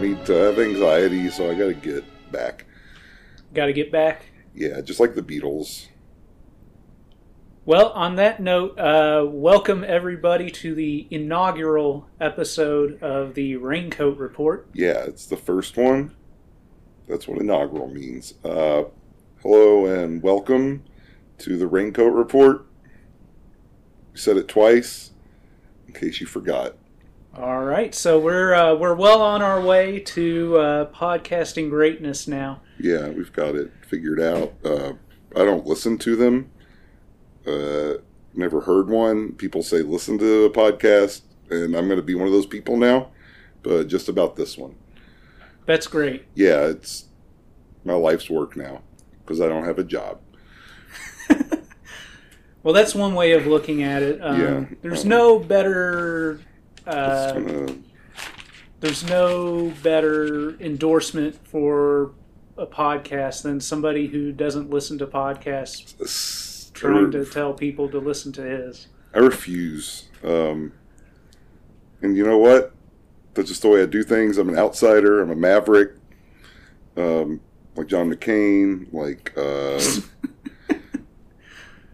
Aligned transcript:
so 0.00 0.06
I 0.06 0.08
need 0.08 0.26
to 0.26 0.32
have 0.32 0.58
anxiety, 0.58 1.30
so 1.30 1.50
I 1.50 1.54
got 1.54 1.66
to 1.66 1.74
get 1.74 2.32
back. 2.32 2.64
Got 3.52 3.66
to 3.66 3.72
get 3.72 3.92
back. 3.92 4.26
Yeah, 4.54 4.80
just 4.80 5.00
like 5.00 5.14
the 5.14 5.22
Beatles. 5.22 5.88
Well, 7.66 7.90
on 7.90 8.16
that 8.16 8.40
note, 8.40 8.78
uh, 8.78 9.26
welcome 9.28 9.84
everybody 9.86 10.50
to 10.50 10.74
the 10.74 11.06
inaugural 11.10 12.08
episode 12.18 13.02
of 13.02 13.34
the 13.34 13.56
Raincoat 13.56 14.16
Report. 14.16 14.68
Yeah, 14.72 15.04
it's 15.04 15.26
the 15.26 15.36
first 15.36 15.76
one. 15.76 16.16
That's 17.06 17.28
what 17.28 17.38
inaugural 17.38 17.88
means. 17.88 18.34
Uh, 18.42 18.84
hello 19.42 19.84
and 19.84 20.22
welcome 20.22 20.84
to 21.38 21.58
the 21.58 21.66
Raincoat 21.66 22.14
Report. 22.14 22.66
We 24.12 24.18
said 24.18 24.38
it 24.38 24.48
twice, 24.48 25.10
in 25.86 25.92
case 25.92 26.20
you 26.20 26.26
forgot. 26.26 26.76
All 27.40 27.64
right, 27.64 27.94
so 27.94 28.18
we're 28.18 28.52
uh, 28.52 28.74
we're 28.74 28.94
well 28.94 29.22
on 29.22 29.40
our 29.40 29.62
way 29.62 29.98
to 30.00 30.58
uh, 30.58 30.84
podcasting 30.92 31.70
greatness 31.70 32.28
now. 32.28 32.60
Yeah, 32.78 33.08
we've 33.08 33.32
got 33.32 33.54
it 33.54 33.72
figured 33.88 34.20
out. 34.20 34.52
Uh, 34.62 34.92
I 35.34 35.44
don't 35.46 35.64
listen 35.64 35.96
to 35.98 36.16
them. 36.16 36.50
Uh, 37.46 38.02
never 38.34 38.60
heard 38.60 38.90
one. 38.90 39.32
People 39.32 39.62
say 39.62 39.80
listen 39.80 40.18
to 40.18 40.44
a 40.44 40.50
podcast, 40.50 41.22
and 41.48 41.74
I'm 41.74 41.86
going 41.86 41.96
to 41.96 42.02
be 42.02 42.14
one 42.14 42.26
of 42.26 42.32
those 42.34 42.44
people 42.44 42.76
now. 42.76 43.08
But 43.62 43.84
just 43.84 44.10
about 44.10 44.36
this 44.36 44.58
one. 44.58 44.74
That's 45.64 45.86
great. 45.86 46.26
Yeah, 46.34 46.66
it's 46.66 47.06
my 47.86 47.94
life's 47.94 48.28
work 48.28 48.54
now 48.54 48.82
because 49.24 49.40
I 49.40 49.48
don't 49.48 49.64
have 49.64 49.78
a 49.78 49.84
job. 49.84 50.20
Well, 52.62 52.74
that's 52.74 52.94
one 52.94 53.14
way 53.14 53.32
of 53.32 53.46
looking 53.46 53.82
at 53.82 54.02
it. 54.02 54.20
Um, 54.22 54.40
Yeah, 54.40 54.64
There's 54.82 55.04
um, 55.04 55.08
no 55.08 55.38
better. 55.38 56.40
It's 56.90 56.96
Uh, 56.96 57.32
gonna, 57.34 57.74
there's 58.80 59.04
no 59.08 59.72
better 59.82 60.56
endorsement 60.60 61.36
for 61.46 62.12
a 62.56 62.66
podcast 62.66 63.42
than 63.42 63.60
somebody 63.60 64.06
who 64.08 64.32
doesn't 64.32 64.70
listen 64.70 64.98
to 64.98 65.06
podcasts 65.06 66.72
trying 66.72 67.10
to 67.12 67.24
tell 67.24 67.52
people 67.54 67.88
to 67.90 67.98
listen 67.98 68.32
to 68.32 68.42
his. 68.42 68.88
I 69.14 69.18
refuse. 69.18 70.08
Um, 70.24 70.72
and 72.02 72.16
you 72.16 72.24
know 72.24 72.38
what? 72.38 72.72
That's 73.34 73.48
just 73.48 73.62
the 73.62 73.68
way 73.68 73.82
I 73.82 73.86
do 73.86 74.02
things. 74.02 74.38
I'm 74.38 74.48
an 74.48 74.58
outsider. 74.58 75.20
I'm 75.22 75.30
a 75.30 75.36
maverick. 75.36 75.92
Um, 76.96 77.40
like 77.76 77.86
John 77.86 78.12
McCain, 78.12 78.92
like 78.92 79.32
uh, 79.36 79.80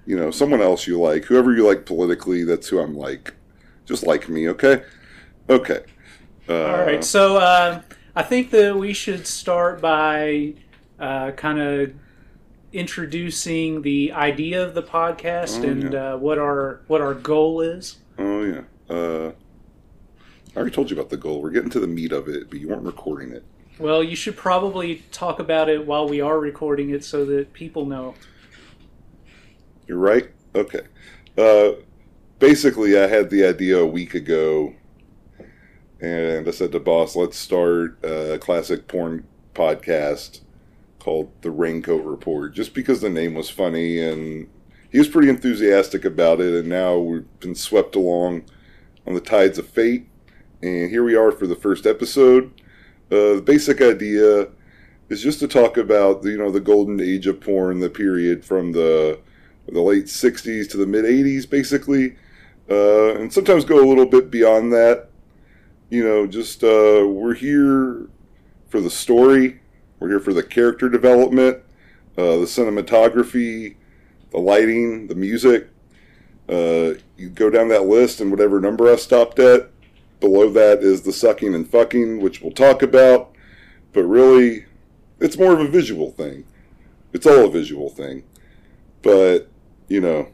you 0.07 0.17
know, 0.17 0.31
someone 0.31 0.63
else 0.63 0.87
you 0.87 0.99
like, 1.01 1.25
whoever 1.25 1.55
you 1.55 1.67
like 1.67 1.85
politically. 1.85 2.45
That's 2.45 2.69
who 2.69 2.79
I'm 2.81 2.95
like. 2.97 3.35
Just 3.87 4.07
like 4.07 4.29
me, 4.29 4.49
okay? 4.51 4.83
Okay. 5.49 5.81
Uh, 6.49 6.65
All 6.67 6.79
right, 6.79 7.03
so 7.03 7.37
uh, 7.39 7.83
I 8.15 8.23
think 8.23 8.51
that 8.51 8.77
we 8.77 8.93
should 8.93 9.27
start 9.27 9.81
by 9.81 10.55
uh, 10.99 11.31
kind 11.33 11.59
of 11.61 11.93
introducing 12.73 13.83
the 13.83 14.13
idea 14.13 14.63
of 14.65 14.75
the 14.75 14.83
podcast 14.83 15.61
Oh, 15.65 15.69
and 15.69 15.93
yeah. 15.93 16.13
uh, 16.15 16.17
what 16.19 16.39
our 16.39 16.81
what 16.89 17.01
our 17.01 17.15
goal 17.15 17.61
is. 17.63 17.97
Oh 18.19 18.43
yeah. 18.45 18.63
Uh, 18.89 19.33
I 20.55 20.57
already 20.59 20.71
told 20.75 20.91
you 20.91 20.97
about 20.97 21.11
the 21.11 21.17
goal. 21.17 21.43
We're 21.43 21.51
getting 21.51 21.71
to 21.71 21.81
the 21.81 21.87
meat 21.87 22.13
of 22.13 22.29
it, 22.29 22.49
but 22.51 22.59
you 22.61 22.69
weren't 22.69 22.83
recording 22.83 23.33
it. 23.33 23.45
Well, 23.79 24.03
you 24.03 24.17
should 24.17 24.37
probably 24.37 25.05
talk 25.13 25.39
about 25.39 25.69
it 25.69 25.87
while 25.87 26.09
we 26.09 26.21
are 26.21 26.39
recording 26.41 26.91
it 26.91 27.05
so 27.05 27.25
that 27.27 27.53
people 27.53 27.85
know. 27.87 28.15
You're 29.87 29.99
right. 29.99 30.31
Okay. 30.55 30.81
Basically, 32.39 32.99
I 32.99 33.07
had 33.07 33.31
the 33.31 33.47
idea 33.47 33.79
a 33.79 33.87
week 33.87 34.15
ago, 34.15 34.75
and 36.01 36.47
I 36.47 36.51
said 36.51 36.71
to 36.73 36.81
boss, 36.81 37.17
"Let's 37.17 37.39
start 37.39 37.97
a 38.05 38.39
classic 38.39 38.89
porn 38.89 39.25
podcast 39.55 40.41
called 40.99 41.31
The 41.41 41.51
Raincoat 41.51 42.05
Report," 42.05 42.53
just 42.53 42.75
because 42.75 43.01
the 43.01 43.09
name 43.09 43.35
was 43.35 43.49
funny, 43.49 43.99
and 44.01 44.49
he 44.91 44.99
was 44.99 45.09
pretty 45.09 45.31
enthusiastic 45.31 46.05
about 46.05 46.43
it. 46.43 46.53
And 46.53 46.69
now 46.69 46.99
we've 46.99 47.41
been 47.41 47.55
swept 47.55 47.97
along 47.97 48.45
on 49.07 49.15
the 49.15 49.21
tides 49.23 49.57
of 49.59 49.67
fate, 49.67 50.07
and 50.61 50.91
here 50.91 51.05
we 51.05 51.17
are 51.17 51.33
for 51.33 51.47
the 51.47 51.57
first 51.57 51.87
episode. 51.87 52.51
Uh, 53.11 53.37
the 53.37 53.43
basic 53.43 53.81
idea 53.81 54.49
is 55.09 55.23
just 55.23 55.41
to 55.41 55.49
talk 55.49 55.79
about 55.79 56.21
the, 56.21 56.33
you 56.33 56.39
know 56.39 56.51
the 56.51 56.61
golden 56.61 57.01
age 57.01 57.27
of 57.27 57.41
porn, 57.41 57.81
the 57.81 57.89
period 57.89 58.45
from 58.45 58.73
the 58.73 59.21
the 59.69 59.81
late 59.81 60.05
60s 60.05 60.69
to 60.71 60.77
the 60.77 60.87
mid 60.87 61.07
80s, 61.07 61.49
basically. 61.49 62.17
Uh, 62.69 63.15
and 63.15 63.33
sometimes 63.33 63.65
go 63.65 63.83
a 63.83 63.87
little 63.87 64.07
bit 64.07 64.31
beyond 64.31 64.73
that. 64.73 65.09
You 65.89 66.03
know, 66.03 66.27
just 66.27 66.65
uh, 66.65 67.07
we're 67.07 67.35
here 67.35 68.09
for 68.69 68.81
the 68.81 68.91
story, 68.91 69.61
we're 70.01 70.09
here 70.09 70.21
for 70.21 70.33
the 70.33 70.43
character 70.43 70.89
development, 70.89 71.59
uh, 72.19 72.37
the 72.37 72.47
cinematography, 72.47 73.77
the 74.31 74.39
lighting, 74.39 75.07
the 75.07 75.15
music. 75.15 75.69
Uh, 76.49 76.95
you 77.17 77.29
go 77.33 77.51
down 77.51 77.69
that 77.69 77.87
list, 77.87 78.21
and 78.21 78.31
whatever 78.31 78.61
number 78.61 78.93
I 78.93 78.97
stopped 78.97 79.39
at, 79.39 79.71
below 80.21 80.51
that 80.51 80.81
is 80.81 81.03
the 81.03 81.13
sucking 81.13 81.55
and 81.55 81.69
fucking, 81.69 82.21
which 82.21 82.41
we'll 82.41 82.53
talk 82.53 82.83
about. 82.83 83.33
But 83.93 84.05
really, 84.05 84.67
it's 85.21 85.39
more 85.39 85.53
of 85.53 85.61
a 85.61 85.69
visual 85.69 86.11
thing. 86.11 86.45
It's 87.13 87.27
all 87.27 87.47
a 87.47 87.51
visual 87.51 87.91
thing. 87.91 88.25
But 89.03 89.49
you 89.89 90.01
know, 90.01 90.29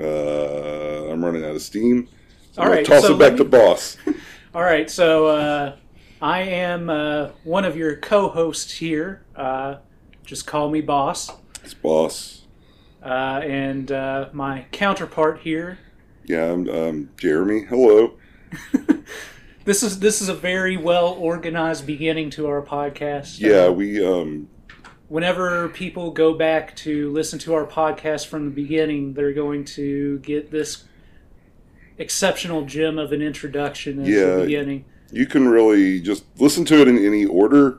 uh, 0.00 1.10
I'm 1.12 1.24
running 1.24 1.44
out 1.44 1.54
of 1.54 1.62
steam. 1.62 2.08
So 2.52 2.62
All 2.62 2.68
gonna 2.68 2.82
toss 2.84 3.02
so 3.02 3.14
it 3.14 3.18
back 3.18 3.32
let 3.32 3.36
to 3.38 3.44
boss. 3.44 3.96
All 4.54 4.62
right, 4.62 4.90
so 4.90 5.26
uh, 5.26 5.76
I 6.20 6.40
am 6.40 6.90
uh, 6.90 7.30
one 7.44 7.64
of 7.64 7.76
your 7.76 7.96
co-hosts 7.96 8.72
here. 8.72 9.22
Uh, 9.36 9.76
just 10.24 10.46
call 10.46 10.70
me 10.70 10.80
boss. 10.80 11.30
It's 11.62 11.74
boss. 11.74 12.42
Uh, 13.02 13.40
and 13.44 13.92
uh, 13.92 14.28
my 14.32 14.66
counterpart 14.72 15.40
here. 15.40 15.78
Yeah, 16.24 16.52
I'm 16.52 16.68
um, 16.68 17.10
Jeremy. 17.16 17.62
Hello. 17.62 18.18
This 19.68 19.82
is 19.82 19.98
this 19.98 20.22
is 20.22 20.30
a 20.30 20.34
very 20.34 20.78
well 20.78 21.08
organized 21.08 21.86
beginning 21.86 22.30
to 22.30 22.46
our 22.46 22.62
podcast. 22.62 23.38
Yeah, 23.38 23.68
we 23.68 24.02
um, 24.02 24.48
whenever 25.08 25.68
people 25.70 26.10
go 26.10 26.34
back 26.34 26.76
to 26.76 27.10
listen 27.12 27.38
to 27.40 27.54
our 27.54 27.66
podcast 27.66 28.26
from 28.26 28.44
the 28.44 28.50
beginning, 28.50 29.14
they're 29.14 29.32
going 29.32 29.64
to 29.64 30.18
get 30.20 30.50
this 30.50 30.84
exceptional 31.96 32.64
gem 32.64 32.98
of 32.98 33.12
an 33.12 33.22
introduction 33.22 34.00
at 34.00 34.06
Yeah. 34.06 34.36
the 34.36 34.42
beginning. 34.44 34.84
you 35.10 35.24
can 35.26 35.48
really 35.48 36.00
just 36.00 36.22
listen 36.38 36.64
to 36.66 36.80
it 36.82 36.86
in 36.88 36.98
any 36.98 37.24
order. 37.24 37.78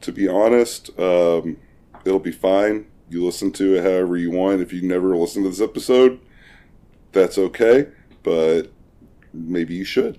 To 0.00 0.10
be 0.12 0.26
honest, 0.26 0.88
um, 0.98 1.58
it'll 2.06 2.18
be 2.18 2.32
fine. 2.32 2.86
You 3.10 3.22
listen 3.24 3.52
to 3.52 3.74
it 3.76 3.82
however 3.82 4.16
you 4.16 4.30
want. 4.30 4.62
If 4.62 4.72
you 4.72 4.80
never 4.80 5.14
listen 5.14 5.42
to 5.42 5.50
this 5.50 5.60
episode, 5.60 6.18
that's 7.12 7.36
okay. 7.36 7.88
But 8.22 8.72
maybe 9.34 9.74
you 9.74 9.84
should. 9.84 10.16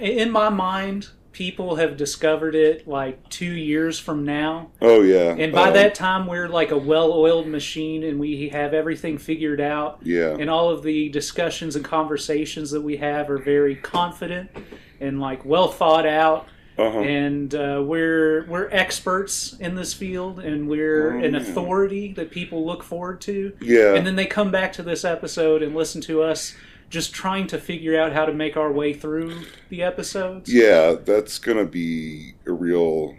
In 0.00 0.32
my 0.32 0.48
mind, 0.48 1.10
people 1.32 1.76
have 1.76 1.96
discovered 1.96 2.54
it 2.54 2.86
like 2.86 3.28
two 3.30 3.50
years 3.52 3.98
from 3.98 4.24
now. 4.24 4.70
Oh 4.80 5.02
yeah. 5.02 5.34
And 5.38 5.52
by 5.52 5.68
um, 5.68 5.74
that 5.74 5.94
time, 5.94 6.26
we're 6.26 6.48
like 6.48 6.70
a 6.70 6.76
well 6.76 7.12
oiled 7.12 7.46
machine 7.46 8.02
and 8.04 8.20
we 8.20 8.50
have 8.50 8.74
everything 8.74 9.18
figured 9.18 9.60
out. 9.60 10.00
yeah. 10.02 10.36
And 10.38 10.48
all 10.50 10.70
of 10.70 10.82
the 10.82 11.08
discussions 11.08 11.74
and 11.76 11.84
conversations 11.84 12.70
that 12.72 12.82
we 12.82 12.98
have 12.98 13.30
are 13.30 13.38
very 13.38 13.76
confident 13.76 14.50
and 15.00 15.20
like 15.20 15.44
well 15.44 15.68
thought 15.68 16.06
out. 16.06 16.46
Uh-huh. 16.78 17.00
And 17.00 17.54
uh, 17.54 17.82
we're 17.84 18.46
we're 18.46 18.68
experts 18.70 19.54
in 19.60 19.74
this 19.74 19.92
field, 19.92 20.38
and 20.40 20.66
we're 20.68 21.16
Oh, 21.16 21.22
an 21.22 21.34
authority 21.34 22.14
that 22.14 22.30
people 22.30 22.64
look 22.64 22.82
forward 22.82 23.20
to. 23.22 23.52
Yeah. 23.60 23.94
And 23.94 24.06
then 24.06 24.16
they 24.16 24.24
come 24.24 24.50
back 24.50 24.72
to 24.74 24.82
this 24.82 25.04
episode 25.04 25.62
and 25.62 25.74
listen 25.74 26.00
to 26.02 26.22
us 26.22 26.54
just 26.92 27.14
trying 27.14 27.46
to 27.48 27.58
figure 27.58 27.98
out 27.98 28.12
how 28.12 28.26
to 28.26 28.32
make 28.34 28.54
our 28.56 28.70
way 28.70 28.92
through 28.92 29.42
the 29.70 29.82
episodes. 29.82 30.52
yeah, 30.52 30.94
that's 31.04 31.38
gonna 31.38 31.64
be 31.64 32.34
a 32.46 32.52
real. 32.52 33.16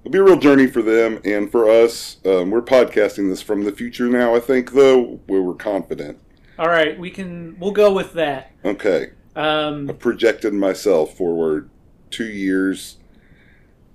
It'll 0.00 0.10
be 0.12 0.18
a 0.18 0.22
real 0.24 0.38
journey 0.38 0.66
for 0.66 0.82
them 0.82 1.20
and 1.24 1.50
for 1.50 1.68
us. 1.70 2.18
Um, 2.24 2.50
we're 2.50 2.62
podcasting 2.62 3.28
this 3.28 3.40
from 3.42 3.64
the 3.64 3.72
future 3.72 4.06
now. 4.08 4.34
I 4.34 4.40
think, 4.40 4.72
though, 4.72 5.20
where 5.26 5.42
we're 5.42 5.54
confident. 5.54 6.18
All 6.58 6.68
right, 6.68 6.98
we 6.98 7.10
can 7.10 7.56
we'll 7.60 7.70
go 7.72 7.92
with 7.92 8.12
that. 8.14 8.50
Okay, 8.64 9.10
Um, 9.36 9.88
I 9.88 9.92
projected 9.92 10.52
myself 10.52 11.16
forward 11.16 11.70
two 12.10 12.26
years 12.26 12.96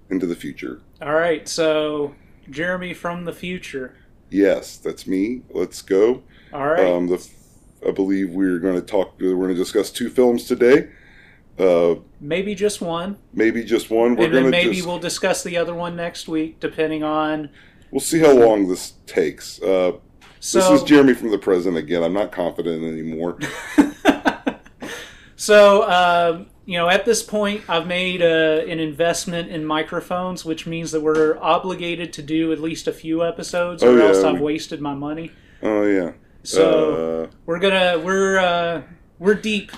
into 0.09 0.25
the 0.25 0.35
future. 0.35 0.81
all 1.01 1.13
right, 1.13 1.47
so 1.47 2.13
Jeremy 2.49 2.93
from 2.93 3.25
the 3.25 3.33
future. 3.33 3.95
Yes, 4.29 4.77
that's 4.77 5.05
me. 5.07 5.41
Let's 5.49 5.81
go. 5.81 6.23
All 6.53 6.67
right. 6.67 6.85
Um, 6.87 7.07
the, 7.07 7.25
I 7.87 7.91
believe 7.91 8.31
we're 8.31 8.59
going 8.59 8.75
to 8.75 8.81
talk. 8.81 9.19
We're 9.19 9.35
going 9.35 9.49
to 9.49 9.55
discuss 9.55 9.89
two 9.91 10.09
films 10.09 10.45
today. 10.45 10.89
Uh, 11.59 11.95
maybe 12.19 12.55
just 12.55 12.81
one, 12.81 13.17
maybe 13.33 13.63
just 13.63 13.89
one. 13.89 14.15
We're 14.15 14.25
and 14.25 14.31
going 14.33 14.43
then 14.45 14.51
maybe 14.51 14.81
we'll 14.81 14.99
discuss 14.99 15.43
the 15.43 15.57
other 15.57 15.73
one 15.75 15.95
next 15.95 16.27
week, 16.27 16.59
depending 16.59 17.03
on. 17.03 17.49
we'll 17.91 17.99
see 17.99 18.19
how 18.19 18.33
long 18.33 18.67
this 18.67 18.93
takes. 19.05 19.61
Uh, 19.61 19.93
So, 20.39 20.59
this 20.59 20.81
is 20.81 20.83
Jeremy 20.83 21.13
from 21.13 21.29
the 21.29 21.37
present 21.37 21.77
again. 21.77 22.01
I'm 22.03 22.13
not 22.13 22.31
confident 22.31 22.83
anymore. 22.83 23.37
so 25.35 25.89
um, 25.89 26.47
you 26.65 26.77
know, 26.77 26.89
at 26.89 27.05
this 27.05 27.21
point, 27.21 27.63
I've 27.67 27.87
made 27.87 28.21
uh, 28.21 28.63
an 28.67 28.79
investment 28.79 29.49
in 29.49 29.65
microphones, 29.65 30.45
which 30.45 30.65
means 30.65 30.91
that 30.91 31.01
we're 31.01 31.37
obligated 31.37 32.13
to 32.13 32.21
do 32.21 32.51
at 32.53 32.59
least 32.59 32.87
a 32.87 32.93
few 32.93 33.23
episodes, 33.25 33.83
or 33.83 33.89
Oh, 33.89 33.97
yeah, 33.97 34.03
else 34.05 34.23
I've 34.23 34.39
wasted 34.39 34.81
my 34.81 34.93
money. 34.93 35.31
Oh 35.61 35.83
yeah. 35.83 36.13
So 36.43 37.23
Uh, 37.23 37.35
we're 37.45 37.59
gonna 37.59 37.99
we're 38.03 38.37
uh, 38.39 38.81
we're 39.19 39.35
deep. 39.35 39.71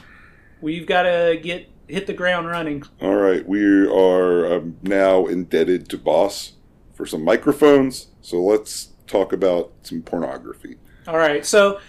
We've 0.62 0.86
got 0.88 1.04
to 1.04 1.38
get 1.42 1.69
hit 1.88 2.07
the 2.07 2.13
ground 2.13 2.48
running. 2.48 2.83
all 3.01 3.15
right, 3.15 3.45
we 3.48 3.86
are 3.88 4.54
um, 4.56 4.77
now 4.81 5.25
indebted 5.25 5.89
to 5.89 5.98
Boss 5.98 6.54
for 6.94 7.06
some 7.06 7.24
microphones. 7.24 8.07
So 8.21 8.42
let's 8.42 8.89
talk 9.07 9.33
about 9.33 9.74
some 9.83 10.01
pornography. 10.01 10.77
All 11.07 11.18
right, 11.18 11.45
so. 11.45 11.80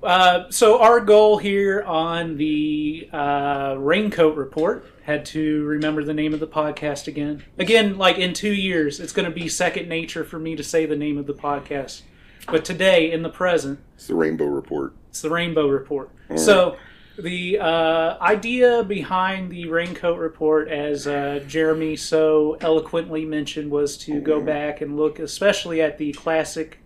Uh, 0.00 0.48
so 0.48 0.80
our 0.80 1.00
goal 1.00 1.38
here 1.38 1.82
on 1.82 2.36
the 2.36 3.08
uh, 3.12 3.74
raincoat 3.76 4.36
report 4.36 4.86
had 5.02 5.26
to 5.26 5.64
remember 5.64 6.04
the 6.04 6.14
name 6.14 6.32
of 6.32 6.38
the 6.38 6.46
podcast 6.46 7.08
again. 7.08 7.42
Again, 7.58 7.98
like 7.98 8.16
in 8.16 8.32
two 8.32 8.52
years, 8.52 9.00
it's 9.00 9.12
going 9.12 9.28
to 9.28 9.34
be 9.34 9.48
second 9.48 9.88
nature 9.88 10.22
for 10.22 10.38
me 10.38 10.54
to 10.54 10.62
say 10.62 10.86
the 10.86 10.94
name 10.94 11.18
of 11.18 11.26
the 11.26 11.34
podcast. 11.34 12.02
But 12.50 12.64
today, 12.64 13.10
in 13.12 13.22
the 13.22 13.28
present, 13.28 13.78
It's 13.94 14.06
the 14.06 14.14
Rainbow 14.14 14.46
Report. 14.46 14.94
it's 15.10 15.20
the 15.20 15.30
Rainbow 15.30 15.68
Report. 15.68 16.10
All 16.30 16.38
So, 16.38 16.76
the 17.18 17.58
uh, 17.58 18.16
idea 18.22 18.84
behind 18.84 19.50
the 19.50 19.66
Raincoat 19.68 20.18
Report, 20.18 20.68
as 20.68 21.06
uh, 21.06 21.40
Jeremy 21.46 21.96
so 21.96 22.56
eloquently 22.60 23.24
mentioned, 23.26 23.70
was 23.70 23.98
to 23.98 24.20
go 24.20 24.40
Mhm. 24.40 24.46
back 24.46 24.80
and 24.80 24.96
look, 24.96 25.18
especially 25.18 25.82
at 25.82 25.98
the 25.98 26.12
classic 26.12 26.78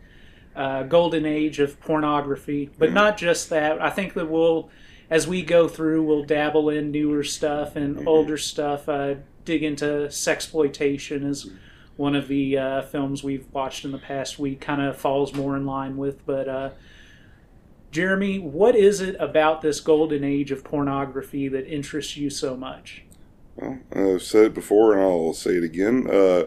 uh, 0.54 0.82
golden 0.82 1.24
age 1.24 1.60
of 1.60 1.80
pornography. 1.80 2.68
But 2.78 2.90
Mhm. 2.90 2.94
not 2.94 3.16
just 3.16 3.48
that. 3.50 3.80
I 3.80 3.88
think 3.88 4.12
that 4.14 4.28
we'll, 4.28 4.68
as 5.08 5.26
we 5.26 5.40
go 5.42 5.66
through, 5.66 6.02
we'll 6.02 6.24
dabble 6.24 6.68
in 6.68 6.90
newer 6.90 7.22
stuff 7.22 7.74
and 7.74 7.96
Mhm. 7.96 8.06
older 8.06 8.36
stuff. 8.36 8.86
Uh, 8.86 9.14
dig 9.46 9.62
into 9.62 10.08
sexploitation 10.10 11.26
as 11.28 11.48
one 11.96 12.14
of 12.14 12.28
the 12.28 12.58
uh, 12.58 12.82
films 12.82 13.22
we've 13.22 13.46
watched 13.52 13.84
in 13.84 13.92
the 13.92 13.98
past 13.98 14.38
week. 14.38 14.60
Kind 14.60 14.82
of 14.82 14.96
falls 14.96 15.34
more 15.34 15.56
in 15.56 15.66
line 15.66 15.96
with, 15.96 16.24
but. 16.26 16.48
Uh, 16.48 16.70
Jeremy, 17.92 18.38
what 18.38 18.74
is 18.74 19.02
it 19.02 19.16
about 19.20 19.60
this 19.60 19.78
golden 19.78 20.24
age 20.24 20.50
of 20.50 20.64
pornography 20.64 21.46
that 21.48 21.66
interests 21.68 22.16
you 22.16 22.30
so 22.30 22.56
much? 22.56 23.04
Well, 23.54 23.80
I've 23.94 24.22
said 24.22 24.46
it 24.46 24.54
before, 24.54 24.94
and 24.94 25.02
I'll 25.02 25.34
say 25.34 25.56
it 25.56 25.62
again. 25.62 26.08
Uh, 26.10 26.44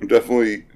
I'm 0.00 0.06
definitely. 0.06 0.66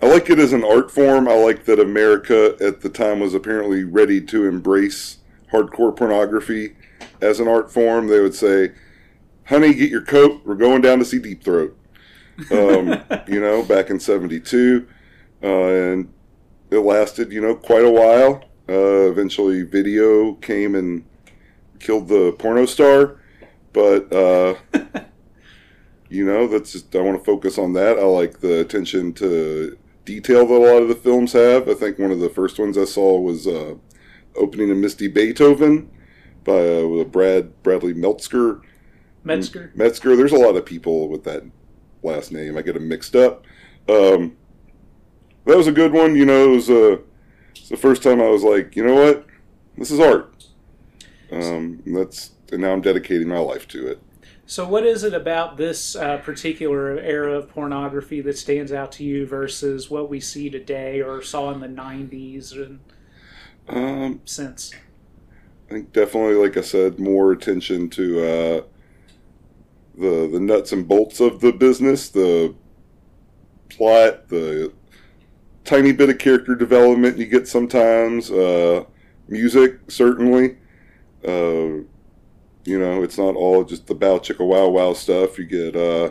I 0.00 0.06
like 0.06 0.30
it 0.30 0.38
as 0.38 0.52
an 0.52 0.62
art 0.62 0.92
form. 0.92 1.26
I 1.26 1.34
like 1.34 1.64
that 1.64 1.80
America 1.80 2.56
at 2.60 2.82
the 2.82 2.88
time 2.88 3.18
was 3.18 3.34
apparently 3.34 3.82
ready 3.82 4.20
to 4.20 4.46
embrace 4.46 5.18
hardcore 5.52 5.96
pornography 5.96 6.76
as 7.20 7.40
an 7.40 7.48
art 7.48 7.72
form. 7.72 8.06
They 8.06 8.20
would 8.20 8.34
say, 8.34 8.72
"Honey, 9.46 9.74
get 9.74 9.90
your 9.90 10.02
coat. 10.02 10.42
We're 10.44 10.54
going 10.54 10.82
down 10.82 11.00
to 11.00 11.04
see 11.04 11.18
Deep 11.18 11.42
Throat." 11.42 11.76
Um, 12.50 13.02
you 13.28 13.40
know, 13.40 13.62
back 13.62 13.90
in 13.90 14.00
'72, 14.00 14.86
uh, 15.42 15.46
and 15.46 16.12
it 16.70 16.78
lasted, 16.78 17.32
you 17.32 17.40
know, 17.40 17.54
quite 17.54 17.84
a 17.84 17.90
while. 17.90 18.44
Uh, 18.68 19.10
eventually, 19.10 19.62
video 19.62 20.34
came 20.34 20.74
and 20.74 21.04
killed 21.78 22.08
the 22.08 22.32
porno 22.38 22.66
star, 22.66 23.20
but 23.72 24.12
uh, 24.12 24.54
you 26.08 26.24
know, 26.24 26.46
that's 26.48 26.72
just 26.72 26.94
I 26.96 27.00
want 27.00 27.18
to 27.18 27.24
focus 27.24 27.58
on 27.58 27.72
that. 27.74 27.98
I 27.98 28.04
like 28.04 28.40
the 28.40 28.60
attention 28.60 29.12
to 29.14 29.76
detail 30.04 30.46
that 30.46 30.54
a 30.54 30.72
lot 30.72 30.82
of 30.82 30.88
the 30.88 30.94
films 30.94 31.32
have. 31.32 31.68
I 31.68 31.74
think 31.74 31.98
one 31.98 32.10
of 32.10 32.20
the 32.20 32.28
first 32.28 32.58
ones 32.58 32.76
I 32.76 32.84
saw 32.84 33.20
was 33.20 33.46
uh, 33.46 33.74
opening 34.36 34.70
of 34.70 34.76
Misty 34.76 35.08
Beethoven 35.08 35.90
by 36.44 36.52
uh, 36.52 37.04
Brad 37.04 37.62
Bradley 37.62 37.94
Meltzker. 37.94 38.62
Metzger? 39.24 39.72
Metzger. 39.74 40.16
There's 40.16 40.32
a 40.32 40.38
lot 40.38 40.56
of 40.56 40.66
people 40.66 41.08
with 41.08 41.24
that 41.24 41.44
last 42.04 42.32
name. 42.32 42.56
I 42.56 42.62
get 42.62 42.74
them 42.74 42.88
mixed 42.88 43.16
up. 43.16 43.44
Um, 43.88 44.36
that 45.46 45.56
was 45.56 45.66
a 45.66 45.72
good 45.72 45.92
one. 45.92 46.16
You 46.16 46.26
know, 46.26 46.44
it 46.52 46.54
was, 46.54 46.70
uh, 46.70 46.98
it's 47.50 47.68
the 47.68 47.76
first 47.76 48.02
time 48.02 48.20
I 48.20 48.28
was 48.28 48.42
like, 48.42 48.76
you 48.76 48.84
know 48.84 48.94
what, 48.94 49.26
this 49.76 49.90
is 49.90 50.00
art. 50.00 50.46
Um, 51.32 51.82
and 51.84 51.96
that's 51.96 52.30
and 52.52 52.62
now 52.62 52.72
I'm 52.72 52.80
dedicating 52.80 53.28
my 53.28 53.38
life 53.38 53.66
to 53.68 53.86
it. 53.86 54.00
So, 54.46 54.68
what 54.68 54.84
is 54.84 55.04
it 55.04 55.14
about 55.14 55.56
this 55.56 55.96
uh, 55.96 56.18
particular 56.18 56.98
era 56.98 57.38
of 57.38 57.48
pornography 57.48 58.20
that 58.20 58.36
stands 58.36 58.72
out 58.72 58.92
to 58.92 59.04
you 59.04 59.26
versus 59.26 59.88
what 59.90 60.10
we 60.10 60.20
see 60.20 60.50
today 60.50 61.00
or 61.00 61.22
saw 61.22 61.50
in 61.50 61.60
the 61.60 61.66
90s 61.66 62.52
and 62.52 62.80
Um, 63.66 64.20
since? 64.26 64.72
I 65.70 65.72
think 65.72 65.92
definitely, 65.92 66.34
like 66.34 66.58
I 66.58 66.60
said, 66.60 66.98
more 66.98 67.32
attention 67.32 67.88
to 67.90 68.24
uh, 68.24 68.62
the 69.98 70.28
the 70.32 70.40
nuts 70.40 70.72
and 70.72 70.86
bolts 70.88 71.20
of 71.20 71.40
the 71.40 71.52
business, 71.52 72.08
the 72.08 72.54
plot, 73.68 74.28
the 74.28 74.72
tiny 75.64 75.92
bit 75.92 76.10
of 76.10 76.18
character 76.18 76.54
development 76.54 77.16
you 77.18 77.26
get 77.26 77.48
sometimes, 77.48 78.30
uh, 78.30 78.84
music 79.28 79.78
certainly. 79.88 80.56
Uh, 81.26 81.82
you 82.66 82.78
know, 82.78 83.02
it's 83.02 83.18
not 83.18 83.34
all 83.36 83.62
just 83.64 83.86
the 83.86 83.94
bow 83.94 84.18
chicka 84.18 84.46
wow 84.46 84.68
wow 84.68 84.92
stuff. 84.94 85.38
You 85.38 85.44
get 85.44 85.76
uh, 85.76 86.10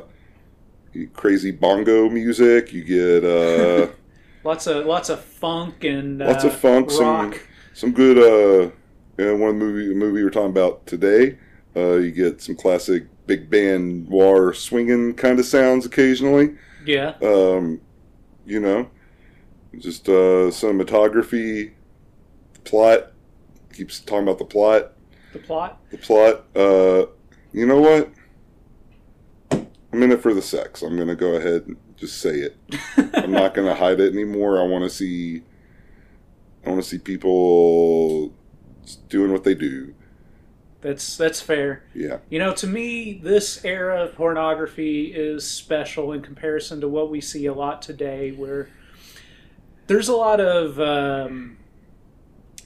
crazy 1.13 1.51
bongo 1.51 2.09
music. 2.09 2.71
You 2.73 2.83
get 2.83 3.23
uh, 3.25 3.87
Lots 4.43 4.67
of 4.67 4.85
lots 4.85 5.09
of 5.09 5.21
funk 5.23 5.83
and 5.85 6.21
uh, 6.21 6.25
Lots 6.27 6.43
of 6.43 6.53
funk, 6.53 6.91
some- 6.91 7.05
rock. 7.31 7.39
some 7.73 7.91
good 7.91 8.17
uh 8.17 8.71
you 9.17 9.25
know, 9.25 9.35
one 9.37 9.57
movie 9.57 9.93
movie 9.93 10.21
we're 10.23 10.29
talking 10.31 10.49
about 10.49 10.85
today 10.85 11.37
uh 11.75 11.95
you 11.97 12.11
get 12.11 12.41
some 12.41 12.55
classic 12.55 13.05
big 13.25 13.49
band 13.49 14.07
war 14.07 14.53
swinging 14.53 15.13
kind 15.13 15.39
of 15.39 15.45
sounds 15.45 15.85
occasionally. 15.85 16.55
Yeah, 16.85 17.15
um 17.21 17.81
you 18.45 18.59
know 18.59 18.89
just 19.79 20.07
uh 20.09 20.51
cinematography 20.51 21.73
plot 22.63 23.11
keeps 23.73 23.99
talking 23.99 24.23
about 24.23 24.39
the 24.39 24.45
plot. 24.45 24.93
The 25.31 25.39
plot. 25.39 25.79
the 25.89 25.97
plot 25.97 26.45
uh 26.55 27.05
you 27.51 27.65
know 27.65 27.79
what? 27.79 28.11
I'm 29.51 30.01
in 30.01 30.11
it 30.11 30.21
for 30.21 30.33
the 30.33 30.41
sex. 30.41 30.81
I'm 30.81 30.97
gonna 30.97 31.15
go 31.15 31.35
ahead 31.35 31.67
and 31.67 31.77
just 31.95 32.19
say 32.19 32.39
it. 32.39 32.57
I'm 33.13 33.31
not 33.31 33.53
gonna 33.53 33.75
hide 33.75 33.99
it 33.99 34.13
anymore. 34.13 34.59
I 34.59 34.65
want 34.65 34.83
to 34.83 34.89
see 34.89 35.43
i 36.65 36.69
want 36.69 36.81
to 36.81 36.87
see 36.87 36.97
people 36.97 38.33
doing 39.09 39.31
what 39.31 39.43
they 39.43 39.55
do 39.55 39.93
That's 40.83 41.15
that's 41.17 41.41
fair. 41.41 41.83
yeah 41.95 42.17
You 42.29 42.37
know, 42.39 42.53
to 42.53 42.67
me, 42.67 43.13
this 43.23 43.63
era 43.65 44.03
of 44.03 44.15
pornography 44.15 45.13
is 45.15 45.49
special 45.49 46.11
in 46.11 46.21
comparison 46.21 46.81
to 46.81 46.87
what 46.89 47.09
we 47.09 47.21
see 47.21 47.45
a 47.47 47.53
lot 47.53 47.81
today, 47.81 48.31
where 48.31 48.67
there's 49.87 50.09
a 50.09 50.15
lot 50.15 50.39
of 50.41 50.79
um, 50.79 51.57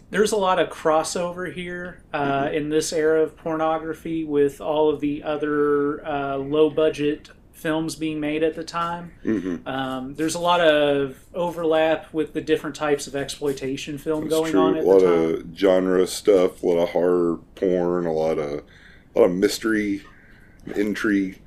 there's 0.09 0.31
a 0.31 0.38
lot 0.38 0.57
of 0.59 0.69
crossover 0.69 1.51
here 1.53 2.01
uh, 2.13 2.45
Mhm. 2.45 2.53
in 2.53 2.69
this 2.69 2.91
era 2.91 3.21
of 3.21 3.38
pornography 3.38 4.24
with 4.24 4.62
all 4.62 4.89
of 4.89 5.00
the 5.00 5.21
other 5.24 6.05
uh, 6.05 6.38
low 6.38 6.69
budget 6.69 7.29
films 7.58 7.96
being 7.96 8.20
made 8.20 8.44
at 8.44 8.56
the 8.56 8.64
time. 8.64 9.14
hmm 9.24 9.58
Um, 9.66 10.16
there's 10.16 10.36
a 10.36 10.40
lot 10.40 10.62
of 10.62 11.26
overlap 11.34 12.14
with 12.14 12.34
the 12.34 12.42
different 12.42 12.76
types 12.76 13.08
of 13.08 13.16
exploitation 13.16 13.98
film 13.98 14.28
it's 14.28 14.30
going 14.30 14.50
true 14.50 14.56
on 14.56 14.76
a 14.76 14.80
at 14.80 14.88
lot 14.88 14.96
the 14.96 14.98
time. 14.98 15.32
A 15.32 15.40
lot 15.40 15.42
of 15.42 15.56
genre 15.56 16.08
stuff 16.08 16.62
a 16.64 16.66
lot 16.68 16.82
of 16.84 16.90
horror 16.90 17.38
porn 17.56 18.06
a 18.06 18.14
lot 18.14 18.38
of 18.40 18.64
a 19.16 19.20
lot 19.20 19.26
of 19.26 19.32
mystery 19.36 20.04
intrigue 20.76 21.42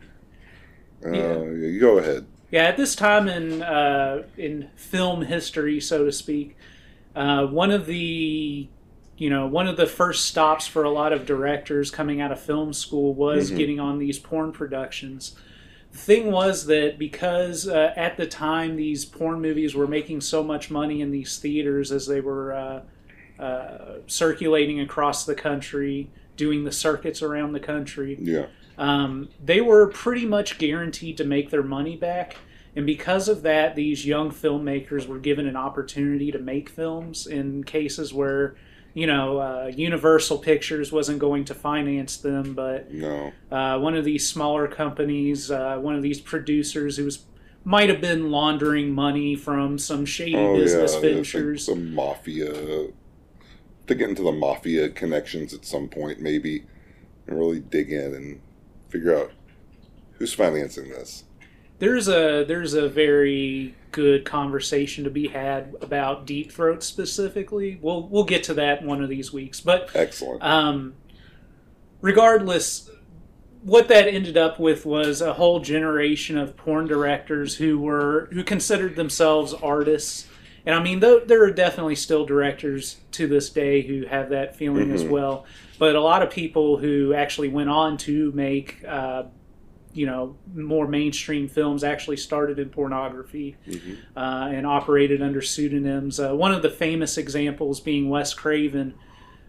uh, 1.04 1.10
Yeah. 1.10 1.40
yeah, 1.50 1.66
you 1.68 1.80
go 1.80 1.98
ahead 1.98 2.26
Yeah, 2.50 2.64
at 2.64 2.76
this 2.76 2.96
time 2.96 3.28
in 3.28 3.62
uh, 3.62 4.24
in 4.36 4.70
film 4.76 5.22
history, 5.22 5.80
so 5.80 6.04
to 6.04 6.12
speak, 6.12 6.56
uh, 7.14 7.46
one 7.46 7.70
of 7.70 7.86
the 7.86 8.68
you 9.16 9.30
know 9.30 9.46
one 9.46 9.68
of 9.68 9.76
the 9.76 9.86
first 9.86 10.26
stops 10.26 10.66
for 10.66 10.82
a 10.84 10.90
lot 10.90 11.12
of 11.12 11.26
directors 11.26 11.90
coming 11.90 12.20
out 12.20 12.32
of 12.32 12.40
film 12.40 12.72
school 12.72 13.14
was 13.14 13.50
Mhm. 13.50 13.56
getting 13.56 13.80
on 13.80 13.98
these 13.98 14.18
porn 14.18 14.52
productions. 14.52 15.36
The 15.92 15.98
thing 15.98 16.30
was 16.30 16.66
that 16.66 16.98
because 16.98 17.66
uh, 17.66 17.92
at 17.96 18.16
the 18.16 18.26
time 18.26 18.76
these 18.76 19.04
porn 19.04 19.40
movies 19.40 19.74
were 19.74 19.88
making 19.88 20.20
so 20.20 20.42
much 20.42 20.70
money 20.70 21.00
in 21.00 21.10
these 21.10 21.38
theaters 21.38 21.90
as 21.90 22.06
they 22.06 22.20
were 22.20 22.52
uh, 22.52 23.42
uh, 23.42 23.98
circulating 24.06 24.80
across 24.80 25.24
the 25.24 25.34
country, 25.34 26.10
doing 26.36 26.64
the 26.64 26.72
circuits 26.72 27.22
around 27.22 27.52
the 27.52 27.60
country, 27.60 28.16
yeah 28.20 28.46
um, 28.80 29.28
they 29.44 29.60
were 29.60 29.88
pretty 29.88 30.24
much 30.24 30.56
guaranteed 30.56 31.18
to 31.18 31.24
make 31.24 31.50
their 31.50 31.62
money 31.62 31.96
back. 31.96 32.38
And 32.74 32.86
because 32.86 33.28
of 33.28 33.42
that, 33.42 33.76
these 33.76 34.06
young 34.06 34.30
filmmakers 34.30 35.06
were 35.06 35.18
given 35.18 35.46
an 35.46 35.54
opportunity 35.54 36.32
to 36.32 36.38
make 36.38 36.70
films 36.70 37.26
in 37.26 37.62
cases 37.64 38.14
where, 38.14 38.56
you 38.94 39.06
know, 39.06 39.38
uh, 39.38 39.72
Universal 39.74 40.38
Pictures 40.38 40.90
wasn't 40.90 41.18
going 41.18 41.44
to 41.46 41.54
finance 41.54 42.16
them, 42.16 42.54
but 42.54 42.92
no 42.92 43.32
uh, 43.50 43.78
one 43.78 43.96
of 43.96 44.04
these 44.04 44.28
smaller 44.28 44.66
companies, 44.66 45.50
uh, 45.50 45.76
one 45.78 45.94
of 45.94 46.02
these 46.02 46.20
producers 46.20 46.96
who 46.96 47.04
was 47.04 47.24
might 47.64 47.88
have 47.88 48.00
been 48.00 48.30
laundering 48.30 48.90
money 48.90 49.36
from 49.36 49.78
some 49.78 50.04
shady 50.06 50.34
oh 50.36 50.56
business 50.56 50.94
yeah 50.94 51.00
ventures. 51.00 51.66
some 51.66 51.94
mafia 51.94 52.52
to 52.52 53.94
get 53.94 54.08
into 54.08 54.22
the 54.22 54.32
mafia 54.32 54.88
connections 54.88 55.52
at 55.52 55.64
some 55.66 55.86
point 55.86 56.20
maybe 56.20 56.64
and 57.26 57.38
really 57.38 57.60
dig 57.60 57.92
in 57.92 58.14
and 58.14 58.40
figure 58.88 59.14
out 59.14 59.32
who's 60.12 60.32
financing 60.32 60.88
this. 60.90 61.24
There's 61.78 62.08
a 62.08 62.44
there's 62.44 62.74
a 62.74 62.88
very 62.88 63.74
good 63.92 64.24
conversation 64.24 65.04
to 65.04 65.10
be 65.10 65.28
had 65.28 65.74
about 65.80 66.26
Deep 66.26 66.52
Throat 66.52 66.82
specifically. 66.82 67.78
We'll 67.80 68.08
we'll 68.08 68.24
get 68.24 68.44
to 68.44 68.54
that 68.54 68.82
one 68.84 69.02
of 69.02 69.08
these 69.08 69.32
weeks, 69.32 69.60
but 69.60 69.90
Excellent. 69.94 70.42
um, 70.42 70.94
regardless, 72.00 72.90
what 73.62 73.88
that 73.88 74.08
ended 74.08 74.36
up 74.36 74.58
with 74.58 74.86
was 74.86 75.20
a 75.20 75.34
whole 75.34 75.60
generation 75.60 76.38
of 76.38 76.56
porn 76.56 76.86
directors 76.86 77.56
who 77.56 77.78
were 77.78 78.28
who 78.32 78.42
considered 78.42 78.96
themselves 78.96 79.52
artists. 79.52 80.26
And 80.66 80.74
I 80.74 80.82
mean, 80.82 81.00
though 81.00 81.20
there 81.20 81.42
are 81.44 81.50
definitely 81.50 81.96
still 81.96 82.26
directors 82.26 82.96
to 83.12 83.26
this 83.26 83.50
day 83.50 83.82
who 83.82 84.06
have 84.06 84.30
that 84.30 84.56
feeling 84.56 84.90
as 84.92 85.04
Mhm. 85.04 85.10
well. 85.10 85.46
But 85.78 85.96
a 85.96 86.00
lot 86.02 86.22
of 86.22 86.30
people 86.30 86.76
who 86.76 87.14
actually 87.14 87.48
went 87.48 87.70
on 87.70 87.96
to 87.98 88.30
make, 88.32 88.84
uh, 88.86 89.24
you 89.92 90.06
know, 90.06 90.36
more 90.54 90.86
mainstream 90.86 91.48
films 91.48 91.82
actually 91.82 92.16
started 92.16 92.58
in 92.58 92.68
pornography 92.68 93.56
Mhm. 93.68 93.96
uh, 94.16 94.48
and 94.52 94.66
operated 94.66 95.20
under 95.22 95.40
pseudonyms. 95.42 96.20
Uh, 96.20 96.32
one 96.34 96.52
of 96.52 96.62
the 96.62 96.70
famous 96.70 97.18
examples 97.18 97.80
being 97.80 98.08
Wes 98.08 98.32
Craven. 98.34 98.94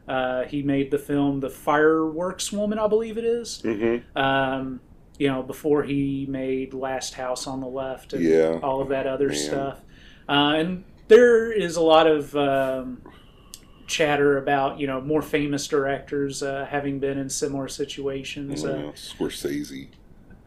Uh, 0.08 0.44
he 0.46 0.64
made 0.64 0.90
the 0.92 0.98
film 0.98 1.40
The 1.42 1.50
Fireworks 1.50 2.52
Woman, 2.52 2.80
I 2.80 2.88
believe 2.88 3.18
it 3.18 3.24
is. 3.24 3.62
Mhm. 3.64 4.02
Um, 4.16 4.80
you 5.20 5.28
know, 5.28 5.44
before 5.44 5.84
he 5.84 6.26
made 6.28 6.74
Last 6.74 7.14
House 7.14 7.46
on 7.46 7.60
the 7.62 7.68
Left 7.68 8.14
and 8.14 8.24
Yeah. 8.24 8.60
all 8.64 8.82
of 8.82 8.90
that 8.90 9.06
other 9.06 9.28
Man. 9.28 9.38
stuff. 9.38 9.82
Uh, 10.28 10.54
and 10.58 10.84
there 11.08 11.52
is 11.52 11.76
a 11.76 11.82
lot 11.82 12.08
of 12.08 12.36
um, 12.36 13.02
chatter 13.86 14.38
about, 14.38 14.80
you 14.80 14.88
know, 14.88 15.00
more 15.02 15.22
famous 15.22 15.68
directors 15.68 16.42
uh, 16.42 16.66
having 16.70 17.00
been 17.00 17.18
in 17.20 17.30
similar 17.30 17.68
situations. 17.68 18.64
Uh, 18.66 18.92
Scorsese, 18.96 19.90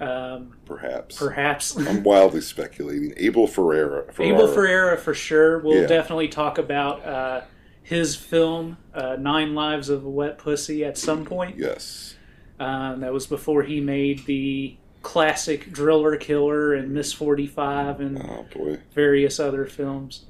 um, 0.05 0.57
perhaps. 0.67 1.17
perhaps. 1.19 1.77
I'm 1.89 2.03
wildly 2.03 2.41
speculating. 2.41 3.13
Abel 3.17 3.47
Ferrara. 3.47 4.05
Abel 4.19 4.49
Ferrara 4.49 4.97
for 4.97 5.15
sure. 5.15 5.59
We'll 5.59 5.83
Yeah. 5.83 5.87
definitely 5.87 6.29
talk 6.29 6.59
about 6.59 7.05
uh, 7.05 7.41
his 7.83 8.17
film, 8.17 8.77
uh, 8.95 9.17
Nine 9.19 9.55
Lives 9.55 9.89
of 9.89 10.05
a 10.05 10.11
Wet 10.11 10.39
Pussy, 10.39 10.85
at 10.85 10.97
some 10.99 11.25
point. 11.25 11.59
Yes. 11.59 12.17
Um, 12.61 13.01
that 13.01 13.13
was 13.13 13.27
before 13.27 13.63
he 13.65 13.81
made 13.81 14.27
the 14.27 14.77
classic 15.03 15.71
Driller 15.73 16.17
Killer 16.17 16.73
and 16.73 16.93
Miss 16.93 17.13
45 17.13 18.01
and 18.01 18.19
Oh 18.23 18.79
various 18.95 19.39
other 19.39 19.67
films. 19.67 20.25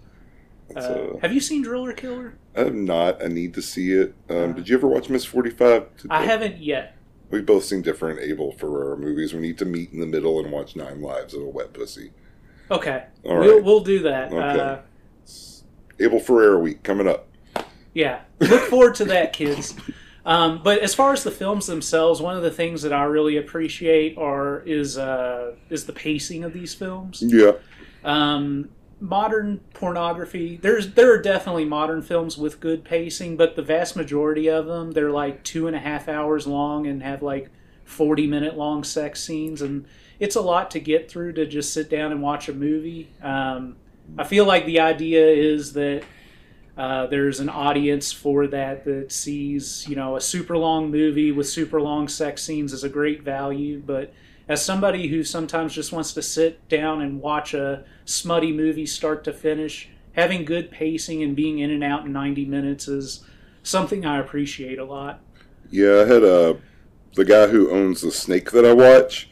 Uh, 0.75 0.79
uh, 0.81 1.19
have 1.19 1.33
you 1.33 1.41
seen 1.41 1.63
Driller 1.63 1.93
Killer? 1.93 2.35
I 2.57 2.61
have 2.61 2.75
not. 2.75 3.23
I 3.23 3.29
need 3.29 3.55
to 3.55 3.63
see 3.63 3.93
it. 3.93 4.15
Um, 4.31 4.37
Uh, 4.37 4.47
did 4.55 4.69
you 4.69 4.77
ever 4.77 4.89
watch 4.89 5.09
Miss 5.11 5.25
Forty 5.25 5.51
Five? 5.51 5.87
I 6.09 6.25
haven't 6.25 6.59
yet. 6.63 6.94
We've 7.35 7.45
both 7.45 7.65
seen 7.65 7.83
different 7.83 8.21
Abel 8.21 8.53
Ferrara 8.53 8.97
movies. 8.97 9.35
We 9.35 9.41
need 9.41 9.59
to 9.59 9.65
meet 9.65 9.91
in 9.93 9.99
the 9.99 10.07
middle 10.07 10.39
and 10.39 10.53
watch 10.53 10.77
Nine 10.77 11.03
Lives 11.03 11.35
of 11.35 11.43
a 11.43 11.49
Wet 11.49 11.73
Pussy. 11.73 12.13
Okay, 12.71 13.07
All 13.25 13.39
right. 13.39 13.47
we'll, 13.47 13.63
we'll 13.65 13.81
do 13.81 13.99
that. 14.05 14.33
Okay. 14.33 14.61
Uh, 14.61 14.79
Abel 15.99 16.21
Ferrara 16.21 16.61
week 16.61 16.85
coming 16.85 17.09
up. 17.09 17.27
Yeah, 17.93 18.21
look 18.39 18.61
forward 18.71 18.95
to 18.95 19.05
that, 19.07 19.33
kids. 19.33 19.75
Um, 20.25 20.61
but 20.63 20.79
as 20.79 20.95
far 20.95 21.13
as 21.13 21.25
the 21.25 21.33
films 21.33 21.67
themselves, 21.67 22.23
one 22.23 22.37
of 22.37 22.45
the 22.45 22.53
things 22.53 22.83
that 22.83 22.93
I 22.93 23.03
really 23.03 23.37
appreciate 23.37 24.17
are 24.17 24.61
is 24.61 24.97
uh, 24.97 25.57
is 25.71 25.87
the 25.87 25.93
pacing 25.93 26.45
of 26.45 26.53
these 26.53 26.73
films. 26.73 27.21
Yeah. 27.21 27.55
Um, 28.05 28.69
modern 29.05 29.59
pornography, 29.75 30.57
there's 30.57 30.95
there 30.95 31.13
are 31.13 31.21
definitely 31.21 31.67
modern 31.67 32.01
films 32.01 32.39
with 32.39 32.59
good 32.59 32.85
pacing, 32.85 33.37
but 33.37 33.55
the 33.55 33.63
vast 33.63 33.97
majority 33.97 34.49
of 34.49 34.67
them 34.67 34.93
they're 34.93 35.11
like 35.11 35.45
two 35.45 35.67
and 35.67 35.77
a 35.77 35.79
half 35.79 36.09
hours 36.09 36.47
long 36.47 36.87
and 36.87 37.03
have 37.03 37.23
like 37.23 37.51
forty 37.85 38.27
minute 38.27 38.57
long 38.57 38.83
sex 38.83 39.23
scenes, 39.23 39.61
and 39.61 39.85
it's 40.19 40.37
a 40.37 40.41
lot 40.41 40.71
to 40.71 40.81
get 40.81 41.11
through 41.11 41.35
to 41.35 41.47
just 41.47 41.73
sit 41.75 41.91
down 41.91 42.13
and 42.13 42.23
watch 42.23 42.49
a 42.49 42.55
movie. 42.55 43.11
Um, 43.23 43.77
I 44.17 44.25
feel 44.25 44.47
like 44.47 44.65
the 44.65 44.81
idea 44.81 45.27
is 45.27 45.75
that 45.75 46.03
uh, 46.77 47.07
there's 47.07 47.41
an 47.41 47.51
audience 47.51 48.11
for 48.11 48.47
that 48.49 48.85
that 48.85 49.13
sees, 49.13 49.87
you 49.87 49.97
know, 49.97 50.17
a 50.17 50.21
super 50.21 50.57
long 50.57 50.91
movie 50.91 51.31
with 51.31 51.49
super 51.49 51.81
long 51.81 52.09
sex 52.09 52.43
scenes 52.43 52.73
is 52.73 52.85
a 52.85 52.89
great 52.89 53.23
value. 53.23 53.83
But 53.85 54.13
as 54.49 54.65
somebody 54.65 55.09
who 55.09 55.25
sometimes 55.25 55.73
just 55.75 55.93
wants 55.93 56.13
to 56.15 56.23
sit 56.23 56.69
down 56.69 57.01
and 57.01 57.21
watch 57.21 57.55
a 57.55 57.85
smutty 58.05 58.53
movie 58.53 58.87
start 58.87 59.25
to 59.25 59.33
finish, 59.33 59.89
having 60.13 60.45
good 60.45 60.71
pacing 60.71 61.23
and 61.23 61.35
being 61.35 61.59
in 61.59 61.71
and 61.71 61.83
out 61.83 62.05
in 62.05 62.13
90 62.13 62.45
minutes 62.45 62.87
is 62.89 63.25
something 63.63 64.05
I 64.05 64.19
appreciate 64.19 64.79
a 64.79 64.85
lot. 64.85 65.21
Yeah, 65.71 66.03
I 66.03 66.07
had 66.07 66.23
uh, 66.25 66.55
the 67.15 67.25
guy 67.25 67.47
who 67.47 67.71
owns 67.71 68.03
the 68.03 68.11
snake 68.11 68.51
that 68.53 68.65
I 68.65 68.73
watch. 68.75 69.31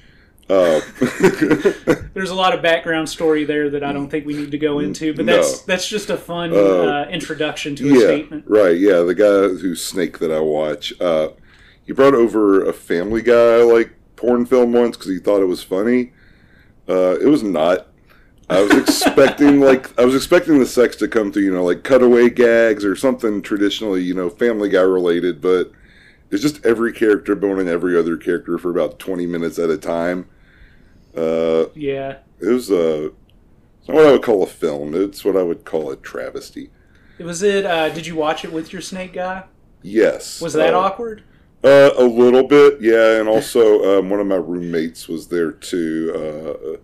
Uh, 0.49 0.81
There's 2.15 2.31
a 2.31 2.35
lot 2.35 2.53
of 2.55 2.63
background 2.63 3.09
story 3.09 3.45
there 3.45 3.71
that 3.71 3.85
I 3.85 3.93
don't 3.93 4.09
think 4.11 4.27
we 4.27 4.35
need 4.35 4.51
to 4.51 4.59
go 4.59 4.81
into, 4.81 5.15
but 5.15 5.25
No. 5.25 5.37
that's 5.37 5.63
that's 5.63 5.89
just 5.89 6.11
a 6.11 6.17
fun 6.17 6.53
Uh, 6.53 6.57
uh, 6.57 7.09
introduction 7.11 7.77
to 7.77 7.89
a 7.89 7.93
yeah, 7.93 8.07
statement. 8.07 8.45
right. 8.49 8.77
Yeah, 8.77 9.01
the 9.01 9.15
guy 9.15 9.49
whose 9.61 9.83
snake 9.85 10.19
that 10.19 10.33
I 10.33 10.41
watch. 10.41 10.93
Uh, 11.01 11.29
he 11.85 11.93
brought 11.93 12.15
over 12.15 12.65
a 12.65 12.73
Family 12.73 13.23
Guy 13.23 13.59
like 13.63 13.93
porn 14.23 14.47
film 14.47 14.73
once 14.73 14.97
because 14.97 15.11
he 15.11 15.19
thought 15.19 15.43
it 15.43 15.47
was 15.47 15.63
funny. 15.65 16.13
Uh, 16.89 17.17
it 17.21 17.27
was 17.27 17.43
not. 17.43 17.89
I 18.49 18.61
was 18.63 18.73
expecting 18.73 19.61
like 19.69 19.99
I 19.99 20.05
was 20.05 20.15
expecting 20.15 20.59
the 20.61 20.67
sex 20.67 20.95
to 20.97 21.09
come 21.09 21.33
through, 21.33 21.43
you 21.43 21.53
know, 21.53 21.65
like 21.65 21.83
cutaway 21.83 22.31
gags 22.31 22.85
or 22.85 22.95
something 22.95 23.43
traditionally, 23.43 24.03
you 24.03 24.15
know, 24.15 24.31
Family 24.31 24.69
Guy 24.69 24.81
related, 24.83 25.41
but 25.41 25.73
it's 26.31 26.41
just 26.43 26.65
every 26.65 26.93
character 26.93 27.35
boning 27.35 27.69
every 27.69 27.99
other 27.99 28.17
character 28.17 28.59
for 28.59 28.71
about 28.71 28.99
twenty 29.01 29.27
minutes 29.27 29.59
at 29.59 29.71
a 29.71 29.77
time. 29.77 30.29
Uh, 31.17 31.67
Yeah. 31.75 32.19
it 32.41 32.47
was 32.49 32.71
uh, 32.71 33.11
it's 33.81 33.89
not 33.89 33.97
what 33.97 34.07
I 34.07 34.13
would 34.13 34.23
call 34.23 34.43
a 34.43 34.47
film. 34.47 34.95
It's 34.95 35.25
what 35.25 35.37
I 35.37 35.43
would 35.43 35.65
call 35.65 35.91
a 35.91 35.97
travesty. 35.97 36.71
Was 37.19 37.43
it? 37.43 37.67
Uh, 37.67 37.89
did 37.91 38.07
you 38.07 38.15
watch 38.17 38.45
it 38.45 38.53
with 38.53 38.73
your 38.73 38.83
snake 38.83 39.13
guy? 39.13 39.45
Yes. 39.83 40.41
Was 40.41 40.53
that 40.55 40.75
uh, 40.75 40.79
awkward? 40.79 41.23
Uh, 41.65 41.91
a 41.97 42.05
little 42.05 42.43
bit, 42.43 42.81
yeah. 42.81 43.19
And 43.21 43.29
also, 43.29 43.99
um, 43.99 44.11
one 44.11 44.19
of 44.21 44.27
my 44.27 44.37
roommates 44.37 45.07
was 45.09 45.29
there 45.29 45.53
too. 45.53 46.13
Uh, 46.75 46.77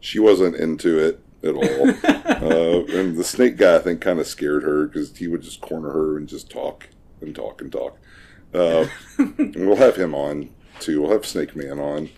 she 0.00 0.18
wasn't 0.18 0.56
into 0.56 0.98
it 0.98 1.20
at 1.42 1.54
all. 1.54 1.88
uh, 2.04 2.84
and 2.96 3.16
the 3.16 3.24
snake 3.24 3.56
guy, 3.56 3.76
I 3.76 3.78
think, 3.80 4.00
kind 4.00 4.20
of 4.20 4.26
scared 4.26 4.62
her 4.62 4.86
because 4.86 5.16
he 5.16 5.26
would 5.26 5.42
just 5.42 5.60
corner 5.60 5.90
her 5.90 6.16
and 6.16 6.28
just 6.28 6.48
talk 6.50 6.88
and 7.20 7.34
talk 7.34 7.60
and 7.60 7.72
talk. 7.72 7.98
Uh, 8.54 8.86
and 9.18 9.54
we'll 9.66 9.76
have 9.76 9.96
him 9.96 10.14
on 10.14 10.50
too. 10.78 11.02
We'll 11.02 11.12
have 11.12 11.26
Snake 11.26 11.54
Man 11.56 11.78
on. 11.78 12.10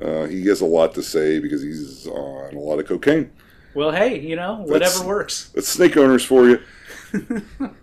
Uh, 0.00 0.24
he 0.26 0.46
has 0.46 0.60
a 0.60 0.66
lot 0.66 0.94
to 0.94 1.02
say 1.02 1.38
because 1.40 1.62
he's 1.62 2.06
on 2.06 2.54
a 2.54 2.58
lot 2.60 2.78
of 2.78 2.86
cocaine. 2.86 3.30
well, 3.74 3.90
hey, 3.90 4.18
you 4.20 4.36
know, 4.36 4.56
whatever 4.56 4.78
That's- 4.78 5.04
works. 5.04 5.50
That's 5.54 5.68
snake 5.68 5.96
owners 5.96 6.24
for 6.24 6.48
you. 6.48 6.60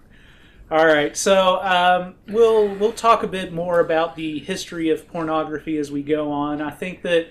All 0.72 0.86
right, 0.86 1.16
so 1.16 1.62
um, 1.62 2.16
we'll 2.28 2.74
we'll 2.76 2.92
talk 2.92 3.22
a 3.22 3.28
bit 3.28 3.54
more 3.54 3.80
about 3.80 4.16
the 4.16 4.40
history 4.40 4.90
of 4.90 5.08
pornography 5.08 5.78
as 5.78 5.92
we 5.92 6.02
go 6.02 6.32
on. 6.32 6.60
I 6.60 6.72
think 6.72 7.04
that 7.04 7.28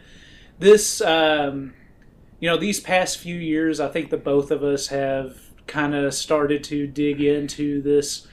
this, 0.60 1.00
um, 1.00 1.74
you 2.38 2.48
know, 2.48 2.56
these 2.56 2.78
past 2.78 3.18
few 3.18 3.34
years, 3.34 3.80
I 3.80 3.88
think 3.88 4.10
that 4.10 4.22
both 4.22 4.52
of 4.52 4.62
us 4.62 4.86
have 4.88 5.36
kind 5.66 5.96
of 5.96 6.14
started 6.14 6.62
to 6.64 6.86
dig 6.86 7.20
into 7.20 7.82
this 7.82 8.28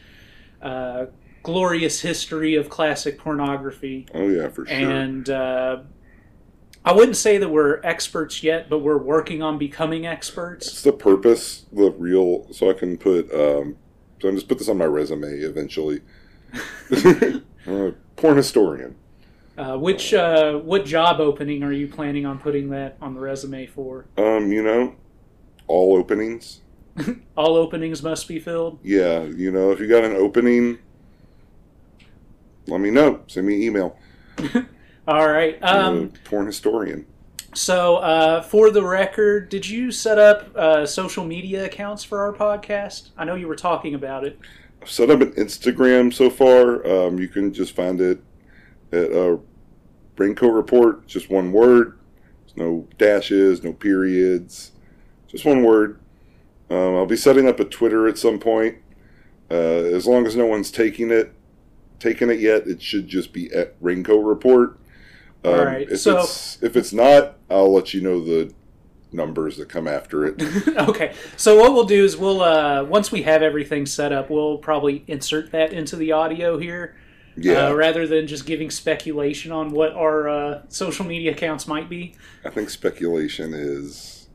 uh, 0.62 1.05
glorious 1.41 2.01
history 2.01 2.53
of 2.53 2.70
classic 2.70 3.17
pornography. 3.17 4.08
Oh 4.13 4.27
yeah, 4.27 4.50
for 4.50 4.67
sure. 4.67 4.77
and 4.77 5.27
uh, 5.29 5.79
I 6.84 6.93
wouldn't 6.93 7.17
say 7.17 7.38
that 7.38 7.50
we're 7.50 7.79
experts 7.84 8.41
yet, 8.41 8.70
but 8.70 8.79
we're 8.79 8.98
working 8.98 9.41
on 9.41 9.58
becoming 9.58 10.05
experts. 10.05 10.67
It's 10.67 10.81
the 10.84 10.93
purpose, 10.93 11.65
the 11.72 11.91
real, 11.91 12.51
so 12.51 12.70
I 12.70 12.74
can 12.74 12.98
put, 12.98 13.31
um, 13.34 13.77
so 14.21 14.29
I'm 14.29 14.35
just 14.35 14.47
put 14.47 14.59
this 14.59 14.69
on 14.69 14.77
my 14.77 14.85
resume 14.85 15.27
eventually. 15.39 16.01
uh, 17.67 17.91
porn 18.15 18.37
historian. 18.37 18.95
Uh, 19.57 19.77
which 19.77 20.13
uh, 20.13 20.53
what 20.53 20.85
job 20.85 21.19
opening 21.19 21.63
are 21.63 21.71
you 21.71 21.87
planning 21.87 22.25
on 22.25 22.39
putting 22.39 22.69
that 22.69 22.97
on 23.01 23.13
the 23.13 23.19
resume 23.19 23.65
for? 23.65 24.05
Um, 24.17 24.51
you 24.51 24.63
know, 24.63 24.95
all 25.67 25.95
openings. 25.95 26.61
All 27.37 27.55
openings 27.55 28.03
must 28.03 28.27
be 28.27 28.37
filled. 28.37 28.77
Yeah, 28.83 29.23
you 29.23 29.49
know, 29.49 29.71
if 29.71 29.79
you 29.79 29.87
got 29.87 30.03
an 30.03 30.11
opening, 30.11 30.77
let 32.67 32.81
me 32.81 32.91
know. 32.91 33.21
Send 33.27 33.47
me 33.47 33.55
an 33.55 33.61
email. 33.63 33.97
All 35.07 35.29
right. 35.29 35.57
Um, 35.63 36.11
porn 36.25 36.47
historian. 36.47 37.05
So, 37.53 37.98
uh, 37.98 38.41
for 38.41 38.72
the 38.72 38.84
record, 38.84 39.50
did 39.50 39.67
you 39.67 39.91
set 39.91 40.17
up 40.17 40.55
uh, 40.55 40.86
social 40.86 41.25
media 41.25 41.65
accounts 41.65 42.03
for 42.03 42.22
our 42.22 42.34
podcast? 42.34 43.10
I 43.17 43.25
know 43.25 43.36
you 43.36 43.48
were 43.48 43.55
talking 43.55 43.93
about 43.93 44.24
it. 44.24 44.39
I've 44.81 44.89
set 44.89 45.10
up 45.10 45.22
an 45.22 45.34
Instagram 45.34 46.13
so 46.13 46.29
far. 46.29 46.86
Um, 46.88 47.20
you 47.20 47.27
can 47.27 47.53
just 47.53 47.75
find 47.75 48.00
it 48.00 48.22
at 48.91 49.12
uh, 49.12 49.38
Raincoat 50.17 50.53
Report. 50.53 51.05
Just 51.08 51.29
one 51.29 51.51
word. 51.51 52.00
There's 52.41 52.58
no 52.58 52.88
dashes, 52.98 53.63
no 53.63 53.74
periods. 53.74 54.72
Just 55.27 55.46
one 55.46 55.63
word. 55.63 56.00
Um, 56.70 56.96
I'll 56.96 57.05
be 57.05 57.17
setting 57.17 57.48
up 57.48 57.60
a 57.60 57.65
Twitter 57.65 58.08
at 58.08 58.17
some 58.17 58.39
point. 58.39 58.77
Uh, 59.50 59.84
as 59.93 60.08
long 60.08 60.25
as 60.25 60.38
no 60.38 60.46
one's 60.46 60.72
taking 60.72 61.12
it, 61.12 61.34
taken 62.00 62.29
it 62.29 62.39
yet, 62.39 62.65
it 62.65 62.81
should 62.81 63.08
just 63.08 63.34
be 63.34 63.51
at 63.53 63.75
Raincoat 63.81 64.24
Report. 64.24 64.79
Um, 65.43 65.53
All 65.53 65.65
right, 65.65 65.89
If 65.89 66.00
so- 66.00 66.19
it's 66.19 66.62
if 66.62 66.75
it's 66.75 66.93
not, 66.93 67.38
I'll 67.50 67.74
let 67.74 67.93
you 67.93 68.01
know 68.01 68.24
the 68.24 68.53
numbers 69.12 69.57
that 69.57 69.69
come 69.69 69.88
after 69.88 70.25
it. 70.25 70.41
okay, 70.77 71.13
so 71.36 71.57
what 71.60 71.74
we'll 71.74 71.86
do 71.86 72.05
is 72.05 72.15
we'll 72.15 72.41
uh, 72.41 72.83
once 72.83 73.12
we 73.12 73.24
have 73.24 73.41
everything 73.41 73.86
set 73.86 74.12
up, 74.12 74.29
we'll 74.29 74.57
probably 74.57 75.03
insert 75.07 75.51
that 75.51 75.74
into 75.74 75.95
the 75.95 76.12
audio 76.12 76.57
here, 76.57 76.95
Yeah, 77.36 77.67
uh, 77.67 77.74
rather 77.74 78.07
than 78.07 78.27
just 78.27 78.45
giving 78.45 78.69
speculation 78.69 79.51
on 79.51 79.71
what 79.71 79.93
our 79.93 80.29
uh, 80.29 80.62
social 80.69 81.05
media 81.05 81.31
accounts 81.31 81.67
might 81.67 81.89
be. 81.89 82.15
I 82.45 82.50
think 82.51 82.69
speculation 82.69 83.53
is 83.53 84.27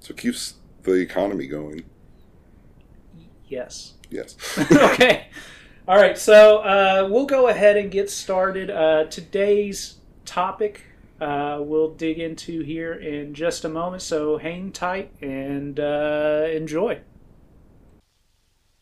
so 0.00 0.12
it 0.12 0.16
keeps 0.18 0.54
the 0.82 0.92
economy 0.92 1.46
going. 1.46 1.84
Yes. 3.46 3.94
Yes. 4.10 4.36
okay. 4.72 5.28
All 5.86 5.96
right. 5.96 6.16
So 6.18 6.58
uh, 6.58 7.08
we'll 7.10 7.26
go 7.26 7.48
ahead 7.48 7.76
and 7.76 7.90
get 7.90 8.10
started. 8.10 8.70
Uh, 8.70 9.04
today's 9.04 9.97
topic 10.28 10.82
uh, 11.20 11.58
we'll 11.60 11.94
dig 11.94 12.18
into 12.18 12.60
here 12.62 12.94
in 12.94 13.34
just 13.34 13.64
a 13.64 13.68
moment. 13.68 14.02
So 14.02 14.38
hang 14.38 14.70
tight 14.70 15.12
and 15.20 15.78
uh, 15.80 16.46
enjoy. 16.50 17.00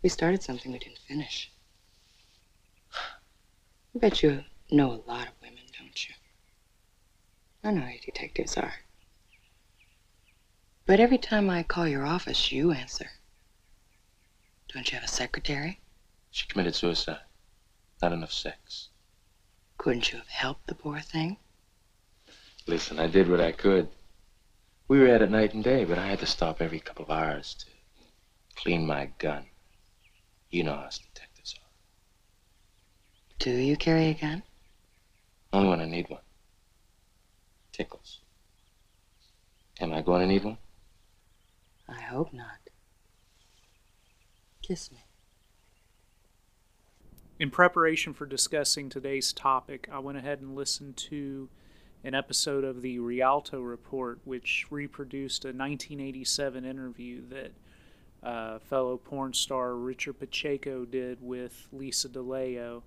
We 0.02 0.08
started 0.08 0.42
something 0.42 0.72
we 0.72 0.78
didn't 0.78 0.98
finish. 0.98 1.50
I 3.94 3.98
bet 3.98 4.22
you 4.22 4.44
know 4.70 4.90
a 4.90 5.10
lot 5.10 5.28
of 5.28 5.34
women, 5.40 5.62
don't 5.78 6.08
you? 6.08 6.14
I 7.64 7.70
know 7.70 7.80
how 7.80 7.92
detectives 8.04 8.56
are. 8.56 8.74
But 10.84 11.00
every 11.00 11.18
time 11.18 11.50
I 11.50 11.62
call 11.62 11.88
your 11.88 12.06
office, 12.06 12.52
you 12.52 12.70
answer. 12.70 13.10
Don't 14.72 14.92
you 14.92 14.96
have 14.96 15.08
a 15.08 15.10
secretary? 15.10 15.80
She 16.30 16.46
committed 16.46 16.74
suicide. 16.74 17.20
Not 18.02 18.12
enough 18.12 18.32
sex. 18.32 18.90
Couldn't 19.78 20.12
you 20.12 20.18
have 20.18 20.28
helped 20.28 20.66
the 20.66 20.74
poor 20.74 21.00
thing? 21.00 21.36
Listen, 22.66 22.98
I 22.98 23.06
did 23.06 23.28
what 23.28 23.40
I 23.40 23.52
could. 23.52 23.88
We 24.88 24.98
were 24.98 25.08
at 25.08 25.22
it 25.22 25.30
night 25.30 25.54
and 25.54 25.62
day, 25.62 25.84
but 25.84 25.98
I 25.98 26.06
had 26.06 26.20
to 26.20 26.26
stop 26.26 26.60
every 26.60 26.80
couple 26.80 27.04
of 27.04 27.10
hours 27.10 27.54
to 27.54 27.66
clean 28.56 28.86
my 28.86 29.10
gun. 29.18 29.46
You 30.50 30.64
know 30.64 30.74
how 30.74 30.82
us 30.82 30.98
detectives 30.98 31.54
are. 31.58 31.68
Do 33.38 33.50
you 33.50 33.76
carry 33.76 34.06
a 34.08 34.14
gun? 34.14 34.42
Only 35.52 35.68
when 35.68 35.80
I 35.80 35.86
need 35.86 36.08
one. 36.08 36.20
Tickles. 37.72 38.20
Am 39.80 39.92
I 39.92 40.02
going 40.02 40.20
to 40.22 40.26
need 40.26 40.44
one? 40.44 40.58
I 41.88 42.00
hope 42.00 42.32
not. 42.32 42.58
Kiss 44.62 44.90
me. 44.90 45.05
In 47.38 47.50
preparation 47.50 48.14
for 48.14 48.24
discussing 48.24 48.88
today's 48.88 49.30
topic, 49.30 49.90
I 49.92 49.98
went 49.98 50.16
ahead 50.16 50.40
and 50.40 50.56
listened 50.56 50.96
to 51.08 51.50
an 52.02 52.14
episode 52.14 52.64
of 52.64 52.80
the 52.80 52.98
Rialto 52.98 53.60
Report, 53.60 54.18
which 54.24 54.64
reproduced 54.70 55.44
a 55.44 55.48
1987 55.48 56.64
interview 56.64 57.20
that 57.28 57.52
uh, 58.26 58.58
fellow 58.60 58.96
porn 58.96 59.34
star 59.34 59.74
Richard 59.74 60.14
Pacheco 60.14 60.86
did 60.86 61.18
with 61.20 61.68
Lisa 61.72 62.08
De 62.08 62.20
Leeuw 62.20 62.80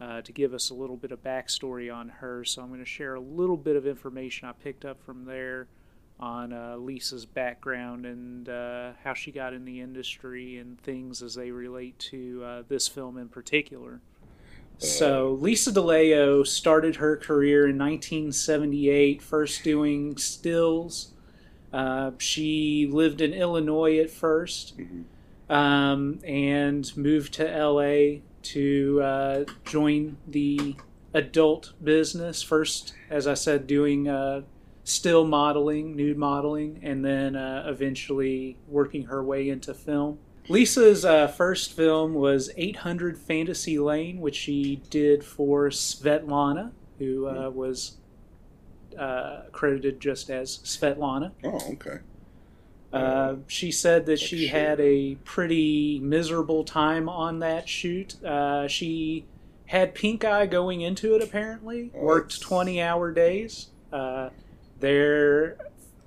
uh, 0.00 0.22
to 0.22 0.32
give 0.32 0.54
us 0.54 0.70
a 0.70 0.74
little 0.74 0.96
bit 0.96 1.12
of 1.12 1.22
backstory 1.22 1.94
on 1.94 2.08
her. 2.08 2.42
So 2.42 2.62
I'm 2.62 2.68
going 2.68 2.80
to 2.80 2.86
share 2.86 3.16
a 3.16 3.20
little 3.20 3.58
bit 3.58 3.76
of 3.76 3.86
information 3.86 4.48
I 4.48 4.52
picked 4.52 4.86
up 4.86 5.04
from 5.04 5.26
there 5.26 5.66
on 6.20 6.52
uh, 6.52 6.76
Lisa's 6.76 7.24
background 7.24 8.06
and 8.06 8.48
uh, 8.48 8.92
how 9.02 9.14
she 9.14 9.32
got 9.32 9.52
in 9.54 9.64
the 9.64 9.80
industry 9.80 10.58
and 10.58 10.80
things 10.80 11.22
as 11.22 11.34
they 11.34 11.50
relate 11.50 11.98
to 11.98 12.42
uh, 12.44 12.62
this 12.68 12.86
film 12.86 13.16
in 13.16 13.28
particular. 13.28 14.00
So 14.78 15.32
Lisa 15.40 15.72
De 15.72 15.80
Leeuw 15.80 16.46
started 16.46 16.96
her 16.96 17.16
career 17.16 17.68
in 17.68 17.76
1978, 17.76 19.20
first 19.20 19.62
doing 19.62 20.16
stills. 20.16 21.12
Uh, 21.70 22.12
she 22.16 22.88
lived 22.90 23.20
in 23.20 23.34
Illinois 23.34 23.98
at 23.98 24.08
1st 24.08 25.04
um, 25.50 26.18
and 26.24 26.96
moved 26.96 27.34
to 27.34 27.44
LA 27.44 28.20
to 28.42 29.02
uh, 29.02 29.44
join 29.66 30.16
the 30.26 30.76
adult 31.12 31.74
business. 31.84 32.42
First, 32.42 32.94
as 33.10 33.26
I 33.26 33.34
said, 33.34 33.66
doing 33.66 34.08
uh, 34.08 34.42
still 34.90 35.24
modeling, 35.24 35.94
nude 35.94 36.18
modeling, 36.18 36.80
and 36.82 37.04
then 37.04 37.36
uh, 37.36 37.64
eventually 37.66 38.56
working 38.68 39.04
her 39.04 39.22
way 39.22 39.48
into 39.48 39.72
film. 39.72 40.18
Lisa's 40.48 41.04
uh, 41.04 41.28
first 41.28 41.72
film 41.72 42.14
was 42.14 42.50
800 42.56 43.16
Fantasy 43.16 43.78
Lane, 43.78 44.20
which 44.20 44.34
she 44.34 44.82
did 44.90 45.22
for 45.22 45.68
Svetlana, 45.68 46.72
who 46.98 47.28
uh, 47.28 47.50
was 47.50 47.98
uh, 48.98 49.42
credited 49.52 50.00
just 50.00 50.28
as 50.28 50.58
Svetlana. 50.58 51.32
Oh, 51.44 51.60
okay. 51.72 51.98
Uh, 52.92 53.36
she 53.46 53.70
said 53.70 54.06
that 54.06 54.18
she 54.18 54.48
had 54.48 54.80
a 54.80 55.14
pretty 55.24 56.00
miserable 56.00 56.64
time 56.64 57.08
on 57.08 57.38
that 57.38 57.68
shoot. 57.68 58.22
Uh, 58.24 58.66
she 58.66 59.24
had 59.66 59.94
pink 59.94 60.24
eye 60.24 60.46
going 60.46 60.80
into 60.80 61.14
it, 61.14 61.22
apparently. 61.22 61.92
Oh, 61.94 62.02
Worked 62.02 62.40
20 62.40 62.82
hour 62.82 63.12
days. 63.12 63.68
Their 64.80 65.56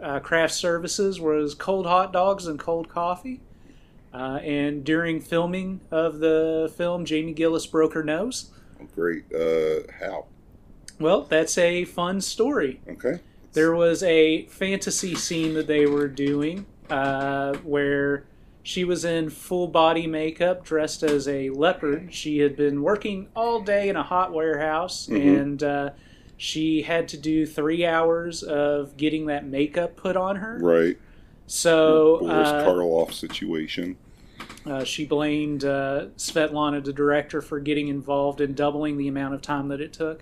uh, 0.01 0.19
craft 0.19 0.53
services 0.53 1.19
was 1.19 1.55
cold 1.55 1.85
hot 1.85 2.11
dogs 2.11 2.47
and 2.47 2.59
cold 2.59 2.89
coffee. 2.89 3.39
Uh, 4.13 4.39
and 4.43 4.83
during 4.83 5.19
filming 5.19 5.81
of 5.89 6.19
the 6.19 6.71
film, 6.77 7.03
Jamie 7.05 7.33
Gillis 7.33 7.65
broke 7.65 7.93
her 7.93 8.03
nose. 8.03 8.51
Great. 8.95 9.23
Uh, 9.33 9.81
how? 9.99 10.25
Well, 10.99 11.21
that's 11.21 11.57
a 11.57 11.85
fun 11.85 12.21
story. 12.21 12.79
Okay. 12.87 13.19
There 13.53 13.73
was 13.73 14.03
a 14.03 14.45
fantasy 14.47 15.15
scene 15.15 15.53
that 15.55 15.67
they 15.67 15.85
were 15.85 16.07
doing 16.07 16.65
uh, 16.89 17.53
where 17.63 18.25
she 18.61 18.83
was 18.83 19.03
in 19.03 19.29
full 19.29 19.67
body 19.67 20.05
makeup, 20.07 20.63
dressed 20.63 21.01
as 21.03 21.27
a 21.27 21.49
leopard. 21.49 22.13
She 22.13 22.39
had 22.39 22.55
been 22.55 22.81
working 22.81 23.27
all 23.35 23.61
day 23.61 23.89
in 23.89 23.95
a 23.95 24.03
hot 24.03 24.31
warehouse, 24.31 25.07
Mhm. 25.07 25.39
and 25.41 25.63
uh, 25.63 25.89
she 26.43 26.81
had 26.81 27.07
to 27.07 27.15
do 27.15 27.45
three 27.45 27.85
hours 27.85 28.43
of 28.43 28.97
getting 28.97 29.27
that 29.27 29.45
makeup 29.45 29.95
put 29.95 30.17
on 30.17 30.35
her. 30.35 30.59
Right. 30.59 30.99
So 31.47 32.17
Boris 32.19 32.49
uh, 32.49 32.65
Karloff 32.65 33.13
situation. 33.13 33.95
uh, 34.65 34.83
she 34.83 35.05
blamed 35.05 35.63
uh, 35.63 36.07
Svetlana, 36.17 36.83
the 36.83 36.91
director, 36.91 37.41
for 37.41 37.61
getting 37.61 37.87
involved 37.87 38.41
in 38.41 38.55
doubling 38.55 38.97
the 38.97 39.07
amount 39.07 39.35
of 39.35 39.41
time 39.41 39.69
that 39.69 39.79
it 39.79 39.93
took. 39.93 40.21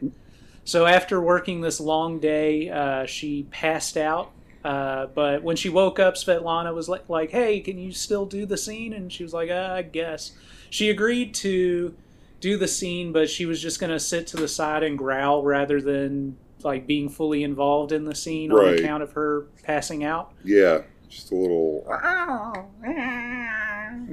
So 0.63 0.85
after 0.85 1.19
working 1.19 1.61
this 1.61 1.79
long 1.79 2.19
day, 2.19 2.69
uh, 2.69 3.07
she 3.07 3.47
passed 3.49 3.97
out. 3.97 4.31
Uh, 4.63 5.07
but 5.07 5.41
when 5.41 5.55
she 5.55 5.69
woke 5.69 5.97
up, 5.97 6.13
Svetlana 6.13 6.71
was 6.75 6.87
like, 6.87 7.09
like, 7.09 7.31
"Hey, 7.31 7.61
can 7.61 7.79
you 7.79 7.91
still 7.91 8.27
do 8.27 8.45
the 8.45 8.57
scene?" 8.57 8.93
And 8.93 9.11
she 9.11 9.23
was 9.23 9.33
like, 9.33 9.49
uh, 9.49 9.69
"I 9.71 9.81
guess." 9.81 10.33
She 10.69 10.91
agreed 10.91 11.33
to 11.35 11.95
do 12.41 12.57
the 12.57 12.67
scene, 12.67 13.13
but 13.13 13.29
she 13.29 13.45
was 13.45 13.61
just 13.61 13.79
going 13.79 13.91
to 13.91 13.99
sit 13.99 14.27
to 14.27 14.37
the 14.37 14.47
side 14.49 14.83
and 14.83 14.97
growl 14.97 15.43
rather 15.43 15.79
than 15.81 16.35
like 16.63 16.85
being 16.85 17.07
fully 17.09 17.43
involved 17.43 17.91
in 17.93 18.03
the 18.05 18.13
scene 18.13 18.51
on 18.51 18.73
account 18.73 19.01
of 19.03 19.13
her 19.13 19.47
passing 19.63 20.03
out. 20.03 20.33
Yeah. 20.43 20.81
Just 21.09 21.31
a 21.31 21.35
little 21.35 21.85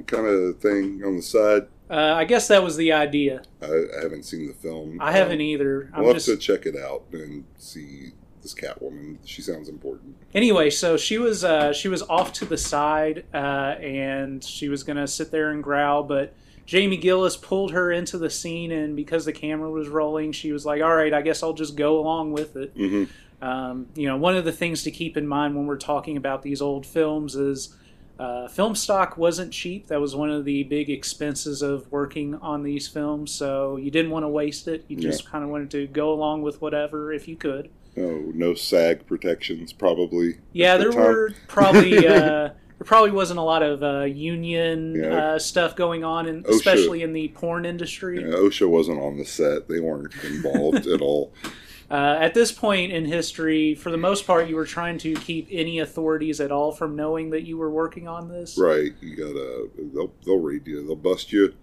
kind 0.07 0.25
of 0.27 0.59
thing 0.59 1.01
on 1.05 1.15
the 1.17 1.21
side. 1.21 1.67
Uh, 1.89 2.13
I 2.15 2.23
guess 2.25 2.47
that 2.49 2.61
was 2.63 2.75
the 2.77 2.91
idea. 2.91 3.41
I, 3.61 3.65
I 3.65 4.03
haven't 4.03 4.23
seen 4.23 4.47
the 4.47 4.53
film. 4.53 4.97
I 5.01 5.11
haven't 5.11 5.37
Um, 5.37 5.41
either. 5.41 5.89
I'm 5.93 6.03
We'll 6.03 6.13
just 6.13 6.27
have 6.27 6.39
to 6.39 6.41
check 6.41 6.65
it 6.65 6.75
out 6.75 7.03
and 7.11 7.45
see 7.57 8.11
this 8.43 8.53
Catwoman. 8.53 9.17
She 9.25 9.41
sounds 9.41 9.69
important. 9.69 10.15
anyway. 10.35 10.69
So 10.69 10.97
she 10.97 11.17
was 11.17 11.43
uh, 11.43 11.73
she 11.73 11.87
was 11.87 12.03
off 12.03 12.31
to 12.33 12.45
the 12.45 12.57
side, 12.57 13.25
uh, 13.33 13.75
and 13.81 14.43
she 14.43 14.69
was 14.69 14.83
gonna 14.83 15.07
sit 15.07 15.31
there 15.31 15.49
and 15.51 15.63
growl, 15.63 16.03
but 16.03 16.33
Jamie 16.69 16.97
Gillis 16.97 17.35
pulled 17.35 17.71
her 17.71 17.91
into 17.91 18.19
the 18.19 18.29
scene, 18.29 18.71
and 18.71 18.95
because 18.95 19.25
the 19.25 19.33
camera 19.33 19.71
was 19.71 19.87
rolling, 19.87 20.31
she 20.31 20.51
was 20.51 20.67
like, 20.67 20.83
"All 20.83 20.95
right, 20.95 21.11
I 21.11 21.23
guess 21.23 21.41
I'll 21.41 21.53
just 21.53 21.75
go 21.75 21.99
along 21.99 22.31
with 22.31 22.55
it." 22.55 22.73
hmm 22.77 23.05
Um, 23.41 23.87
you 23.95 24.07
know, 24.07 24.17
one 24.17 24.35
of 24.35 24.45
the 24.45 24.51
things 24.51 24.83
to 24.83 24.91
keep 24.91 25.17
in 25.17 25.25
mind 25.27 25.55
when 25.55 25.65
we're 25.65 25.77
talking 25.77 26.15
about 26.15 26.43
these 26.43 26.61
old 26.61 26.85
films 26.85 27.35
is 27.35 27.75
uh, 28.19 28.47
film 28.49 28.75
stock 28.75 29.17
wasn't 29.17 29.51
cheap. 29.51 29.87
That 29.87 29.99
was 29.99 30.15
one 30.15 30.29
of 30.29 30.45
the 30.45 30.61
big 30.61 30.91
expenses 30.91 31.63
of 31.63 31.91
working 31.91 32.35
on 32.35 32.61
these 32.61 32.87
films. 32.87 33.31
So 33.31 33.77
you 33.77 33.89
didn't 33.89 34.11
want 34.11 34.25
to 34.25 34.29
waste 34.29 34.67
it. 34.67 34.85
You 34.89 34.97
just 34.97 35.25
kind 35.25 35.43
of 35.43 35.49
wanted 35.49 35.71
to 35.71 35.87
go 35.87 36.13
along 36.13 36.43
with 36.43 36.61
whatever 36.61 37.11
if 37.11 37.27
you 37.27 37.35
could. 37.35 37.71
Oh, 37.97 38.31
no 38.35 38.53
SAG 38.53 39.07
protections, 39.07 39.73
probably. 39.73 40.37
Yeah, 40.53 40.77
the 40.77 40.83
there 40.83 40.91
time. 40.91 41.01
were 41.01 41.33
probably 41.47 42.07
uh, 42.15 42.49
there 42.79 42.85
probably 42.85 43.11
wasn't 43.11 43.37
a 43.39 43.43
lot 43.43 43.61
of 43.61 43.83
uh, 43.83 44.05
union 44.05 44.95
Yeah. 44.95 45.33
uh, 45.33 45.39
stuff 45.39 45.75
going 45.75 46.03
on, 46.05 46.27
in, 46.27 46.43
OSHA. 46.43 46.49
especially 46.55 47.03
in 47.03 47.11
the 47.13 47.27
porn 47.27 47.65
industry. 47.65 48.19
Yeah, 48.21 48.37
OSHA 48.37 48.69
wasn't 48.69 48.99
on 49.01 49.17
the 49.17 49.25
set. 49.25 49.67
They 49.67 49.79
weren't 49.81 50.13
involved 50.23 50.87
at 50.87 51.01
all. 51.01 51.33
Uh, 51.91 52.17
at 52.21 52.35
this 52.35 52.51
point 52.51 52.91
in 52.91 53.03
history, 53.03 53.73
for 53.73 53.89
the 53.89 53.97
most 53.97 54.27
part, 54.27 54.47
you 54.47 54.55
were 54.55 54.63
trying 54.63 54.95
to 54.99 55.15
keep 55.15 55.47
any 55.49 55.79
authorities 55.79 56.39
at 56.39 56.51
all 56.51 56.71
from 56.71 56.95
knowing 56.95 57.31
that 57.31 57.47
you 57.47 57.57
were 57.57 57.71
working 57.71 58.07
on 58.07 58.29
this. 58.29 58.59
Right. 58.59 58.91
You 59.01 59.15
gotta. 59.15 59.69
They'll, 59.95 60.13
they'll 60.23 60.37
raid 60.37 60.67
you. 60.67 60.85
They'll 60.85 60.95
bust 60.95 61.33
you. 61.33 61.55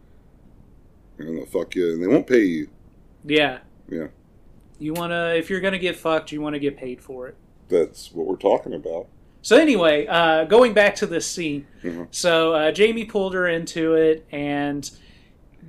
and 1.19 1.39
they'll 1.39 1.47
fuck 1.47 1.77
you, 1.77 1.93
and 1.93 2.03
they 2.03 2.09
won't 2.09 2.27
pay 2.27 2.43
you. 2.43 2.69
Yeah. 3.25 3.59
Yeah. 3.89 4.09
You 4.81 4.95
wanna 4.95 5.35
if 5.37 5.49
you're 5.49 5.61
gonna 5.61 5.79
get 5.79 5.95
fucked, 5.95 6.33
you 6.33 6.41
want 6.41 6.55
to 6.55 6.59
get 6.61 6.77
paid 6.77 7.01
for 7.01 7.29
it. 7.29 7.37
That's 7.69 8.11
what 8.13 8.27
we're 8.27 8.35
talking 8.35 8.75
about. 8.75 9.07
So 9.47 9.57
anyway, 9.57 10.09
uh, 10.09 10.43
going 10.47 10.73
back 10.73 10.97
to 10.97 11.07
this 11.07 11.25
scene, 11.25 11.69
Mhm. 11.85 12.09
so 12.11 12.53
uh, 12.53 12.73
Jamie 12.73 13.05
pulled 13.05 13.33
her 13.33 13.47
into 13.47 13.95
it, 13.95 14.27
and 14.33 14.91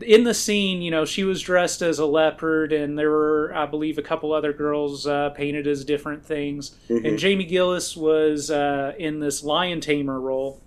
in 0.02 0.24
the 0.24 0.34
scene, 0.34 0.82
you 0.82 0.90
know, 0.90 1.06
she 1.06 1.24
was 1.24 1.44
dressed 1.44 1.84
as 1.84 2.00
a 2.00 2.06
leopard, 2.08 2.74
and 2.74 2.98
there 2.98 3.12
were, 3.12 3.54
I 3.54 3.68
believe, 3.68 4.00
a 4.00 4.02
couple 4.02 4.34
other 4.34 4.52
girls 4.52 5.06
uh, 5.06 5.30
painted 5.30 5.68
as 5.68 5.86
different 5.86 6.26
things. 6.26 6.76
Mhm. 6.90 7.06
And 7.08 7.20
Jamie 7.20 7.44
Gillis 7.44 7.96
was 7.96 8.50
uh, 8.50 8.94
in 8.98 9.20
this 9.20 9.44
lion 9.44 9.80
tamer 9.80 10.20
role, 10.20 10.60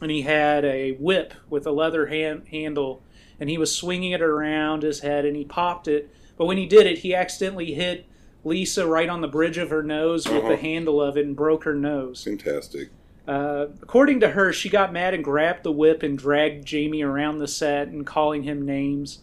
and 0.00 0.12
he 0.12 0.22
had 0.22 0.64
a 0.64 0.92
whip 0.92 1.34
with 1.50 1.66
a 1.66 1.72
leather 1.72 2.06
hand- 2.06 2.42
handle, 2.52 3.02
and 3.40 3.50
he 3.50 3.58
was 3.58 3.74
swinging 3.74 4.12
it 4.12 4.22
around 4.22 4.84
his 4.84 5.00
head, 5.00 5.24
and 5.24 5.34
he 5.34 5.44
popped 5.44 5.88
it. 5.88 6.08
But 6.38 6.44
when 6.46 6.58
he 6.58 6.66
did 6.66 6.86
it, 6.86 6.98
he 6.98 7.16
accidentally 7.16 7.74
hit 7.74 8.04
Lisa 8.44 8.86
right 8.86 9.08
on 9.08 9.20
the 9.20 9.28
bridge 9.28 9.58
of 9.58 9.70
her 9.70 9.82
nose 9.82 10.26
with 10.28 10.38
Uh-huh. 10.38 10.48
the 10.50 10.56
handle 10.56 11.00
of 11.00 11.16
it 11.16 11.24
and 11.26 11.34
broke 11.34 11.64
her 11.64 11.74
nose. 11.74 12.22
Fantastic. 12.24 12.90
Uh, 13.26 13.66
according 13.82 14.20
to 14.20 14.28
her, 14.30 14.52
she 14.52 14.68
got 14.68 14.92
mad 14.92 15.14
and 15.14 15.24
grabbed 15.24 15.62
the 15.62 15.72
whip 15.72 16.02
and 16.02 16.18
dragged 16.18 16.64
Jamie 16.66 17.02
around 17.02 17.38
the 17.38 17.48
set 17.48 17.88
and 17.88 18.04
calling 18.06 18.42
him 18.42 18.66
names. 18.66 19.20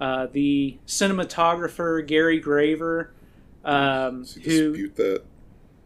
Uh, 0.00 0.26
the 0.32 0.78
cinematographer 0.86 2.04
Gary 2.06 2.40
Graver, 2.40 3.12
um, 3.64 4.22
Does 4.22 4.34
he 4.34 4.42
who 4.42 4.68
dispute 4.72 4.96
that? 4.96 5.22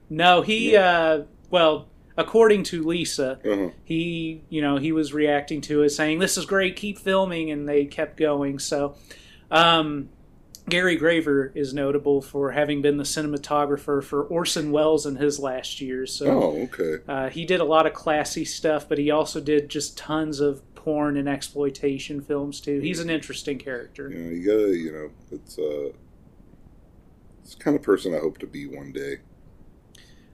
no, 0.08 0.42
he 0.42 0.74
uh, 0.76 1.22
well, 1.50 1.86
according 2.16 2.62
to 2.64 2.82
Lisa, 2.82 3.38
Uh-huh. 3.44 3.70
he 3.84 4.42
you 4.48 4.62
know 4.62 4.78
he 4.78 4.90
was 4.90 5.12
reacting 5.12 5.60
to 5.62 5.82
it, 5.82 5.90
saying 5.90 6.18
this 6.18 6.36
is 6.38 6.46
great, 6.46 6.76
keep 6.76 6.98
filming, 6.98 7.50
and 7.50 7.68
they 7.68 7.84
kept 7.84 8.16
going. 8.16 8.58
So. 8.58 8.94
Um, 9.52 10.08
Gary 10.70 10.96
Graver 10.96 11.52
is 11.54 11.74
notable 11.74 12.22
for 12.22 12.52
having 12.52 12.80
been 12.80 12.96
the 12.96 13.04
cinematographer 13.04 14.02
for 14.02 14.22
Orson 14.24 14.72
Welles 14.72 15.04
in 15.06 15.16
his 15.16 15.38
last 15.38 15.80
years. 15.80 16.12
So 16.12 16.26
Oh, 16.26 16.62
okay. 16.62 17.02
uh, 17.06 17.28
he 17.28 17.44
did 17.44 17.60
a 17.60 17.64
lot 17.64 17.86
of 17.86 17.92
classy 17.92 18.44
stuff, 18.44 18.88
but 18.88 18.96
he 18.98 19.10
also 19.10 19.40
did 19.40 19.68
just 19.68 19.98
tons 19.98 20.40
of 20.40 20.62
porn 20.74 21.16
and 21.18 21.28
exploitation 21.28 22.20
films 22.22 22.60
too. 22.60 22.80
He's 22.80 23.00
an 23.00 23.10
interesting 23.10 23.58
character. 23.58 24.08
You 24.08 24.18
know, 24.18 24.30
you 24.30 24.46
gotta, 24.46 24.76
you 24.76 24.92
know, 24.92 25.10
it's 25.30 25.58
uh, 25.58 25.90
it's 27.42 27.54
the 27.54 27.62
kind 27.62 27.76
of 27.76 27.82
person 27.82 28.14
I 28.14 28.18
hope 28.18 28.38
to 28.38 28.46
be 28.46 28.66
one 28.66 28.92
day. 28.92 29.18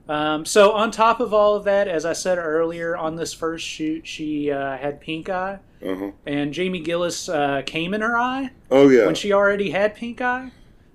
Um, 0.07 0.45
so 0.45 0.71
on 0.71 0.91
top 0.91 1.19
of 1.19 1.33
all 1.33 1.55
of 1.55 1.65
that, 1.65 1.89
as 1.89 2.05
I 2.05 2.13
said 2.13 2.37
earlier, 2.37 2.95
on 2.95 3.17
this 3.17 3.33
first 3.33 3.65
shoot, 3.65 4.07
she 4.07 4.49
uh, 4.49 4.77
had 4.77 5.01
pink 5.01 5.27
eye, 5.27 5.59
Uh 5.85 5.95
huh. 5.95 6.11
and 6.25 6.53
Jamie 6.53 6.79
Gillis 6.79 7.29
uh, 7.29 7.61
came 7.65 7.93
in 7.93 8.01
her 8.01 8.17
eye 8.17 8.49
Oh 8.71 8.89
yeah. 8.89 9.05
when 9.05 9.13
she 9.15 9.31
already 9.31 9.69
had 9.71 9.93
pink 9.95 10.21
eye. 10.21 10.51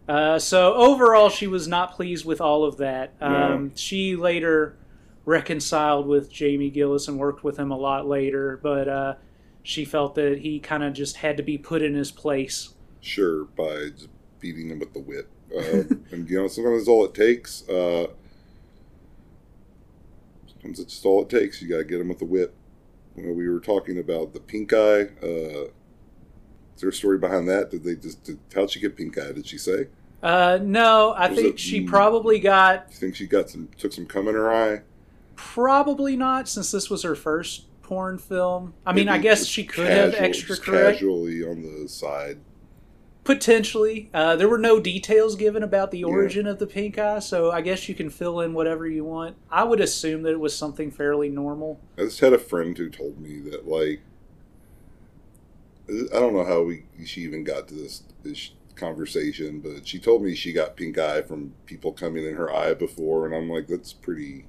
Uh, 0.09 0.39
so 0.39 0.75
overall, 0.75 1.29
she 1.31 1.47
was 1.47 1.69
not 1.69 1.93
pleased 1.93 2.25
with 2.25 2.41
all 2.41 2.65
of 2.65 2.77
that. 2.79 3.15
Um, 3.21 3.73
She 3.77 4.17
later 4.17 4.77
reconciled 5.25 6.07
with 6.09 6.31
Jamie 6.33 6.71
Gillis 6.71 7.07
and 7.07 7.17
worked 7.19 7.45
with 7.45 7.57
him 7.57 7.71
a 7.71 7.77
lot 7.79 8.09
later, 8.09 8.59
but 8.61 8.89
uh, 8.89 9.15
she 9.63 9.85
felt 9.85 10.17
that 10.17 10.39
he 10.41 10.59
kind 10.59 10.83
of 10.83 10.93
just 10.93 11.19
had 11.19 11.37
to 11.37 11.43
be 11.45 11.57
put 11.57 11.81
in 11.83 11.95
his 11.95 12.11
place. 12.11 12.71
sure 13.01 13.45
by 13.45 13.91
just 13.97 14.09
beating 14.41 14.69
him 14.71 14.81
with 14.81 14.93
the 14.93 15.01
whip. 15.01 15.29
Uh, 15.57 15.95
and 16.11 16.29
you 16.29 16.37
know, 16.41 16.49
sometimes 16.49 16.81
it's 16.81 16.89
all 16.89 17.05
it 17.05 17.15
takes. 17.15 17.67
Uh, 17.69 18.09
sometimes 20.47 20.81
it's 20.81 20.93
just 20.95 21.07
all 21.07 21.23
it 21.23 21.29
takes. 21.29 21.63
You 21.63 21.69
gotta 21.69 21.85
get 21.85 22.01
him 22.01 22.09
with 22.09 22.19
the 22.19 22.25
whip. 22.25 22.55
You 23.17 23.33
we 23.33 23.49
were 23.49 23.61
talking 23.61 23.99
about 23.99 24.33
the 24.33 24.41
pink 24.41 24.73
eye. 24.73 25.09
Uh, 25.23 25.65
is 26.75 26.81
there 26.81 26.89
a 26.89 26.93
story 26.93 27.19
behind 27.19 27.49
that? 27.49 27.71
Did 27.71 27.85
they 27.85 27.95
just? 27.97 28.23
Did, 28.25 28.39
how'd 28.55 28.71
she 28.71 28.81
get 28.81 28.97
pink 28.97 29.19
eye? 29.19 29.33
Did 29.33 29.47
she 29.47 29.59
say? 29.59 29.89
Uh, 30.23 30.59
no, 30.63 31.11
I 31.13 31.29
Was 31.29 31.39
think 31.39 31.55
it- 31.55 31.61
she 31.61 31.81
probably 31.83 32.39
got 32.39 32.87
You 32.91 32.97
think 32.97 33.17
she 33.17 33.27
got 33.27 33.51
some? 33.51 33.69
Took 33.77 33.93
some 33.93 34.07
cum 34.07 34.29
in 34.29 34.35
her 34.35 34.53
eye? 34.53 34.83
probably 35.35 36.15
not 36.17 36.47
since 36.49 36.71
this 36.71 36.89
was 36.89 37.03
her 37.03 37.17
first 37.17 37.67
porn 37.83 38.17
film. 38.19 38.75
I 38.87 38.93
mean, 38.93 39.09
I 39.09 39.19
guess 39.19 39.47
she 39.47 39.65
could 39.65 39.89
have 39.89 40.15
extra 40.15 40.57
casually 40.57 41.43
on 41.43 41.63
the 41.63 41.89
side. 41.89 42.39
Potentially. 43.25 44.11
Uh, 44.13 44.37
there 44.37 44.49
were 44.49 44.59
no 44.59 44.81
details 44.81 45.37
given 45.37 45.63
about 45.63 45.91
the 45.91 46.01
Yeah. 46.01 46.07
origin 46.07 46.47
of 46.47 46.59
the 46.59 46.67
pink 46.67 46.99
eye, 46.99 47.19
so 47.21 47.51
I 47.51 47.61
guess 47.61 47.89
you 47.89 47.95
can 47.95 48.11
fill 48.11 48.41
in 48.41 48.53
whatever 48.55 48.87
you 48.87 49.05
want. 49.05 49.37
I 49.51 49.65
would 49.65 49.81
assume 49.81 50.23
that 50.23 50.33
it 50.33 50.41
was 50.41 50.57
something 50.57 50.91
fairly 50.91 51.29
normal. 51.29 51.81
I 51.97 52.03
just 52.03 52.21
had 52.21 52.33
a 52.33 52.39
friend 52.39 52.77
who 52.77 52.89
told 52.89 53.21
me 53.21 53.41
that 53.51 53.67
like 53.69 54.01
I 55.89 56.21
don't 56.21 56.33
know 56.35 56.45
how 56.45 56.63
we 56.63 56.85
she 57.05 57.23
even 57.23 57.45
got 57.45 57.69
to 57.69 57.75
this 57.75 58.03
this 58.23 58.53
conversation, 58.75 59.61
but 59.61 59.87
she 59.87 59.99
told 59.99 60.23
me 60.23 60.35
she 60.35 60.53
got 60.53 60.77
pink 60.77 60.97
eye 60.99 61.23
from 61.23 61.53
people 61.67 61.93
coming 61.93 62.25
in 62.25 62.35
her 62.37 62.53
eye 62.53 62.75
before, 62.75 63.27
and 63.27 63.35
I'm 63.35 63.49
like, 63.49 63.67
that's 63.67 63.93
pretty 63.93 64.47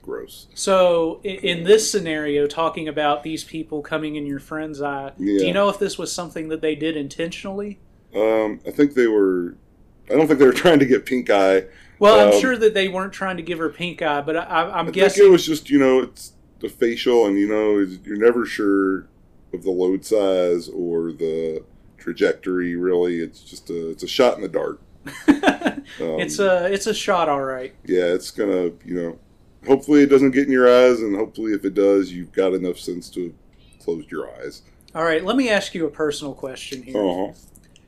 gross. 0.00 0.48
So, 0.54 1.20
in, 1.22 1.36
in 1.36 1.64
this 1.64 1.90
scenario, 1.90 2.46
talking 2.46 2.88
about 2.88 3.22
these 3.22 3.44
people 3.44 3.82
coming 3.82 4.16
in 4.16 4.26
your 4.26 4.38
friend's 4.40 4.80
eye, 4.80 5.12
do 5.18 5.46
you 5.46 5.52
know 5.52 5.68
if 5.68 5.78
this 5.78 5.98
was 5.98 6.12
something 6.12 6.48
that 6.48 6.60
they 6.60 6.74
did 6.74 6.96
intentionally? 6.96 7.78
Um, 8.14 8.60
I 8.66 8.70
think 8.70 8.94
they 8.94 9.06
were. 9.06 9.56
I 10.10 10.14
don't 10.14 10.26
think 10.26 10.38
they 10.38 10.46
were 10.46 10.52
trying 10.64 10.78
to 10.80 10.86
get 10.86 11.06
pink 11.06 11.30
eye. 11.30 11.64
Well, 11.98 12.28
I'm 12.28 12.34
Um, 12.34 12.40
sure 12.40 12.56
that 12.56 12.74
they 12.74 12.88
weren't 12.88 13.12
trying 13.12 13.36
to 13.36 13.42
give 13.42 13.58
her 13.58 13.68
pink 13.68 14.02
eye, 14.02 14.20
but 14.22 14.36
I, 14.36 14.70
I'm 14.74 14.88
I 14.88 14.90
guessing 14.90 15.22
think 15.22 15.28
it 15.28 15.32
was 15.32 15.46
just 15.46 15.70
you 15.70 15.78
know 15.78 16.00
it's 16.00 16.32
the 16.60 16.68
facial, 16.68 17.26
and 17.26 17.38
you 17.38 17.48
know 17.48 17.78
you're 18.04 18.16
never 18.18 18.44
sure 18.44 19.06
of 19.54 19.62
the 19.62 19.70
load 19.70 20.04
size 20.04 20.68
or 20.68 21.12
the 21.12 21.62
trajectory. 21.98 22.74
Really, 22.76 23.20
it's 23.20 23.42
just 23.42 23.70
a 23.70 23.90
it's 23.90 24.02
a 24.02 24.08
shot 24.08 24.36
in 24.36 24.42
the 24.42 24.48
dark. 24.48 24.80
Um, 26.00 26.20
it's 26.20 26.38
a 26.38 26.72
it's 26.72 26.86
a 26.86 26.94
shot, 26.94 27.28
all 27.28 27.42
right. 27.42 27.74
yeah, 27.84 28.04
it's 28.04 28.30
gonna, 28.30 28.70
you 28.84 28.94
know, 28.94 29.18
hopefully 29.66 30.02
it 30.02 30.06
doesn't 30.06 30.30
get 30.30 30.46
in 30.46 30.52
your 30.52 30.66
eyes, 30.66 31.00
and 31.00 31.14
hopefully 31.14 31.52
if 31.52 31.64
it 31.66 31.74
does, 31.74 32.10
you've 32.10 32.32
got 32.32 32.54
enough 32.54 32.78
sense 32.78 33.10
to 33.10 33.34
close 33.82 34.04
your 34.10 34.30
eyes. 34.36 34.62
All 34.94 35.04
right, 35.04 35.22
let 35.22 35.36
me 35.36 35.50
ask 35.50 35.74
you 35.74 35.84
a 35.84 35.90
personal 35.90 36.32
question 36.34 36.82
here. 36.82 36.96
Uh 36.96 37.26
huh. 37.26 37.32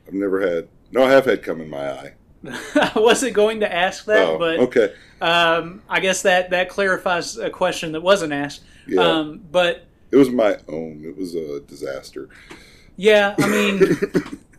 I've 0.07 0.13
never 0.13 0.39
had, 0.41 0.67
no, 0.91 1.03
I 1.03 1.11
have 1.11 1.25
had 1.25 1.43
cum 1.43 1.61
in 1.61 1.69
my 1.69 1.91
eye. 1.91 2.13
I 2.75 2.91
wasn't 2.95 3.33
going 3.33 3.61
to 3.61 3.73
ask 3.73 4.05
that, 4.05 4.27
oh, 4.27 4.37
but 4.37 4.59
okay, 4.59 4.93
um, 5.19 5.81
I 5.89 5.99
guess 5.99 6.21
that 6.23 6.51
that 6.51 6.69
clarifies 6.69 7.37
a 7.37 7.49
question 7.49 7.91
that 7.93 8.01
wasn't 8.01 8.33
asked. 8.33 8.61
yeah, 8.87 9.01
Um, 9.01 9.41
but 9.51 9.85
it 10.11 10.15
was 10.17 10.29
my 10.29 10.57
own. 10.67 11.03
It 11.03 11.17
was 11.17 11.33
a 11.33 11.59
disaster. 11.61 12.29
yeah, 12.97 13.33
I 13.39 13.47
mean 13.47 13.81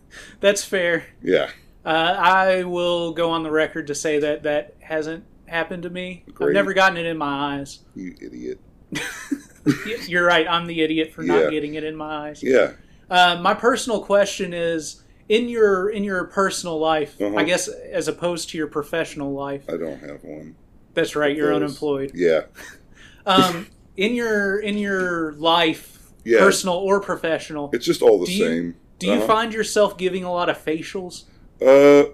that's 0.41 0.65
fair. 0.65 1.07
yeah, 1.23 1.51
Uh, 1.85 2.17
I 2.19 2.65
will 2.65 3.13
go 3.13 3.31
on 3.31 3.45
the 3.45 3.53
record 3.53 3.87
to 3.87 3.95
say 3.95 4.19
that 4.19 4.43
that 4.43 4.75
hasn't 4.81 5.25
happened 5.47 5.85
to 5.85 5.91
me. 5.91 6.25
I've 6.41 6.49
never 6.53 6.75
gotten 6.75 6.97
it 6.97 7.07
in 7.07 7.17
my 7.17 7.55
eyes. 7.59 7.81
you 7.95 8.17
idiot. 8.21 8.59
You're 10.09 10.25
right. 10.27 10.47
I'm 10.49 10.67
the 10.67 10.81
idiot 10.83 11.13
for 11.13 11.23
not 11.23 11.45
Yeah. 11.45 11.51
getting 11.51 11.75
it 11.75 11.85
in 11.85 11.95
my 11.97 12.29
eyes. 12.31 12.43
Yeah, 12.43 12.73
Uh, 13.09 13.39
my 13.41 13.55
personal 13.55 14.01
question 14.03 14.53
is 14.53 15.03
in 15.29 15.49
your 15.49 15.89
in 15.91 16.05
your 16.05 16.25
personal 16.25 16.79
life, 16.79 17.21
Uh-huh. 17.21 17.37
I 17.37 17.43
guess, 17.45 17.69
as 17.69 18.09
opposed 18.09 18.51
to 18.51 18.59
your 18.59 18.67
professional 18.69 19.33
life. 19.33 19.65
I 19.69 19.77
don't 19.77 20.01
have 20.01 20.23
one. 20.25 20.55
That's 20.95 21.17
right. 21.17 21.37
You're 21.37 21.49
Those. 21.53 21.62
unemployed. 21.62 22.12
Yeah, 22.15 22.43
Um, 23.27 23.67
in 23.97 24.15
your 24.15 24.59
in 24.61 24.79
your 24.79 25.33
life, 25.33 25.99
Yeah. 26.25 26.39
personal 26.39 26.77
or 26.77 27.01
professional, 27.01 27.71
it's 27.73 27.85
just 27.85 28.03
all 28.03 28.19
the 28.21 28.27
Do 28.27 28.33
you- 28.33 28.45
same. 28.47 28.75
do 28.99 29.07
you 29.09 29.12
Uh-huh. 29.15 29.27
find 29.27 29.53
yourself 29.53 29.99
giving 29.99 30.23
a 30.25 30.33
lot 30.33 30.49
of 30.49 30.57
facials? 30.65 31.25
Uh, 31.61 32.11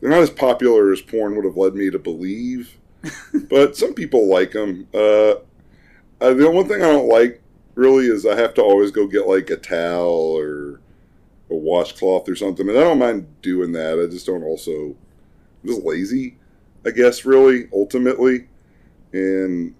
they're 0.00 0.10
not 0.10 0.20
as 0.20 0.30
popular 0.30 0.92
as 0.92 1.00
porn 1.00 1.36
would 1.36 1.44
have 1.46 1.56
led 1.56 1.74
me 1.74 1.90
to 1.90 1.98
believe, 1.98 2.76
but 3.50 3.76
some 3.76 3.94
people 3.94 4.28
like 4.28 4.52
them. 4.52 4.86
Uh, 4.92 5.36
uh, 6.20 6.32
the 6.34 6.50
one 6.50 6.68
thing 6.68 6.82
I 6.82 6.92
don't 6.92 7.08
like 7.08 7.40
really 7.74 8.06
is 8.06 8.26
I 8.26 8.36
have 8.36 8.54
to 8.54 8.62
always 8.62 8.90
go 8.90 9.06
get 9.06 9.26
like 9.26 9.48
a 9.50 9.56
towel 9.56 10.36
or 10.38 10.80
a 11.50 11.54
washcloth 11.54 12.28
or 12.28 12.36
something, 12.36 12.68
and 12.68 12.76
I 12.76 12.82
don't 12.82 12.98
mind 12.98 13.26
doing 13.42 13.72
that. 13.72 14.02
I 14.02 14.10
just 14.10 14.26
don't 14.26 14.42
also 14.42 14.96
I'm 15.62 15.68
just 15.68 15.84
lazy, 15.84 16.38
I 16.84 16.90
guess. 16.90 17.24
Really, 17.24 17.68
ultimately, 17.72 18.48
and 19.12 19.74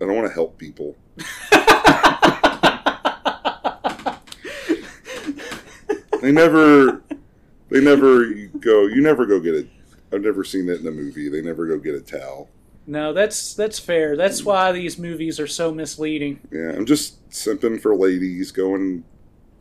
I 0.00 0.06
don't 0.06 0.16
want 0.16 0.28
to 0.28 0.34
help 0.34 0.58
people. 0.58 0.96
They 6.24 6.32
never, 6.32 7.02
they 7.68 7.82
never 7.82 8.24
go. 8.58 8.86
You 8.86 9.02
never 9.02 9.26
go 9.26 9.38
get 9.40 9.54
it. 9.54 9.68
I've 10.10 10.22
never 10.22 10.42
seen 10.42 10.70
it 10.70 10.80
in 10.80 10.86
a 10.86 10.90
movie. 10.90 11.28
They 11.28 11.42
never 11.42 11.66
go 11.66 11.76
get 11.76 11.94
a 11.94 12.00
towel. 12.00 12.48
no, 12.86 13.12
that's 13.12 13.52
that's 13.52 13.78
fair. 13.78 14.16
That's 14.16 14.40
mm. 14.40 14.46
why 14.46 14.72
these 14.72 14.98
movies 14.98 15.38
are 15.38 15.46
so 15.46 15.70
misleading. 15.70 16.40
Yeah, 16.50 16.70
I'm 16.70 16.86
just 16.86 17.28
simping 17.28 17.78
for 17.78 17.94
ladies 17.94 18.52
going 18.52 19.04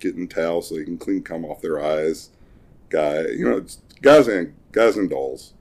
getting 0.03 0.27
towels 0.27 0.69
so 0.69 0.75
they 0.75 0.83
can 0.83 0.99
clean 0.99 1.23
cum 1.23 1.43
off 1.45 1.61
their 1.61 1.83
eyes. 1.83 2.29
Guy, 2.89 3.21
you 3.29 3.49
know, 3.49 3.57
it's 3.57 3.79
guys 4.03 4.27
and 4.27 4.53
guys 4.71 4.97
and 4.97 5.09
dolls. 5.09 5.53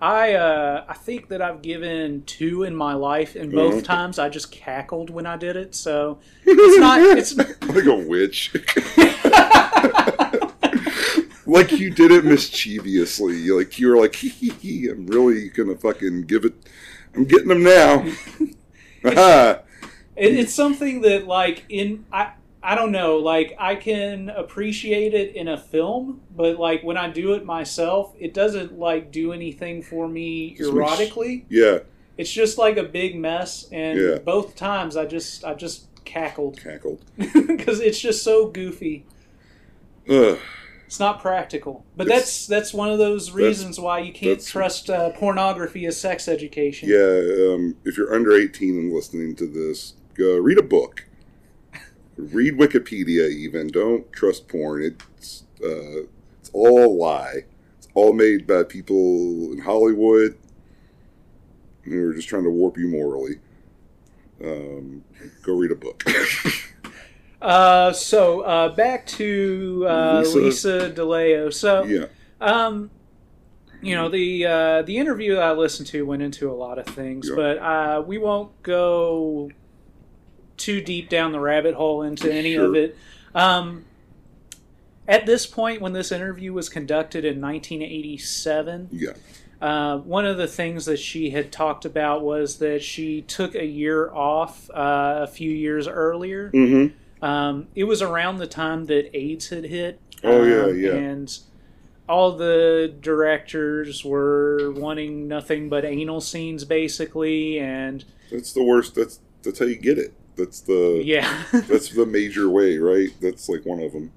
I 0.00 0.32
uh, 0.32 0.84
I 0.88 0.94
think 0.94 1.28
that 1.28 1.42
I've 1.42 1.60
given 1.60 2.22
two 2.24 2.62
in 2.62 2.74
my 2.74 2.94
life, 2.94 3.36
and 3.36 3.52
both 3.52 3.82
Mhm. 3.82 3.84
times 3.84 4.18
I 4.18 4.30
just 4.30 4.50
cackled 4.50 5.10
when 5.10 5.26
I 5.26 5.36
did 5.36 5.56
it. 5.56 5.74
So 5.74 6.20
it's 6.46 6.78
not. 6.80 7.00
It's 7.18 7.36
like 7.36 7.84
a 7.84 7.96
witch. 8.08 8.50
like 11.46 11.72
you 11.72 11.90
did 11.90 12.12
it 12.12 12.24
mischievously. 12.24 13.50
Like 13.50 13.78
you 13.78 13.88
were 13.88 13.98
like, 13.98 14.14
hee 14.14 14.28
hee 14.30 14.52
hee. 14.60 14.88
I'm 14.88 15.06
really 15.06 15.50
gonna 15.50 15.76
fucking 15.76 16.22
give 16.22 16.46
it. 16.46 16.54
I'm 17.14 17.24
getting 17.24 17.48
them 17.48 17.62
now. 17.62 18.06
it, 19.04 19.64
it's 20.16 20.54
something 20.54 21.00
that 21.02 21.26
like 21.26 21.64
in 21.68 22.04
I 22.12 22.32
I 22.62 22.74
don't 22.74 22.92
know 22.92 23.16
like 23.16 23.56
I 23.58 23.74
can 23.74 24.28
appreciate 24.28 25.14
it 25.14 25.34
in 25.34 25.48
a 25.48 25.56
film, 25.56 26.20
but 26.36 26.58
like 26.58 26.82
when 26.82 26.96
I 26.98 27.08
do 27.10 27.32
it 27.32 27.44
myself, 27.44 28.14
it 28.18 28.34
doesn't 28.34 28.78
like 28.78 29.10
do 29.10 29.32
anything 29.32 29.82
for 29.82 30.06
me 30.08 30.56
erotically. 30.58 31.44
yeah, 31.48 31.78
It's 32.18 32.30
just 32.32 32.58
like 32.58 32.76
a 32.76 32.82
big 32.82 33.16
mess, 33.18 33.66
and 33.72 33.98
Yeah. 33.98 34.18
both 34.18 34.56
times 34.56 34.96
I 34.96 35.06
just 35.06 35.42
I 35.44 35.54
just 35.54 35.86
cackled 36.04 36.60
cackled. 36.62 37.02
because 37.16 37.80
it's 37.80 37.98
just 38.00 38.22
so 38.22 38.48
goofy. 38.48 39.06
Ugh. 40.08 40.38
It's 40.86 40.98
not 40.98 41.20
practical, 41.22 41.84
but 41.96 42.08
It's- 42.08 42.20
that's 42.20 42.46
that's 42.48 42.74
one 42.74 42.90
of 42.90 42.98
those 42.98 43.30
reasons 43.30 43.78
why 43.78 44.00
you 44.00 44.12
can't 44.12 44.44
trust 44.44 44.90
uh, 44.90 45.10
pornography 45.10 45.86
as 45.86 45.96
sex 45.96 46.26
education. 46.26 46.88
Yeah, 46.88 47.52
um, 47.54 47.76
if 47.84 47.96
you're 47.96 48.12
under 48.12 48.32
18 48.32 48.76
and 48.76 48.92
listening 48.92 49.36
to 49.36 49.46
this, 49.46 49.94
go 50.14 50.36
read 50.36 50.58
a 50.58 50.62
book. 50.62 51.06
Read 52.20 52.54
Wikipedia. 52.58 53.28
Even 53.30 53.68
don't 53.68 54.10
trust 54.12 54.48
porn. 54.48 54.82
It's 54.82 55.44
uh, 55.62 56.02
it's 56.40 56.50
all 56.52 56.84
a 56.84 56.88
lie. 56.88 57.44
It's 57.78 57.88
all 57.94 58.12
made 58.12 58.46
by 58.46 58.62
people 58.64 59.52
in 59.52 59.58
Hollywood 59.60 60.36
who 61.82 62.08
are 62.08 62.14
just 62.14 62.28
trying 62.28 62.44
to 62.44 62.50
warp 62.50 62.76
you 62.78 62.88
morally. 62.88 63.36
Um, 64.42 65.04
go 65.42 65.54
read 65.54 65.70
a 65.72 65.76
book. 65.76 66.04
Uh, 67.42 67.90
so 67.90 68.42
uh, 68.42 68.68
back 68.68 69.06
to 69.06 69.86
uh, 69.88 70.18
Lisa- 70.22 70.38
Lisa, 70.38 70.88
De 70.90 71.00
Leeuw. 71.00 71.50
So, 71.50 71.84
yeah, 71.84 72.04
um, 72.38 72.90
you 73.80 73.94
know, 73.94 74.10
the 74.10 74.44
uh, 74.44 74.82
the 74.82 74.98
interview 74.98 75.36
that 75.36 75.42
I 75.44 75.52
listened 75.52 75.88
to 75.88 76.04
went 76.04 76.20
into 76.20 76.50
a 76.50 76.52
lot 76.52 76.78
of 76.78 76.84
things, 76.84 77.30
Yeah. 77.30 77.36
but 77.36 77.56
uh, 77.58 78.02
we 78.06 78.18
won't 78.18 78.62
go 78.62 79.50
too 80.60 80.80
deep 80.80 81.08
down 81.08 81.32
the 81.32 81.40
rabbit 81.40 81.74
hole 81.74 82.02
into 82.02 82.32
any 82.32 82.54
of 82.54 82.74
it. 82.76 82.96
Um, 83.34 83.84
at 85.08 85.26
this 85.26 85.46
point, 85.46 85.80
when 85.80 85.92
this 85.92 86.12
interview 86.12 86.52
was 86.52 86.68
conducted 86.68 87.24
in 87.24 87.40
1987, 87.40 88.90
yeah, 88.92 89.10
uh, 89.60 89.98
one 89.98 90.24
of 90.24 90.38
the 90.38 90.46
things 90.46 90.86
that 90.86 90.98
she 90.98 91.30
had 91.30 91.52
talked 91.52 91.84
about 91.84 92.22
was 92.22 92.58
that 92.58 92.82
she 92.82 93.22
took 93.22 93.54
a 93.54 93.64
year 93.64 94.10
off 94.12 94.70
uh, 94.70 95.20
a 95.22 95.26
few 95.26 95.50
years 95.50 95.88
earlier. 95.88 96.50
mm-hmm. 96.50 96.96
Um, 97.22 97.68
it 97.74 97.84
was 97.84 98.00
around 98.00 98.38
the 98.38 98.46
time 98.46 98.86
that 98.86 99.14
AIDS 99.14 99.50
had 99.50 99.64
hit. 99.64 100.00
Oh, 100.24 100.42
yeah, 100.42 100.62
um, 100.62 100.78
yeah. 100.78 100.94
And 100.94 101.38
all 102.08 102.32
the 102.32 102.94
directors 103.00 104.02
were 104.02 104.72
wanting 104.72 105.28
nothing 105.28 105.68
but 105.68 105.84
anal 105.84 106.22
scenes, 106.22 106.64
basically. 106.64 107.58
And 107.58 108.02
That's 108.30 108.54
the 108.54 108.62
worst. 108.62 108.94
That's 108.94 109.20
that's 109.42 109.58
how 109.58 109.66
you 109.66 109.76
get 109.76 109.98
it. 109.98 110.14
That's 110.40 110.60
the 110.60 111.02
yeah, 111.04 111.44
that's 111.52 111.90
the 111.90 112.06
major 112.06 112.48
way, 112.50 112.78
right? 112.78 113.10
That's 113.20 113.48
like 113.48 113.64
one 113.64 113.80
of 113.80 113.92
them. 113.92 114.12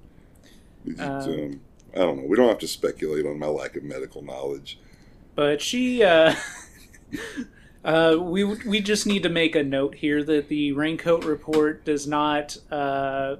Um, 0.99 1.09
um, 1.09 1.62
I 1.95 1.99
don't 1.99 2.17
know. 2.17 2.25
We 2.27 2.36
don't 2.36 2.49
have 2.49 2.59
to 2.59 2.67
speculate 2.67 3.25
on 3.25 3.39
my 3.39 3.47
lack 3.47 3.75
of 3.75 3.83
medical 3.83 4.21
knowledge. 4.21 4.79
but 5.36 5.62
she. 5.62 6.03
Uh, 6.03 6.36
Uh, 7.86 8.15
we 8.17 8.45
we 8.45 8.79
just 8.79 9.05
need 9.05 9.23
to 9.23 9.29
make 9.29 9.57
a 9.57 9.63
note 9.63 9.95
here 9.95 10.23
that 10.23 10.47
the 10.47 10.71
raincoat 10.71 11.25
report 11.25 11.83
does 11.83 12.07
not 12.07 12.55
uh, 12.71 13.36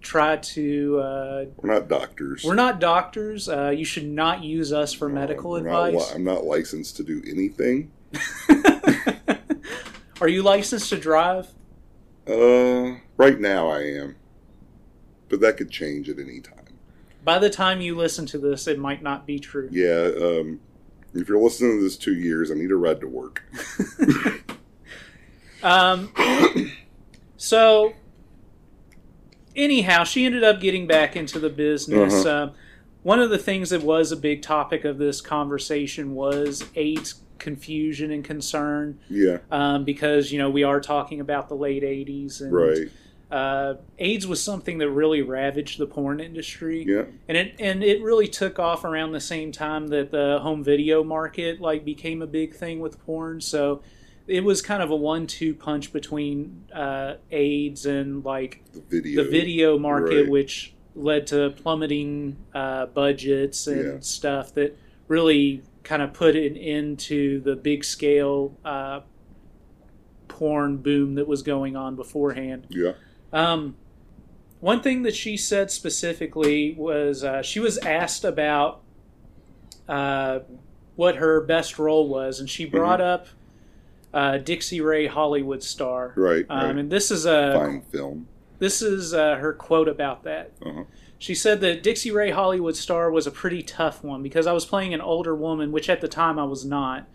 try 0.00 0.36
to. 0.38 0.98
Uh, 0.98 1.44
We're 1.58 1.74
not 1.74 1.86
doctors. 1.86 2.44
we're 2.44 2.54
not 2.54 2.80
doctors. 2.80 3.46
Uh, 3.46 3.68
you 3.68 3.84
should 3.84 4.06
not 4.08 4.42
use 4.42 4.72
us 4.72 4.94
for 4.94 5.10
medical 5.10 5.50
We're 5.50 5.68
not 5.68 5.82
li- 5.82 5.88
advice. 5.96 6.14
I'm 6.14 6.24
not 6.24 6.44
licensed 6.44 6.96
to 6.96 7.04
do 7.04 7.22
anything. 7.28 7.90
Are 10.22 10.28
you 10.28 10.42
licensed 10.42 10.88
to 10.88 10.96
drive? 10.96 11.48
Uh, 12.28 12.98
right 13.16 13.40
now 13.40 13.68
I 13.68 13.80
am, 13.80 14.16
but 15.28 15.40
that 15.40 15.56
could 15.56 15.70
change 15.70 16.08
at 16.08 16.18
any 16.18 16.40
time. 16.40 16.54
By 17.24 17.38
the 17.38 17.50
time 17.50 17.80
you 17.80 17.96
listen 17.96 18.26
to 18.26 18.38
this, 18.38 18.66
it 18.66 18.78
might 18.78 19.02
not 19.02 19.26
be 19.26 19.38
true. 19.38 19.68
Yeah. 19.72 20.10
Um, 20.20 20.60
if 21.14 21.28
you're 21.28 21.40
listening 21.40 21.78
to 21.78 21.82
this 21.82 21.96
two 21.96 22.14
years, 22.14 22.50
I 22.50 22.54
need 22.54 22.70
a 22.70 22.76
ride 22.76 23.00
to 23.00 23.08
work. 23.08 23.42
Um, 25.62 26.12
so, 27.36 27.94
anyhow, 29.56 30.04
she 30.04 30.24
ended 30.24 30.44
up 30.44 30.60
getting 30.60 30.86
back 30.86 31.16
into 31.16 31.38
the 31.38 31.50
business. 31.50 32.24
Uh-huh. 32.24 32.28
Uh, 32.28 32.52
one 33.02 33.20
of 33.20 33.30
the 33.30 33.38
things 33.38 33.70
that 33.70 33.82
was 33.82 34.12
a 34.12 34.16
big 34.16 34.42
topic 34.42 34.84
of 34.84 34.98
this 34.98 35.20
conversation 35.20 36.14
was 36.14 36.64
AIDS 36.74 37.20
confusion 37.38 38.10
and 38.10 38.24
concern 38.24 38.98
Yeah. 39.08 39.38
um, 39.50 39.84
because, 39.84 40.32
you 40.32 40.38
know, 40.38 40.50
we 40.50 40.62
are 40.64 40.80
talking 40.80 41.20
about 41.20 41.48
the 41.48 41.54
late 41.56 41.82
80s. 41.82 42.40
And, 42.40 42.52
Right. 42.52 42.88
Uh, 43.30 43.74
AIDS 43.98 44.26
was 44.26 44.42
something 44.42 44.78
that 44.78 44.88
really 44.90 45.20
ravaged 45.20 45.78
the 45.78 45.86
porn 45.86 46.18
industry. 46.18 46.82
Yeah. 46.88 47.04
and 47.28 47.36
it 47.36 47.54
and 47.58 47.84
it 47.84 48.00
really 48.02 48.26
took 48.26 48.58
off 48.58 48.84
around 48.84 49.12
the 49.12 49.20
same 49.20 49.52
time 49.52 49.88
that 49.88 50.10
the 50.10 50.38
home 50.40 50.64
video 50.64 51.04
market 51.04 51.60
like 51.60 51.84
became 51.84 52.22
a 52.22 52.26
big 52.26 52.54
thing 52.54 52.80
with 52.80 52.98
porn. 53.04 53.42
So 53.42 53.82
it 54.26 54.44
was 54.44 54.62
kind 54.62 54.82
of 54.82 54.90
a 54.90 54.96
one-two 54.96 55.54
punch 55.54 55.92
between 55.92 56.64
uh, 56.74 57.14
AIDS 57.30 57.84
and 57.84 58.24
like 58.24 58.62
The 58.72 58.80
video. 59.02 59.22
the 59.24 59.30
video 59.30 59.78
market, 59.78 60.22
Right. 60.22 60.28
which 60.30 60.72
led 60.96 61.26
to 61.28 61.50
plummeting 61.50 62.36
uh, 62.54 62.86
budgets 62.86 63.66
and 63.66 63.84
Yeah. 63.84 64.00
stuff 64.00 64.54
that 64.54 64.74
really 65.06 65.62
kind 65.88 66.02
of 66.02 66.12
put 66.12 66.36
an 66.36 66.54
end 66.54 66.98
to 66.98 67.40
the 67.40 67.56
big 67.56 67.82
scale 67.82 68.54
uh, 68.62 69.00
porn 70.28 70.76
boom 70.76 71.14
that 71.14 71.26
was 71.26 71.40
going 71.42 71.76
on 71.76 71.96
beforehand. 71.96 72.66
Yeah. 72.68 72.92
Um, 73.32 73.74
one 74.60 74.82
thing 74.82 75.02
that 75.04 75.14
she 75.16 75.38
said 75.38 75.70
specifically 75.70 76.74
was 76.76 77.24
uh, 77.24 77.40
she 77.42 77.58
was 77.58 77.78
asked 77.78 78.22
about 78.24 78.82
uh, 79.88 80.40
what 80.96 81.16
her 81.16 81.40
best 81.40 81.78
role 81.78 82.06
was, 82.08 82.38
and 82.40 82.50
she 82.50 82.66
Mm-hmm. 82.66 82.76
brought 82.76 83.00
up 83.00 83.26
uh, 84.12 84.36
Dixie 84.38 84.80
Ray 84.82 85.06
Hollywood 85.06 85.62
star. 85.62 86.12
Right. 86.16 86.44
Um, 86.50 86.66
right. 86.66 86.76
And 86.76 86.90
this 86.90 87.10
is 87.10 87.24
a 87.24 87.54
Fine 87.54 87.82
film. 87.90 88.26
this 88.58 88.82
is 88.82 89.14
uh, 89.14 89.36
her 89.36 89.54
quote 89.54 89.88
about 89.88 90.24
that. 90.24 90.52
Uh-huh. 90.60 90.84
She 91.18 91.34
said 91.34 91.60
that 91.62 91.82
Dixie 91.82 92.12
Ray 92.12 92.30
Hollywood 92.30 92.76
star 92.76 93.10
was 93.10 93.26
a 93.26 93.32
pretty 93.32 93.62
tough 93.62 94.04
one 94.04 94.22
because 94.22 94.46
I 94.46 94.52
was 94.52 94.64
playing 94.64 94.94
an 94.94 95.00
older 95.00 95.34
woman, 95.34 95.72
which 95.72 95.88
at 95.90 96.00
the 96.00 96.08
time 96.08 96.38
I 96.38 96.44
was 96.44 96.64
not. 96.64 97.08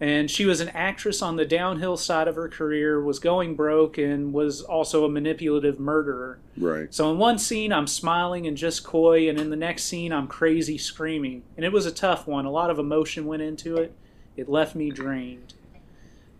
And 0.00 0.28
she 0.28 0.46
was 0.46 0.60
an 0.60 0.70
actress 0.70 1.22
on 1.22 1.36
the 1.36 1.44
downhill 1.44 1.96
side 1.96 2.26
of 2.26 2.34
her 2.34 2.48
career, 2.48 3.00
was 3.00 3.20
going 3.20 3.54
broke, 3.54 3.98
and 3.98 4.32
was 4.32 4.60
also 4.60 5.04
a 5.04 5.08
manipulative 5.08 5.78
murderer. 5.78 6.40
Right. 6.56 6.92
So 6.92 7.12
in 7.12 7.18
one 7.18 7.38
scene, 7.38 7.72
I'm 7.72 7.86
smiling 7.86 8.46
and 8.48 8.56
just 8.56 8.82
coy, 8.82 9.28
and 9.28 9.38
in 9.38 9.50
the 9.50 9.56
next 9.56 9.84
scene, 9.84 10.12
I'm 10.12 10.26
crazy 10.26 10.76
screaming. 10.76 11.44
And 11.56 11.64
it 11.64 11.72
was 11.72 11.86
a 11.86 11.92
tough 11.92 12.26
one. 12.26 12.46
A 12.46 12.50
lot 12.50 12.68
of 12.68 12.80
emotion 12.80 13.26
went 13.26 13.42
into 13.42 13.76
it. 13.76 13.94
It 14.36 14.48
left 14.48 14.74
me 14.74 14.90
drained. 14.90 15.54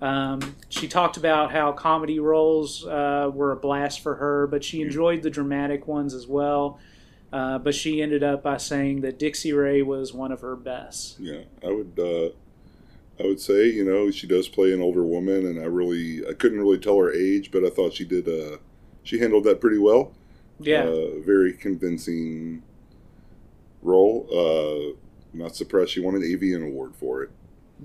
Um, 0.01 0.57
she 0.68 0.88
talked 0.88 1.16
about 1.16 1.53
how 1.53 1.70
comedy 1.70 2.18
roles 2.18 2.85
uh, 2.85 3.31
were 3.33 3.53
a 3.53 3.57
blast 3.57 4.01
for 4.01 4.16
her, 4.16 4.48
but 4.48 4.64
she 4.64 4.83
enjoyed 4.83 5.22
the 5.22 5.31
dramatic 5.31 5.87
ones 5.87 6.14
as 6.14 6.27
well. 6.27 6.81
Uh, 7.33 7.59
but 7.59 7.75
she 7.75 8.03
ended 8.03 8.23
up 8.23 8.42
by 8.42 8.59
saying 8.59 9.01
that 9.01 9.18
Dixie 9.18 9.53
Ray 9.55 9.81
was 9.83 10.12
one 10.12 10.33
of 10.33 10.40
her 10.42 10.55
best. 10.57 11.18
Yeah. 11.18 11.42
I 11.66 11.71
would. 11.73 11.99
Uh, 11.99 12.31
I 13.23 13.27
would 13.27 13.40
say 13.40 13.66
you 13.68 13.85
know 13.85 14.11
she 14.11 14.27
does 14.27 14.49
play 14.49 14.73
an 14.73 14.81
older 14.83 15.05
woman, 15.05 15.47
and 15.47 15.59
I 15.61 15.64
really 15.64 16.27
I 16.29 16.33
couldn't 16.35 16.59
really 16.61 16.79
tell 16.79 16.99
her 16.99 17.12
age, 17.12 17.51
but 17.51 17.64
I 17.64 17.71
thought 17.71 17.95
she 17.95 18.05
did. 18.05 18.29
Uh, 18.29 18.59
she 19.03 19.18
handled 19.18 19.45
that 19.45 19.61
pretty 19.61 19.79
well. 19.79 20.12
Yeah. 20.61 20.85
Uh, 20.85 21.21
very 21.25 21.53
convincing 21.53 22.62
role. 23.83 24.27
Uh, 24.33 24.97
not 25.35 25.57
surprised 25.57 25.90
she 25.90 26.01
won 26.01 26.14
an 26.14 26.23
AVN 26.23 26.66
Award 26.66 26.95
for 26.97 27.23
it. 27.23 27.31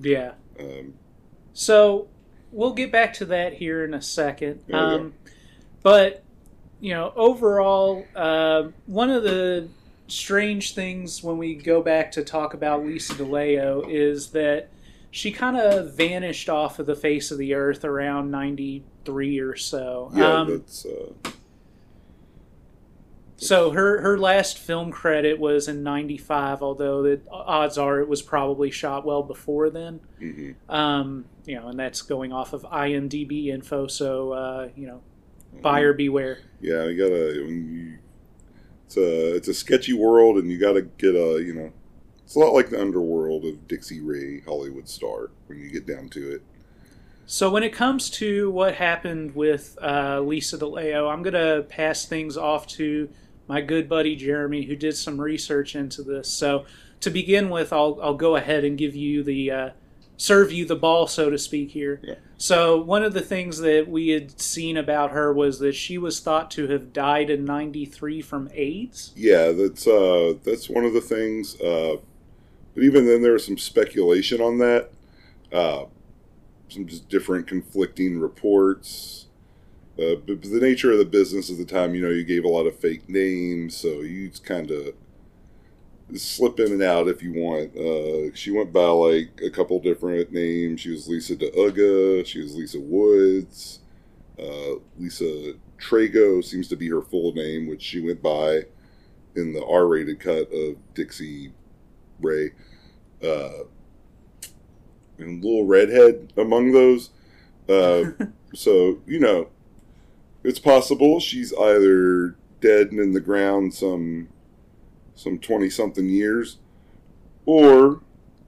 yeah. 0.01 0.33
Um, 0.59 0.95
So 1.53 2.07
we'll 2.51 2.73
get 2.73 2.91
back 2.91 3.13
to 3.13 3.25
that 3.25 3.53
here 3.53 3.83
in 3.85 3.93
a 3.93 4.01
second. 4.01 4.61
Okay. 4.69 4.73
Um, 4.77 5.13
but 5.83 6.23
you 6.79 6.93
know, 6.93 7.11
overall, 7.15 8.05
uh, 8.15 8.69
one 8.85 9.09
of 9.09 9.23
the 9.23 9.67
strange 10.07 10.73
things 10.73 11.21
when 11.23 11.37
we 11.37 11.55
go 11.55 11.81
back 11.81 12.11
to 12.13 12.23
talk 12.23 12.53
about 12.53 12.85
Lisa 12.85 13.13
De 13.15 13.23
Leeuw 13.23 13.85
is 13.89 14.29
that 14.31 14.69
she 15.11 15.31
kind 15.31 15.57
of 15.57 15.93
vanished 15.95 16.49
off 16.49 16.79
of 16.79 16.85
the 16.85 16.95
face 16.95 17.31
of 17.31 17.37
the 17.37 17.53
earth 17.53 17.83
around 17.83 18.29
'93 18.31 19.39
or 19.39 19.55
so. 19.55 20.11
yeah, 20.13 20.33
Um, 20.41 20.49
that's 20.49 20.85
uh, 20.85 21.31
so 23.39 23.71
her 23.71 24.01
her 24.01 24.17
last 24.17 24.57
film 24.57 24.91
credit 24.91 25.39
was 25.39 25.67
in 25.67 25.83
'95, 25.83 26.61
although 26.61 27.03
the 27.03 27.21
odds 27.31 27.77
are 27.77 27.99
it 27.99 28.07
was 28.07 28.21
probably 28.21 28.71
shot 28.71 29.05
well 29.05 29.23
before 29.23 29.69
then. 29.69 29.99
mhm. 30.21 30.55
Um, 30.69 31.25
you 31.45 31.55
know, 31.55 31.67
and 31.67 31.79
that's 31.79 32.01
going 32.01 32.33
off 32.33 32.53
of 32.53 32.63
IMDb 32.63 33.47
info. 33.47 33.87
So 33.87 34.31
uh, 34.33 34.69
you 34.75 34.87
know, 34.87 35.01
buyer 35.61 35.93
beware. 35.93 36.39
yeah. 36.61 36.85
You 36.85 36.97
gotta 36.97 37.43
when 37.45 37.73
you 37.73 37.97
It's 38.85 38.97
a 38.97 39.35
it's 39.35 39.47
a 39.47 39.53
sketchy 39.53 39.93
world, 39.93 40.37
and 40.37 40.51
you 40.51 40.57
got 40.59 40.73
to 40.73 40.83
get 40.83 41.15
a 41.15 41.43
you 41.43 41.53
know. 41.53 41.71
It's 42.23 42.35
a 42.35 42.39
lot 42.39 42.53
like 42.53 42.69
the 42.69 42.81
underworld 42.81 43.45
of 43.45 43.69
Dixie 43.69 44.01
Ray, 44.01 44.41
Hollywood 44.41 44.89
star, 44.89 45.31
when 45.45 45.59
you 45.59 45.69
get 45.69 45.87
down 45.87 46.09
to 46.09 46.35
it. 46.35 46.41
So 47.25 47.49
when 47.49 47.63
it 47.63 47.71
comes 47.73 48.09
to 48.11 48.51
what 48.51 48.75
happened 48.75 49.33
with 49.33 49.77
uh, 49.81 50.19
Lisa 50.21 50.57
De 50.57 50.65
Leeuw, 50.65 51.09
I'm 51.11 51.23
to 51.23 51.65
pass 51.69 52.05
things 52.05 52.35
off 52.37 52.67
to 52.67 53.09
my 53.47 53.61
good 53.61 53.87
buddy 53.87 54.15
Jeremy, 54.17 54.63
who 54.63 54.75
did 54.75 54.97
some 54.97 55.19
research 55.21 55.73
into 55.75 56.03
this. 56.03 56.27
So 56.27 56.65
to 56.99 57.09
begin 57.09 57.49
with, 57.49 57.71
I'll 57.71 57.97
I'll 58.01 58.13
go 58.13 58.35
ahead 58.35 58.63
and 58.63 58.77
give 58.77 58.95
you 58.95 59.23
the 59.23 59.51
uh, 59.51 59.69
serve 60.17 60.51
you 60.51 60.65
the 60.65 60.75
ball, 60.75 61.07
so 61.07 61.29
to 61.29 61.37
speak 61.37 61.71
here. 61.71 62.01
Yeah. 62.03 62.15
So 62.37 62.81
one 62.81 63.03
of 63.03 63.13
the 63.13 63.21
things 63.21 63.59
that 63.59 63.87
we 63.87 64.09
had 64.09 64.39
seen 64.41 64.77
about 64.77 65.11
her 65.11 65.31
was 65.31 65.59
that 65.59 65.73
she 65.73 65.97
was 65.97 66.19
thought 66.19 66.51
to 66.51 66.67
have 66.67 66.91
died 66.91 67.29
in 67.29 67.45
'93 67.45 68.21
from 68.21 68.49
AIDS. 68.53 69.13
Yeah, 69.15 69.51
that's 69.51 69.87
uh, 69.87 70.33
that's 70.43 70.69
one 70.69 70.83
of 70.83 70.93
the 70.93 71.01
things. 71.01 71.59
Uh, 71.61 71.97
but 72.73 72.83
even 72.83 73.05
then, 73.05 73.21
there 73.21 73.33
was 73.33 73.45
some 73.45 73.57
speculation 73.57 74.41
on 74.41 74.57
that. 74.59 74.91
Uh, 75.51 75.85
some 76.69 76.85
just 76.85 77.07
different 77.09 77.47
conflicting 77.47 78.19
reports. 78.19 79.27
Uh, 79.97 80.13
but, 80.15 80.41
but 80.41 80.51
the 80.51 80.59
nature 80.59 80.91
of 80.91 80.99
the 80.99 81.05
business 81.05 81.49
at 81.49 81.57
the 81.57 81.65
time, 81.65 81.95
you 81.95 82.01
know, 82.01 82.09
you 82.09 82.23
gave 82.23 82.43
a 82.43 82.47
lot 82.47 82.67
of 82.67 82.75
fake 82.77 83.09
names, 83.09 83.75
so 83.75 84.01
you 84.01 84.29
kind 84.43 84.69
of 84.69 84.93
slip 86.15 86.59
in 86.59 86.71
and 86.71 86.83
out 86.83 87.07
if 87.07 87.21
you 87.21 87.33
want. 87.33 87.75
Uh, 87.75 88.33
she 88.35 88.51
went 88.51 88.71
by 88.71 88.87
like 88.87 89.41
a 89.43 89.49
couple 89.49 89.79
different 89.79 90.31
names. 90.31 90.81
She 90.81 90.91
was 90.91 91.07
Lisa 91.07 91.35
DeUgga. 91.35 92.25
She 92.25 92.41
was 92.41 92.55
Lisa 92.55 92.79
Woods. 92.79 93.79
Uh, 94.39 94.75
Lisa 94.97 95.53
Trago 95.79 96.43
seems 96.43 96.67
to 96.69 96.75
be 96.75 96.89
her 96.89 97.01
full 97.01 97.33
name, 97.33 97.67
which 97.67 97.81
she 97.81 97.99
went 97.99 98.21
by 98.21 98.61
in 99.35 99.53
the 99.53 99.65
R-rated 99.65 100.19
cut 100.19 100.51
of 100.51 100.77
Dixie 100.93 101.51
Ray. 102.21 102.51
Uh, 103.21 103.65
and 105.17 105.43
Little 105.43 105.65
Redhead 105.65 106.33
among 106.37 106.71
those. 106.71 107.09
Uh, 107.67 108.11
so 108.53 108.99
you 109.05 109.19
know, 109.19 109.49
it's 110.43 110.59
possible 110.59 111.19
she's 111.19 111.53
either 111.53 112.35
dead 112.61 112.91
and 112.91 112.99
in 112.99 113.11
the 113.13 113.19
ground 113.19 113.73
some 113.73 114.29
some 115.17 115.37
20 115.37 115.69
something 115.69 116.07
years 116.07 116.57
or 117.45 118.01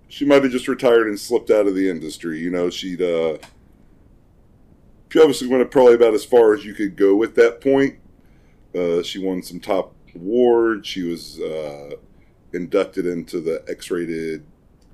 she 0.07 0.25
might 0.25 0.43
have 0.43 0.51
just 0.51 0.67
retired 0.67 1.07
and 1.07 1.19
slipped 1.19 1.51
out 1.51 1.67
of 1.67 1.75
the 1.75 1.89
industry 1.89 2.39
you 2.39 2.49
know 2.49 2.69
she'd 2.69 3.01
uh 3.01 3.37
she 5.09 5.19
obviously 5.19 5.47
went 5.47 5.69
probably 5.71 5.95
about 5.95 6.13
as 6.13 6.23
far 6.23 6.53
as 6.53 6.63
you 6.63 6.73
could 6.73 6.95
go 6.95 7.21
at 7.23 7.35
that 7.35 7.61
point. 7.61 7.95
Uh, 8.75 9.01
she 9.01 9.17
won 9.19 9.41
some 9.41 9.59
top 9.59 9.93
awards. 10.15 10.87
She 10.87 11.01
was 11.01 11.39
uh, 11.39 11.95
inducted 12.53 13.07
into 13.07 13.41
the 13.41 13.63
x-rated 13.67 14.45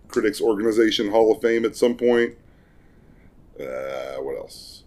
critics 0.08 0.40
organization 0.40 1.12
hall 1.12 1.34
of 1.34 1.42
fame 1.42 1.66
at 1.66 1.76
some 1.76 1.96
point. 1.96 2.36
Uh, 3.60 4.16
what 4.20 4.38
else? 4.38 4.84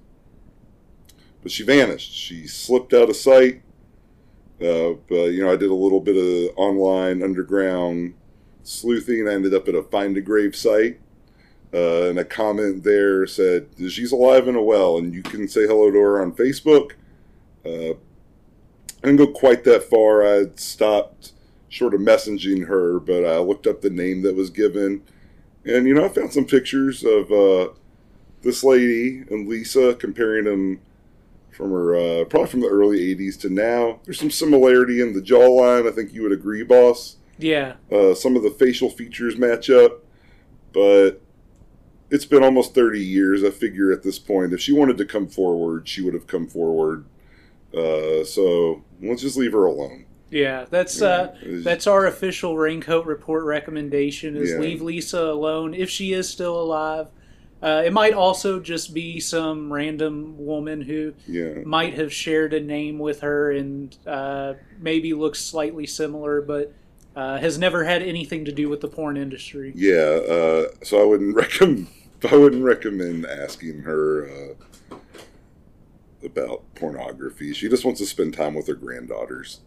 But 1.42 1.52
she 1.52 1.62
vanished. 1.62 2.12
She 2.12 2.46
slipped 2.46 2.94
out 2.94 3.10
of 3.10 3.16
sight 3.16 3.62
uh, 4.60 4.94
but 5.08 5.26
you 5.32 5.44
know, 5.44 5.52
I 5.52 5.56
did 5.56 5.70
a 5.70 5.74
little 5.74 6.00
bit 6.00 6.16
of 6.16 6.56
online 6.56 7.22
underground 7.22 8.14
sleuthing. 8.64 9.28
I 9.28 9.34
ended 9.34 9.54
up 9.54 9.68
at 9.68 9.74
a 9.74 9.82
find 9.82 10.16
a 10.16 10.20
grave 10.20 10.56
site, 10.56 11.00
uh, 11.72 12.08
and 12.08 12.18
a 12.18 12.24
comment 12.24 12.82
there 12.82 13.26
said 13.26 13.68
she's 13.76 14.12
alive 14.12 14.48
and 14.48 14.56
a 14.56 14.62
well, 14.62 14.98
and 14.98 15.14
you 15.14 15.22
can 15.22 15.46
say 15.48 15.66
hello 15.66 15.90
to 15.90 15.98
her 15.98 16.20
on 16.20 16.32
Facebook. 16.32 16.92
Uh, 17.64 17.94
I 19.02 19.06
didn't 19.06 19.16
go 19.16 19.28
quite 19.28 19.62
that 19.64 19.84
far. 19.84 20.26
I 20.26 20.46
stopped 20.56 21.32
short 21.68 21.94
of 21.94 22.00
messaging 22.00 22.66
her, 22.66 22.98
but 22.98 23.24
I 23.24 23.38
looked 23.38 23.66
up 23.66 23.80
the 23.80 23.90
name 23.90 24.22
that 24.22 24.34
was 24.34 24.50
given, 24.50 25.02
and 25.64 25.86
you 25.86 25.94
know, 25.94 26.04
I 26.04 26.08
found 26.08 26.32
some 26.32 26.46
pictures 26.46 27.04
of 27.04 27.30
uh, 27.30 27.68
this 28.42 28.64
lady 28.64 29.24
and 29.30 29.48
Lisa, 29.48 29.94
comparing 29.94 30.44
them 30.44 30.80
from 31.58 31.72
her 31.72 31.96
uh, 31.96 32.24
probably 32.26 32.48
from 32.48 32.60
the 32.60 32.68
early 32.68 32.98
80s 33.16 33.38
to 33.40 33.50
now 33.50 33.98
there's 34.04 34.18
some 34.20 34.30
similarity 34.30 35.00
in 35.00 35.12
the 35.12 35.20
jawline 35.20 35.88
i 35.88 35.90
think 35.90 36.12
you 36.14 36.22
would 36.22 36.30
agree 36.30 36.62
boss 36.62 37.16
Yeah. 37.36 37.74
uh, 37.90 38.14
some 38.14 38.36
of 38.36 38.44
the 38.44 38.50
facial 38.50 38.88
features 38.88 39.36
match 39.36 39.68
up 39.68 40.04
but 40.72 41.20
it's 42.10 42.24
been 42.24 42.44
almost 42.44 42.76
30 42.76 43.04
years 43.04 43.42
i 43.42 43.50
figure 43.50 43.90
at 43.90 44.04
this 44.04 44.20
point 44.20 44.52
if 44.52 44.60
she 44.60 44.72
wanted 44.72 44.96
to 44.98 45.04
come 45.04 45.26
forward 45.26 45.88
she 45.88 46.00
would 46.00 46.14
have 46.14 46.28
come 46.28 46.46
forward 46.46 47.04
uh, 47.76 48.22
so 48.24 48.84
let's 49.02 49.20
just 49.22 49.36
leave 49.36 49.52
her 49.52 49.66
alone 49.66 50.06
Yeah, 50.30 50.64
that's 50.70 51.02
uh, 51.02 51.34
that's 51.64 51.86
our 51.88 52.06
official 52.06 52.56
raincoat 52.56 53.04
report 53.04 53.44
recommendation: 53.44 54.36
is 54.36 54.50
Yeah. 54.52 54.58
leave 54.58 54.80
Lisa 54.80 55.20
alone 55.22 55.74
if 55.74 55.90
she 55.90 56.12
is 56.12 56.28
still 56.28 56.58
alive. 56.60 57.08
Uh, 57.60 57.82
it 57.84 57.92
might 57.92 58.14
also 58.14 58.60
just 58.60 58.94
be 58.94 59.18
some 59.18 59.72
random 59.72 60.34
woman 60.38 60.80
who 60.80 61.12
yeah 61.26 61.54
might 61.64 61.94
have 61.94 62.12
shared 62.12 62.54
a 62.54 62.60
name 62.60 62.98
with 63.00 63.20
her 63.20 63.50
and 63.50 63.96
uh, 64.06 64.54
maybe 64.78 65.12
looks 65.12 65.40
slightly 65.40 65.86
similar, 65.86 66.40
but 66.40 66.72
uh, 67.16 67.36
has 67.38 67.58
never 67.58 67.82
had 67.82 68.00
anything 68.02 68.44
to 68.44 68.52
do 68.52 68.68
with 68.68 68.80
the 68.80 68.86
porn 68.88 69.16
industry. 69.16 69.72
yeah 69.74 69.96
uh, 69.96 70.68
so 70.84 71.02
i 71.02 71.04
wouldn't 71.04 71.34
recommend 71.44 71.88
i 72.30 72.36
wouldn't 72.36 72.62
recommend 72.62 73.26
asking 73.26 73.80
her 73.80 74.28
uh, 74.90 74.96
about 76.24 76.62
pornography 76.74 77.52
she 77.52 77.68
just 77.68 77.84
wants 77.84 78.00
to 78.00 78.06
spend 78.06 78.34
time 78.34 78.54
with 78.54 78.66
her 78.68 78.74
granddaughters 78.74 79.60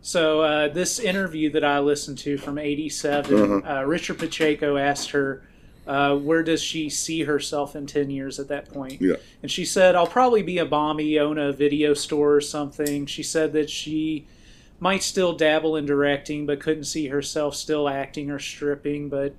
So 0.00 0.42
uh, 0.42 0.68
this 0.68 0.98
interview 1.00 1.50
that 1.50 1.64
I 1.64 1.80
listened 1.80 2.18
to 2.18 2.38
from 2.38 2.56
'87, 2.58 3.34
Uh-huh. 3.34 3.60
uh, 3.80 3.82
Richard 3.84 4.18
Pacheco 4.18 4.76
asked 4.76 5.10
her, 5.10 5.42
uh, 5.88 6.14
"Where 6.16 6.42
does 6.44 6.62
she 6.62 6.88
see 6.88 7.24
herself 7.24 7.74
in 7.74 7.86
ten 7.86 8.10
years?" 8.10 8.38
At 8.38 8.46
that 8.48 8.72
point, 8.72 9.00
Yeah. 9.00 9.16
and 9.42 9.50
she 9.50 9.64
said, 9.64 9.96
"I'll 9.96 10.06
probably 10.06 10.42
be 10.42 10.58
a 10.58 10.64
mommy, 10.64 11.18
own 11.18 11.38
a 11.38 11.50
video 11.52 11.94
store 11.94 12.34
or 12.36 12.40
something." 12.40 13.06
She 13.06 13.22
said 13.24 13.52
that 13.54 13.70
she 13.70 14.26
might 14.80 15.02
still 15.02 15.32
dabble 15.32 15.74
in 15.74 15.86
directing, 15.86 16.46
but 16.46 16.60
couldn't 16.60 16.84
see 16.84 17.08
herself 17.08 17.56
still 17.56 17.88
acting 17.88 18.30
or 18.30 18.38
stripping. 18.38 19.08
But 19.08 19.34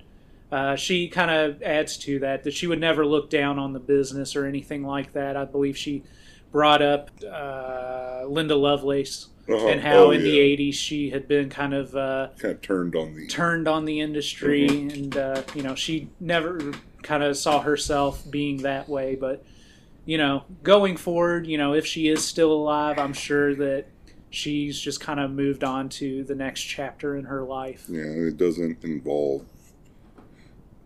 uh, 0.52 0.76
she 0.76 1.08
kind 1.08 1.30
of 1.30 1.62
adds 1.62 1.96
to 1.98 2.18
that 2.18 2.42
that 2.44 2.52
she 2.52 2.66
would 2.66 2.80
never 2.80 3.06
look 3.06 3.30
down 3.30 3.58
on 3.58 3.72
the 3.72 3.78
business 3.80 4.36
or 4.36 4.44
anything 4.44 4.82
like 4.84 5.12
that. 5.14 5.36
I 5.36 5.44
believe 5.46 5.76
she 5.78 6.02
brought 6.52 6.82
up 6.82 7.10
uh, 7.24 8.24
Linda 8.26 8.56
Lovelace 8.56 9.28
Uh-huh. 9.52 9.66
and 9.68 9.80
how 9.80 9.96
Oh, 10.04 10.10
in 10.10 10.20
yeah. 10.20 10.26
the 10.32 10.56
80s 10.70 10.74
she 10.74 11.10
had 11.10 11.26
been 11.28 11.48
kind 11.50 11.74
of 11.74 11.94
uh, 11.96 12.28
kind 12.38 12.54
of 12.54 12.60
turned 12.62 12.94
on 12.96 13.14
the 13.14 13.26
turned 13.26 13.66
on 13.68 13.84
the 13.84 14.00
industry 14.00 14.66
and 14.68 15.16
uh, 15.16 15.42
you 15.54 15.62
know 15.62 15.74
she 15.74 16.08
never 16.20 16.72
kind 17.02 17.22
of 17.22 17.36
saw 17.36 17.60
herself 17.60 18.28
being 18.30 18.58
that 18.58 18.88
way 18.88 19.14
but 19.16 19.44
you 20.04 20.18
know 20.18 20.44
going 20.62 20.96
forward 20.96 21.46
you 21.46 21.56
know 21.58 21.72
if 21.74 21.86
she 21.86 22.08
is 22.08 22.24
still 22.24 22.52
alive 22.52 22.98
i'm 22.98 23.12
sure 23.12 23.54
that 23.54 23.86
she's 24.30 24.78
just 24.78 25.00
kind 25.00 25.18
of 25.18 25.30
moved 25.30 25.64
on 25.64 25.88
to 25.88 26.22
the 26.24 26.34
next 26.34 26.60
chapter 26.62 27.16
in 27.16 27.24
her 27.24 27.42
life. 27.42 27.86
Yeah 27.88 28.02
it 28.02 28.36
doesn't 28.36 28.84
involve 28.84 29.44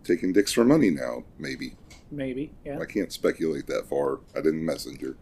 taking 0.05 0.33
dicks 0.33 0.53
for 0.53 0.65
money 0.65 0.91
now 0.91 1.25
maybe. 1.39 1.75
Maybe 2.11 2.53
yeah. 2.65 2.79
I 2.79 2.85
can't 2.87 3.13
speculate 3.13 3.67
that 3.67 3.87
far. 3.89 4.21
I 4.37 4.41
didn't 4.41 4.65
messenger 4.65 5.17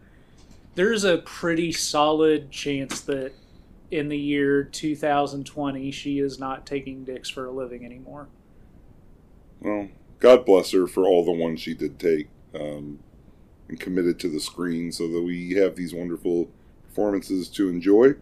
there's 0.75 1.03
a 1.03 1.19
pretty 1.19 1.71
solid 1.71 2.51
chance 2.51 3.01
that 3.01 3.33
in 3.91 4.09
the 4.09 4.17
year 4.17 4.63
2020 4.63 5.91
she 5.91 6.19
is 6.19 6.39
not 6.39 6.65
taking 6.65 7.03
dicks 7.03 7.29
for 7.29 7.45
a 7.45 7.51
living 7.51 7.85
anymore. 7.85 8.27
Well 9.61 9.89
god 10.23 10.45
bless 10.45 10.71
her 10.71 10.87
for 10.87 11.05
all 11.05 11.25
the 11.25 11.31
ones 11.31 11.59
she 11.59 11.73
did 11.73 11.99
take 11.99 12.29
um, 12.55 12.99
and 13.67 13.79
committed 13.79 14.17
to 14.19 14.29
the 14.29 14.39
screen 14.39 14.91
so 14.91 15.07
that 15.09 15.21
we 15.21 15.51
have 15.51 15.75
these 15.75 15.93
wonderful 15.93 16.49
performances 16.87 17.49
to 17.49 17.67
enjoy. 17.67 18.15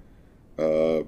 Uh, 0.57 1.03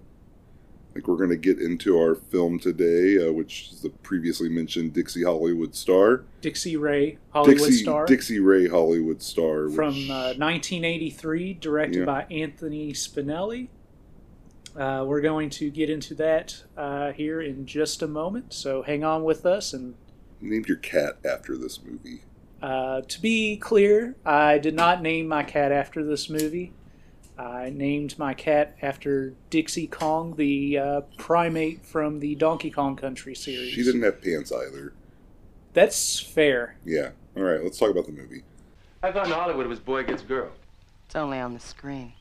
I 0.93 0.97
think 0.97 1.07
we're 1.07 1.15
going 1.17 1.31
to 1.31 1.35
get 1.37 1.59
into 1.59 1.97
our 1.97 2.13
film 2.13 2.59
today, 2.59 3.17
uh, 3.27 3.31
which 3.33 3.69
is 3.71 3.81
the 3.81 3.89
previously 3.89 4.47
mentioned 4.47 4.93
Dixie 4.93 5.23
Hollywood 5.23 5.73
Star. 5.73 6.23
dixie 6.41 6.77
ray 6.77 7.17
hollywood 7.31 7.57
Dixie, 7.57 7.81
star 7.81 8.05
Dixie 8.05 8.39
Ray 8.39 8.67
Hollywood 8.67 9.19
Star. 9.23 9.69
from 9.69 9.95
which- 9.95 10.09
uh, 10.11 10.35
1983, 10.37 11.53
directed 11.55 11.99
Yeah. 12.01 12.05
by 12.05 12.25
Anthony 12.29 12.93
Spinelli. 12.93 13.69
Uh, 14.77 15.03
we're 15.07 15.21
going 15.21 15.49
to 15.49 15.71
get 15.71 15.89
into 15.89 16.13
that 16.13 16.61
uh, 16.77 17.11
here 17.13 17.41
in 17.41 17.65
just 17.65 18.03
a 18.03 18.07
moment, 18.07 18.53
so 18.53 18.83
hang 18.83 19.03
on 19.03 19.23
with 19.23 19.47
us. 19.47 19.73
And 19.73 19.95
You 20.41 20.51
named 20.51 20.67
your 20.67 20.77
cat 20.77 21.17
after 21.25 21.57
this 21.57 21.79
movie. 21.83 22.21
uh, 22.61 23.01
to 23.07 23.19
be 23.19 23.57
clear, 23.57 24.15
I 24.23 24.59
did 24.59 24.75
not 24.75 25.01
name 25.01 25.27
my 25.27 25.41
cat 25.41 25.71
after 25.71 26.03
this 26.03 26.29
movie. 26.29 26.71
I 27.37 27.71
named 27.71 28.17
my 28.19 28.33
cat 28.33 28.77
after 28.81 29.33
Dixie 29.49 29.87
Kong, 29.87 30.35
the 30.35 30.77
uh, 30.77 31.01
primate 31.17 31.85
from 31.85 32.19
the 32.19 32.35
Donkey 32.35 32.69
Kong 32.69 32.95
Country 32.95 33.33
series. 33.35 33.73
She 33.73 33.83
didn't 33.83 34.03
have 34.03 34.21
pants 34.21 34.51
either. 34.51 34.93
That's 35.73 36.19
fair. 36.19 36.77
Yeah. 36.85 37.11
All 37.35 37.43
right, 37.43 37.63
let's 37.63 37.79
talk 37.79 37.89
about 37.89 38.05
the 38.05 38.11
movie. 38.11 38.43
I 39.01 39.11
thought 39.11 39.25
in 39.25 39.33
Hollywood 39.33 39.65
it 39.65 39.69
was 39.69 39.79
boy 39.79 40.03
gets 40.03 40.21
girl. 40.21 40.51
It's 41.05 41.15
only 41.15 41.39
on 41.39 41.53
the 41.53 41.59
screen. 41.59 42.13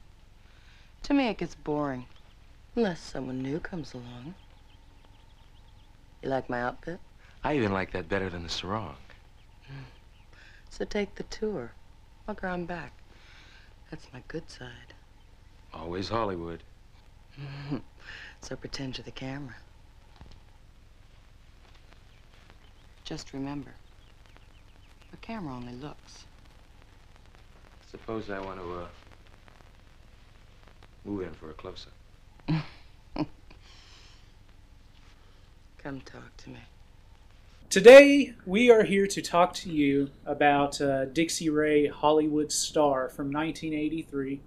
To 1.04 1.14
me, 1.14 1.28
it 1.28 1.38
gets 1.38 1.54
boring. 1.54 2.06
Unless 2.74 3.00
someone 3.00 3.42
new 3.42 3.60
comes 3.60 3.92
along. 3.92 4.34
You 6.22 6.30
like 6.30 6.48
my 6.48 6.62
outfit? 6.62 7.00
I 7.44 7.56
even 7.56 7.72
like 7.72 7.92
that 7.92 8.08
better 8.08 8.30
than 8.30 8.44
the 8.44 8.48
sarong. 8.48 8.96
So 10.70 10.86
take 10.86 11.16
the 11.16 11.24
tour. 11.24 11.72
I'll 12.26 12.34
go 12.34 12.48
on 12.48 12.64
back. 12.64 12.92
That's 13.90 14.06
my 14.12 14.22
good 14.26 14.48
side. 14.48 14.91
Always 15.74 16.08
Hollywood. 16.08 16.62
so 18.40 18.56
pretend 18.56 18.98
you're 18.98 19.04
the 19.04 19.10
camera. 19.10 19.54
Just 23.04 23.32
remember, 23.32 23.74
a 25.12 25.16
camera 25.18 25.54
only 25.54 25.74
looks. 25.74 26.24
Suppose 27.90 28.30
I 28.30 28.38
want 28.38 28.58
to, 28.60 28.72
uh, 28.74 28.86
move 31.04 31.22
in 31.22 31.32
for 31.34 31.50
a 31.50 31.54
close-up. 31.54 31.92
Come 35.78 36.00
talk 36.02 36.36
to 36.38 36.50
me. 36.50 36.60
Today, 37.68 38.34
we 38.46 38.70
are 38.70 38.84
here 38.84 39.06
to 39.06 39.22
talk 39.22 39.54
to 39.54 39.70
you 39.70 40.10
about 40.26 40.80
uh, 40.80 41.06
Dixie 41.06 41.50
Ray 41.50 41.86
Hollywood 41.86 42.52
Star 42.52 43.08
from 43.08 43.32
1983. 43.32 44.40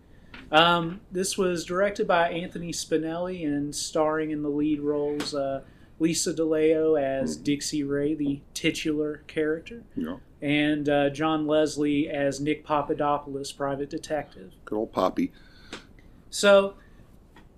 Um, 0.51 1.01
this 1.11 1.37
was 1.37 1.65
directed 1.65 2.07
by 2.07 2.29
Anthony 2.29 2.71
Spinelli 2.71 3.45
and 3.45 3.73
starring 3.75 4.31
in 4.31 4.41
the 4.43 4.49
lead 4.49 4.79
roles 4.79 5.33
uh, 5.33 5.61
Lisa 5.99 6.33
De 6.33 6.43
Leeuw 6.43 7.01
as 7.01 7.35
Dixie 7.37 7.83
Ray, 7.83 8.13
the 8.13 8.41
titular 8.53 9.23
character, 9.27 9.83
Yeah. 9.95 10.17
and 10.41 10.87
uh, 10.89 11.09
John 11.09 11.47
Leslie 11.47 12.09
as 12.09 12.39
Nick 12.39 12.65
Papadopoulos, 12.65 13.51
private 13.51 13.89
detective. 13.89 14.53
Good 14.65 14.75
old 14.75 14.91
Poppy. 14.91 15.31
So 16.29 16.75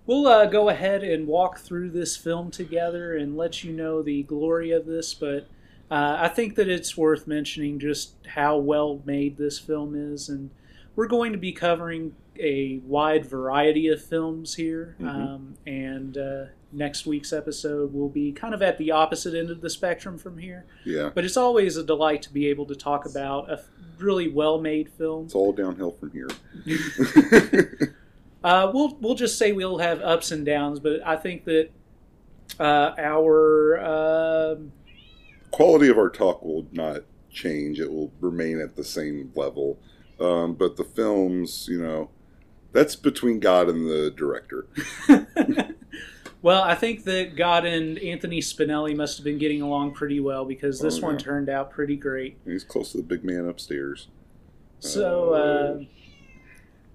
we'll 0.06 0.28
uh, 0.28 0.46
go 0.46 0.70
ahead 0.70 1.04
and 1.04 1.28
walk 1.28 1.60
through 1.60 1.90
this 1.92 2.16
film 2.16 2.52
together 2.52 3.16
and 3.18 3.36
let 3.36 3.64
you 3.64 3.74
know 3.74 4.02
the 4.04 4.24
glory 4.24 4.72
of 4.72 4.86
this. 4.86 5.14
But 5.16 5.48
uh, 5.90 6.18
I 6.20 6.28
think 6.28 6.56
that 6.56 6.70
it's 6.70 6.96
worth 6.96 7.26
mentioning 7.28 7.80
just 7.80 8.14
how 8.36 8.58
well 8.58 9.02
made 9.04 9.38
this 9.38 9.58
film 9.58 9.96
is, 9.96 10.30
and 10.30 10.52
we're 10.96 11.08
going 11.08 11.32
to 11.32 11.38
be 11.40 11.52
covering 11.52 12.14
a 12.42 12.80
wide 12.86 13.26
variety 13.26 13.88
of 13.88 14.02
films 14.02 14.56
here. 14.56 14.96
Mhm. 15.00 15.08
Um, 15.08 15.58
and 15.66 16.18
uh, 16.18 16.46
next 16.72 17.06
week's 17.06 17.32
episode 17.34 17.94
will 17.94 18.10
be 18.10 18.32
kind 18.32 18.54
of 18.54 18.62
at 18.62 18.78
the 18.78 18.92
opposite 18.92 19.34
end 19.34 19.50
of 19.50 19.62
the 19.62 19.70
spectrum 19.70 20.18
from 20.18 20.38
here. 20.38 20.66
Yeah. 20.86 21.12
But 21.14 21.26
it's 21.26 21.38
always 21.38 21.78
a 21.78 21.84
delight 21.84 22.22
to 22.24 22.34
be 22.34 22.48
able 22.48 22.66
to 22.68 22.76
talk 22.76 23.06
about 23.06 23.50
a 23.50 23.64
really 23.98 24.28
well-made 24.28 24.90
film. 24.90 25.26
It's 25.26 25.36
all 25.36 25.54
downhill 25.54 25.92
from 25.92 26.12
here. 26.12 26.30
Uh, 28.44 28.72
we'll 28.74 28.96
we'll 29.02 29.16
just 29.16 29.38
say 29.38 29.52
we'll 29.52 29.80
have 29.80 30.00
ups 30.02 30.32
and 30.32 30.46
downs, 30.46 30.80
but 30.80 31.06
I 31.06 31.18
think 31.18 31.44
that 31.46 31.70
uh, 32.60 32.94
our 32.98 33.80
um 33.80 34.72
Quality 35.52 35.90
of 35.90 35.98
our 35.98 36.10
talk 36.10 36.44
will 36.44 36.68
not 36.72 37.02
change. 37.30 37.80
It 37.80 37.92
will 37.92 38.12
remain 38.22 38.60
at 38.62 38.76
the 38.76 38.84
same 38.84 39.32
level. 39.36 39.80
Um, 40.20 40.54
but 40.54 40.78
the 40.78 40.84
films, 40.84 41.68
you 41.70 41.82
know, 41.82 42.10
that's 42.72 42.96
between 42.96 43.40
God 43.40 43.70
and 43.70 43.88
the 43.90 44.12
director. 44.16 44.68
well, 46.42 46.62
I 46.64 46.76
think 46.76 47.04
that 47.06 47.36
God 47.36 47.66
and 47.66 47.98
Anthony 48.00 48.40
Spinelli 48.42 48.96
must 48.96 49.18
have 49.18 49.24
been 49.24 49.38
getting 49.38 49.62
along 49.62 49.94
pretty 49.94 50.20
well 50.20 50.46
because 50.46 50.80
this 50.80 51.00
Oh, 51.00 51.08
one 51.08 51.14
yeah. 51.16 51.20
turned 51.26 51.50
out 51.50 51.72
pretty 51.72 51.96
great. 51.96 52.38
He's 52.46 52.64
close 52.64 52.92
to 52.92 52.98
the 52.98 53.04
big 53.04 53.24
man 53.24 53.48
upstairs. 53.48 54.08
So, 54.80 55.34
Uh, 55.34 55.38
uh, 55.38 55.84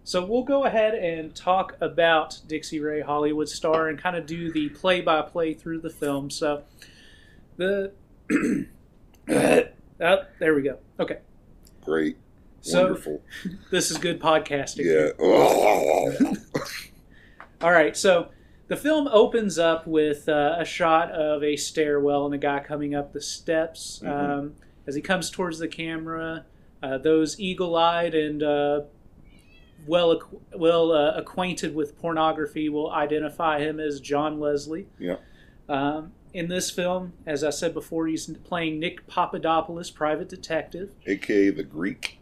so 0.04 0.24
we'll 0.24 0.44
go 0.44 0.64
ahead 0.64 0.94
and 0.94 1.34
talk 1.34 1.76
about 1.80 2.40
Dixie 2.46 2.80
Ray 2.80 3.00
Hollywood 3.00 3.48
Star 3.48 3.88
and 3.88 3.98
kind 3.98 4.16
of 4.16 4.26
do 4.26 4.52
the 4.52 4.68
play-by-play 4.70 5.54
through 5.54 5.80
the 5.80 5.90
film. 5.90 6.30
So, 6.30 6.62
the 7.56 7.92
oh, 8.30 8.64
there 10.38 10.54
we 10.54 10.62
go. 10.62 10.78
Okay, 11.00 11.18
Great. 11.84 12.16
So 12.62 12.84
Wonderful. 12.84 13.22
this 13.70 13.90
is 13.90 13.98
good 13.98 14.20
podcasting. 14.20 14.84
Yeah. 14.84 16.32
All 17.60 17.70
right, 17.70 17.96
so 17.96 18.28
the 18.68 18.76
film 18.76 19.06
opens 19.08 19.58
up 19.58 19.86
with 19.86 20.28
uh, 20.28 20.56
a 20.58 20.64
shot 20.64 21.10
of 21.10 21.42
a 21.42 21.56
stairwell 21.56 22.24
and 22.24 22.34
a 22.34 22.38
guy 22.38 22.60
coming 22.60 22.94
up 22.94 23.12
the 23.12 23.20
steps. 23.20 24.00
Mhm. 24.02 24.08
Um, 24.08 24.54
as 24.86 24.94
he 24.94 25.00
comes 25.00 25.30
towards 25.30 25.58
the 25.58 25.68
camera, 25.68 26.44
uh, 26.82 26.98
those 26.98 27.38
eagle-eyed 27.38 28.14
and 28.14 28.42
uh, 28.42 28.80
well 29.86 30.20
well 30.54 30.92
uh, 30.92 31.12
acquainted 31.16 31.74
with 31.74 31.98
pornography 31.98 32.68
will 32.68 32.90
identify 32.90 33.60
him 33.60 33.78
as 33.78 34.00
John 34.00 34.40
Leslie. 34.40 34.86
Yeah. 34.98 35.16
Um, 35.68 36.12
in 36.34 36.48
this 36.48 36.70
film, 36.70 37.12
as 37.26 37.44
I 37.44 37.50
said 37.50 37.74
before, 37.74 38.06
he's 38.06 38.26
playing 38.44 38.80
Nick 38.80 39.06
Papadopoulos, 39.06 39.90
private 39.90 40.28
detective 40.28 40.90
AKA 41.06 41.50
the 41.50 41.62
Greek. 41.62 42.18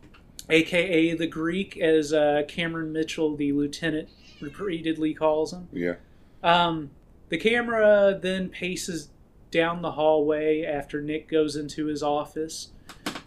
Aka 0.50 1.14
the 1.14 1.26
Greek, 1.26 1.76
as 1.76 2.12
uh, 2.12 2.42
Cameron 2.48 2.92
Mitchell, 2.92 3.36
the 3.36 3.52
lieutenant, 3.52 4.08
repeatedly 4.40 5.14
calls 5.14 5.52
him. 5.52 5.68
Yeah. 5.72 5.94
Um, 6.42 6.90
the 7.28 7.38
camera 7.38 8.18
then 8.20 8.48
paces 8.48 9.08
down 9.50 9.82
the 9.82 9.92
hallway 9.92 10.62
after 10.64 11.00
Nick 11.00 11.28
goes 11.28 11.56
into 11.56 11.86
his 11.86 12.02
office. 12.02 12.70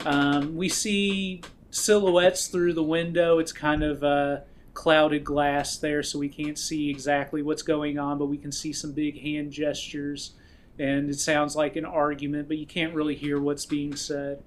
Um, 0.05 0.55
we 0.55 0.69
see 0.69 1.41
silhouettes 1.69 2.47
through 2.47 2.74
the 2.74 2.84
window. 2.84 3.39
It's 3.39 3.51
kind 3.51 3.84
of 3.84 4.03
uh, 4.03 4.38
clouded 4.74 5.24
glass 5.24 5.78
there, 5.78 6.03
so 6.03 6.19
we 6.19 6.30
can't 6.30 6.57
see 6.57 6.89
exactly 6.89 7.41
what's 7.41 7.61
going 7.61 7.97
on, 7.99 8.17
but 8.17 8.26
we 8.26 8.38
can 8.38 8.51
see 8.51 8.74
some 8.74 8.91
big 8.91 9.21
hand 9.21 9.51
gestures. 9.51 10.34
And 10.80 11.09
it 11.09 11.19
sounds 11.19 11.55
like 11.55 11.76
an 11.76 11.86
argument, 11.86 12.47
but 12.47 12.57
you 12.57 12.65
can't 12.65 12.93
really 12.93 13.15
hear 13.15 13.39
what's 13.39 13.65
being 13.65 13.95
said. 13.95 14.41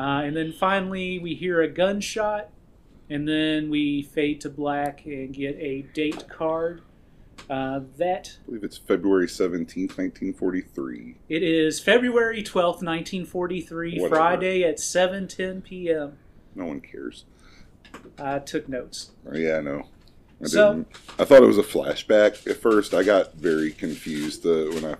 Uh, 0.00 0.22
and 0.22 0.34
then 0.34 0.50
finally, 0.50 1.18
we 1.18 1.34
hear 1.34 1.60
a 1.60 1.68
gunshot, 1.68 2.48
and 3.10 3.28
then 3.28 3.68
we 3.68 4.00
fade 4.00 4.40
to 4.40 4.48
black 4.48 5.04
and 5.04 5.34
get 5.34 5.54
a 5.58 5.82
date 5.92 6.26
card. 6.26 6.80
Uh, 7.50 7.80
that 7.98 8.38
I 8.42 8.46
believe 8.46 8.64
it's 8.64 8.78
February 8.78 9.26
17th, 9.26 9.98
1943. 9.98 11.16
it 11.28 11.42
is 11.42 11.80
February 11.80 12.42
twelfth, 12.42 12.80
nineteen 12.80 13.26
forty-three, 13.26 13.98
Whatever. 13.98 14.14
Friday 14.14 14.62
at 14.64 14.80
seven 14.80 15.28
ten 15.28 15.60
p.m. 15.60 16.16
No 16.54 16.64
one 16.66 16.80
cares. 16.80 17.24
I 18.18 18.38
took 18.38 18.68
notes. 18.70 19.10
Oh, 19.30 19.36
yeah, 19.36 19.56
I 19.56 19.60
know. 19.60 19.82
I 20.42 20.46
So- 20.46 20.72
didn't. 20.74 20.88
I 21.18 21.24
thought 21.26 21.42
it 21.42 21.46
was 21.46 21.58
a 21.58 21.62
flashback 21.62 22.46
at 22.48 22.56
first. 22.56 22.94
I 22.94 23.02
got 23.02 23.34
very 23.34 23.72
confused 23.72 24.46
uh, 24.46 24.66
when 24.72 24.84
I. 24.84 24.96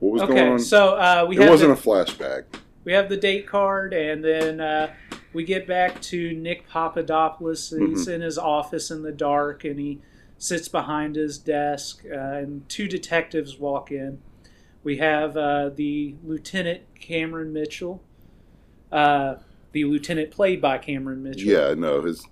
What 0.00 0.12
was 0.14 0.22
going 0.22 0.38
on? 0.52 0.58
so 0.58 0.94
uh, 0.94 1.26
we 1.28 1.38
it 1.38 1.48
wasn't 1.48 1.76
the, 1.76 1.80
a 1.80 1.94
flashback. 1.94 2.44
We 2.84 2.92
have 2.92 3.08
the 3.08 3.16
date 3.16 3.46
card, 3.46 3.92
and 3.94 4.22
then 4.24 4.60
uh, 4.60 4.92
we 5.32 5.44
get 5.44 5.66
back 5.66 6.00
to 6.02 6.32
Nick 6.34 6.68
Papadopoulos. 6.68 7.70
He's 7.70 7.78
Mm-hmm. 8.06 8.10
in 8.10 8.20
his 8.20 8.38
office 8.38 8.90
in 8.90 9.02
the 9.02 9.12
dark, 9.12 9.64
and 9.64 9.78
he 9.78 10.00
sits 10.38 10.68
behind 10.68 11.16
his 11.16 11.38
desk, 11.38 12.04
uh, 12.10 12.16
and 12.18 12.68
two 12.68 12.86
detectives 12.88 13.58
walk 13.58 13.90
in. 13.90 14.20
We 14.82 14.98
have 14.98 15.36
uh, 15.36 15.70
the 15.70 16.14
Lieutenant 16.22 16.82
Cameron 17.00 17.52
Mitchell, 17.52 18.02
uh, 18.92 19.36
the 19.72 19.84
lieutenant 19.84 20.30
played 20.30 20.60
by 20.60 20.78
Cameron 20.78 21.22
Mitchell. 21.22 21.50
Yeah, 21.50 21.74
no, 21.74 22.02
his 22.02 22.26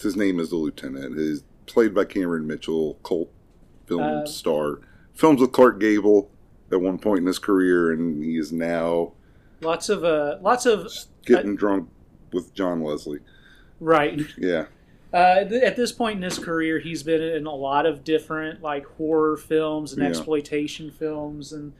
his 0.00 0.14
name 0.14 0.38
is 0.38 0.50
the 0.50 0.56
lieutenant. 0.56 1.18
He's 1.18 1.42
played 1.64 1.94
by 1.94 2.04
Cameron 2.04 2.46
Mitchell, 2.46 2.94
cult 3.02 3.30
film 3.86 4.02
Uh, 4.02 4.26
star. 4.26 4.80
Films 5.14 5.40
with 5.40 5.52
Clark 5.52 5.80
Gable 5.80 6.30
at 6.70 6.80
one 6.82 6.98
point 6.98 7.20
in 7.20 7.26
his 7.26 7.38
career, 7.38 7.90
and 7.92 8.22
he 8.22 8.36
is 8.36 8.52
now 8.52 9.14
Lots 9.60 9.88
of 9.88 10.04
uh, 10.04 10.38
lots 10.42 10.66
of 10.66 10.90
getting 11.24 11.56
drunk 11.56 11.88
with 12.32 12.52
John 12.54 12.82
Leslie. 12.82 13.20
right. 13.80 14.20
Yeah, 14.36 14.66
Uh, 15.12 15.44
th- 15.44 15.62
at 15.62 15.76
this 15.76 15.92
point 15.92 16.16
in 16.16 16.22
his 16.22 16.38
career, 16.38 16.78
he's 16.78 17.02
been 17.02 17.22
in 17.22 17.46
a 17.46 17.54
lot 17.54 17.86
of 17.86 18.04
different 18.04 18.62
like 18.62 18.84
horror 18.96 19.36
films 19.36 19.92
and 19.92 20.02
Yeah. 20.02 20.08
exploitation 20.08 20.90
films, 20.90 21.52
and 21.52 21.72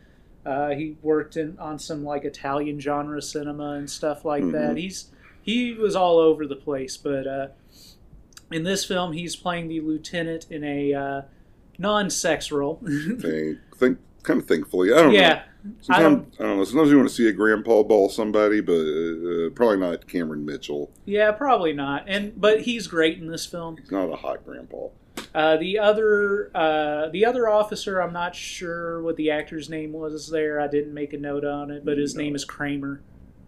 uh, 0.47 0.70
he 0.70 0.97
worked 1.03 1.37
in 1.37 1.59
on 1.59 1.79
some 1.79 2.05
like 2.05 2.24
Italian 2.24 2.81
genre 2.81 3.20
cinema 3.20 3.72
and 3.72 3.91
stuff 3.91 4.24
like 4.24 4.45
that. 4.53 4.74
Mhm. 4.74 4.79
He's 4.79 5.11
he 5.43 5.74
was 5.74 5.95
all 5.95 6.18
over 6.18 6.47
the 6.47 6.57
place, 6.57 6.97
but 6.97 7.27
uh, 7.27 7.49
in 8.51 8.62
this 8.64 8.85
film, 8.85 9.12
he's 9.12 9.37
playing 9.37 9.68
the 9.68 9.81
lieutenant 9.81 10.47
in 10.51 10.62
a 10.64 10.95
uh, 10.95 11.22
non-sex 11.79 12.51
role. 12.53 12.81
think, 13.20 13.59
think 13.77 13.99
kind 14.27 14.41
of 14.43 14.47
thankfully. 14.49 14.93
I 14.93 14.97
don't 14.97 15.12
know. 15.12 15.18
yeah, 15.18 15.43
I 15.45 15.70
Sometimes 15.81 16.37
I 16.39 16.43
don't, 16.43 16.57
know. 16.59 16.64
Sometimes 16.64 16.91
you 16.91 16.97
want 16.99 17.09
to 17.09 17.14
see 17.14 17.29
a 17.29 17.33
grandpa 17.33 17.83
ball 17.83 18.09
somebody, 18.09 18.61
but 18.61 18.72
uh, 18.74 19.51
probably 19.55 19.79
not 19.79 20.07
Cameron 20.07 20.45
Mitchell. 20.45 20.91
yeah, 21.07 21.33
probably 21.33 21.72
not. 21.72 22.05
And 22.07 22.39
but 22.41 22.61
he's 22.62 22.87
great 22.87 23.18
in 23.18 23.27
this 23.29 23.47
film. 23.47 23.77
He's 23.79 23.91
not 23.91 24.11
a 24.12 24.16
hot 24.16 24.45
grandpa. 24.45 24.89
Uh, 25.35 25.57
the 25.57 25.79
other 25.79 26.51
uh, 26.55 27.09
the 27.09 27.24
other 27.24 27.49
officer, 27.49 28.01
I'm 28.03 28.12
not 28.12 28.35
sure 28.35 29.03
what 29.03 29.16
the 29.16 29.31
actor's 29.31 29.68
name 29.70 29.93
was 29.93 30.29
there. 30.31 30.61
I 30.61 30.66
didn't 30.66 30.93
make 30.95 31.12
a 31.14 31.18
note 31.18 31.45
on 31.45 31.70
it, 31.70 31.85
but 31.85 31.97
his 31.99 32.14
No. 32.14 32.22
name 32.22 32.35
is 32.35 32.45
Kramer. 32.45 33.01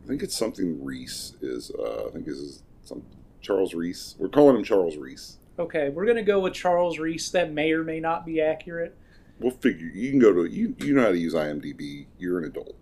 I 0.05 0.09
think 0.09 0.23
it's 0.23 0.37
something 0.37 0.83
Reese 0.83 1.35
is. 1.43 1.71
Uh, 1.71 2.07
I 2.07 2.11
think 2.11 2.25
this 2.25 2.39
is 2.39 2.63
some 2.85 3.03
Charles 3.43 3.75
Reese. 3.75 4.15
We're 4.19 4.29
calling 4.29 4.57
him 4.57 4.65
Charles 4.65 4.97
Reese. 4.97 5.37
Okay, 5.59 5.89
we're 5.91 6.07
gonna 6.07 6.23
go 6.23 6.41
with 6.41 6.55
Charles 6.55 6.99
Reese. 6.99 7.31
That 7.31 7.53
may 7.53 7.73
or 7.73 7.85
may 7.85 8.01
not 8.01 8.25
be 8.25 8.41
accurate. 8.41 8.97
We'll 9.41 9.53
figure. 9.53 9.91
You 9.95 10.11
can 10.11 10.19
go 10.19 10.33
to 10.33 10.47
you. 10.47 10.75
You 10.79 10.95
know 10.95 11.03
how 11.03 11.11
to 11.11 11.19
use 11.19 11.35
IMDb. 11.35 12.07
You're 12.19 12.39
an 12.39 12.45
adult. 12.45 12.75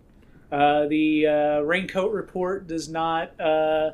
Uh, 0.51 0.87
the 0.87 1.27
uh, 1.27 1.59
raincoat 1.61 2.11
report 2.13 2.67
does 2.67 2.89
not 2.89 3.39
uh, 3.39 3.91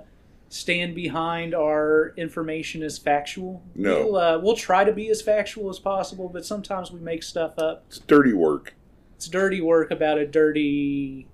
stand 0.49 0.95
behind 0.95 1.55
our 1.55 2.13
information 2.15 2.83
as 2.83 2.97
factual. 2.97 3.63
No. 3.75 4.05
we'll, 4.05 4.15
uh, 4.15 4.39
we'll 4.39 4.55
try 4.55 4.83
to 4.83 4.93
be 4.93 5.09
as 5.09 5.21
factual 5.21 5.69
as 5.69 5.79
possible, 5.79 6.29
but 6.29 6.45
sometimes 6.45 6.91
we 6.91 6.99
make 6.99 7.23
stuff 7.23 7.57
up. 7.57 7.83
It's 7.87 7.99
dirty 7.99 8.33
work. 8.33 8.75
It's 9.15 9.27
dirty 9.27 9.61
work 9.61 9.89
about 9.89 10.19
a 10.19 10.27
dirty 10.27 11.27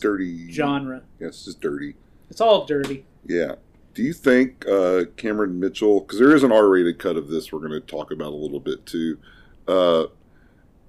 Dirty 0.00 0.50
genre. 0.50 1.02
Yeah, 1.20 1.28
it's 1.28 1.54
dirty. 1.54 1.94
It's 2.30 2.40
all 2.40 2.66
dirty. 2.66 3.06
Yeah. 3.26 3.54
Do 3.94 4.02
you 4.02 4.12
think 4.12 4.66
uh, 4.68 5.04
Cameron 5.16 5.60
Mitchell? 5.60 6.00
Because 6.00 6.18
there 6.18 6.34
is 6.34 6.42
an 6.42 6.50
R-rated 6.50 6.98
cut 6.98 7.16
of 7.16 7.28
this. 7.28 7.52
We're 7.52 7.60
going 7.60 7.72
to 7.72 7.80
talk 7.80 8.10
about 8.10 8.32
a 8.32 8.36
little 8.36 8.60
bit 8.60 8.84
too. 8.86 9.18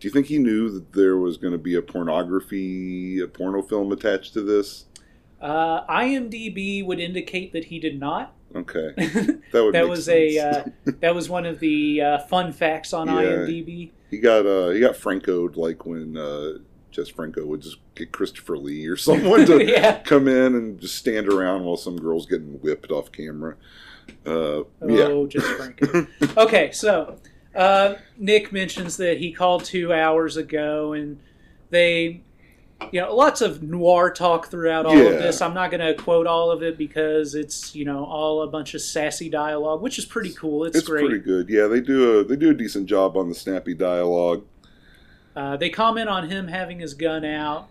Do 0.05 0.09
you 0.09 0.13
think 0.13 0.27
he 0.27 0.37
knew 0.37 0.69
that 0.69 0.93
there 0.93 1.17
was 1.17 1.37
going 1.37 1.53
to 1.53 1.57
be 1.57 1.73
a 1.73 1.81
pornography, 1.81 3.19
a 3.21 3.27
porno 3.27 3.63
film 3.63 3.91
attached 3.91 4.33
to 4.33 4.43
this? 4.43 4.85
Uh, 5.41 5.83
IMDb 5.87 6.85
would 6.85 6.99
indicate 6.99 7.53
that 7.53 7.65
he 7.65 7.79
did 7.79 7.99
not. 7.99 8.35
Okay, 8.55 8.93
that 8.97 9.41
that 9.51 9.63
would. 9.63 9.73
make 9.73 9.87
was 9.89 10.07
a 10.07 10.37
uh, 10.37 10.63
that 10.99 11.15
was 11.15 11.27
one 11.27 11.47
of 11.47 11.59
the 11.59 12.01
uh, 12.03 12.17
fun 12.19 12.53
facts 12.53 12.93
on 12.93 13.07
Yeah. 13.07 13.13
IMDb. 13.15 13.89
he 14.11 14.19
got 14.19 14.45
uh, 14.45 14.69
he 14.69 14.79
got 14.79 14.93
Francoed 14.95 15.57
like 15.57 15.87
when 15.87 16.15
uh, 16.15 16.59
Jess 16.91 17.09
Franco 17.09 17.43
would 17.47 17.63
just 17.63 17.77
get 17.95 18.11
Christopher 18.11 18.59
Lee 18.59 18.85
or 18.85 18.97
someone 19.09 19.47
to 19.47 19.65
yeah. 19.65 20.03
come 20.03 20.27
in 20.27 20.53
and 20.53 20.79
just 20.79 20.97
stand 20.97 21.27
around 21.29 21.63
while 21.63 21.77
some 21.77 21.97
girl's 21.97 22.27
getting 22.27 22.59
whipped 22.61 22.91
off 22.91 23.11
camera. 23.11 23.55
Uh, 24.23 24.59
yeah. 24.85 25.05
Oh, 25.07 25.25
Jess 25.25 25.41
Franco. 25.47 26.05
okay, 26.37 26.69
so 26.71 27.17
uh, 27.55 27.95
Nick 28.17 28.51
mentions 28.51 28.97
that 28.97 29.17
he 29.17 29.31
called 29.31 29.63
two 29.65 29.93
hours 29.93 30.37
ago, 30.37 30.93
and 30.93 31.19
they, 31.69 32.21
you 32.91 33.01
know, 33.01 33.15
lots 33.15 33.41
of 33.41 33.63
noir 33.63 34.11
talk 34.11 34.47
throughout 34.47 34.85
all 34.85 34.95
Yeah. 34.95 35.03
of 35.11 35.19
this. 35.19 35.41
I'm 35.41 35.53
not 35.53 35.71
going 35.71 35.81
to 35.81 36.01
quote 36.01 36.27
all 36.27 36.51
of 36.51 36.61
it 36.63 36.77
because 36.77 37.33
it's 37.35 37.73
you 37.75 37.85
know 37.85 38.03
all 38.05 38.41
a 38.43 38.47
bunch 38.47 38.73
of 38.73 38.81
sassy 38.81 39.29
dialogue, 39.29 39.81
which 39.81 39.97
is 39.97 40.05
pretty 40.05 40.33
cool. 40.33 40.65
It's, 40.65 40.77
It's 40.77 40.87
great. 40.87 41.05
pretty 41.05 41.19
good. 41.23 41.49
Yeah, 41.49 41.67
they 41.67 41.81
do 41.81 42.19
a 42.19 42.23
they 42.23 42.35
do 42.35 42.49
a 42.51 42.53
decent 42.53 42.87
job 42.87 43.15
on 43.17 43.29
the 43.29 43.35
snappy 43.35 43.73
dialogue. 43.73 44.43
Uh, 45.35 45.57
they 45.57 45.69
comment 45.69 46.07
on 46.09 46.29
him 46.29 46.47
having 46.47 46.79
his 46.79 46.93
gun 46.93 47.25
out. 47.25 47.67